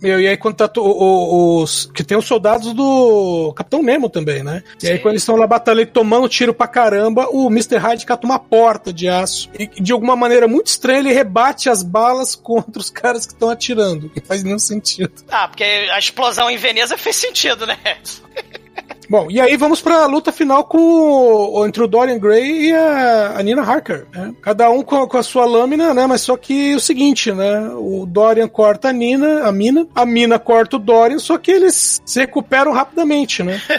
Meu, 0.00 0.20
e 0.20 0.28
aí 0.28 0.36
quando 0.36 0.56
tá 0.56 0.70
o- 0.80 1.62
os. 1.62 1.86
Que 1.86 2.04
tem 2.04 2.16
os 2.16 2.26
soldados 2.26 2.72
do 2.74 3.52
Capitão 3.56 3.82
Nemo 3.82 4.08
também, 4.08 4.42
né? 4.42 4.62
E 4.82 4.88
aí 4.88 4.98
quando 4.98 5.12
eles 5.12 5.22
estão 5.22 5.36
lá 5.36 5.46
batalhando, 5.46 5.90
tomando 5.90 6.28
tiro 6.28 6.54
pra 6.54 6.68
caramba, 6.68 7.28
o 7.30 7.48
Mr. 7.48 7.76
Hyde 7.76 8.06
cata 8.06 8.26
uma 8.26 8.38
porta 8.38 8.92
de 8.92 9.08
aço. 9.08 9.50
E 9.58 9.66
de 9.80 9.92
alguma 9.92 10.14
maneira 10.14 10.46
muito 10.46 10.68
estranha, 10.68 11.00
ele 11.00 11.12
rebate 11.12 11.68
as 11.68 11.82
balas 11.82 12.34
contra 12.34 12.80
os 12.80 12.90
caras 12.90 13.26
que 13.26 13.32
estão 13.32 13.48
atirando. 13.48 14.08
Que 14.10 14.20
faz 14.20 14.42
nenhum 14.42 14.58
sentido. 14.58 15.12
Ah, 15.28 15.48
porque 15.48 15.64
a 15.64 15.98
explosão 15.98 16.50
em 16.50 16.56
Veneza 16.56 16.96
fez 16.96 17.16
sentido, 17.16 17.66
né? 17.66 17.78
Bom, 19.08 19.28
e 19.30 19.40
aí 19.40 19.56
vamos 19.56 19.80
pra 19.80 20.06
luta 20.06 20.32
final 20.32 20.64
com 20.64 20.78
o, 20.78 21.66
entre 21.66 21.82
o 21.82 21.86
Dorian 21.86 22.18
Gray 22.18 22.68
e 22.70 22.72
a, 22.74 23.34
a 23.38 23.42
Nina 23.42 23.62
Harker. 23.62 24.06
né? 24.12 24.32
Cada 24.42 24.68
um 24.70 24.82
com 24.82 25.02
a, 25.02 25.08
com 25.08 25.16
a 25.18 25.22
sua 25.22 25.44
lâmina, 25.44 25.94
né? 25.94 26.06
Mas 26.06 26.22
só 26.22 26.36
que 26.36 26.74
o 26.74 26.80
seguinte, 26.80 27.32
né? 27.32 27.68
O 27.74 28.04
Dorian 28.06 28.48
corta 28.48 28.88
a 28.88 28.92
Nina, 28.92 29.44
a 29.46 29.52
Mina, 29.52 29.86
a 29.94 30.04
Mina 30.06 30.38
corta 30.38 30.76
o 30.76 30.78
Dorian, 30.78 31.18
só 31.18 31.38
que 31.38 31.50
eles 31.50 32.00
se 32.04 32.20
recuperam 32.20 32.72
rapidamente, 32.72 33.42
né? 33.42 33.60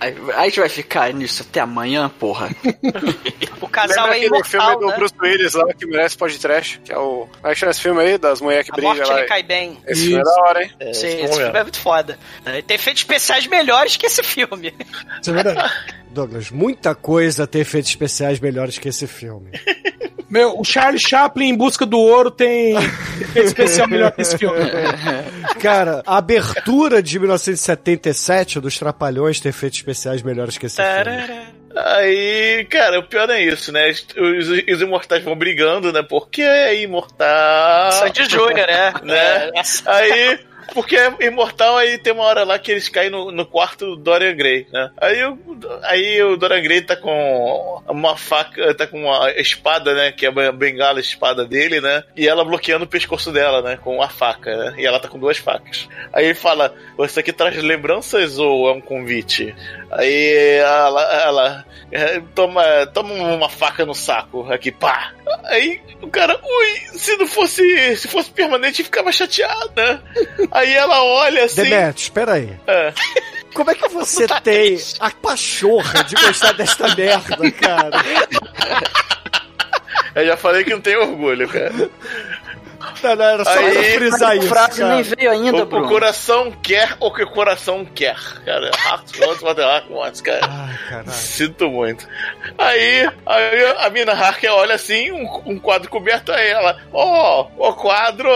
Aí, 0.00 0.14
aí 0.14 0.32
a 0.34 0.44
gente 0.44 0.60
vai 0.60 0.68
ficar 0.68 1.12
nisso 1.12 1.44
até 1.48 1.60
amanhã, 1.60 2.10
porra. 2.18 2.48
O 3.60 3.68
casal 3.68 4.06
Lembra 4.08 4.18
é 4.18 4.26
aquele 4.26 4.44
filme 4.44 4.64
imortal, 4.66 4.78
do 4.80 4.86
né? 4.88 4.96
Bruce 4.96 5.14
Willis 5.20 5.54
lá 5.54 5.64
que 5.74 5.86
merece 5.86 6.16
podcast? 6.16 6.80
Que 6.84 6.92
é 6.92 6.98
o. 6.98 7.26
Como 7.40 7.48
é 7.48 7.52
esse 7.52 7.80
filme 7.80 8.00
aí? 8.02 8.18
Das 8.18 8.40
mulheres 8.40 8.66
que 8.66 8.72
A 8.72 8.74
brigam 8.74 8.94
morte 8.94 9.08
lá. 9.10 9.20
lhe 9.20 9.26
cai 9.26 9.42
bem. 9.42 9.78
Esse 9.86 10.02
filme 10.02 10.18
é 10.18 10.20
Isso. 10.22 10.34
da 10.34 10.42
hora, 10.42 10.62
hein? 10.62 10.70
Sim, 10.92 11.08
vamos 11.16 11.24
esse 11.30 11.36
filme 11.42 11.58
é 11.58 11.62
muito 11.62 11.78
foda. 11.80 12.18
É, 12.44 12.62
Tem 12.62 12.74
efeitos 12.74 13.00
especiais 13.02 13.46
melhores 13.46 13.93
que 13.96 14.06
esse 14.06 14.22
filme. 14.22 14.74
Isso 15.20 15.30
é 15.30 15.32
verdade. 15.32 15.72
Douglas, 16.10 16.50
muita 16.50 16.94
coisa 16.94 17.46
tem 17.46 17.62
efeitos 17.62 17.90
especiais 17.90 18.38
melhores 18.38 18.78
que 18.78 18.88
esse 18.88 19.06
filme. 19.06 19.50
Meu, 20.28 20.58
o 20.58 20.64
Charlie 20.64 20.98
Chaplin 20.98 21.50
em 21.50 21.56
busca 21.56 21.84
do 21.84 21.98
ouro 21.98 22.30
tem 22.30 22.76
efeito 22.76 23.46
especial 23.46 23.86
melhor 23.88 24.10
que 24.12 24.22
esse 24.22 24.36
filme. 24.36 24.58
Cara, 25.60 26.02
a 26.06 26.16
abertura 26.16 27.02
de 27.02 27.18
1977 27.18 28.58
dos 28.60 28.78
Trapalhões 28.78 29.40
tem 29.40 29.50
efeitos 29.50 29.78
especiais 29.78 30.22
melhores 30.22 30.58
que 30.58 30.66
esse 30.66 30.76
filme. 30.76 30.90
Tarará. 30.92 31.42
Aí, 31.76 32.64
cara, 32.70 33.00
o 33.00 33.02
pior 33.02 33.28
é 33.30 33.42
isso, 33.42 33.72
né? 33.72 33.90
Os, 33.90 34.48
os 34.48 34.80
imortais 34.80 35.24
vão 35.24 35.34
brigando, 35.34 35.92
né? 35.92 36.02
Porque 36.02 36.42
é 36.42 36.80
imortal. 36.80 37.92
Sandy 37.92 38.30
Júnior, 38.30 38.66
né? 38.66 38.92
né? 39.02 39.50
É, 39.54 39.62
Aí, 39.86 40.38
porque 40.72 40.96
é 40.96 41.12
imortal, 41.26 41.76
aí 41.76 41.98
tem 41.98 42.12
uma 42.12 42.24
hora 42.24 42.44
lá 42.44 42.58
que 42.58 42.70
eles 42.70 42.88
caem 42.88 43.10
no, 43.10 43.30
no 43.30 43.44
quarto 43.46 43.86
do 43.86 43.96
Dorian 43.96 44.34
Gray, 44.34 44.66
né? 44.72 44.90
Aí, 44.96 45.24
o- 45.24 45.38
aí 45.82 46.22
o 46.22 46.36
Dorian 46.36 46.62
Gray 46.62 46.80
tá 46.82 46.96
com 46.96 47.82
uma 47.88 48.16
faca, 48.16 48.74
tá 48.74 48.86
com 48.86 49.02
uma 49.04 49.30
espada, 49.32 49.94
né? 49.94 50.12
Que 50.12 50.26
é 50.26 50.28
a 50.28 50.52
bengala 50.52 51.00
espada 51.00 51.44
dele, 51.44 51.80
né? 51.80 52.02
E 52.16 52.26
ela 52.28 52.44
bloqueando 52.44 52.84
o 52.84 52.88
pescoço 52.88 53.30
dela, 53.32 53.60
né? 53.62 53.76
Com 53.82 54.00
a 54.02 54.08
faca, 54.08 54.56
né? 54.56 54.74
E 54.78 54.86
ela 54.86 54.98
tá 55.00 55.08
com 55.08 55.18
duas 55.18 55.38
facas. 55.38 55.88
Aí 56.12 56.24
ele 56.26 56.34
fala: 56.34 56.74
Isso 57.00 57.18
aqui 57.20 57.32
traz 57.32 57.56
lembranças 57.62 58.38
ou 58.38 58.68
é 58.68 58.72
um 58.72 58.80
convite? 58.80 59.54
Aí 59.90 60.58
ela, 60.58 61.22
ela 61.22 61.64
é, 61.92 62.20
toma, 62.34 62.62
toma 62.92 63.12
uma 63.14 63.48
faca 63.48 63.84
no 63.86 63.94
saco, 63.94 64.50
aqui, 64.52 64.72
pá. 64.72 65.12
Aí 65.44 65.80
o 66.02 66.08
cara, 66.08 66.38
ui, 66.42 66.98
se 66.98 67.16
não 67.16 67.26
fosse, 67.26 67.96
se 67.96 68.08
fosse 68.08 68.30
permanente, 68.30 68.82
ficava 68.84 69.10
chateado, 69.12 69.70
né? 69.76 70.00
Aí 70.54 70.72
ela 70.72 71.02
olha 71.02 71.44
assim. 71.44 71.64
Demet, 71.64 72.00
espera 72.00 72.34
aí. 72.34 72.56
É. 72.64 72.92
Como 73.52 73.70
é 73.70 73.74
que 73.74 73.88
você 73.88 74.24
tem 74.42 74.78
a 75.00 75.10
pachorra 75.10 76.04
de 76.04 76.14
gostar 76.14 76.52
desta 76.52 76.94
merda, 76.94 77.50
cara? 77.50 77.90
Eu 80.14 80.26
já 80.26 80.36
falei 80.36 80.62
que 80.62 80.70
não 80.70 80.80
tem 80.80 80.96
orgulho, 80.96 81.48
cara. 81.48 81.90
Não, 83.02 83.16
não, 83.16 83.24
era 83.24 83.44
só 83.44 83.50
Aí, 83.58 83.94
frisar 83.94 84.30
A 84.30 84.36
isso, 84.36 84.48
frase 84.48 84.80
cara. 84.80 84.94
nem 84.94 85.02
veio 85.02 85.30
ainda, 85.30 85.58
O, 85.58 85.62
o 85.62 85.66
Bruno. 85.66 85.88
coração 85.88 86.50
quer 86.62 86.96
o 87.00 87.12
que 87.12 87.22
o 87.22 87.30
coração 87.30 87.84
quer, 87.84 88.16
cara. 88.44 88.70
Heart 88.74 89.18
wants 89.20 89.42
what 89.42 89.56
the 89.56 89.62
heart 89.62 89.86
wants, 89.90 90.20
cara. 90.20 90.40
Ai, 90.42 90.78
caralho. 90.88 91.10
Sinto 91.10 91.68
muito. 91.68 92.06
Aí, 92.58 93.08
aí 93.26 93.64
a 93.78 93.90
mina 93.90 94.12
Harker 94.12 94.52
olha 94.52 94.74
assim, 94.74 95.10
um, 95.12 95.42
um 95.46 95.58
quadro 95.58 95.88
coberto 95.90 96.32
a 96.32 96.40
ela. 96.40 96.80
Ó, 96.92 97.46
o 97.56 97.72
quadro 97.74 98.28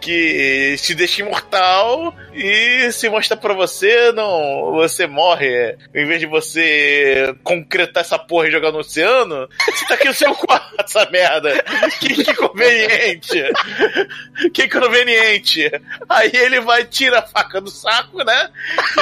que 0.00 0.76
te 0.80 0.94
deixa 0.94 1.22
imortal 1.22 2.14
e 2.32 2.90
se 2.92 3.08
mostra 3.08 3.36
pra 3.36 3.54
você, 3.54 4.12
não. 4.12 4.72
Você 4.74 5.06
morre. 5.06 5.76
Em 5.94 6.06
vez 6.06 6.20
de 6.20 6.26
você 6.26 7.34
concretar 7.42 8.02
essa 8.02 8.18
porra 8.18 8.48
e 8.48 8.52
jogar 8.52 8.72
no 8.72 8.78
oceano, 8.78 9.48
você 9.66 9.86
tá 9.86 9.94
aqui 9.94 10.08
no 10.08 10.14
seu 10.14 10.34
quarto, 10.36 10.74
essa 10.78 11.08
merda. 11.10 11.62
Que, 11.98 12.24
que 12.24 12.34
conveniente. 12.34 13.42
Que 14.52 14.68
conveniente. 14.68 15.70
Aí 16.08 16.30
ele 16.32 16.60
vai, 16.60 16.84
tira 16.84 17.18
a 17.18 17.22
faca 17.22 17.60
do 17.60 17.70
saco, 17.70 18.22
né? 18.24 18.50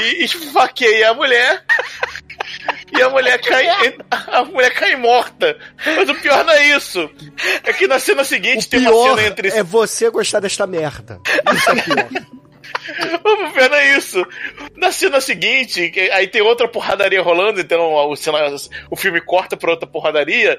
E 0.03 0.25
esfaqueia 0.25 1.11
a 1.11 1.15
mulher. 1.15 1.65
e 2.97 3.03
a 3.03 3.09
mulher 3.09 3.41
cai. 3.41 3.67
A 4.11 4.45
mulher 4.45 4.75
cai 4.75 4.97
morta. 4.97 5.57
Mas 5.85 6.09
o 6.09 6.15
pior 6.17 6.45
não 6.45 6.53
é 6.53 6.77
isso. 6.77 7.11
É 7.63 7.73
que 7.73 7.87
na 7.87 7.99
cena 7.99 8.25
seguinte 8.25 8.69
tem 8.69 8.81
uma 8.87 9.17
cena 9.17 9.29
entre. 9.29 9.49
é 9.49 9.63
você 9.63 10.11
gostar 10.11 10.41
desta 10.41 10.67
merda. 10.67 11.21
Isso 11.55 11.71
é 11.71 11.83
pior. 11.83 12.09
O 12.89 13.53
pior 13.53 13.69
não 13.71 13.77
é 13.77 13.97
isso. 13.97 14.27
Na 14.77 14.91
cena 14.91 15.21
seguinte, 15.21 15.93
aí 16.13 16.27
tem 16.27 16.41
outra 16.41 16.67
porradaria 16.67 17.21
rolando, 17.21 17.61
então 17.61 17.81
o, 17.81 18.15
o 18.91 18.97
filme 18.97 19.21
corta 19.21 19.57
pra 19.57 19.73
outra 19.73 19.87
porradaria. 19.87 20.59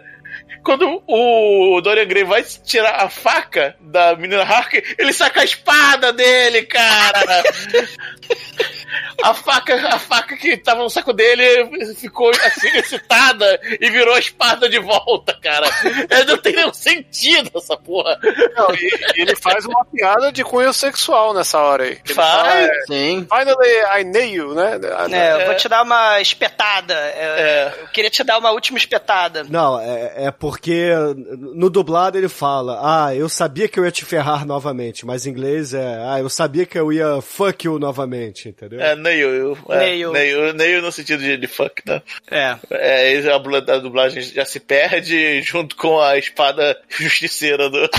Quando 0.63 1.03
o 1.07 1.81
Dorian 1.81 2.05
Gray 2.05 2.23
vai 2.23 2.43
tirar 2.43 3.03
a 3.03 3.09
faca 3.09 3.75
da 3.79 4.15
menina 4.15 4.43
Harker, 4.43 4.83
ele 4.97 5.13
saca 5.13 5.41
a 5.41 5.45
espada 5.45 6.11
dele, 6.13 6.63
cara! 6.63 7.43
A 9.23 9.33
faca, 9.33 9.75
a 9.87 9.99
faca 9.99 10.35
que 10.35 10.57
tava 10.57 10.81
no 10.83 10.89
saco 10.89 11.13
dele 11.13 11.93
ficou 11.95 12.29
assim 12.29 12.69
excitada 12.77 13.59
e 13.79 13.89
virou 13.89 14.15
a 14.15 14.19
espada 14.19 14.69
de 14.69 14.79
volta, 14.79 15.37
cara. 15.41 15.67
É, 16.09 16.23
Não 16.25 16.37
tem 16.37 16.55
nenhum 16.55 16.73
sentido 16.73 17.51
essa 17.55 17.77
porra. 17.77 18.17
Não, 18.55 18.73
e, 18.73 18.89
e 19.15 19.21
ele 19.21 19.35
faz 19.35 19.65
uma 19.65 19.85
piada 19.85 20.31
de 20.31 20.43
cunho 20.43 20.73
sexual 20.73 21.33
nessa 21.33 21.59
hora 21.59 21.83
aí. 21.83 21.99
Ele 22.05 22.13
Faz, 22.13 22.31
fala, 22.31 22.61
é, 22.61 22.69
Sim. 22.87 23.27
Finally, 23.29 23.99
I 23.99 24.03
nail 24.03 24.29
you, 24.29 24.53
né? 24.53 24.79
É, 25.11 25.41
eu 25.41 25.45
vou 25.47 25.55
te 25.55 25.67
dar 25.67 25.83
uma 25.83 26.19
espetada. 26.21 26.93
É, 26.93 27.73
Eu 27.81 27.87
queria 27.87 28.09
te 28.09 28.23
dar 28.23 28.37
uma 28.37 28.51
última 28.51 28.77
espetada. 28.77 29.43
Não, 29.49 29.79
é, 29.79 30.25
é 30.25 30.31
porque 30.31 30.91
no 31.37 31.69
dublado 31.69 32.17
ele 32.17 32.29
fala, 32.29 32.79
ah, 32.81 33.15
eu 33.15 33.27
sabia 33.27 33.67
que 33.67 33.79
eu 33.79 33.85
ia 33.85 33.91
te 33.91 34.05
ferrar 34.05 34.45
novamente, 34.45 35.05
mas 35.05 35.25
em 35.25 35.31
inglês 35.31 35.73
é, 35.73 35.99
ah, 36.05 36.19
eu 36.19 36.29
sabia 36.29 36.65
que 36.65 36.77
eu 36.77 36.91
ia 36.91 37.21
fuck 37.21 37.65
you 37.65 37.79
novamente, 37.79 38.49
entendeu? 38.49 38.78
É, 38.79 38.95
nail, 38.95 39.29
eu, 39.29 39.57
é, 39.69 39.77
Nail. 39.77 40.11
nail, 40.11 40.53
nail 40.53 40.81
no 40.81 40.91
sentido 40.91 41.21
de, 41.21 41.37
de 41.37 41.47
fuck, 41.47 41.81
tá? 41.83 42.01
É. 42.29 42.55
É, 42.71 43.13
isso, 43.13 43.29
a 43.29 43.35
a 43.35 43.79
dublagem 43.79 44.21
já 44.21 44.45
se 44.45 44.59
perde 44.59 45.41
junto 45.41 45.75
com 45.75 45.99
a 45.99 46.17
espada 46.17 46.79
justiceira 46.89 47.69
do. 47.73 47.81
do 47.81 47.89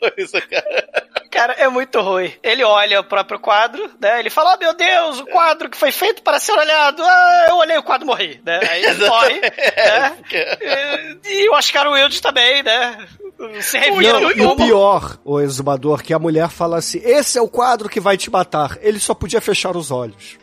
coisa, 0.00 0.40
cara. 0.40 1.03
Cara, 1.34 1.52
é 1.54 1.68
muito 1.68 2.00
ruim. 2.00 2.32
Ele 2.44 2.62
olha 2.62 3.00
o 3.00 3.04
próprio 3.04 3.40
quadro, 3.40 3.90
né? 4.00 4.20
Ele 4.20 4.30
fala, 4.30 4.54
oh 4.54 4.58
meu 4.58 4.72
Deus, 4.72 5.18
o 5.18 5.26
quadro 5.26 5.68
que 5.68 5.76
foi 5.76 5.90
feito 5.90 6.22
para 6.22 6.38
ser 6.38 6.52
olhado. 6.52 7.02
Ah, 7.02 7.46
eu 7.48 7.56
olhei 7.56 7.76
o 7.76 7.82
quadro 7.82 8.06
e 8.06 8.06
morri, 8.06 8.40
né? 8.46 8.60
Aí 8.70 8.84
ele 8.84 9.02
morre, 9.08 9.40
né? 9.40 10.16
E 11.24 11.48
o 11.50 11.54
Oscar 11.54 11.90
Wilde 11.90 12.22
também, 12.22 12.62
né? 12.62 13.04
Se 13.62 13.78
Não, 13.90 14.30
e 14.30 14.42
o 14.42 14.54
pior, 14.54 15.18
o 15.24 15.40
exumador, 15.40 16.04
que 16.04 16.14
a 16.14 16.20
mulher 16.20 16.48
fala 16.48 16.78
assim: 16.78 17.00
esse 17.02 17.36
é 17.36 17.42
o 17.42 17.48
quadro 17.48 17.88
que 17.88 17.98
vai 17.98 18.16
te 18.16 18.30
matar. 18.30 18.78
Ele 18.80 19.00
só 19.00 19.12
podia 19.12 19.40
fechar 19.40 19.76
os 19.76 19.90
olhos. 19.90 20.38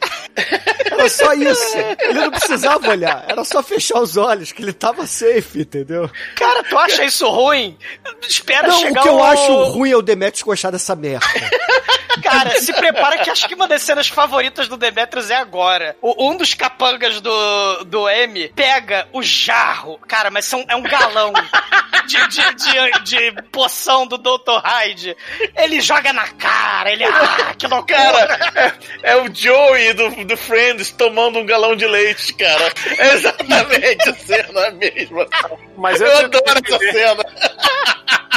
Era 0.91 1.09
só 1.09 1.33
isso. 1.33 1.77
Ele 1.99 2.13
não 2.13 2.31
precisava 2.31 2.89
olhar. 2.89 3.25
Era 3.27 3.43
só 3.43 3.61
fechar 3.63 3.99
os 3.99 4.17
olhos, 4.17 4.51
que 4.51 4.61
ele 4.61 4.73
tava 4.73 5.05
safe, 5.07 5.61
entendeu? 5.61 6.09
Cara, 6.35 6.63
tu 6.63 6.77
acha 6.77 7.03
isso 7.05 7.27
ruim? 7.29 7.77
Espera 8.27 8.67
Não, 8.67 8.77
o 8.77 8.79
chegar 8.79 9.01
que 9.03 9.09
eu 9.09 9.15
o- 9.15 9.23
acho 9.23 9.63
ruim 9.71 9.91
é 9.91 9.95
o 9.97 10.01
Demetrius 10.01 10.43
gostar 10.43 10.71
dessa 10.71 10.95
merda. 10.95 11.25
Cara, 12.31 12.59
se 12.59 12.73
prepara 12.73 13.17
que 13.19 13.29
acho 13.29 13.47
que 13.47 13.55
uma 13.55 13.67
das 13.67 13.81
cenas 13.81 14.07
favoritas 14.07 14.67
do 14.67 14.77
Demetrius 14.77 15.29
é 15.29 15.35
agora. 15.35 15.95
O- 16.01 16.29
um 16.29 16.37
dos 16.37 16.53
capangas 16.53 17.19
do, 17.21 17.83
do 17.85 18.09
M 18.09 18.49
pega 18.55 19.07
o 19.13 19.21
jarro. 19.21 19.99
Cara, 20.07 20.29
mas 20.31 20.45
são, 20.45 20.63
é 20.67 20.75
um 20.75 20.83
galão 20.83 21.33
de, 22.07 22.27
de, 22.27 22.55
de, 22.55 23.03
de 23.31 23.41
poção 23.51 24.05
do 24.07 24.17
Dr. 24.17 24.59
Hyde. 24.63 25.15
Ele 25.55 25.81
joga 25.81 26.11
na 26.13 26.27
cara, 26.29 26.91
ele. 26.91 27.03
Ah, 27.05 27.53
que 27.57 27.67
loucura! 27.67 27.91
Cara, 27.91 28.77
é, 29.03 29.11
é 29.11 29.15
o 29.17 29.33
Joey 29.33 29.93
do, 29.93 30.25
do 30.25 30.37
Friends 30.37 30.91
tomando 30.91 31.39
um 31.39 31.45
galão 31.45 31.75
de 31.75 31.85
leite, 31.87 32.33
cara. 32.33 32.71
É 32.97 33.13
exatamente 33.13 34.09
a 34.09 34.13
cena 34.15 34.71
mesma. 34.71 35.27
Mas 35.77 35.99
eu, 35.99 36.07
eu 36.07 36.17
adoro 36.25 36.61
essa 36.65 36.79
cena. 36.79 37.23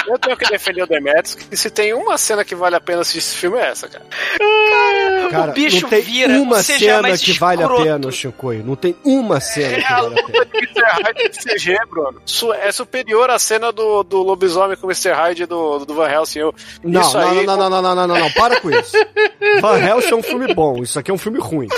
Eu 0.06 0.18
tenho 0.18 0.36
que 0.36 0.46
defender 0.46 0.82
o 0.82 0.86
Demetrius, 0.86 1.34
que 1.34 1.56
se 1.56 1.70
tem 1.70 1.92
uma 1.94 2.18
cena 2.18 2.44
que 2.44 2.54
vale 2.54 2.76
a 2.76 2.80
pena 2.80 3.00
assistir 3.00 3.18
esse 3.18 3.36
filme 3.36 3.58
é 3.58 3.68
essa, 3.68 3.88
cara. 3.88 4.04
Cara, 4.38 5.03
bicho 5.54 5.82
não 5.82 5.88
tem 5.88 6.02
vira, 6.02 6.32
uma 6.40 6.62
cena 6.62 7.16
que 7.16 7.32
vale 7.32 7.62
a 7.62 7.68
pena, 7.68 8.10
Chicoio. 8.10 8.64
Não 8.64 8.76
tem 8.76 8.96
uma 9.04 9.40
cena 9.40 9.76
que 9.76 9.92
vale 9.92 10.20
a 10.20 10.22
pena. 10.24 10.46
Mr. 10.54 10.82
Hyde 10.84 11.28
de 11.28 11.38
CG, 11.38 11.76
Bruno. 11.88 12.20
É 12.60 12.72
superior 12.72 13.30
à 13.30 13.38
cena 13.38 13.72
do, 13.72 14.02
do 14.02 14.22
lobisomem 14.22 14.76
com 14.76 14.86
o 14.86 14.90
Mr. 14.90 15.12
Hyde 15.12 15.46
do, 15.46 15.84
do 15.84 15.94
Van 15.94 16.08
Helsing. 16.08 16.40
Eu, 16.40 16.54
Não, 16.82 17.00
isso 17.00 17.18
não, 17.18 17.30
aí, 17.30 17.46
não, 17.46 17.56
não, 17.56 17.70
não, 17.70 17.82
não, 17.82 17.94
não, 17.94 18.06
não, 18.06 18.18
não, 18.18 18.32
para 18.32 18.60
com 18.60 18.70
isso. 18.70 18.96
Van 19.60 19.78
Helsing 19.78 20.12
é 20.12 20.16
um 20.16 20.22
filme 20.22 20.54
bom, 20.54 20.82
isso 20.82 20.98
aqui 20.98 21.10
é 21.10 21.14
um 21.14 21.18
filme 21.18 21.38
ruim. 21.38 21.68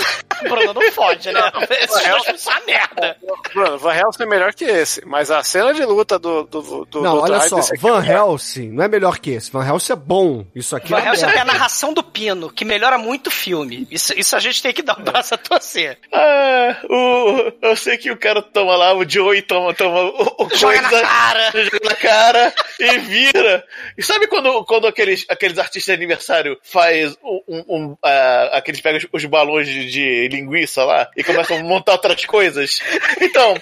Bruno, 0.43 0.73
não 0.73 0.91
fode, 0.91 1.31
né? 1.31 1.41
Dois 1.87 2.03
filmes 2.03 2.41
são 2.41 2.53
uma 2.53 2.65
merda. 2.65 3.17
Bruno, 3.53 3.77
Van 3.77 3.93
Helsing 3.93 4.23
é 4.23 4.25
melhor 4.25 4.53
que 4.53 4.65
esse, 4.65 5.05
mas 5.05 5.31
a 5.31 5.43
cena 5.43 5.73
de 5.73 5.83
luta 5.83 6.19
do, 6.19 6.43
do, 6.43 6.85
do 6.85 7.01
Não, 7.01 7.15
do 7.15 7.21
olha 7.21 7.37
Hyde 7.37 7.49
só, 7.49 7.57
Van 7.79 7.97
é 7.97 8.01
melhor. 8.01 8.29
Helsing 8.29 8.69
não 8.69 8.83
é 8.83 8.87
melhor 8.87 9.19
que 9.19 9.31
esse. 9.31 9.51
Van 9.51 9.65
Helsing 9.65 9.93
é 9.93 9.95
bom. 9.95 10.45
Isso 10.55 10.75
aqui 10.75 10.89
Van 10.89 10.99
é 10.99 11.07
Helsing 11.07 11.27
tem 11.27 11.39
a 11.39 11.45
narração 11.45 11.93
do 11.93 12.03
Pino, 12.03 12.51
que 12.51 12.63
melhora 12.63 12.97
muito 12.97 13.27
o 13.27 13.31
filme. 13.37 13.87
Isso, 13.91 14.13
isso 14.17 14.35
a 14.35 14.39
gente 14.39 14.61
tem 14.61 14.73
que 14.73 14.81
dar 14.81 14.99
um 14.99 15.03
braço 15.03 15.33
a 15.33 15.37
torcer. 15.37 15.97
Ah, 16.11 16.77
o, 16.89 17.53
eu 17.61 17.75
sei 17.75 17.97
que 17.97 18.11
o 18.11 18.17
cara 18.17 18.41
toma 18.41 18.75
lá, 18.75 18.93
o 18.93 19.07
Joey 19.07 19.41
toma, 19.41 19.73
toma 19.73 20.01
o, 20.01 20.45
o 20.45 20.55
Joga 20.55 20.81
na 20.81 20.89
cara. 20.89 21.51
joga 21.51 21.79
na 21.83 21.95
cara 21.95 22.53
e 22.79 22.97
vira. 22.99 23.63
E 23.97 24.03
sabe 24.03 24.27
quando, 24.27 24.65
quando 24.65 24.87
aqueles, 24.87 25.25
aqueles 25.29 25.57
artistas 25.57 25.85
de 25.85 26.03
aniversário 26.03 26.57
faz 26.63 27.15
um, 27.23 27.41
um, 27.47 27.63
um, 27.69 27.97
ah, 28.03 28.49
aqueles 28.53 28.81
pegam 28.81 28.97
os, 28.97 29.07
os 29.11 29.25
balões 29.25 29.67
de, 29.67 29.89
de 29.89 30.27
linguiça 30.29 30.83
lá 30.83 31.09
e 31.15 31.23
começam 31.23 31.57
a 31.57 31.63
montar 31.63 31.93
outras 31.93 32.25
coisas? 32.25 32.79
Então, 33.21 33.55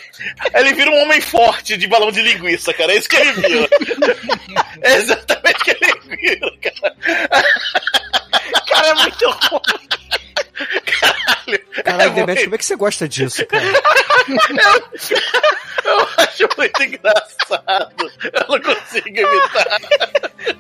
ele 0.54 0.74
vira 0.74 0.92
um 0.92 1.02
homem 1.02 1.20
forte 1.22 1.78
de 1.78 1.88
balão 1.88 2.12
de 2.12 2.22
linguiça, 2.22 2.74
cara. 2.74 2.94
É 2.94 2.98
isso 2.98 3.10
que 3.10 3.16
ele 3.18 3.32
vira. 3.34 3.70
É 4.82 4.96
exatamente 4.96 5.62
o 5.62 5.64
que 5.64 5.72
ele 5.72 6.18
vira, 6.18 6.52
cara. 6.62 6.96
É 8.96 9.02
muito 9.02 9.30
ruim. 9.30 9.88
Caralho, 11.84 12.14
Demetrius, 12.14 12.44
como 12.46 12.56
é 12.56 12.58
que 12.58 12.66
você 12.66 12.76
gosta 12.76 13.08
disso, 13.08 13.46
cara? 13.46 13.64
Eu 15.86 16.00
acho 16.18 16.50
muito 16.58 16.84
engraçado. 16.84 18.12
Eu 18.24 18.48
não 18.50 18.60
consigo 18.60 19.08
evitar. 19.08 19.80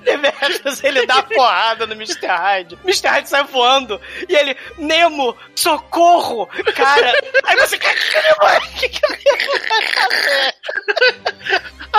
Demetrius, 0.04 0.84
ele 0.84 1.04
dá 1.08 1.24
porrada 1.24 1.88
no 1.88 1.94
Mr. 1.94 2.28
Hyde. 2.28 2.78
Mr. 2.84 3.08
Hyde 3.08 3.30
sai 3.30 3.44
voando. 3.46 4.00
E 4.30 4.36
ele, 4.36 4.56
Nemo, 4.78 5.36
socorro! 5.56 6.48
Cara, 6.76 7.12
aí 7.44 7.56
você. 7.58 7.80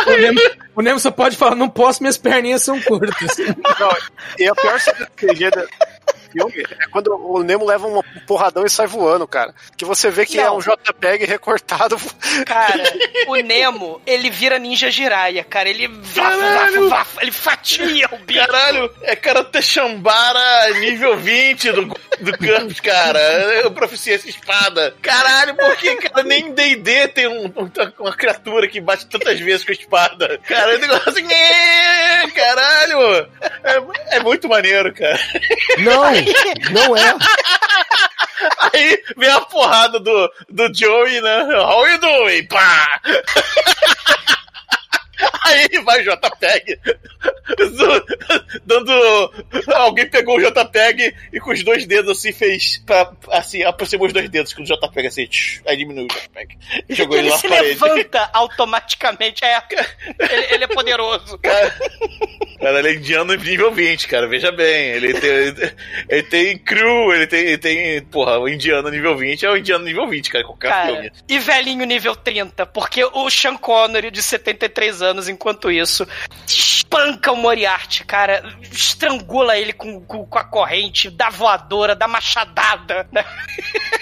O 0.06 0.10
eu 0.10 0.20
ia 0.20 0.20
O 0.20 0.20
Nemo, 0.20 0.40
o 0.76 0.82
Nemo 0.82 1.00
só 1.00 1.10
pode 1.10 1.36
falar, 1.36 1.56
não 1.56 1.68
posso, 1.68 2.00
minhas 2.02 2.16
perninhas 2.16 2.62
são 2.62 2.80
curtas. 2.80 3.36
Não, 3.38 3.96
e 4.38 4.48
a 4.48 4.54
pior 4.54 4.78
do 4.78 4.84
filme 6.36 6.66
é 6.78 6.86
quando 6.88 7.08
o 7.14 7.42
Nemo 7.42 7.64
leva 7.64 7.86
um 7.86 8.02
porradão 8.26 8.64
e 8.64 8.70
sai 8.70 8.86
voando, 8.86 9.26
cara. 9.26 9.54
Que 9.76 9.84
você 9.84 10.10
vê 10.10 10.24
que 10.26 10.38
é 10.38 10.44
Não. 10.44 10.56
um 10.56 10.60
JPEG 10.60 11.24
recortado. 11.24 11.96
Cara, 12.46 12.82
o 13.28 13.36
Nemo, 13.36 14.00
ele 14.06 14.30
vira 14.30 14.58
ninja 14.58 14.90
giraia, 14.90 15.42
cara. 15.44 15.68
Ele 15.68 15.88
vafa, 15.88 16.30
vafa, 16.30 16.38
Caralho. 16.38 16.88
vafa, 16.88 17.22
ele 17.22 17.32
fatia 17.32 18.08
o 18.12 18.18
bicho. 18.18 18.38
Caralho, 18.46 18.94
é 19.02 19.16
Karate 19.16 19.62
Shambara 19.62 20.70
nível 20.80 21.16
20 21.16 21.72
do, 21.72 21.84
do 22.20 22.38
Campos, 22.38 22.80
cara. 22.80 23.18
É 23.18 23.70
proficiência 23.70 24.28
espada. 24.28 24.94
Caralho, 25.02 25.54
por 25.54 25.76
que, 25.76 25.96
cara, 25.96 26.22
nem 26.22 26.46
em 26.48 26.52
D&D 26.52 27.08
tem 27.08 27.26
um- 27.26 27.46
um- 27.46 27.70
uma 28.00 28.14
criatura 28.16 28.68
que 28.68 28.80
bate 28.80 29.06
tantas 29.06 29.38
vezes 29.40 29.64
com 29.64 29.72
a 29.72 29.74
espada? 29.74 30.38
Cara, 30.46 30.74
é 30.74 30.76
um 30.76 30.80
negócio 30.80 31.10
assim, 31.10 31.26
caralho. 32.34 33.28
É, 33.64 34.16
é 34.16 34.20
muito 34.20 34.48
maneiro, 34.48 34.92
cara. 34.94 35.18
Não, 35.78 36.04
não 36.70 36.96
é. 36.96 37.16
Aí 38.72 39.02
vem 39.16 39.30
a 39.30 39.40
porrada 39.40 39.98
do, 39.98 40.32
do 40.48 40.74
Joey, 40.74 41.20
né? 41.20 41.46
How 41.54 41.86
you 41.88 41.98
doing? 41.98 42.46
Pá! 42.46 43.00
Aí 45.44 45.68
vai 45.84 46.01
o 46.01 46.05
JPEG. 46.05 46.78
do- 47.56 48.06
Dando. 48.64 49.32
Alguém 49.74 50.09
pegou 50.09 50.36
o 50.36 50.40
JPEG 50.40 51.14
e 51.32 51.40
com 51.40 51.51
os 51.52 51.62
dois 51.62 51.86
dedos 51.86 52.18
assim 52.18 52.32
fez. 52.32 52.78
Pra, 52.84 53.12
assim, 53.30 53.62
aproximou 53.62 54.06
os 54.06 54.12
dois 54.12 54.28
dedos 54.28 54.52
com 54.52 54.62
o 54.62 54.64
JPEG 54.64 55.06
assim. 55.09 55.26
tch, 55.26 55.60
aí 55.66 55.76
diminuiu 55.76 56.06
o 56.06 56.09
JPEG. 56.09 56.56
E 56.88 56.94
jogou 56.97 57.16
ele, 57.16 57.26
ele 57.26 57.30
lá 57.32 57.38
se 57.38 57.48
parede. 57.48 57.68
levanta 57.84 58.30
automaticamente. 58.32 59.44
É, 59.44 59.62
ele, 60.30 60.55
ele 60.55 60.64
é 60.64 60.68
poderoso. 60.68 61.38
Cara, 62.59 62.78
ele 62.78 62.88
é 62.88 62.94
indiano 62.94 63.34
nível 63.34 63.70
20, 63.70 64.09
cara. 64.09 64.26
Veja 64.26 64.51
bem. 64.51 64.88
Ele 64.88 65.12
tem, 65.12 65.30
ele 66.09 66.22
tem 66.22 66.59
crew, 66.59 67.12
ele 67.12 67.26
tem, 67.26 67.40
ele 67.40 67.59
tem. 67.59 68.02
Porra, 68.02 68.38
o 68.38 68.48
indiano 68.48 68.88
nível 68.88 69.14
20 69.16 69.44
é 69.44 69.51
o 69.51 69.56
indiano 69.59 69.84
nível 69.84 70.09
20, 70.09 70.30
cara. 70.30 70.44
Qualquer 70.44 70.68
Cara, 70.70 70.93
filme. 70.94 71.12
e 71.28 71.38
velhinho 71.38 71.84
nível 71.84 72.16
30, 72.16 72.64
porque 72.66 73.05
o 73.05 73.28
Sean 73.30 73.56
Connery, 73.59 74.10
de 74.10 74.22
73 74.22 75.02
anos, 75.02 75.05
enquanto 75.28 75.70
isso, 75.70 76.06
espanca 76.46 77.32
o 77.32 77.36
Moriarty, 77.36 78.04
cara, 78.04 78.42
estrangula 78.62 79.58
ele 79.58 79.72
com, 79.72 80.00
com, 80.00 80.24
com 80.26 80.38
a 80.38 80.44
corrente, 80.44 81.10
dá 81.10 81.30
voadora, 81.30 81.94
dá 81.94 82.06
machadada, 82.06 83.08
né? 83.12 83.24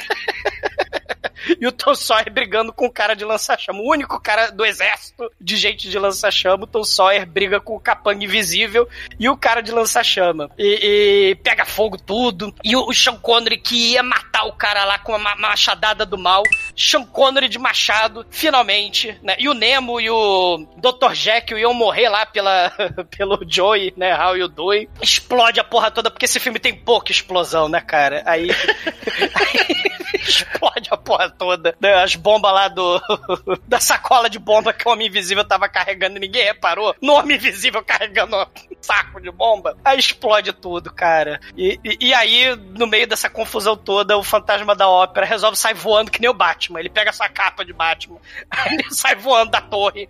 e 1.64 1.66
o 1.66 1.72
Tom 1.72 1.94
Sawyer 1.94 2.30
brigando 2.30 2.74
com 2.74 2.84
o 2.84 2.90
cara 2.92 3.16
de 3.16 3.24
lança-chama. 3.24 3.78
O 3.80 3.90
único 3.90 4.20
cara 4.20 4.50
do 4.50 4.66
exército 4.66 5.32
de 5.40 5.56
gente 5.56 5.88
de 5.88 5.98
lança-chama, 5.98 6.64
o 6.64 6.66
Tom 6.66 6.84
Sawyer 6.84 7.24
briga 7.24 7.58
com 7.58 7.74
o 7.74 7.80
capanga 7.80 8.22
invisível 8.22 8.86
e 9.18 9.30
o 9.30 9.36
cara 9.36 9.62
de 9.62 9.72
lança-chama. 9.72 10.50
E, 10.58 11.30
e 11.30 11.34
pega 11.36 11.64
fogo 11.64 11.96
tudo. 11.96 12.54
E 12.62 12.76
o, 12.76 12.86
o 12.86 12.92
Sean 12.92 13.16
Connery 13.16 13.56
que 13.56 13.92
ia 13.92 14.02
matar 14.02 14.44
o 14.44 14.52
cara 14.52 14.84
lá 14.84 14.98
com 14.98 15.14
a 15.14 15.18
ma- 15.18 15.36
machadada 15.36 16.04
do 16.04 16.18
mal. 16.18 16.42
Sean 16.76 17.02
Connery 17.06 17.48
de 17.48 17.58
machado, 17.58 18.26
finalmente, 18.30 19.18
né? 19.22 19.34
E 19.38 19.48
o 19.48 19.54
Nemo 19.54 19.98
e 19.98 20.10
o 20.10 20.66
Dr. 20.76 21.14
Jekyll 21.14 21.60
iam 21.60 21.72
morrer 21.72 22.10
lá 22.10 22.26
pela, 22.26 22.70
pelo 23.16 23.40
Joey, 23.48 23.94
né? 23.96 24.14
How 24.14 24.36
you 24.36 24.48
doing? 24.48 24.86
Explode 25.00 25.60
a 25.60 25.64
porra 25.64 25.90
toda, 25.90 26.10
porque 26.10 26.26
esse 26.26 26.38
filme 26.38 26.58
tem 26.58 26.74
pouca 26.74 27.10
explosão, 27.10 27.70
né, 27.70 27.80
cara? 27.80 28.22
Aí, 28.26 28.50
aí 29.34 29.94
explode 30.28 30.88
a 30.90 30.96
porra 30.96 31.30
toda. 31.30 31.53
Né? 31.80 31.94
As 32.02 32.14
bombas 32.14 32.52
lá 32.52 32.68
do 32.68 33.00
da 33.66 33.80
sacola 33.80 34.28
de 34.28 34.38
bomba 34.38 34.72
que 34.72 34.86
o 34.86 34.92
Homem 34.92 35.08
Invisível 35.08 35.44
tava 35.44 35.68
carregando 35.68 36.16
e 36.16 36.20
ninguém 36.20 36.44
reparou. 36.44 36.94
No 37.00 37.14
Homem 37.14 37.36
Invisível 37.36 37.82
carregando 37.82 38.36
um 38.36 38.46
saco 38.80 39.20
de 39.20 39.30
bomba. 39.30 39.76
Aí 39.84 39.98
explode 39.98 40.52
tudo, 40.52 40.92
cara. 40.92 41.40
E, 41.56 41.78
e, 41.84 42.08
e 42.08 42.14
aí, 42.14 42.54
no 42.56 42.86
meio 42.86 43.06
dessa 43.06 43.28
confusão 43.28 43.76
toda, 43.76 44.16
o 44.16 44.22
fantasma 44.22 44.74
da 44.74 44.88
ópera 44.88 45.26
resolve 45.26 45.56
sair 45.56 45.74
voando 45.74 46.10
que 46.10 46.20
nem 46.20 46.30
o 46.30 46.34
Batman. 46.34 46.80
Ele 46.80 46.88
pega 46.88 47.10
essa 47.10 47.28
capa 47.28 47.64
de 47.64 47.72
Batman, 47.72 48.18
aí 48.50 48.74
ele 48.74 48.94
sai 48.94 49.14
voando 49.14 49.50
da 49.50 49.60
torre. 49.60 50.08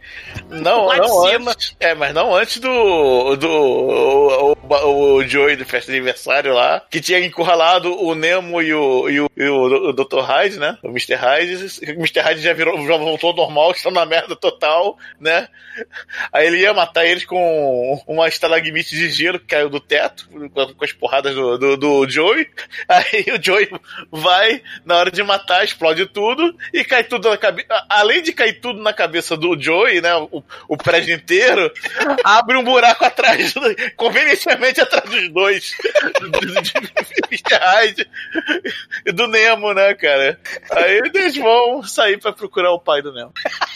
Não, 0.48 0.86
lá 0.86 0.96
não 0.96 1.04
de 1.04 1.30
cima. 1.30 1.50
antes. 1.50 1.76
É, 1.80 1.94
mas 1.94 2.14
não 2.14 2.34
antes 2.34 2.58
do. 2.58 3.36
do 3.36 3.48
o, 3.48 4.52
o, 4.52 5.16
o 5.16 5.24
Joey 5.26 5.56
do 5.56 5.64
festa 5.64 5.90
de 5.90 5.98
aniversário 5.98 6.52
lá, 6.52 6.82
que 6.90 7.00
tinha 7.00 7.24
encurralado 7.24 7.94
o 8.02 8.14
Nemo 8.14 8.60
e 8.62 8.74
o, 8.74 9.08
e 9.08 9.20
o, 9.20 9.30
e 9.36 9.48
o, 9.48 9.88
o 9.90 9.92
Dr. 9.92 10.20
Hyde, 10.20 10.58
né? 10.58 10.78
O 10.82 10.88
Mr. 10.88 11.14
Hyde. 11.14 11.33
O 11.42 12.00
Mr. 12.00 12.20
Hyde 12.20 12.40
já, 12.40 12.52
virou, 12.52 12.86
já 12.86 12.96
voltou 12.96 13.30
ao 13.30 13.36
normal, 13.36 13.72
estão 13.72 13.90
na 13.90 14.06
merda 14.06 14.36
total, 14.36 14.98
né? 15.20 15.48
Aí 16.32 16.46
ele 16.46 16.58
ia 16.58 16.72
matar 16.72 17.04
eles 17.04 17.24
com 17.24 18.02
uma 18.06 18.28
estalagmite 18.28 18.94
de 18.94 19.10
gelo 19.10 19.38
que 19.38 19.46
caiu 19.46 19.68
do 19.68 19.80
teto, 19.80 20.28
com, 20.28 20.84
as 20.84 20.92
porradas 20.92 21.34
do, 21.34 21.58
do, 21.58 21.76
do 21.76 22.08
Joey. 22.08 22.48
Aí 22.88 23.26
o 23.36 23.42
Joey 23.42 23.68
vai, 24.10 24.62
na 24.84 24.96
hora 24.96 25.10
de 25.10 25.22
matar, 25.22 25.64
explode 25.64 26.06
tudo 26.06 26.56
e 26.72 26.84
cai 26.84 27.04
tudo 27.04 27.28
na 27.28 27.36
cabeça. 27.36 27.68
Além 27.88 28.22
de 28.22 28.32
cair 28.32 28.60
tudo 28.60 28.82
na 28.82 28.92
cabeça 28.92 29.36
do 29.36 29.60
Joey, 29.60 30.00
né? 30.00 30.14
O, 30.14 30.42
o 30.68 30.76
prédio 30.76 31.14
inteiro, 31.14 31.72
abre 32.22 32.56
um 32.56 32.64
buraco 32.64 33.04
atrás, 33.04 33.54
convenientemente 33.96 34.80
atrás 34.80 35.08
dos 35.08 35.28
dois. 35.30 35.72
De, 36.40 36.62
de 36.62 36.72
Mr. 37.30 37.54
Hyde 37.54 38.08
e 39.06 39.12
do 39.12 39.26
Nemo, 39.28 39.72
né, 39.72 39.94
cara? 39.94 40.38
Aí 40.70 41.00
eles 41.18 41.36
vão 41.36 41.82
sair 41.82 42.18
pra 42.18 42.32
procurar 42.32 42.72
o 42.72 42.80
pai 42.80 43.02
do 43.02 43.12
Nemo. 43.12 43.32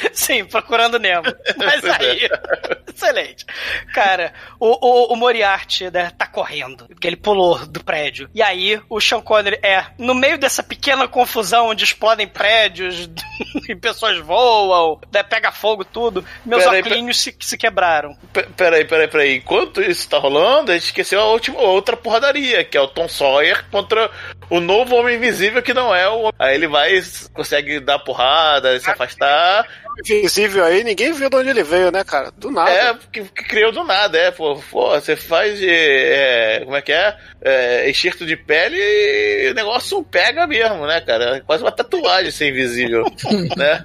Sim, 0.12 0.44
procurando 0.44 0.98
Nemo. 0.98 1.24
Mas 1.56 1.84
aí. 1.84 2.28
Excelente. 2.88 3.44
Cara, 3.92 4.32
o, 4.58 4.68
o, 4.68 5.12
o 5.12 5.16
Moriarty, 5.16 5.90
né, 5.90 6.10
tá 6.16 6.26
correndo. 6.26 6.86
Porque 6.86 7.06
ele 7.06 7.16
pulou 7.16 7.58
do 7.66 7.84
prédio. 7.84 8.28
E 8.34 8.42
aí, 8.42 8.80
o 8.88 9.00
Sean 9.00 9.20
Connery 9.20 9.58
é, 9.62 9.84
no 9.98 10.14
meio 10.14 10.38
dessa 10.38 10.62
pequena 10.62 11.06
confusão 11.06 11.68
onde 11.68 11.84
explodem 11.84 12.26
prédios 12.26 13.10
e 13.68 13.74
pessoas 13.74 14.18
voam, 14.18 15.00
né, 15.12 15.22
pega 15.22 15.52
fogo, 15.52 15.84
tudo, 15.84 16.24
meus 16.44 16.64
Peraí, 16.64 16.80
óculos 16.80 17.20
se, 17.20 17.36
se 17.38 17.58
quebraram. 17.58 18.16
Peraí, 18.56 18.84
peraí, 18.84 19.08
peraí. 19.08 19.36
Enquanto 19.36 19.82
isso 19.82 20.08
tá 20.08 20.18
rolando, 20.18 20.70
a 20.70 20.74
gente 20.74 20.86
esqueceu 20.86 21.20
a 21.20 21.26
última, 21.26 21.60
outra 21.60 21.96
porradaria, 21.96 22.64
que 22.64 22.76
é 22.76 22.80
o 22.80 22.88
Tom 22.88 23.08
Sawyer 23.08 23.64
contra 23.70 24.10
o 24.48 24.60
novo 24.60 24.96
Homem 24.96 25.16
Invisível, 25.16 25.62
que 25.62 25.74
não 25.74 25.94
é 25.94 26.08
o. 26.08 26.32
Aí 26.38 26.54
ele 26.54 26.66
vai, 26.66 27.00
consegue 27.32 27.80
dar 27.80 27.98
porrada, 27.98 28.78
se 28.78 28.90
afastar. 28.90 29.66
Invisível 29.98 30.64
aí, 30.64 30.84
ninguém 30.84 31.12
viu 31.12 31.30
de 31.30 31.36
onde 31.36 31.50
ele 31.50 31.62
veio, 31.62 31.90
né, 31.90 32.04
cara? 32.04 32.30
Do 32.36 32.50
nada. 32.50 32.70
É, 32.70 32.94
que, 33.12 33.22
que 33.22 33.44
criou 33.44 33.72
do 33.72 33.84
nada, 33.84 34.18
é, 34.18 34.30
pô, 34.30 34.56
pô 34.70 34.90
você 34.90 35.16
faz 35.16 35.58
de, 35.58 35.68
é, 35.68 36.60
como 36.64 36.76
é 36.76 36.82
que 36.82 36.92
é? 36.92 37.16
é, 37.46 37.88
enxerto 37.88 38.26
de 38.26 38.36
pele 38.36 38.76
e 38.76 39.50
o 39.50 39.54
negócio 39.54 40.02
pega 40.02 40.46
mesmo, 40.46 40.84
né, 40.84 41.00
cara? 41.00 41.36
É 41.36 41.40
quase 41.40 41.62
uma 41.62 41.70
tatuagem 41.70 42.32
ser 42.32 42.48
invisível, 42.48 43.04
né? 43.56 43.84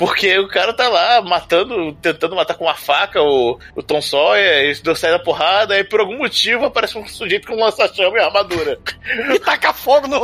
Porque 0.00 0.38
o 0.38 0.48
cara 0.48 0.72
tá 0.72 0.88
lá 0.88 1.20
matando, 1.20 1.92
tentando 2.00 2.34
matar 2.34 2.54
com 2.54 2.64
uma 2.64 2.74
faca 2.74 3.20
o, 3.22 3.58
o 3.76 3.82
Tom 3.82 4.00
Sawyer, 4.00 4.64
eles 4.64 4.80
dão 4.80 4.94
sair 4.94 5.10
da 5.10 5.18
porrada, 5.18 5.78
e 5.78 5.84
por 5.84 6.00
algum 6.00 6.16
motivo 6.16 6.64
aparece 6.64 6.96
um 6.96 7.06
sujeito 7.06 7.46
com 7.46 7.54
um 7.54 7.60
lança-chama 7.62 8.16
e 8.18 8.20
armadura. 8.22 8.78
E 9.34 9.38
taca 9.40 9.74
fogo 9.74 10.08
no, 10.08 10.20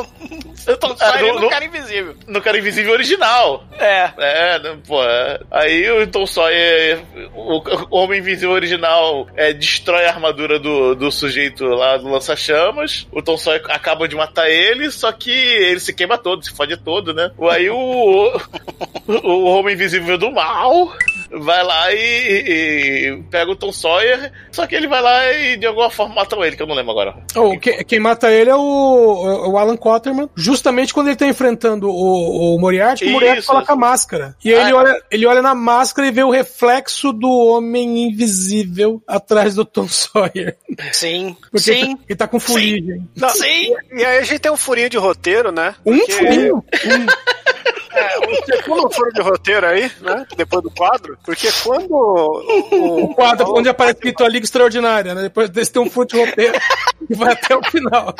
no 0.66 0.76
Tom 0.78 0.96
Ah, 0.98 1.12
Sawyer 1.12 1.34
no- 1.34 1.40
no 1.42 1.50
cara 1.50 1.64
invisível. 1.66 2.16
No 2.26 2.40
cara 2.40 2.58
invisível 2.58 2.92
original. 2.94 3.64
É. 3.78 4.10
É, 4.16 4.58
né, 4.58 4.78
pô. 4.86 5.04
é. 5.04 5.40
Aí 5.50 5.90
o 5.90 6.06
Tom 6.06 6.26
Sawyer, 6.26 7.00
o, 7.34 7.58
o 7.94 7.98
Homem 7.98 8.20
Invisível 8.20 8.52
original, 8.52 9.26
é, 9.36 9.52
destrói 9.52 10.06
a 10.06 10.10
armadura 10.10 10.58
do, 10.58 10.94
do 10.94 11.12
sujeito 11.12 11.64
lá 11.66 11.98
do 11.98 12.08
lança-chamas. 12.08 13.06
O 13.12 13.20
Tom 13.20 13.36
Sawyer 13.36 13.62
acaba 13.68 14.08
de 14.08 14.16
matar 14.16 14.48
ele, 14.48 14.90
só 14.90 15.12
que 15.12 15.30
ele 15.30 15.80
se 15.80 15.92
queima 15.92 16.16
todo, 16.16 16.42
se 16.42 16.50
fode 16.56 16.76
todo, 16.78 17.12
né? 17.12 17.30
Aí 17.50 17.68
o, 17.68 18.40
o 19.22 19.44
Homem 19.44 19.65
Invisível 19.70 20.16
do 20.18 20.30
mal 20.32 20.92
vai 21.28 21.62
lá 21.64 21.92
e, 21.92 21.96
e 21.98 23.22
pega 23.30 23.50
o 23.50 23.56
Tom 23.56 23.72
Sawyer, 23.72 24.32
só 24.52 24.64
que 24.64 24.76
ele 24.76 24.86
vai 24.86 25.02
lá 25.02 25.32
e 25.32 25.56
de 25.56 25.66
alguma 25.66 25.90
forma 25.90 26.14
matam 26.14 26.44
ele, 26.44 26.54
que 26.56 26.62
eu 26.62 26.68
não 26.68 26.74
lembro 26.74 26.92
agora. 26.92 27.16
Oh, 27.34 27.58
que- 27.58 27.82
quem 27.84 27.98
mata 27.98 28.30
ele 28.30 28.48
é 28.48 28.54
o, 28.54 29.50
o 29.50 29.58
Alan 29.58 29.76
Quaterman, 29.76 30.30
justamente 30.36 30.94
quando 30.94 31.08
ele 31.08 31.16
tá 31.16 31.26
enfrentando 31.26 31.88
o, 31.90 32.54
o 32.54 32.58
Moriarty, 32.60 33.04
que 33.04 33.10
o 33.10 33.14
Moriarty 33.14 33.40
Isso. 33.40 33.48
coloca 33.48 33.72
a 33.72 33.76
máscara. 33.76 34.36
E 34.44 34.54
aí 34.54 34.60
Ah, 34.60 34.62
ele, 34.62 34.72
olha, 34.72 35.02
ele 35.10 35.26
olha 35.26 35.42
na 35.42 35.54
máscara 35.54 36.06
e 36.06 36.12
vê 36.12 36.22
o 36.22 36.30
reflexo 36.30 37.12
do 37.12 37.28
homem 37.28 38.04
invisível 38.08 39.02
atrás 39.06 39.56
do 39.56 39.64
Tom 39.64 39.88
Sawyer. 39.88 40.56
Sim. 40.92 41.36
Porque 41.50 41.58
Sim. 41.74 41.98
Ele, 42.08 42.16
tá 42.16 42.28
com 42.28 42.38
fuligem. 42.38 43.02
Não, 43.16 43.28
Sim. 43.30 43.74
E 43.96 44.04
aí 44.04 44.18
a 44.18 44.22
gente 44.22 44.38
tem 44.38 44.52
um 44.52 44.56
furinho 44.56 44.88
de 44.88 44.96
roteiro, 44.96 45.50
né? 45.50 45.74
Um 45.84 45.98
Porque- 45.98 46.12
furinho? 46.12 46.64
É, 47.96 48.18
o 48.18 48.44
segundo 48.44 48.90
furo 48.90 49.12
de 49.12 49.22
roteiro 49.22 49.66
aí, 49.66 49.90
né? 50.00 50.26
Depois 50.36 50.62
do 50.62 50.70
quadro. 50.70 51.18
Porque 51.24 51.48
quando 51.62 51.92
o, 51.92 53.04
O 53.04 53.14
quadro 53.14 53.54
onde 53.54 53.68
aparece 53.68 53.96
escrito 53.96 54.24
a 54.24 54.28
Liga 54.28 54.44
Extraordinária, 54.44 55.14
né? 55.14 55.22
Depois 55.22 55.48
desse 55.48 55.72
tem 55.72 55.82
um 55.82 55.90
furo 55.90 56.06
de 56.06 56.18
roteiro 56.18 56.58
e 57.08 57.14
vai 57.14 57.32
até 57.32 57.56
o 57.56 57.62
final. 57.64 58.14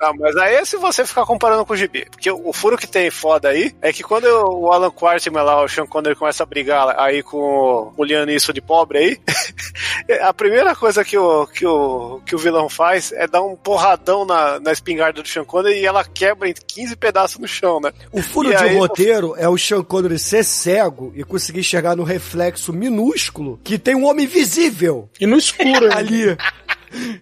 Não, 0.00 0.14
mas 0.14 0.36
aí 0.36 0.56
é 0.56 0.64
se 0.64 0.76
você 0.76 1.06
ficar 1.06 1.24
comparando 1.24 1.64
com 1.64 1.72
o 1.72 1.76
gibi. 1.76 2.06
Porque 2.10 2.30
o, 2.30 2.52
furo 2.52 2.76
que 2.76 2.86
tem 2.86 3.10
foda 3.10 3.48
aí 3.48 3.74
é 3.80 3.92
que 3.92 4.02
quando 4.02 4.26
o 4.26 4.70
Alan 4.70 4.90
Quartman 4.90 5.42
lá, 5.42 5.62
o 5.62 5.68
Sean 5.68 5.86
Connery 5.86 6.16
começa 6.16 6.42
a 6.42 6.46
brigar 6.46 6.98
aí 6.98 7.22
com 7.22 7.38
o, 7.38 7.92
o 7.96 8.04
Lianisso 8.04 8.52
de 8.52 8.60
pobre 8.60 8.98
aí, 8.98 9.20
a 10.20 10.32
primeira 10.34 10.76
coisa 10.76 11.04
que 11.04 11.16
o, 11.16 11.46
que, 11.46 11.66
o, 11.66 12.20
que 12.26 12.34
o 12.34 12.38
vilão 12.38 12.68
faz 12.68 13.12
é 13.12 13.26
dar 13.26 13.42
um 13.42 13.56
porradão 13.56 14.24
na, 14.24 14.60
na 14.60 14.72
espingarda 14.72 15.22
do 15.22 15.28
Sean 15.28 15.44
Connery 15.44 15.80
e 15.80 15.86
ela 15.86 16.04
quebra 16.04 16.48
em 16.48 16.54
15 16.54 16.96
pedaços 16.96 17.38
no 17.38 17.48
chão, 17.48 17.80
né? 17.80 17.92
O 18.10 18.22
furo 18.22 18.52
E 18.52 18.56
de 18.56 18.62
aí, 18.62 18.76
roteiro 18.76 19.21
é 19.36 19.48
o 19.48 19.56
Sean 19.56 19.82
Connery 19.82 20.18
ser 20.18 20.44
cego 20.44 21.12
e 21.14 21.24
conseguir 21.24 21.60
enxergar 21.60 21.96
no 21.96 22.02
reflexo 22.02 22.72
minúsculo 22.72 23.60
que 23.62 23.78
tem 23.78 23.94
um 23.94 24.04
homem 24.04 24.26
visível 24.26 25.08
E 25.20 25.26
no 25.26 25.36
escuro. 25.36 25.88
né? 25.88 25.94
ali. 25.94 26.36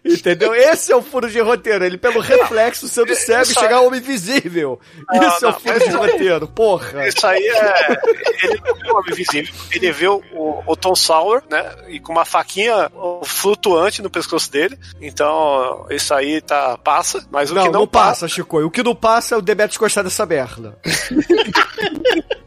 Entendeu? 0.05 0.55
Esse 0.55 0.92
é 0.92 0.97
o 0.97 1.02
furo 1.02 1.30
de 1.30 1.40
roteiro. 1.40 1.84
Ele, 1.84 1.98
pelo 1.98 2.20
reflexo, 2.20 2.88
sendo 2.88 3.14
cego, 3.14 3.42
Isso 3.42 3.55
chegar 3.55 3.76
ao 3.76 3.86
homem 3.86 4.01
visível. 4.01 4.80
Não, 5.09 5.28
Isso 5.28 5.44
é 5.44 5.48
o 5.48 5.52
não, 5.52 5.60
furo 5.60 5.78
de 5.78 5.90
roteiro. 5.90 6.48
Porra. 6.48 7.09
Isso 7.09 7.26
aí 7.26 7.42
é. 7.47 7.98
Ele 8.42 8.60
não 8.64 8.74
viu 8.74 8.92
o 8.92 8.98
homem 8.98 9.14
visível. 9.14 9.55
Ele 9.70 9.92
viu 9.92 10.22
o, 10.32 10.62
o 10.66 10.76
Tom 10.76 10.94
Sawyer, 10.94 11.42
né? 11.51 11.74
E 11.88 12.01
com 12.01 12.12
uma 12.12 12.24
faquinha 12.24 12.90
flutuante 13.24 14.02
no 14.02 14.10
pescoço 14.10 14.51
dele. 14.51 14.78
Então, 15.01 15.86
isso 15.90 16.12
aí 16.14 16.40
tá, 16.40 16.76
passa. 16.78 17.26
Mas 17.30 17.51
o 17.51 17.55
Não, 17.55 17.62
que 17.62 17.68
não, 17.70 17.80
não, 17.80 17.86
passa, 17.86 18.28
Chico. 18.28 18.60
O 18.60 18.70
que 18.70 18.82
não 18.82 18.94
passa 18.94 19.34
é 19.34 19.38
o 19.38 19.42
Demetrius 19.42 19.76
gostar 19.76 20.02
dessa 20.02 20.26
merda. 20.26 20.78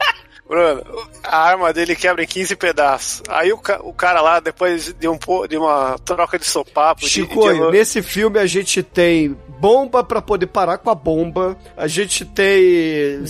Bruno, 0.53 0.83
a 1.23 1.37
arma 1.37 1.73
dele 1.73 1.95
quebra 1.95 2.23
em 2.23 2.27
15 2.27 2.55
pedaços. 2.55 3.23
Aí 3.27 3.51
o, 3.51 3.57
ca- 3.57 3.79
o 3.81 3.91
cara 3.93 4.21
lá, 4.21 4.39
depois 4.39 4.93
de, 4.93 5.07
um, 5.07 5.17
de 5.49 5.57
uma 5.57 5.97
troca 6.05 6.37
de 6.37 6.45
sopapo. 6.45 7.01
de- 7.01 7.09
Chico, 7.09 7.51
de- 7.51 7.71
nesse 7.71 8.01
filme 8.03 8.39
a 8.39 8.45
gente 8.45 8.83
tem 8.83 9.35
bomba 9.59 10.03
pra 10.03 10.21
poder 10.21 10.47
parar 10.47 10.77
com 10.77 10.89
a 10.89 10.95
bomba. 10.95 11.57
A 11.75 11.87
gente 11.87 12.23
tem. 12.25 13.23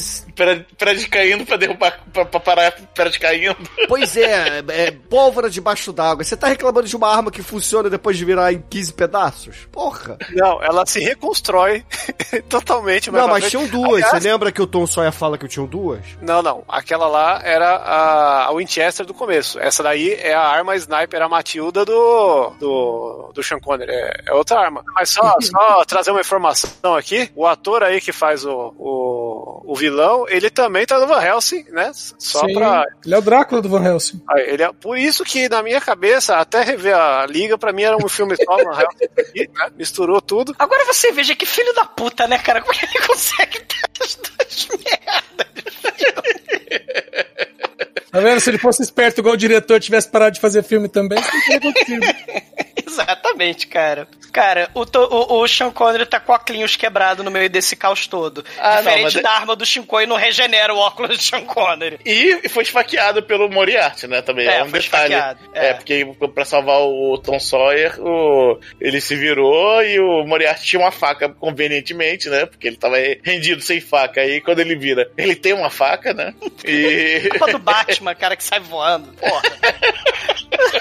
Prédio 0.78 1.10
caindo 1.10 1.45
pra 1.45 1.58
derrubar, 1.58 2.00
pra, 2.12 2.26
pra 2.26 2.40
parar 2.40 2.72
prédio 2.94 3.22
caindo. 3.22 3.56
Pois 3.88 4.18
é, 4.18 4.64
é 4.68 4.91
pólvora 4.91 5.50
debaixo 5.50 5.94
d'água. 5.94 6.24
Você 6.24 6.36
tá 6.36 6.48
reclamando 6.48 6.88
de 6.88 6.95
uma 6.95 7.08
arma 7.08 7.30
que 7.32 7.44
funciona 7.44 7.90
depois 7.90 8.18
de 8.18 8.26
virar 8.26 8.52
em 8.52 8.62
15 8.70 8.94
pedaços? 8.94 9.68
Porra. 9.72 10.18
Não, 10.32 10.62
ela 10.64 10.86
se 10.86 11.00
reconstrói 11.00 11.86
totalmente. 12.50 13.12
Não, 13.12 13.28
mas 13.28 13.50
tinham 13.50 13.68
duas. 13.68 14.04
Aliás, 14.04 14.24
Você 14.24 14.30
lembra 14.30 14.52
que 14.52 14.62
o 14.62 14.68
Tom 14.68 14.88
Sawyer 14.88 15.12
fala 15.12 15.38
que 15.38 15.48
tinham 15.48 15.68
duas? 15.68 16.00
Não, 16.22 16.41
não. 16.41 16.64
Aquela 16.68 17.08
lá 17.14 17.40
era 17.44 17.76
a, 17.76 18.45
a 18.48 18.53
Winchester 18.53 19.06
do 19.06 19.14
começo. 19.14 19.60
Essa 19.60 19.84
daí 19.84 20.14
é 20.14 20.34
a 20.34 20.41
arma 20.41 20.76
sniper, 20.76 21.22
a 21.22 21.30
Matilda 21.30 21.85
do, 21.85 22.49
do, 22.60 23.31
do 23.34 23.44
Sean 23.44 23.60
Connery. 23.60 23.91
É, 23.91 24.23
é 24.27 24.34
outra 24.34 24.60
arma. 24.60 24.84
Mas 24.95 25.10
só, 25.11 25.35
só 25.40 25.85
trazer 25.85 26.11
uma 26.11 26.22
informação 26.22 26.95
aqui, 26.95 27.31
o 27.35 27.45
ator 27.45 27.84
aí 27.84 28.02
que 28.02 28.11
faz 28.11 28.44
o, 28.44 28.73
o, 28.77 29.61
o 29.65 29.76
vilão, 29.76 30.26
ele 30.27 30.49
também 30.49 30.85
tá 30.85 30.99
no 30.99 31.07
Van 31.07 31.22
Helsing, 31.23 31.65
né? 31.69 31.91
Só 31.94 32.45
Sim, 32.45 32.53
pra. 32.53 32.84
Ele 33.06 33.14
é 33.14 33.18
o 33.18 33.22
Drácula 33.22 33.61
do 33.61 33.69
Van 33.69 33.84
Helsing. 33.84 34.22
Ah, 34.27 34.40
Ele 34.40 34.64
é, 34.64 34.72
por 34.73 34.98
isso 34.98 35.23
que 35.23 35.48
na 35.48 35.61
minha 35.61 35.80
cabeça, 35.80 36.38
até 36.38 36.64
rever 36.64 36.95
a 36.95 37.26
Liga, 37.27 37.57
pra 37.57 37.72
mim 37.72 37.84
era 37.84 37.95
um 37.95 38.10
filme 38.10 38.35
só, 38.35 38.57
Van 38.57 38.81
Helsing, 38.81 39.49
né? 39.53 39.72
misturou 39.77 40.19
tudo. 40.22 40.56
Agora 40.57 40.85
você 40.85 41.11
veja 41.11 41.35
que 41.35 41.45
filho 41.45 41.73
da 41.73 41.85
puta, 41.85 42.27
né, 42.27 42.40
cara? 42.40 42.61
Como 42.61 42.73
é 42.73 42.77
que 42.77 42.98
ele 42.98 43.07
consegue 43.07 43.60
ter 43.60 43.90
as 44.02 44.15
duas 44.15 44.68
merdas? 44.84 45.44
Tá 48.14 48.19
vendo? 48.19 48.40
Se 48.40 48.49
ele 48.49 48.60
fosse 48.60 48.84
esperto 48.84 49.19
igual 49.22 49.34
o 49.34 49.38
diretor 49.38 49.80
tivesse 49.80 50.07
parado 50.07 50.35
de 50.35 50.40
fazer 50.40 50.64
filme 50.64 50.88
também, 50.88 51.19
isso 51.19 51.31
não 51.34 51.41
teria 51.41 51.57
acontecido. 51.57 52.44
Exatamente, 52.85 53.65
cara. 53.68 54.07
Cara, 54.31 54.69
o, 54.73 54.85
to- 54.85 55.07
o, 55.11 55.41
o 55.41 55.48
Sean 55.48 55.72
Connery 55.72 56.06
tá 56.06 56.19
com 56.19 56.31
óculos 56.34 56.76
quebrado 56.76 57.23
no 57.23 57.31
meio 57.31 57.49
desse 57.49 57.76
caos 57.76 58.06
todo. 58.07 58.44
Ah, 58.60 58.76
não, 58.76 58.77
Diferente 58.77 59.03
mas 59.03 59.15
é- 59.15 59.22
da 59.22 59.31
arma 59.31 59.56
do 59.56 59.65
Shinkoi, 59.65 60.06
não 60.06 60.15
regenera 60.15 60.73
o 60.73 60.77
óculos 60.77 61.18
do 61.18 61.23
Sean 61.23 61.41
Connery. 61.41 61.99
E 62.06 62.48
foi 62.49 62.64
esfaqueado 62.64 63.23
pelo 63.23 63.49
Moriarty, 63.49 64.07
né? 64.07 64.22
Também 64.22 64.48
é, 64.48 64.57
É, 64.57 64.64
um 64.64 64.69
foi 64.69 64.80
detalhe. 64.80 65.14
É. 65.53 65.69
é. 65.69 65.73
porque 65.73 66.06
pra 66.34 66.45
salvar 66.45 66.81
o 66.81 67.18
Tom 67.18 67.40
Sawyer, 67.40 67.99
o... 67.99 68.60
ele 68.80 68.99
se 69.02 69.15
virou 69.15 69.84
e 69.84 69.99
o 69.99 70.23
Moriarty 70.26 70.64
tinha 70.64 70.80
uma 70.81 70.91
faca, 70.91 71.30
convenientemente, 71.30 72.30
né? 72.30 72.45
Porque 72.45 72.68
ele 72.68 72.77
tava 72.77 72.98
rendido 73.23 73.61
sem 73.61 73.80
faca. 73.81 74.22
Aí 74.22 74.41
quando 74.41 74.60
ele 74.60 74.76
vira, 74.76 75.10
ele 75.18 75.35
tem 75.35 75.53
uma 75.53 75.69
faca, 75.69 76.14
né? 76.14 76.34
E. 76.65 77.27
Culpa 77.38 77.52
do 77.52 77.60
Batman, 77.60 78.03
cara, 78.16 78.36
que 78.36 78.44
sai 78.44 78.60
voando. 78.60 79.14
Porra. 79.14 79.42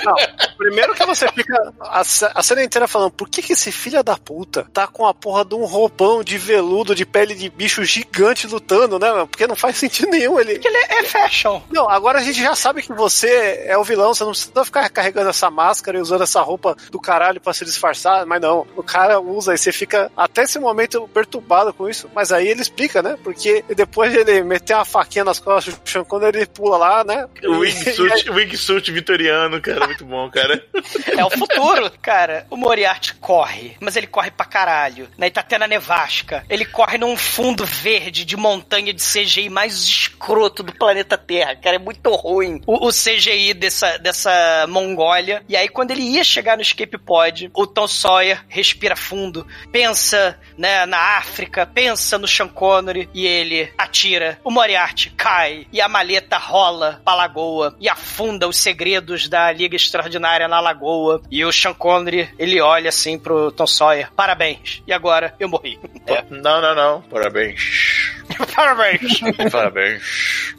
Não, 0.05 0.15
primeiro 0.57 0.94
que 0.94 1.05
você 1.07 1.27
fica 1.28 1.73
a, 1.81 2.01
a 2.01 2.43
cena 2.43 2.62
inteira 2.62 2.86
falando, 2.89 3.11
por 3.12 3.28
que, 3.28 3.43
que 3.43 3.53
esse 3.53 3.70
filho 3.73 4.03
da 4.03 4.16
puta 4.16 4.66
tá 4.73 4.86
com 4.86 5.07
a 5.07 5.15
porra 5.15 5.44
de 5.44 5.55
um 5.55 5.65
roupão 5.65 6.23
de 6.23 6.36
veludo 6.39 6.94
de 6.94 7.05
pele 7.07 7.35
de 7.35 7.49
bicho 7.49 7.85
gigante 7.85 8.47
lutando, 8.47 8.99
né? 8.99 9.12
meu? 9.12 9.27
Porque 9.27 9.47
não 9.47 9.57
faz 9.57 9.77
sentido 9.78 10.11
nenhum 10.11 10.39
ele. 10.39 10.55
Porque 10.55 10.69
ele 10.69 10.77
é, 10.77 10.99
é 11.01 11.05
fashion. 11.05 11.61
Não, 11.70 11.89
agora 11.89 12.19
a 12.19 12.23
gente 12.23 12.40
já 12.43 12.55
sabe 12.55 12.82
que 12.82 12.93
você 12.93 13.65
é 13.66 13.77
o 13.78 13.85
vilão, 13.85 14.12
você 14.15 14.24
não 14.24 14.31
precisa 14.32 14.65
ficar 14.65 14.89
carregando 14.90 15.31
essa 15.31 15.51
máscara 15.51 15.99
e 15.99 16.01
usando 16.01 16.23
essa 16.23 16.40
roupa 16.40 16.77
do 16.90 17.01
caralho 17.01 17.40
pra 17.40 17.53
se 17.55 17.65
disfarçar, 17.65 18.27
mas 18.27 18.40
não, 18.40 18.66
o 18.77 18.82
cara 18.82 19.20
usa 19.20 19.55
e 19.55 19.59
você 19.59 19.73
fica 19.73 20.11
até 20.16 20.43
esse 20.43 20.59
momento 20.59 21.09
perturbado 21.12 21.73
com 21.73 21.89
isso, 21.89 22.11
mas 22.15 22.32
aí 22.32 22.49
ele 22.49 22.61
explica, 22.62 23.03
né? 23.03 23.16
Porque 23.23 23.65
depois 23.74 24.12
de 24.12 24.19
ele 24.19 24.43
meter 24.43 24.74
uma 24.74 24.85
faquinha 24.85 25.24
nas 25.24 25.39
costas 25.39 25.74
do 25.74 25.89
Sean 25.89 26.05
Connery, 26.05 26.39
ele 26.39 26.47
pula 26.47 26.77
lá, 26.77 27.05
né? 27.05 27.28
O 27.44 27.65
E- 27.65 27.69
wingsuit, 27.73 28.31
o 28.31 28.35
wingsuit 28.35 28.90
vitoriano, 28.93 29.61
cara, 29.62 29.86
muito 29.86 30.05
bom, 30.05 30.30
cara. 30.30 30.64
É 31.16 31.24
o 31.24 31.30
futuro. 31.30 31.90
Cara, 32.01 32.47
o 32.51 32.56
Moriarty 32.56 33.14
corre, 33.14 33.76
mas 33.80 33.97
ele 33.97 34.06
corre 34.06 34.30
pra 34.30 34.47
caralho. 34.47 35.09
Na 35.16 35.26
Itatena 35.26 35.66
Nevasca, 35.66 36.44
ele 36.48 36.64
corre 36.64 36.98
num 36.98 37.16
fundo 37.16 37.64
verde 37.64 38.24
de 38.24 38.36
montanha 38.36 38.93
de 38.93 39.02
CGI 39.02 39.48
mais 39.48 39.74
escroto 39.82 40.62
do 40.62 40.72
planeta 40.74 41.16
Terra. 41.18 41.56
Cara, 41.56 41.76
é 41.76 41.78
muito 41.78 42.10
ruim 42.14 42.60
o, 42.66 42.86
o 42.86 42.90
CGI 42.90 43.55
dessa, 43.55 43.98
dessa 43.98 44.66
Mongólia. 44.68 45.43
E 45.48 45.56
aí, 45.56 45.68
quando 45.68 45.90
ele 45.90 46.02
ia 46.02 46.24
chegar 46.24 46.56
no 46.56 46.62
escape 46.62 46.98
pod, 46.98 47.51
o 47.55 47.66
Tom 47.66 47.86
Sawyer 47.86 48.44
respira 48.48 48.97
fundo, 48.97 49.47
pensa 49.70 50.39
né, 50.62 50.86
na 50.86 51.18
África, 51.18 51.66
pensa 51.66 52.16
no 52.16 52.28
Sean 52.28 52.47
Connery 52.47 53.10
e 53.12 53.26
ele 53.26 53.72
atira. 53.76 54.39
O 54.44 54.51
Moriarty 54.51 55.10
cai 55.10 55.66
e 55.72 55.80
a 55.80 55.89
maleta 55.89 56.39
rola 56.39 57.01
pra 57.05 57.16
lagoa 57.16 57.74
e 57.80 57.89
afunda 57.89 58.47
os 58.47 58.59
segredos 58.59 59.28
da 59.28 59.51
Liga 59.51 59.74
Extraordinária 59.74 60.47
na 60.47 60.60
lagoa. 60.60 61.20
E 61.28 61.44
o 61.44 61.52
Sean 61.52 61.74
Connery, 61.74 62.32
ele 62.39 62.60
olha 62.60 62.90
assim 62.90 63.18
pro 63.18 63.51
Tom 63.51 63.66
Sawyer. 63.66 64.12
Parabéns. 64.14 64.84
E 64.86 64.93
agora 64.93 65.34
eu 65.40 65.48
morri. 65.48 65.80
É. 66.06 66.22
Não, 66.30 66.60
não, 66.60 66.76
não. 66.76 67.02
Parabéns. 67.02 68.02
Parabéns. 68.54 69.20
Parabéns. 69.50 70.02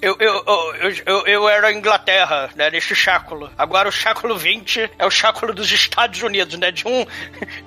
Eu, 0.02 0.16
eu, 0.20 0.44
eu, 0.46 0.94
eu, 1.06 1.28
eu, 1.28 1.50
era 1.50 1.68
a 1.68 1.74
Inglaterra, 1.74 2.50
né, 2.56 2.70
nesse 2.70 2.96
século. 2.96 3.50
Agora 3.58 3.88
o 3.88 3.92
século 3.92 4.38
XX 4.38 4.90
é 4.98 5.06
o 5.06 5.12
século 5.12 5.54
dos 5.54 5.72
Estados 5.72 6.22
Unidos, 6.22 6.58
né? 6.58 6.72
De 6.72 6.88
um, 6.88 7.06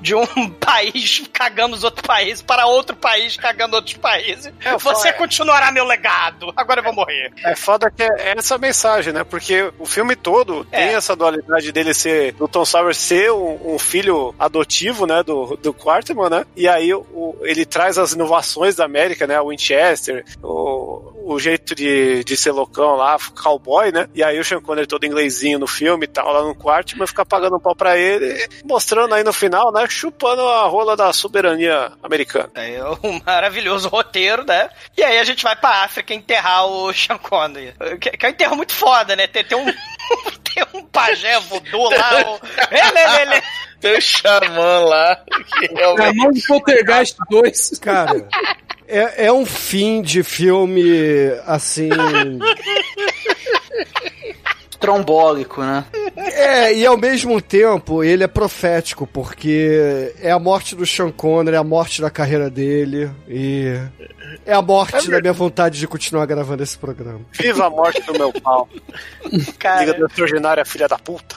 de 0.01 0.15
um 0.15 0.27
país 0.61 1.23
cagando 1.33 1.75
os 1.77 1.85
outros 1.85 2.07
países 2.07 2.43
para 2.43 2.67
outro 2.67 2.97
país 2.97 3.37
cagando 3.37 3.77
outros 3.77 3.97
países. 3.97 4.53
É, 4.65 4.73
Você 4.79 5.09
falo- 5.09 5.19
continuará 5.19 5.71
meu 5.73 5.85
legado. 5.85 6.53
Agora 6.57 6.81
eu 6.81 6.85
vou 6.85 6.93
morrer. 6.93 7.33
É 7.45 7.55
foda 7.57 7.91
que 7.91 8.03
é 8.03 8.35
essa 8.37 8.59
mensagem, 8.59 9.13
né? 9.13 9.25
Porque 9.25 9.71
o 9.79 9.87
filme 9.87 10.15
todo 10.17 10.67
É. 10.71 10.87
tem 10.87 10.95
essa 10.97 11.15
dualidade 11.17 11.73
dele 11.73 11.95
ser, 11.95 12.33
do 12.33 12.47
Tom 12.49 12.65
Sawyer 12.65 12.95
ser 12.95 13.33
um, 13.33 13.75
um 13.75 13.79
filho 13.79 14.35
adotivo, 14.39 15.07
né? 15.07 15.23
Do, 15.23 15.57
do 15.57 15.73
Quarterman, 15.73 16.29
né? 16.31 16.45
E 16.57 16.69
aí 16.69 16.93
o, 16.93 17.37
ele 17.43 17.65
traz 17.65 17.99
as 17.99 18.13
inovações 18.13 18.77
da 18.77 18.85
América, 18.85 19.27
né? 19.27 19.41
O 19.41 19.49
Winchester, 19.49 19.96
o, 20.43 21.35
o 21.35 21.39
jeito 21.39 21.75
de, 21.75 22.23
de 22.25 22.37
ser 22.37 22.53
loucão 22.53 22.97
lá, 22.97 23.17
cowboy, 23.35 23.93
né? 23.93 24.09
E 24.15 24.23
aí 24.23 24.39
o 24.39 24.45
Sean 24.45 24.61
Connery 24.61 24.87
todo 24.87 25.07
inglesinho 25.07 25.59
no 25.59 25.67
filme 25.67 26.05
e 26.05 26.09
tal, 26.09 26.33
lá 26.33 26.43
no 26.43 26.55
Quarterman, 26.55 27.07
fica 27.07 27.25
pagando 27.25 27.57
um 27.57 27.61
pau 27.61 27.75
pra 27.75 27.97
ele, 27.97 28.49
mostrando 28.65 29.15
aí 29.15 29.25
no 29.25 29.33
final, 29.33 29.73
né? 29.73 29.87
Chupando 29.89 30.43
a 30.43 30.67
rola 30.67 30.97
da 30.97 31.13
soberania 31.13 31.93
americana. 32.03 32.51
É 32.55 32.83
um 33.03 33.21
maravilhoso 33.27 33.89
roteiro, 33.89 34.45
né? 34.45 34.69
E 34.97 35.03
aí 35.03 35.19
a 35.19 35.25
gente 35.25 35.43
vai 35.43 35.57
pra 35.57 35.85
África 35.85 36.15
enterrar 36.15 36.67
o 36.67 36.93
Sean 36.93 37.19
Connery. 37.19 37.75
Que, 38.01 38.11
que 38.11 38.27
é 38.27 38.29
um 38.29 38.33
enterro 38.33 38.57
muito 38.57 38.73
foda, 38.73 39.17
né? 39.17 39.27
Tem, 39.27 39.45
tem 39.45 39.59
um. 39.59 39.67
tem 40.55 40.65
um 40.75 40.85
pajé 40.87 41.39
voodoo 41.41 41.91
lá. 41.91 42.11
O... 42.27 42.41
Ele, 42.71 42.99
ele, 42.99 43.35
ele. 43.35 43.43
Tem 43.81 43.99
o 43.99 44.01
xamã 44.01 44.81
lá, 44.81 45.17
que 45.59 45.75
realmente. 45.75 46.17
mão 46.17 46.31
de 46.31 46.47
Poltergeist 46.47 47.17
2. 47.31 47.79
Cara, 47.81 48.27
é, 48.89 49.27
é 49.27 49.33
um 49.33 49.45
fim 49.45 50.01
de 50.03 50.23
filme 50.23 50.83
assim. 51.47 51.91
Trombólico, 54.79 55.63
né? 55.63 55.85
É, 56.17 56.73
e 56.75 56.87
ao 56.87 56.97
mesmo 56.97 57.41
tempo 57.41 58.03
ele 58.03 58.25
é 58.25 58.27
profético, 58.27 59.07
porque 59.07 60.15
é 60.21 60.31
a 60.31 60.39
morte 60.39 60.75
do 60.75 60.87
Sean 60.87 61.11
Connery, 61.11 61.57
é 61.57 61.59
a 61.59 61.65
morte 61.65 62.01
da 62.01 62.11
carreira 62.11 62.49
dele 62.49 63.11
e 63.29 63.79
é 64.45 64.53
a 64.53 64.63
morte 64.63 65.11
da 65.11 65.21
minha 65.21 65.33
vontade 65.33 65.79
de 65.79 65.87
continuar 65.87 66.27
gravando 66.27 66.63
esse 66.63 66.77
programa. 66.79 67.21
Viva 67.33 67.67
a 67.67 67.71
morte 67.71 68.01
do 68.03 68.13
meu 68.13 68.33
pau. 68.33 68.69
Cara, 69.59 69.81
Liga 69.81 69.95
da 69.95 70.07
Extraordinária, 70.07 70.65
filha 70.65 70.89
da 70.89 70.99
puta. 70.99 71.37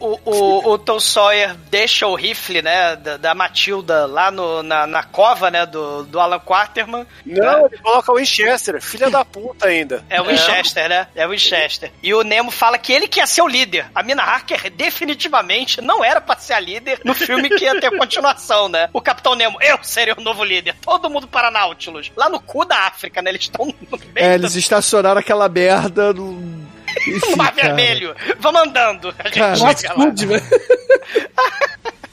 o, 0.00 0.18
o, 0.24 0.72
o 0.72 0.78
Tom 0.78 0.98
Sawyer 0.98 1.54
deixa 1.70 2.06
o 2.06 2.14
rifle, 2.14 2.62
né, 2.62 2.96
da, 2.96 3.16
da 3.16 3.34
Matilda 3.34 4.06
lá 4.06 4.30
no, 4.30 4.62
na, 4.62 4.86
na 4.86 5.02
cova, 5.02 5.50
né, 5.50 5.66
do, 5.66 6.04
do 6.04 6.18
Alan 6.18 6.40
Quarterman. 6.40 7.06
Não, 7.24 7.66
ele 7.66 7.78
coloca 7.78 8.12
o 8.12 8.16
Winchester, 8.16 8.80
filha 8.82 9.10
da 9.10 9.24
puta 9.24 9.66
ainda. 9.66 10.04
É 10.08 10.20
o 10.20 10.26
Winchester, 10.26 10.88
né? 10.88 11.08
É 11.14 11.26
o 11.26 11.30
Winchester. 11.30 11.92
E 12.02 12.14
o 12.14 12.22
Nemo 12.22 12.50
fala 12.50 12.78
que 12.78 12.85
ele 12.92 13.08
que 13.08 13.20
ia 13.20 13.26
ser 13.26 13.42
o 13.42 13.48
líder. 13.48 13.86
A 13.94 14.02
Mina 14.02 14.22
Harker 14.22 14.70
definitivamente 14.70 15.80
não 15.80 16.04
era 16.04 16.20
pra 16.20 16.36
ser 16.36 16.54
a 16.54 16.60
líder 16.60 17.00
no 17.04 17.14
filme 17.14 17.48
que 17.48 17.64
ia 17.64 17.80
ter 17.80 17.96
continuação, 17.96 18.68
né? 18.68 18.88
O 18.92 19.00
Capitão 19.00 19.34
Nemo, 19.34 19.58
eu 19.60 19.78
seria 19.82 20.14
o 20.16 20.20
novo 20.22 20.44
líder. 20.44 20.74
Todo 20.80 21.10
mundo 21.10 21.26
para 21.26 21.50
Nautilus. 21.50 22.10
Lá 22.16 22.28
no 22.28 22.40
cu 22.40 22.64
da 22.64 22.86
África, 22.86 23.20
né? 23.22 23.30
Eles 23.30 23.42
estão 23.42 23.74
É, 24.14 24.34
eles 24.34 24.54
estacionaram 24.54 25.20
aquela 25.20 25.48
merda 25.48 26.12
no. 26.12 26.66
No 27.06 27.36
Mar. 27.36 27.52
Vermelho. 27.52 28.16
Vamos 28.38 28.62
andando. 28.62 29.14
A 29.18 29.24
gente 29.24 29.38
Cara, 29.38 29.56
chega 29.56 29.92
lá. 29.92 30.06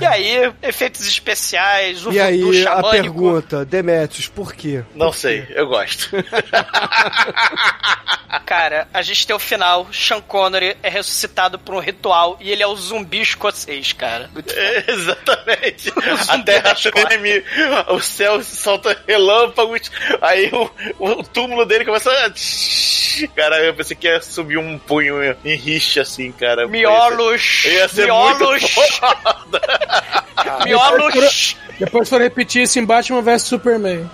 E 0.00 0.06
aí, 0.06 0.52
efeitos 0.62 1.06
especiais, 1.06 2.06
o 2.06 2.12
E 2.12 2.20
aí, 2.20 2.40
voodoo 2.40 2.60
a 2.60 2.62
xamânico. 2.62 2.90
pergunta, 2.90 3.64
Demetrius, 3.64 4.28
por 4.28 4.54
quê? 4.54 4.84
Não 4.94 5.12
sei, 5.12 5.46
eu 5.50 5.66
gosto. 5.66 6.10
Cara, 8.44 8.88
a 8.92 9.02
gente 9.02 9.26
tem 9.26 9.34
o 9.34 9.38
final, 9.38 9.88
Sean 9.92 10.20
Connery 10.20 10.76
é 10.82 10.88
ressuscitado 10.88 11.58
por 11.58 11.74
um 11.74 11.80
ritual 11.80 12.36
e 12.40 12.50
ele 12.50 12.62
é 12.62 12.66
o 12.66 12.76
zumbi 12.76 13.20
escocês, 13.20 13.92
cara. 13.92 14.30
É, 14.54 14.90
exatamente. 14.90 15.92
A 16.28 16.38
terra 16.38 16.74
treme, 16.74 17.42
o 17.88 18.00
céu 18.00 18.42
solta 18.42 18.96
relâmpagos, 19.06 19.90
aí 20.20 20.50
o, 20.52 20.70
o 20.98 21.22
túmulo 21.24 21.64
dele 21.64 21.84
começa 21.84 22.10
a. 22.10 22.30
Cara, 23.34 23.64
eu 23.64 23.74
pensei 23.74 23.96
que 23.96 24.06
ia 24.06 24.20
subir 24.20 24.58
um 24.58 24.78
punho 24.78 25.36
em 25.44 25.56
rixa 25.56 26.02
assim, 26.02 26.30
cara. 26.32 26.66
Miolos, 26.68 27.64
Ia 27.64 27.88
ser 27.88 28.04
miolos, 28.04 28.60
muito 28.62 29.47
foda. 29.50 30.64
miolos. 30.64 31.56
Depois 31.78 32.08
foram 32.08 32.24
repetir 32.24 32.62
isso 32.62 32.78
em 32.78 32.84
Batman 32.84 33.22
vs 33.22 33.42
Superman. 33.42 34.10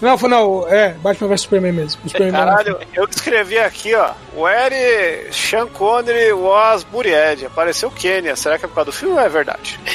Não, 0.00 0.18
foi 0.18 0.28
não, 0.28 0.66
é, 0.68 0.90
Batman 0.90 1.28
vs 1.28 1.40
Superman 1.42 1.72
mesmo. 1.72 2.02
O 2.04 2.08
Superman 2.08 2.32
Caralho, 2.32 2.78
eu 2.92 3.04
escrevi 3.04 3.58
aqui, 3.58 3.94
ó. 3.94 4.12
Where 4.34 5.32
Sean 5.32 5.68
Connery 5.68 6.32
was 6.32 6.84
buried. 6.84 7.46
Apareceu 7.46 7.90
Kenya. 7.90 8.36
Será 8.36 8.58
que 8.58 8.66
é 8.66 8.68
por 8.68 8.74
causa 8.74 8.90
do 8.90 8.92
filme 8.92 9.14
ou 9.14 9.20
é 9.20 9.28
verdade? 9.28 9.78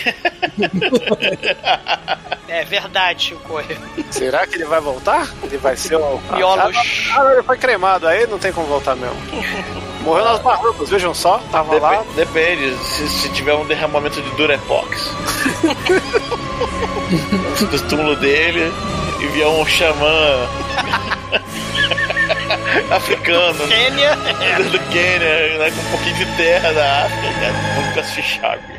É 2.49 2.64
verdade, 2.64 3.35
Corre. 3.45 3.77
Será 4.10 4.48
que 4.48 4.56
ele 4.56 4.64
vai 4.65 4.80
voltar? 4.80 5.30
Ele 5.44 5.57
vai 5.57 5.76
ser 5.76 5.98
o. 5.98 6.18
Miolos. 6.34 6.77
Ah, 7.14 7.31
ele 7.34 7.44
foi 7.44 7.57
cremado, 7.57 8.07
aí 8.07 8.26
não 8.26 8.39
tem 8.39 8.53
como 8.53 8.65
voltar 8.68 8.95
mesmo. 8.95 9.18
Morreu 10.07 10.25
nas 10.25 10.39
Bahamas, 10.39 10.89
vejam 10.89 11.13
só. 11.13 11.39
Tava 11.51 11.73
Depe- 11.73 11.85
lá. 11.85 12.03
Depende, 12.15 12.75
se, 12.84 13.07
se 13.09 13.29
tiver 13.29 13.53
um 13.53 13.65
derramamento 13.65 14.21
de 14.21 14.29
Durepox. 14.31 15.11
do 17.69 17.79
túmulo 17.89 18.15
dele 18.15 18.71
e 19.19 19.27
vier 19.27 19.47
um 19.47 19.65
xamã 19.65 20.47
africano 22.91 23.67
Quênia. 23.67 24.15
do 24.15 24.79
Quênia, 24.91 25.57
né, 25.57 25.71
com 25.71 25.81
um 25.81 25.91
pouquinho 25.91 26.15
de 26.15 26.25
terra 26.38 26.71
da 26.71 27.03
África, 27.05 27.39
cara, 27.39 27.53
nunca 27.85 28.03
se 28.03 28.21
chabe. 28.21 28.76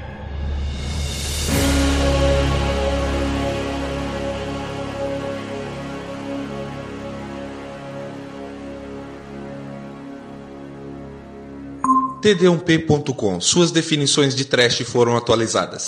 td1p.com. 12.23 13.41
Suas 13.41 13.71
definições 13.71 14.35
de 14.35 14.45
trash 14.45 14.81
foram 14.83 15.17
atualizadas. 15.17 15.87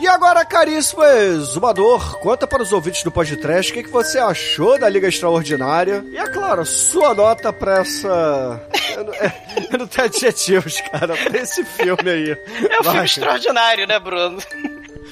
E 0.00 0.08
agora, 0.08 0.44
caríssimo 0.44 1.04
exumador, 1.04 2.18
conta 2.18 2.44
para 2.44 2.60
os 2.60 2.72
ouvintes 2.72 3.04
do 3.04 3.12
podcast 3.12 3.70
o 3.70 3.74
que, 3.74 3.84
que 3.84 3.88
você 3.88 4.18
achou 4.18 4.76
da 4.76 4.88
Liga 4.88 5.06
Extraordinária. 5.06 6.04
E 6.10 6.18
é 6.18 6.26
claro, 6.28 6.66
sua 6.66 7.14
nota 7.14 7.52
pra 7.52 7.80
essa. 7.82 8.60
Eu 8.92 9.04
não, 9.04 9.14
eu 9.14 9.78
não 9.78 9.86
tenho 9.86 10.06
adjetivos, 10.06 10.78
cara, 10.92 11.16
pra 11.16 11.40
esse 11.40 11.64
filme 11.64 12.10
aí. 12.10 12.30
É 12.30 12.34
um 12.34 12.82
filme 12.82 12.98
Vai. 12.98 13.04
extraordinário, 13.06 13.86
né, 13.86 13.98
Bruno? 13.98 14.36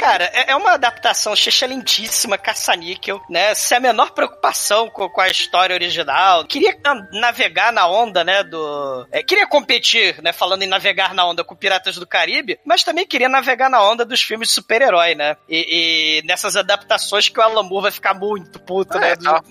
Cara, 0.00 0.24
é 0.32 0.50
é 0.52 0.56
uma 0.56 0.72
adaptação 0.72 1.34
excelentíssima, 1.34 2.36
caça-níquel, 2.38 3.20
né? 3.28 3.54
Sem 3.54 3.76
a 3.76 3.80
menor 3.80 4.10
preocupação 4.12 4.88
com, 4.88 5.08
com 5.08 5.20
a 5.20 5.28
história 5.28 5.74
original. 5.74 6.44
Queria 6.46 6.76
na- 6.82 7.06
navegar 7.12 7.72
na 7.72 7.86
onda, 7.86 8.24
né, 8.24 8.42
do... 8.42 9.06
é, 9.12 9.22
queria 9.22 9.46
competir, 9.46 10.20
né, 10.22 10.32
falando 10.32 10.62
em 10.62 10.66
navegar 10.66 11.14
na 11.14 11.24
onda 11.26 11.44
com 11.44 11.54
Piratas 11.54 11.96
do 11.96 12.06
Caribe, 12.06 12.58
mas 12.64 12.82
também 12.82 13.06
queria 13.06 13.28
navegar 13.28 13.68
na 13.70 13.82
onda 13.82 14.04
dos 14.04 14.20
filmes 14.22 14.48
de 14.48 14.54
super-herói, 14.54 15.14
né? 15.14 15.36
E, 15.48 16.20
e 16.22 16.26
nessas 16.26 16.56
adaptações 16.56 17.28
que 17.28 17.38
o 17.38 17.42
Alan 17.42 17.62
Moore 17.62 17.82
vai 17.82 17.92
ficar 17.92 18.14
muito 18.14 18.58
puto, 18.58 18.98
né? 18.98 19.14
do- 19.16 19.24
tá. 19.24 19.42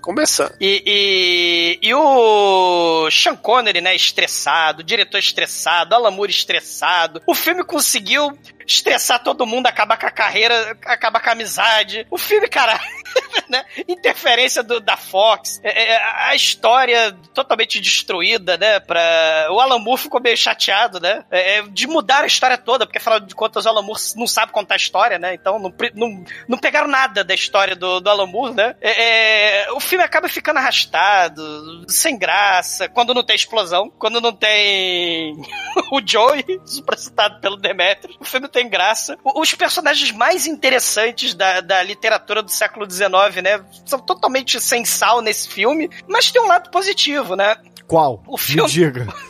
Começando. 0.00 0.54
e, 0.60 1.78
e, 1.82 1.88
e 1.88 1.94
o 1.94 3.10
Sean 3.10 3.36
Connery, 3.36 3.80
né, 3.80 3.94
estressado, 3.94 4.80
o 4.80 4.84
diretor 4.84 5.18
estressado, 5.18 5.94
Alan 5.94 6.10
Moore 6.10 6.30
estressado. 6.32 7.20
O 7.26 7.34
filme 7.34 7.62
conseguiu 7.64 8.32
estressar 8.68 9.22
todo 9.22 9.46
mundo, 9.46 9.66
acabar 9.66 9.96
com 9.98 10.06
a 10.06 10.10
carreira, 10.10 10.76
acabar 10.84 11.20
com 11.20 11.30
a 11.30 11.32
amizade. 11.32 12.06
O 12.10 12.18
filme, 12.18 12.48
cara, 12.48 12.78
né, 13.48 13.64
interferência 13.88 14.62
do- 14.62 14.80
da 14.80 14.96
Fox, 14.96 15.60
é, 15.62 15.92
é, 15.92 16.02
a 16.28 16.34
história 16.34 17.12
totalmente 17.34 17.80
destruída, 17.80 18.56
né, 18.56 18.78
pra... 18.80 19.48
O 19.50 19.60
Alan 19.60 19.78
Moore 19.78 20.02
ficou 20.02 20.20
meio 20.20 20.36
chateado, 20.36 21.00
né, 21.00 21.24
é, 21.30 21.58
é, 21.58 21.62
de 21.62 21.86
mudar 21.86 22.24
a 22.24 22.26
história 22.26 22.58
toda, 22.58 22.84
porque 22.86 22.98
afinal 22.98 23.18
de 23.20 23.34
contas 23.34 23.64
o 23.64 23.68
Alan 23.68 23.82
Moore 23.82 24.00
não 24.16 24.26
sabe 24.26 24.52
contar 24.52 24.74
a 24.74 24.76
história, 24.76 25.18
né, 25.18 25.34
então 25.34 25.58
não, 25.58 25.72
não, 25.94 26.24
não 26.46 26.58
pegaram 26.58 26.88
nada 26.88 27.24
da 27.24 27.34
história 27.34 27.74
do, 27.74 28.00
do 28.00 28.10
Alan 28.10 28.26
Moore, 28.26 28.54
né. 28.54 28.76
É, 28.80 29.62
é, 29.64 29.72
o 29.72 29.80
filme 29.80 30.04
acaba 30.04 30.28
ficando 30.28 30.58
arrastado, 30.58 31.86
sem 31.88 32.18
graça, 32.18 32.88
quando 32.88 33.14
não 33.14 33.24
tem 33.24 33.36
explosão, 33.36 33.90
quando 33.98 34.20
não 34.20 34.32
tem 34.32 35.32
o 35.90 36.00
Joey, 36.04 36.44
supracitado 36.66 37.40
pelo 37.40 37.56
Demetrius, 37.56 38.16
o 38.20 38.24
filme 38.24 38.48
tem 38.48 38.57
graça. 38.66 39.18
O- 39.22 39.42
Os 39.42 39.52
personagens 39.54 40.10
mais 40.12 40.46
interessantes 40.46 41.34
da, 41.34 41.60
da 41.60 41.82
literatura 41.82 42.42
do 42.42 42.50
século 42.50 42.90
XIX, 42.90 43.42
né, 43.44 43.60
são 43.84 43.98
totalmente 43.98 44.58
sem 44.58 44.86
sal 44.86 45.20
nesse 45.20 45.50
filme, 45.50 45.90
mas 46.08 46.30
tem 46.30 46.40
um 46.40 46.46
lado 46.46 46.70
positivo, 46.70 47.36
né? 47.36 47.54
Qual? 47.86 48.22
O 48.26 48.38
filme- 48.38 48.62
Me 48.62 48.68
diga. 48.68 49.06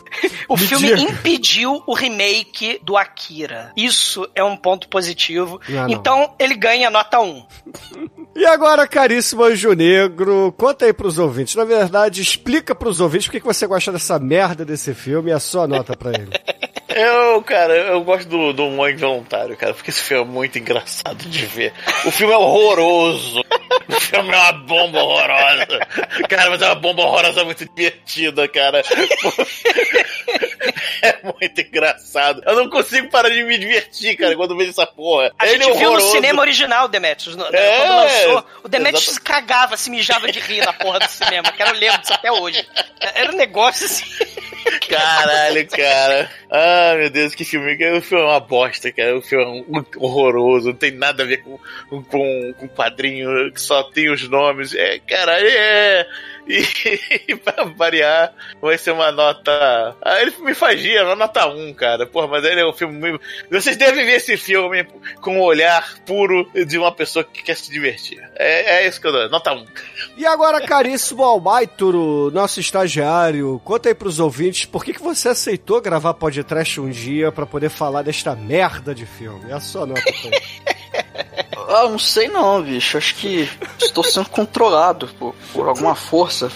O 0.48 0.56
Me 0.56 0.66
filme 0.66 0.88
diga. 0.88 1.02
impediu 1.02 1.82
o 1.86 1.92
remake 1.94 2.80
do 2.82 2.96
Akira. 2.96 3.70
Isso 3.76 4.26
é 4.34 4.42
um 4.42 4.56
ponto 4.56 4.88
positivo. 4.88 5.60
Não, 5.68 5.82
não. 5.82 5.90
Então, 5.90 6.34
ele 6.38 6.54
ganha 6.56 6.88
nota 6.90 7.20
1. 7.20 7.46
E 8.34 8.46
agora, 8.46 8.88
caríssimo 8.88 9.44
Anjo 9.44 9.74
Negro, 9.74 10.52
conta 10.56 10.86
aí 10.86 10.92
pros 10.94 11.18
ouvintes. 11.18 11.54
Na 11.56 11.64
verdade, 11.64 12.22
explica 12.22 12.74
pros 12.74 13.00
ouvintes 13.00 13.28
por 13.28 13.32
que 13.32 13.40
que 13.40 13.46
você 13.46 13.66
gosta 13.66 13.92
dessa 13.92 14.18
merda 14.18 14.64
desse 14.64 14.94
filme 14.94 15.30
e 15.30 15.34
a 15.34 15.38
sua 15.38 15.68
nota 15.68 15.94
pra 15.94 16.10
ele. 16.12 16.30
Eu, 17.00 17.42
cara, 17.42 17.72
eu 17.74 18.02
gosto 18.02 18.28
do, 18.28 18.52
do 18.52 18.66
humor 18.66 18.90
involuntário, 18.90 19.56
cara, 19.56 19.72
porque 19.74 19.90
esse 19.90 20.02
filme 20.02 20.22
é 20.24 20.26
muito 20.26 20.58
engraçado 20.58 21.16
de 21.28 21.46
ver. 21.46 21.72
O 22.04 22.10
filme 22.10 22.32
é 22.32 22.36
horroroso. 22.36 23.40
O 23.88 24.00
filme 24.00 24.32
é 24.34 24.36
uma 24.36 24.52
bomba 24.52 25.02
horrorosa. 25.02 25.78
Cara, 26.28 26.50
mas 26.50 26.60
é 26.62 26.66
uma 26.66 26.74
bomba 26.74 27.02
horrorosa 27.02 27.44
muito 27.44 27.64
divertida, 27.74 28.48
cara. 28.48 28.82
É 31.02 31.18
muito 31.22 31.60
engraçado. 31.60 32.42
Eu 32.44 32.56
não 32.56 32.68
consigo 32.68 33.08
parar 33.08 33.28
de 33.30 33.42
me 33.44 33.56
divertir, 33.56 34.16
cara, 34.16 34.34
quando 34.36 34.56
vejo 34.56 34.70
essa 34.70 34.86
porra. 34.86 35.32
A 35.38 35.46
Ele 35.46 35.62
gente 35.64 35.76
é 35.76 35.78
viu 35.78 35.92
no 35.92 36.00
cinema 36.00 36.42
original, 36.42 36.88
Demetrius. 36.88 37.36
no- 37.36 37.46
É, 37.54 37.78
quando 37.78 37.96
lançou, 37.96 38.44
o 38.64 38.68
Demetrius 38.68 39.08
exatamente. 39.08 39.24
cagava, 39.46 39.76
se 39.76 39.90
mijava 39.90 40.30
de 40.30 40.40
rir 40.40 40.64
na 40.64 40.72
porra 40.72 40.98
do 41.00 41.08
cinema. 41.08 41.52
Que 41.52 41.62
eu 41.62 41.72
lembro 41.72 41.98
disso 42.00 42.12
até 42.14 42.32
hoje. 42.32 42.66
Era 43.14 43.30
um 43.32 43.36
negócio 43.36 43.86
assim. 43.86 44.04
Caralho, 44.88 45.66
cara. 45.68 46.30
Ah, 46.50 46.87
meu 46.96 47.10
Deus, 47.10 47.34
que 47.34 47.44
filme. 47.44 47.74
O 47.96 48.02
filme 48.02 48.24
é 48.24 48.26
uma 48.26 48.40
bosta, 48.40 48.92
cara. 48.92 49.16
O 49.16 49.22
filme 49.22 49.64
é 49.72 49.98
horroroso. 49.98 50.68
Não 50.68 50.74
tem 50.74 50.90
nada 50.92 51.22
a 51.22 51.26
ver 51.26 51.38
com, 51.38 51.58
com, 51.88 52.54
com 52.54 52.68
quadrinho 52.68 53.28
só 53.56 53.82
tem 53.84 54.10
os 54.10 54.28
nomes. 54.28 54.74
É, 54.74 54.98
cara, 54.98 55.38
é. 55.40 56.06
E, 56.48 57.36
pra 57.36 57.64
variar, 57.64 58.32
vai 58.60 58.78
ser 58.78 58.92
uma 58.92 59.12
nota. 59.12 59.96
Ah, 60.02 60.20
ele 60.22 60.32
me 60.38 60.54
faz 60.54 60.80
rir, 60.80 61.02
uma 61.02 61.14
nota 61.14 61.46
1, 61.46 61.74
cara. 61.74 62.06
Porra, 62.06 62.26
mas 62.26 62.44
ele 62.44 62.60
é 62.60 62.66
um 62.66 62.72
filme. 62.72 63.20
Vocês 63.50 63.76
devem 63.76 64.06
ver 64.06 64.16
esse 64.16 64.36
filme 64.36 64.86
com 65.20 65.38
o 65.38 65.44
olhar 65.44 65.98
puro 66.06 66.48
de 66.66 66.78
uma 66.78 66.90
pessoa 66.90 67.22
que 67.22 67.42
quer 67.42 67.56
se 67.56 67.70
divertir. 67.70 68.18
É, 68.34 68.78
é 68.78 68.88
isso 68.88 69.00
que 69.00 69.06
eu 69.06 69.12
dou, 69.12 69.28
nota 69.28 69.52
1. 69.52 69.66
E 70.16 70.26
agora, 70.26 70.60
caríssimo 70.66 71.22
Almaituro, 71.22 72.30
nosso 72.30 72.60
estagiário, 72.60 73.60
conta 73.64 73.88
aí 73.88 73.94
pros 73.94 74.18
ouvintes 74.18 74.64
por 74.64 74.84
que, 74.84 74.94
que 74.94 75.02
você 75.02 75.28
aceitou 75.28 75.80
gravar 75.80 76.14
podcast 76.14 76.80
um 76.80 76.88
dia 76.88 77.30
pra 77.30 77.44
poder 77.44 77.68
falar 77.68 78.02
desta 78.02 78.34
merda 78.34 78.94
de 78.94 79.04
filme. 79.04 79.50
É 79.50 79.54
a 79.54 79.60
sua 79.60 79.86
nota 79.86 80.02
ele. 80.24 80.40
Ah, 81.68 81.88
não 81.88 81.98
sei 81.98 82.28
não, 82.28 82.62
bicho. 82.62 82.96
Acho 82.96 83.14
que 83.14 83.48
estou 83.78 84.04
sendo 84.04 84.28
controlado 84.28 85.08
por, 85.18 85.34
por 85.52 85.68
alguma 85.68 85.94
força. 85.94 86.50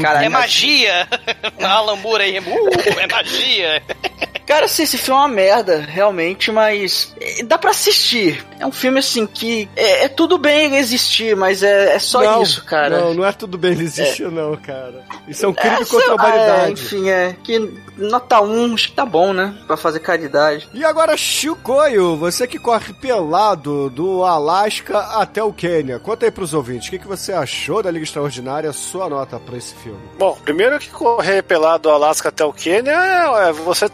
Cara, 0.00 0.24
é 0.24 0.28
magia. 0.28 1.08
Alan 1.62 1.96
Moore 1.96 2.24
aí. 2.24 2.38
Uh, 2.38 3.00
é 3.00 3.06
magia. 3.06 3.82
Cara, 4.52 4.66
assim, 4.66 4.82
esse 4.82 4.98
filme 4.98 5.18
é 5.18 5.22
uma 5.22 5.28
merda, 5.28 5.78
realmente, 5.78 6.52
mas 6.52 7.14
é, 7.18 7.42
dá 7.42 7.56
pra 7.56 7.70
assistir. 7.70 8.44
É 8.60 8.66
um 8.66 8.70
filme, 8.70 8.98
assim, 8.98 9.26
que 9.26 9.66
é, 9.74 10.04
é 10.04 10.08
tudo 10.08 10.36
bem 10.36 10.66
ele 10.66 10.76
existir, 10.76 11.34
mas 11.34 11.62
é, 11.62 11.94
é 11.94 11.98
só 11.98 12.22
Não, 12.22 12.42
isso, 12.42 12.62
cara. 12.62 13.00
Não, 13.00 13.14
não 13.14 13.24
é 13.24 13.32
tudo 13.32 13.56
bem 13.56 13.72
ele 13.72 13.84
existe, 13.84 14.22
não, 14.24 14.54
cara. 14.56 15.04
Isso 15.26 15.46
é 15.46 15.48
um 15.48 15.54
crime 15.54 15.76
É, 15.76 15.84
contra 15.86 16.12
a 16.12 16.14
lá, 16.14 16.22
humanidade. 16.22 16.66
é, 16.66 16.70
enfim, 16.72 17.08
é 17.08 17.36
que 17.42 17.58
nota 17.96 18.42
1, 18.42 18.74
acho 18.74 18.88
que 18.90 18.94
tá 18.94 19.06
bom, 19.06 19.32
né? 19.32 19.54
Pra 19.66 19.76
fazer 19.78 20.00
caridade. 20.00 20.68
E 20.74 20.84
agora, 20.84 21.16
Chicoio, 21.16 22.16
você 22.16 22.46
que 22.46 22.58
corre 22.58 22.92
pelado 22.92 23.88
do 23.88 24.22
Alasca 24.22 24.98
até 24.98 25.42
o 25.42 25.52
Quênia. 25.52 25.98
Conta 25.98 26.26
aí 26.26 26.30
pros 26.30 26.52
ouvintes, 26.52 26.88
o 26.88 26.90
que, 26.90 26.98
que 26.98 27.08
você 27.08 27.32
achou 27.32 27.82
da 27.82 27.90
Liga 27.90 28.04
Extraordinária, 28.04 28.70
sua 28.72 29.08
nota 29.08 29.40
pra 29.40 29.56
esse 29.56 29.74
filme? 29.76 29.98
Bom, 30.18 30.36
primeiro 30.44 30.78
que 30.78 30.90
correr 30.90 31.42
pelado 31.42 31.84
do 31.84 31.90
Alasca 31.90 32.28
até 32.28 32.44
o 32.44 32.52
Quênia 32.52 32.92
é 32.92 33.22
é 33.48 33.52
você 33.52 33.88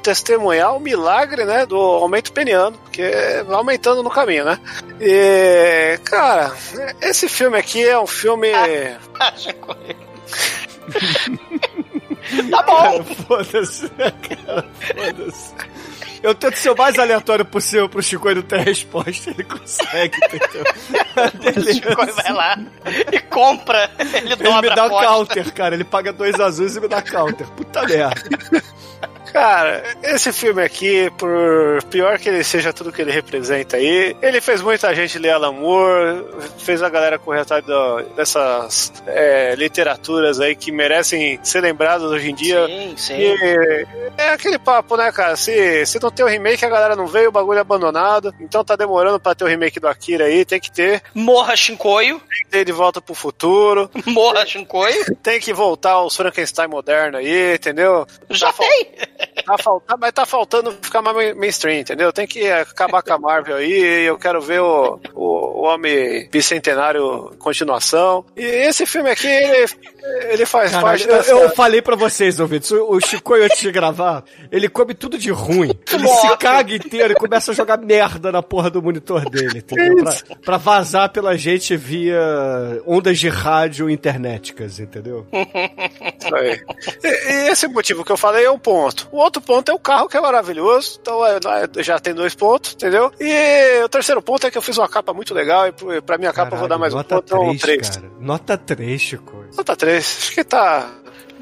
testemunhar 0.49 0.75
o 0.75 0.81
milagre, 0.81 1.45
né, 1.45 1.67
do 1.67 1.77
aumento 1.77 2.33
peniano, 2.33 2.77
porque 2.79 3.03
vai 3.47 3.57
aumentando 3.57 4.03
no 4.03 4.11
caminho, 4.11 4.45
né? 4.45 4.59
E, 5.01 5.99
cara, 6.05 6.53
esse 7.01 7.29
filme 7.29 7.59
aqui 7.59 7.87
é 7.87 7.99
um 7.99 8.07
filme... 8.07 8.49
Tá 12.51 12.63
bom. 12.63 13.05
Foda-se, 13.27 13.85
né, 13.97 14.11
cara? 14.11 14.67
Foda-se. 14.81 15.55
Eu 16.23 16.35
tento 16.35 16.57
ser 16.57 16.71
o 16.71 16.77
mais 16.77 16.99
aleatório 16.99 17.45
possível 17.45 17.89
pro 17.89 18.03
Chico 18.03 18.33
não 18.35 18.43
ter 18.43 18.61
resposta, 18.61 19.31
ele 19.31 19.45
consegue, 19.45 20.17
entendeu? 20.17 20.65
O 21.57 21.73
Chico 21.73 22.07
vai 22.15 22.33
lá 22.33 22.59
e 23.13 23.21
compra. 23.21 23.91
Ele 23.99 24.33
Ele 24.33 24.37
dobra 24.37 24.71
me 24.71 24.77
dá 24.77 24.85
a 24.85 24.91
counter, 24.91 25.53
cara. 25.55 25.75
Ele 25.75 25.85
paga 25.85 26.13
dois 26.13 26.39
azuis 26.39 26.77
e 26.77 26.81
me 26.81 26.89
dá 26.89 27.01
counter. 27.01 27.47
Puta 27.49 27.83
merda. 27.87 28.23
Cara, 29.33 29.83
esse 30.03 30.33
filme 30.33 30.63
aqui, 30.63 31.11
por 31.19 31.83
pior 31.91 32.19
que 32.19 32.29
ele 32.29 32.45
seja 32.45 32.73
tudo 32.73 32.93
que 32.93 33.03
ele 33.03 33.11
representa 33.13 33.77
aí, 33.77 34.17
ele 34.23 34.41
fez 34.41 34.61
muita 34.63 34.95
gente 34.95 35.19
ler 35.19 35.31
Alan 35.31 35.53
Moore, 35.53 36.25
fez 36.59 36.83
a 36.83 36.89
galera 36.89 37.19
correr 37.19 37.41
atrás 37.41 37.65
dessas 38.17 38.93
é, 39.07 39.55
literaturas 39.55 40.41
aí 40.41 40.55
que 40.57 40.73
merecem 40.73 41.39
ser 41.43 41.61
lembradas 41.61 42.11
hoje 42.11 42.31
em 42.31 42.35
dia. 42.35 42.67
Sim, 42.67 42.95
sim. 42.97 43.17
E 43.19 43.87
É 44.17 44.31
aquele 44.31 44.59
papo, 44.59 44.97
né, 44.97 45.11
cara? 45.13 45.37
Se, 45.37 45.87
se 45.87 46.01
não 46.03 46.11
tem 46.11 46.25
o 46.25 46.29
remake, 46.29 46.65
a 46.65 46.69
galera 46.69 46.97
não 46.97 47.07
veio, 47.07 47.29
o 47.29 47.33
bagulho 47.33 47.59
é 47.59 47.61
abandonado. 47.61 48.35
Então 48.41 48.65
tá 48.65 48.77
demorando 48.77 49.21
pra 49.21 49.35
ter 49.35 49.45
o 49.45 49.49
remake 49.49 49.81
do 49.81 49.89
Akira 49.89 50.25
aí, 50.25 50.45
tem 50.45 50.61
que 50.61 50.71
ter. 50.71 51.03
Morra 51.15 51.57
Shinkoio. 51.57 52.21
Tem 52.21 52.45
que 52.45 52.49
ter 52.51 52.65
de 52.65 52.73
volta 52.73 53.01
pro 53.01 53.15
futuro. 53.15 53.91
Morra 54.07 54.45
Shinkoio. 54.47 55.17
Tem 55.23 55.41
que 55.41 55.53
voltar 55.53 55.93
aos 55.93 56.17
Frankenstein 56.17 56.69
moderno 56.69 57.19
aí, 57.19 57.55
entendeu? 57.55 58.07
Já 58.31 58.53
tá 58.53 58.65
tem. 58.65 58.89
Tá 59.49 59.57
faltando, 59.59 60.01
mas 60.01 60.13
tá 60.13 60.27
faltando 60.27 60.73
ficar 60.83 61.01
mais 61.01 61.17
main- 61.17 61.35
mainstream, 61.35 61.81
entendeu? 61.81 62.13
Tem 62.13 62.27
que 62.27 62.51
acabar 62.51 63.03
com 63.03 63.13
a 63.15 63.19
Marvel 63.19 63.57
aí. 63.57 64.05
Eu 64.07 64.19
quero 64.19 64.41
ver 64.43 64.61
o, 64.61 65.01
o, 65.15 65.25
o 65.61 65.63
Homem 65.63 66.29
Bicentenário 66.31 67.35
continuação. 67.39 68.25
E 68.37 68.45
esse 68.45 68.85
filme 68.85 69.11
aqui, 69.11 69.27
ele, 69.27 69.67
ele 70.31 70.47
faz 70.47 70.71
Caralho, 70.71 70.87
parte 70.87 71.09
eu, 71.09 71.15
dessa. 71.17 71.31
eu 71.31 71.51
falei 71.51 71.83
pra 71.83 71.97
vocês, 71.97 72.39
ouvintes, 72.41 72.71
o 72.71 73.01
Chico, 73.01 73.35
antes 73.35 73.61
de 73.61 73.71
gravar, 73.71 74.25
ele 74.51 74.69
come 74.69 74.95
tudo 74.95 75.19
de 75.19 75.31
ruim. 75.31 75.71
Ele 75.93 76.09
se 76.09 76.37
caga 76.37 76.75
inteiro 76.75 77.13
e 77.13 77.17
começa 77.17 77.53
a 77.53 77.55
jogar 77.55 77.79
merda 77.79 78.31
na 78.33 78.43
porra 78.43 78.71
do 78.71 78.83
monitor 78.83 79.29
dele, 79.29 79.59
entendeu? 79.59 80.05
Pra, 80.05 80.37
pra 80.45 80.57
vazar 80.57 81.11
pela 81.11 81.37
gente 81.37 81.77
via 81.77 82.19
ondas 82.87 83.19
de 83.19 83.29
rádio 83.29 83.89
internéticas, 83.91 84.79
entendeu? 84.79 85.27
Isso 85.33 86.35
aí. 86.35 86.61
E, 87.03 87.09
e 87.33 87.49
esse 87.51 87.67
motivo 87.69 88.05
que 88.05 88.13
eu 88.13 88.17
falei 88.17 88.45
é 88.45 88.51
um 88.51 88.59
ponto. 88.59 89.09
O 89.13 89.19
outro 89.19 89.41
ponto 89.43 89.71
é 89.71 89.75
o 89.75 89.79
carro 89.79 90.09
que 90.09 90.17
é 90.17 90.21
maravilhoso. 90.21 90.99
Então 91.01 91.25
é, 91.27 91.37
é, 91.77 91.83
já 91.83 91.99
tem 91.99 92.15
dois 92.15 92.35
pontos, 92.35 92.75
entendeu? 92.75 93.11
E 93.21 93.83
o 93.83 93.89
terceiro 93.89 94.23
ponto 94.23 94.47
é 94.47 94.51
que 94.51 94.59
eu 94.59 94.63
fiz 94.63 94.77
uma 94.79 94.89
capa 94.89 95.13
muito 95.13 95.35
legal 95.35 95.67
e 95.69 96.01
pra 96.03 96.19
minha 96.19 96.33
capa 96.33 96.55
eu 96.55 96.59
vou 96.61 96.69
dar 96.69 96.79
mais 96.79 96.93
um 96.93 96.99
Nota 96.99 97.17
ponto, 97.17 97.27
então 97.27 97.57
3, 97.57 97.61
três. 97.61 97.89
cara. 97.97 98.11
Nota 98.21 98.57
3, 98.59 99.01
Chico. 99.01 99.45
Nota 99.57 99.77
três. 99.89 100.19
Acho 100.19 100.33
que 100.33 100.45
tá. 100.45 100.91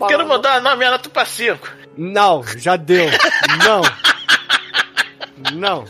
Quero 0.08 0.26
mudar 0.26 0.64
a 0.64 0.76
minha 0.76 0.90
nota 0.90 1.08
pra 1.08 1.24
5. 1.24 1.68
Não, 1.96 2.44
já 2.56 2.76
deu. 2.76 3.06
Não. 3.64 3.82
Não. 5.54 5.84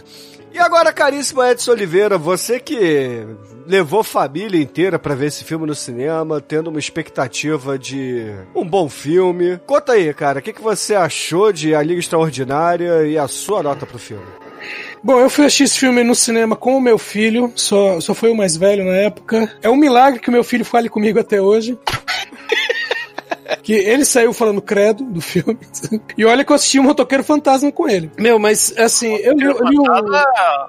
E 0.52 0.58
agora, 0.58 0.92
caríssimo 0.92 1.42
Edson 1.42 1.72
Oliveira, 1.72 2.16
você 2.16 2.58
que 2.58 3.26
levou 3.66 4.02
família 4.04 4.62
inteira 4.62 4.98
pra 4.98 5.14
ver 5.14 5.26
esse 5.26 5.44
filme 5.44 5.66
no 5.66 5.74
cinema, 5.74 6.40
tendo 6.40 6.68
uma 6.68 6.78
expectativa 6.78 7.78
de 7.78 8.32
um 8.54 8.66
bom 8.66 8.88
filme. 8.88 9.60
Conta 9.66 9.92
aí, 9.92 10.14
cara, 10.14 10.38
o 10.38 10.42
que, 10.42 10.52
que 10.52 10.62
você 10.62 10.94
achou 10.94 11.52
de 11.52 11.74
A 11.74 11.82
Liga 11.82 11.98
Extraordinária 11.98 13.04
e 13.06 13.18
a 13.18 13.26
sua 13.28 13.62
nota 13.62 13.84
pro 13.84 13.98
filme? 13.98 14.26
Bom, 15.06 15.20
eu 15.20 15.30
fui 15.30 15.44
assistir 15.44 15.62
esse 15.62 15.78
filme 15.78 16.02
no 16.02 16.16
cinema 16.16 16.56
com 16.56 16.76
o 16.76 16.80
meu 16.80 16.98
filho, 16.98 17.52
só, 17.54 18.00
só 18.00 18.12
foi 18.12 18.28
o 18.28 18.36
mais 18.36 18.56
velho 18.56 18.84
na 18.84 18.96
época. 18.96 19.56
É 19.62 19.70
um 19.70 19.76
milagre 19.76 20.18
que 20.18 20.28
o 20.28 20.32
meu 20.32 20.42
filho 20.42 20.64
fale 20.64 20.88
comigo 20.88 21.20
até 21.20 21.40
hoje. 21.40 21.78
que 23.62 23.72
ele 23.72 24.04
saiu 24.04 24.32
falando 24.32 24.60
credo 24.62 25.04
do 25.04 25.20
filme. 25.20 25.58
E 26.16 26.24
olha 26.24 26.44
que 26.44 26.50
eu 26.52 26.56
assisti 26.56 26.78
o 26.78 26.82
Motoqueiro 26.82 27.22
Fantasma 27.22 27.70
com 27.70 27.88
ele. 27.88 28.10
Meu, 28.18 28.38
mas 28.38 28.72
assim, 28.78 29.16
eu 29.16 29.34
li, 29.34 29.44
eu 29.44 29.58
li 29.64 29.76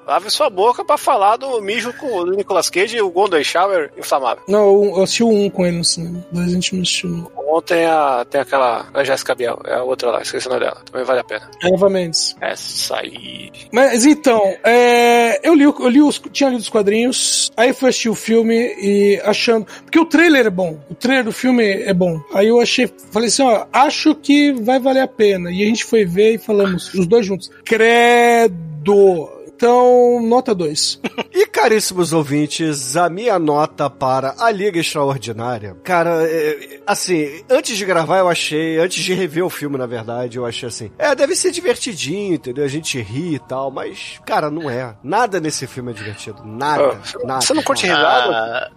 Abre 0.06 0.30
sua 0.30 0.50
boca 0.50 0.84
pra 0.84 0.98
falar 0.98 1.38
do 1.38 1.62
mijo 1.62 1.94
com 1.94 2.08
o 2.08 2.26
Nicolas 2.32 2.70
Cage 2.70 2.98
e 2.98 3.02
o 3.02 3.10
Golden 3.10 3.44
Shower 3.44 3.92
inflamável. 3.98 4.44
Não, 4.48 4.84
eu 4.98 5.04
assisti 5.04 5.24
o 5.24 5.30
um 5.30 5.50
com 5.50 5.66
ele 5.66 5.78
no 5.78 5.84
cinema. 5.86 6.26
Dois 6.32 6.48
a 6.48 6.54
gente 6.54 6.76
não 6.76 6.82
assistiu. 6.82 7.32
Ontem 7.50 7.86
a, 7.86 8.26
tem 8.30 8.42
aquela. 8.42 8.86
A 8.94 9.04
Jéssica 9.04 9.34
Biel, 9.34 9.60
é 9.66 9.76
a 9.76 9.84
outra 9.84 10.12
lá, 10.12 10.22
esqueci 10.22 10.48
o 10.48 10.50
nome 10.50 10.66
dela. 10.66 10.82
Também 10.90 11.06
vale 11.06 11.20
a 11.22 11.24
pena. 11.24 11.50
Eva 11.64 11.90
Mendes. 11.90 12.36
Essa 12.42 12.98
aí. 12.98 13.52
Mas 13.72 14.06
então, 14.06 14.42
é, 14.64 15.40
eu 15.48 15.54
li, 15.56 15.66
o- 15.66 15.76
eu 15.80 15.90
li 15.90 16.02
os, 16.02 16.22
tinha 16.32 16.50
lido 16.50 16.60
os 16.60 16.70
quadrinhos, 16.70 17.52
aí 17.56 17.74
fui 17.74 17.90
assistir 17.90 18.10
o 18.10 18.16
filme 18.16 18.54
e 18.82 19.22
achando. 19.24 19.66
Porque 19.84 20.00
o 20.00 20.06
trailer 20.06 20.46
é 20.48 20.50
bom, 20.50 20.78
o 20.90 20.96
trailer 20.96 21.24
do 21.24 21.32
filme 21.32 21.64
é 21.84 21.94
bom. 21.94 22.20
Aí 22.34 22.48
eu 22.48 22.60
achei, 22.68 22.92
falei 23.12 23.30
assim: 23.30 23.44
ó, 23.44 23.66
acho 23.72 24.14
que 24.16 24.52
vai 24.52 24.80
valer 24.80 25.02
a 25.02 25.08
pena. 25.08 25.52
E 25.52 25.64
a 25.64 25.66
gente 25.66 25.84
foi 25.84 26.06
ver 26.06 26.36
e 26.36 26.38
falamos, 26.38 26.94
os 26.94 27.08
dois 27.08 27.26
juntos, 27.26 27.50
credo. 27.64 29.37
Então, 29.58 30.22
nota 30.22 30.54
2. 30.54 31.02
E 31.34 31.48
caríssimos 31.48 32.14
ouvintes, 32.14 32.96
a 32.96 33.10
minha 33.10 33.40
nota 33.40 33.90
para 33.90 34.36
A 34.38 34.52
Liga 34.52 34.80
Extraordinária. 34.80 35.76
Cara, 35.84 36.24
é, 36.30 36.80
assim, 36.86 37.44
antes 37.50 37.76
de 37.76 37.84
gravar 37.84 38.20
eu 38.20 38.30
achei, 38.30 38.78
antes 38.78 39.04
de 39.04 39.16
rever 39.16 39.44
o 39.44 39.50
filme, 39.50 39.76
na 39.76 39.88
verdade, 39.88 40.38
eu 40.38 40.46
achei 40.46 40.70
assim, 40.70 40.92
é, 40.96 41.16
deve 41.16 41.36
ser 41.36 41.50
divertidinho, 41.50 42.36
entendeu? 42.36 42.64
A 42.64 42.68
gente 42.68 43.02
ri 43.02 43.34
e 43.34 43.40
tal, 43.40 43.72
mas, 43.72 44.22
cara, 44.24 44.52
não 44.52 44.70
é. 44.70 44.96
Nada 45.04 45.40
nesse 45.40 45.66
filme 45.66 45.90
é 45.92 45.96
divertido. 45.96 46.44
Nada. 46.46 47.02
nada. 47.24 47.42
Você 47.42 47.54
não 47.56 47.64
curte 47.64 47.88
nada. 47.88 48.26
risada? 48.26 48.72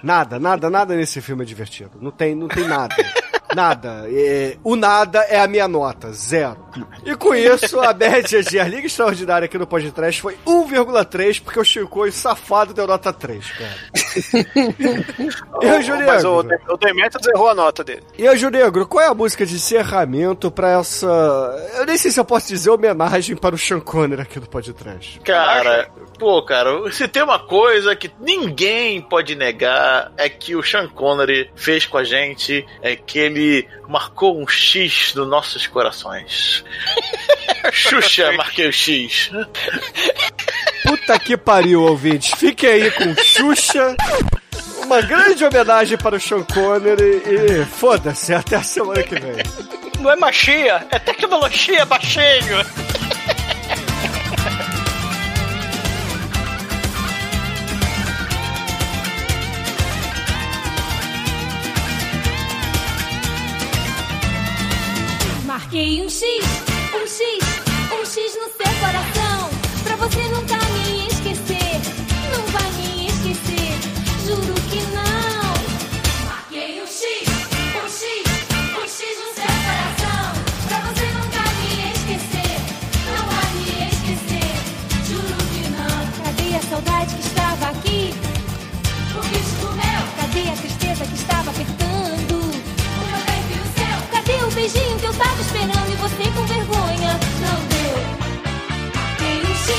Nada, 0.00 0.38
nada, 0.38 0.70
nada 0.70 0.94
nesse 0.94 1.20
filme 1.20 1.42
é 1.42 1.46
divertido. 1.46 1.98
Não 2.00 2.12
tem, 2.12 2.36
não 2.36 2.46
tem 2.46 2.68
nada. 2.68 2.94
Nada. 3.54 4.04
É, 4.08 4.56
o 4.62 4.76
nada 4.76 5.20
é 5.20 5.40
a 5.40 5.46
minha 5.46 5.66
nota, 5.66 6.12
zero. 6.12 6.68
E 7.04 7.14
com 7.16 7.34
isso, 7.34 7.80
a 7.80 7.92
média 7.94 8.42
de 8.42 8.60
A 8.60 8.64
Liga 8.64 8.86
Extraordinária 8.86 9.46
aqui 9.46 9.56
no 9.58 9.66
podcast 9.66 10.20
foi 10.20 10.36
1,3, 10.46 11.42
porque 11.42 11.58
o 11.58 11.64
Chico 11.64 12.06
e 12.06 12.12
safado 12.12 12.74
deu 12.74 12.86
nota 12.86 13.12
3, 13.12 13.50
cara. 13.52 13.74
e 15.62 15.66
o 15.66 15.82
Júlio 15.82 16.06
Mas 16.06 16.24
o, 16.24 16.42
Demetrius 16.78 17.26
errou 17.26 17.48
a 17.48 17.54
nota 17.54 17.82
dele. 17.82 18.02
E 18.16 18.28
o 18.28 18.36
Júlio 18.36 18.62
Negro, 18.64 18.86
qual 18.86 19.04
é 19.04 19.08
a 19.08 19.14
música 19.14 19.46
de 19.46 19.54
encerramento 19.54 20.50
pra 20.50 20.78
essa. 20.78 21.06
Eu 21.76 21.86
nem 21.86 21.96
sei 21.96 22.10
se 22.10 22.20
eu 22.20 22.24
posso 22.24 22.48
dizer 22.48 22.70
homenagem 22.70 23.36
para 23.36 23.54
o 23.54 23.58
Sean 23.58 23.80
Connery 23.80 24.22
aqui 24.22 24.38
do 24.38 24.48
podcast. 24.48 25.20
Cara, 25.20 25.88
pô, 26.18 26.42
cara, 26.42 26.90
se 26.92 27.08
tem 27.08 27.22
uma 27.22 27.38
coisa 27.38 27.96
que 27.96 28.10
ninguém 28.20 29.00
pode 29.00 29.34
negar 29.34 30.12
é 30.16 30.28
que 30.28 30.54
o 30.54 30.62
Sean 30.62 30.88
Connery 30.88 31.50
fez 31.54 31.86
com 31.86 31.96
a 31.96 32.04
gente 32.04 32.66
é 32.82 32.94
que 32.96 33.18
ele 33.18 33.37
marcou 33.88 34.40
um 34.40 34.46
X 34.46 35.14
nos 35.14 35.28
nossos 35.28 35.66
corações. 35.66 36.64
Xuxa, 37.72 38.32
marquei 38.32 38.68
o 38.68 38.72
X. 38.72 39.30
Puta 40.82 41.18
que 41.18 41.36
pariu, 41.36 41.82
ouvintes. 41.82 42.32
Fiquem 42.38 42.70
aí 42.70 42.90
com 42.90 43.14
Xuxa. 43.22 43.96
Uma 44.84 45.02
grande 45.02 45.44
homenagem 45.44 45.98
para 45.98 46.16
o 46.16 46.20
Sean 46.20 46.42
Connery 46.44 47.22
e 47.26 47.64
foda-se, 47.64 48.32
até 48.32 48.56
a 48.56 48.62
semana 48.62 49.02
que 49.02 49.18
vem. 49.18 49.36
Não 50.00 50.10
é 50.10 50.16
machia, 50.16 50.86
é 50.90 50.98
tecnologia, 50.98 51.84
baixinho. 51.84 52.64
Marquei 65.78 66.02
um 66.02 66.08
X, 66.08 66.24
um 66.92 67.06
X, 67.06 67.22
um 67.92 68.04
X 68.04 68.34
no 68.34 68.48
seu 68.50 68.72
coração. 68.80 69.48
Pra 69.84 69.94
você 69.94 70.22
nunca 70.24 70.56
me 70.72 71.06
esquecer. 71.06 71.78
Não 72.32 72.42
vai 72.48 72.68
me 72.72 73.06
esquecer, 73.06 73.78
juro 74.26 74.54
que 74.68 74.80
não. 74.90 75.54
Marquei 76.26 76.82
um 76.82 76.84
X, 76.84 77.28
um 77.76 77.88
X, 77.88 78.02
um 78.74 78.88
X 78.88 79.18
no 79.20 79.28
seu 79.36 79.54
coração. 79.68 80.26
Pra 80.66 80.78
você 80.80 81.06
nunca 81.12 81.42
me 81.60 81.70
esquecer. 81.92 82.58
Não 83.06 83.22
vai 83.28 83.48
me 83.54 83.70
esquecer, 83.86 84.50
juro 85.06 85.38
que 85.54 85.62
não. 85.70 85.98
Cadê 86.24 86.56
a 86.56 86.62
saudade 86.62 87.14
que 87.14 87.20
estava 87.20 87.66
aqui? 87.68 88.14
O 89.14 89.20
bicho 89.28 89.68
meu. 89.76 90.00
Cadê 90.16 90.50
a 90.50 90.56
tristeza 90.56 91.06
que 91.06 91.14
estava 91.14 91.37
beijinho 94.68 94.98
que 94.98 95.06
eu 95.06 95.14
tava 95.14 95.40
esperando 95.40 95.92
e 95.92 95.96
você 95.96 96.30
com 96.30 96.46
vergonha 96.46 97.20
não 97.40 97.58
deu? 97.68 97.96
Tem 99.18 99.40
um 99.40 99.54
X, 99.54 99.70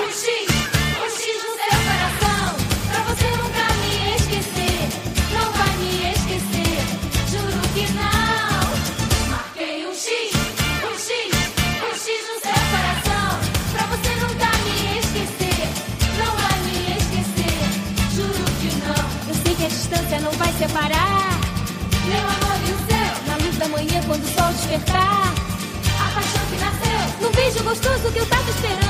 um 0.00 0.10
X, 0.10 0.26
um 1.00 1.08
X 1.10 1.22
no 1.44 1.52
seu 1.56 1.74
coração. 1.86 2.46
Pra 2.88 3.00
você 3.04 3.28
nunca 3.36 3.62
me 3.82 3.92
esquecer. 4.16 4.78
Não 5.32 5.52
vai 5.52 5.76
me 5.76 6.12
esquecer, 6.12 6.76
juro 7.30 7.62
que 7.74 7.86
não. 7.92 9.30
Marquei 9.30 9.86
um 9.86 9.94
X, 9.94 10.10
um 10.82 10.98
X, 10.98 11.10
um 11.82 11.92
X 11.94 12.06
no 12.28 12.36
seu 12.42 12.60
coração. 12.72 13.28
Pra 13.72 13.86
você 13.86 14.10
nunca 14.16 14.48
me 14.64 14.98
esquecer. 14.98 15.62
Não 16.18 16.32
vai 16.36 16.58
me 16.64 16.76
esquecer, 16.98 17.56
juro 18.14 18.44
que 18.60 18.70
não. 18.86 19.02
Eu 19.28 19.34
sei 19.44 19.54
que 19.54 19.64
a 19.64 19.68
distância 19.68 20.20
não 20.20 20.32
vai 20.32 20.52
separar. 20.54 21.25
Da 23.66 23.68
manhã 23.68 24.00
quando 24.06 24.22
o 24.22 24.28
sol 24.28 24.52
despertar. 24.52 25.34
A 25.98 26.14
paixão 26.14 26.46
que 26.50 26.58
nasceu, 26.58 27.20
no 27.20 27.30
beijo 27.30 27.62
gostoso 27.64 28.12
que 28.12 28.18
eu 28.18 28.26
tava 28.26 28.50
esperando 28.50 28.85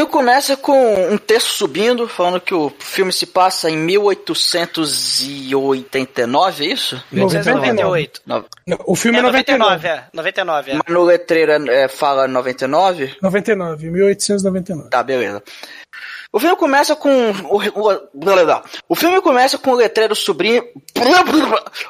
filme 0.00 0.12
começa 0.12 0.56
com 0.56 1.12
um 1.12 1.18
texto 1.18 1.48
subindo, 1.48 2.08
falando 2.08 2.40
que 2.40 2.54
o 2.54 2.72
filme 2.78 3.12
se 3.12 3.26
passa 3.26 3.68
em 3.70 3.76
1889, 3.76 6.64
é 6.64 6.68
isso? 6.68 7.02
1998. 7.12 8.22
No- 8.26 8.44
O 8.86 8.94
filme 8.96 9.18
é 9.18 9.20
é 9.20 9.24
99. 9.24 9.58
99, 9.60 9.88
é. 9.88 10.04
99, 10.12 10.70
é. 10.70 10.74
Mas 10.74 10.82
no 10.94 11.02
letreiro 11.04 11.52
é, 11.70 11.88
fala 11.88 12.26
99? 12.28 13.16
99, 13.22 13.90
1899. 13.90 14.90
Tá, 14.90 15.02
beleza. 15.02 15.42
O 16.32 16.38
filme 16.38 16.56
começa 16.56 16.94
com. 16.94 17.30
O, 17.48 17.58
o, 17.58 18.70
o 18.88 18.94
filme 18.94 19.20
começa 19.20 19.58
com 19.58 19.72
o 19.72 19.74
letreiro 19.74 20.14
sobrinho. 20.14 20.62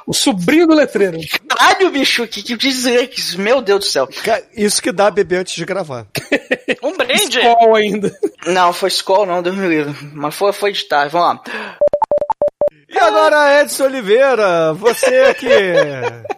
O 0.06 0.14
sobrinho 0.14 0.66
do 0.66 0.74
letreiro. 0.74 1.18
Caralho, 1.46 1.90
bicho, 1.90 2.26
que, 2.26 2.42
que 2.42 2.68
isso, 2.68 3.38
meu 3.38 3.60
Deus 3.60 3.80
do 3.80 3.84
céu. 3.84 4.08
Isso 4.56 4.82
que 4.82 4.92
dá 4.92 5.10
beber 5.10 5.40
antes 5.40 5.54
de 5.54 5.64
gravar. 5.64 6.06
Um 6.82 6.96
brinde. 6.96 7.40
Qual 7.40 7.74
ainda? 7.74 8.16
Não, 8.46 8.72
foi 8.72 8.88
Skol, 8.88 9.26
não, 9.26 9.42
Deus 9.42 9.56
me 9.56 9.66
livre. 9.68 9.94
Mas 10.14 10.34
foi, 10.34 10.52
foi 10.52 10.72
de 10.72 10.84
tarde, 10.84 11.12
vamos 11.12 11.40
lá. 11.44 11.76
E 12.88 12.98
agora, 12.98 13.60
Edson 13.60 13.84
Oliveira, 13.84 14.72
você 14.72 15.34
que 15.34 15.46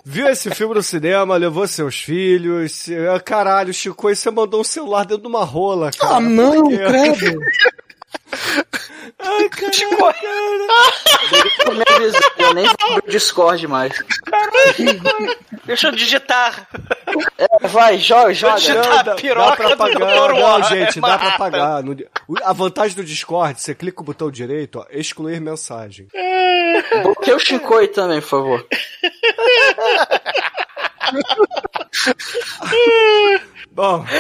viu 0.05 0.29
esse 0.29 0.51
filme 0.51 0.75
no 0.75 0.83
cinema, 0.83 1.37
levou 1.37 1.67
seus 1.67 1.97
filhos. 1.97 2.87
Caralho, 3.25 3.73
Chico, 3.73 4.11
e 4.11 4.17
você 4.17 4.31
mandou 4.31 4.61
um 4.61 4.65
celular 4.65 5.05
dentro 5.05 5.23
de 5.23 5.29
uma 5.29 5.45
rola, 5.45 5.91
cara. 5.93 6.17
Ah, 6.17 6.21
não, 6.21 6.63
Por 6.63 6.71
quê? 6.71 6.79
credo. 6.79 7.41
Ai, 9.19 9.49
cara, 9.51 9.71
Eu 11.67 11.75
nem 11.75 11.85
avisei, 11.89 12.21
eu 12.39 12.55
nem 12.55 12.65
vou 12.65 12.75
abrir 12.91 13.09
o 13.09 13.11
Discord 13.11 13.67
mais. 13.67 13.93
Deixa 15.65 15.89
eu 15.89 15.93
digitar. 15.93 16.69
É, 17.39 17.69
vai, 17.69 17.99
joga, 17.99 18.33
joga. 18.35 18.57
digitar 18.57 19.05
dá, 19.05 19.15
piroca 19.15 19.69
dá 19.69 19.77
pra 19.77 19.87
do 19.87 19.99
pagar. 19.99 20.35
Não, 20.35 20.63
gente, 20.65 21.01
dá 21.01 21.19
pra 21.19 21.33
pagar. 21.33 21.85
A 22.43 22.53
vantagem 22.53 22.97
do 22.97 23.05
Discord, 23.05 23.61
você 23.61 23.75
clica 23.75 24.01
o 24.01 24.05
botão 24.05 24.31
direito, 24.31 24.79
ó, 24.81 24.87
excluir 24.91 25.41
mensagem. 25.41 26.09
Bloqueia 27.03 27.37
o 27.37 27.41
Shinkoi 27.41 27.89
também, 27.89 28.21
por 28.21 28.29
favor. 28.29 28.67
Bom. 33.73 34.05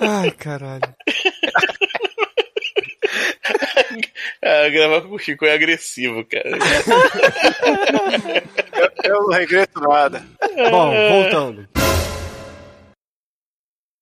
Ai, 0.00 0.30
caralho. 0.32 0.94
Ah, 4.42 4.68
gravar 4.68 5.00
com 5.02 5.14
o 5.14 5.18
Chico 5.18 5.46
é 5.46 5.54
agressivo, 5.54 6.24
cara. 6.26 6.50
Eu 9.02 9.22
não 9.22 9.30
regreto 9.30 9.80
nada. 9.80 10.22
Bom, 10.70 10.92
voltando. 11.10 11.66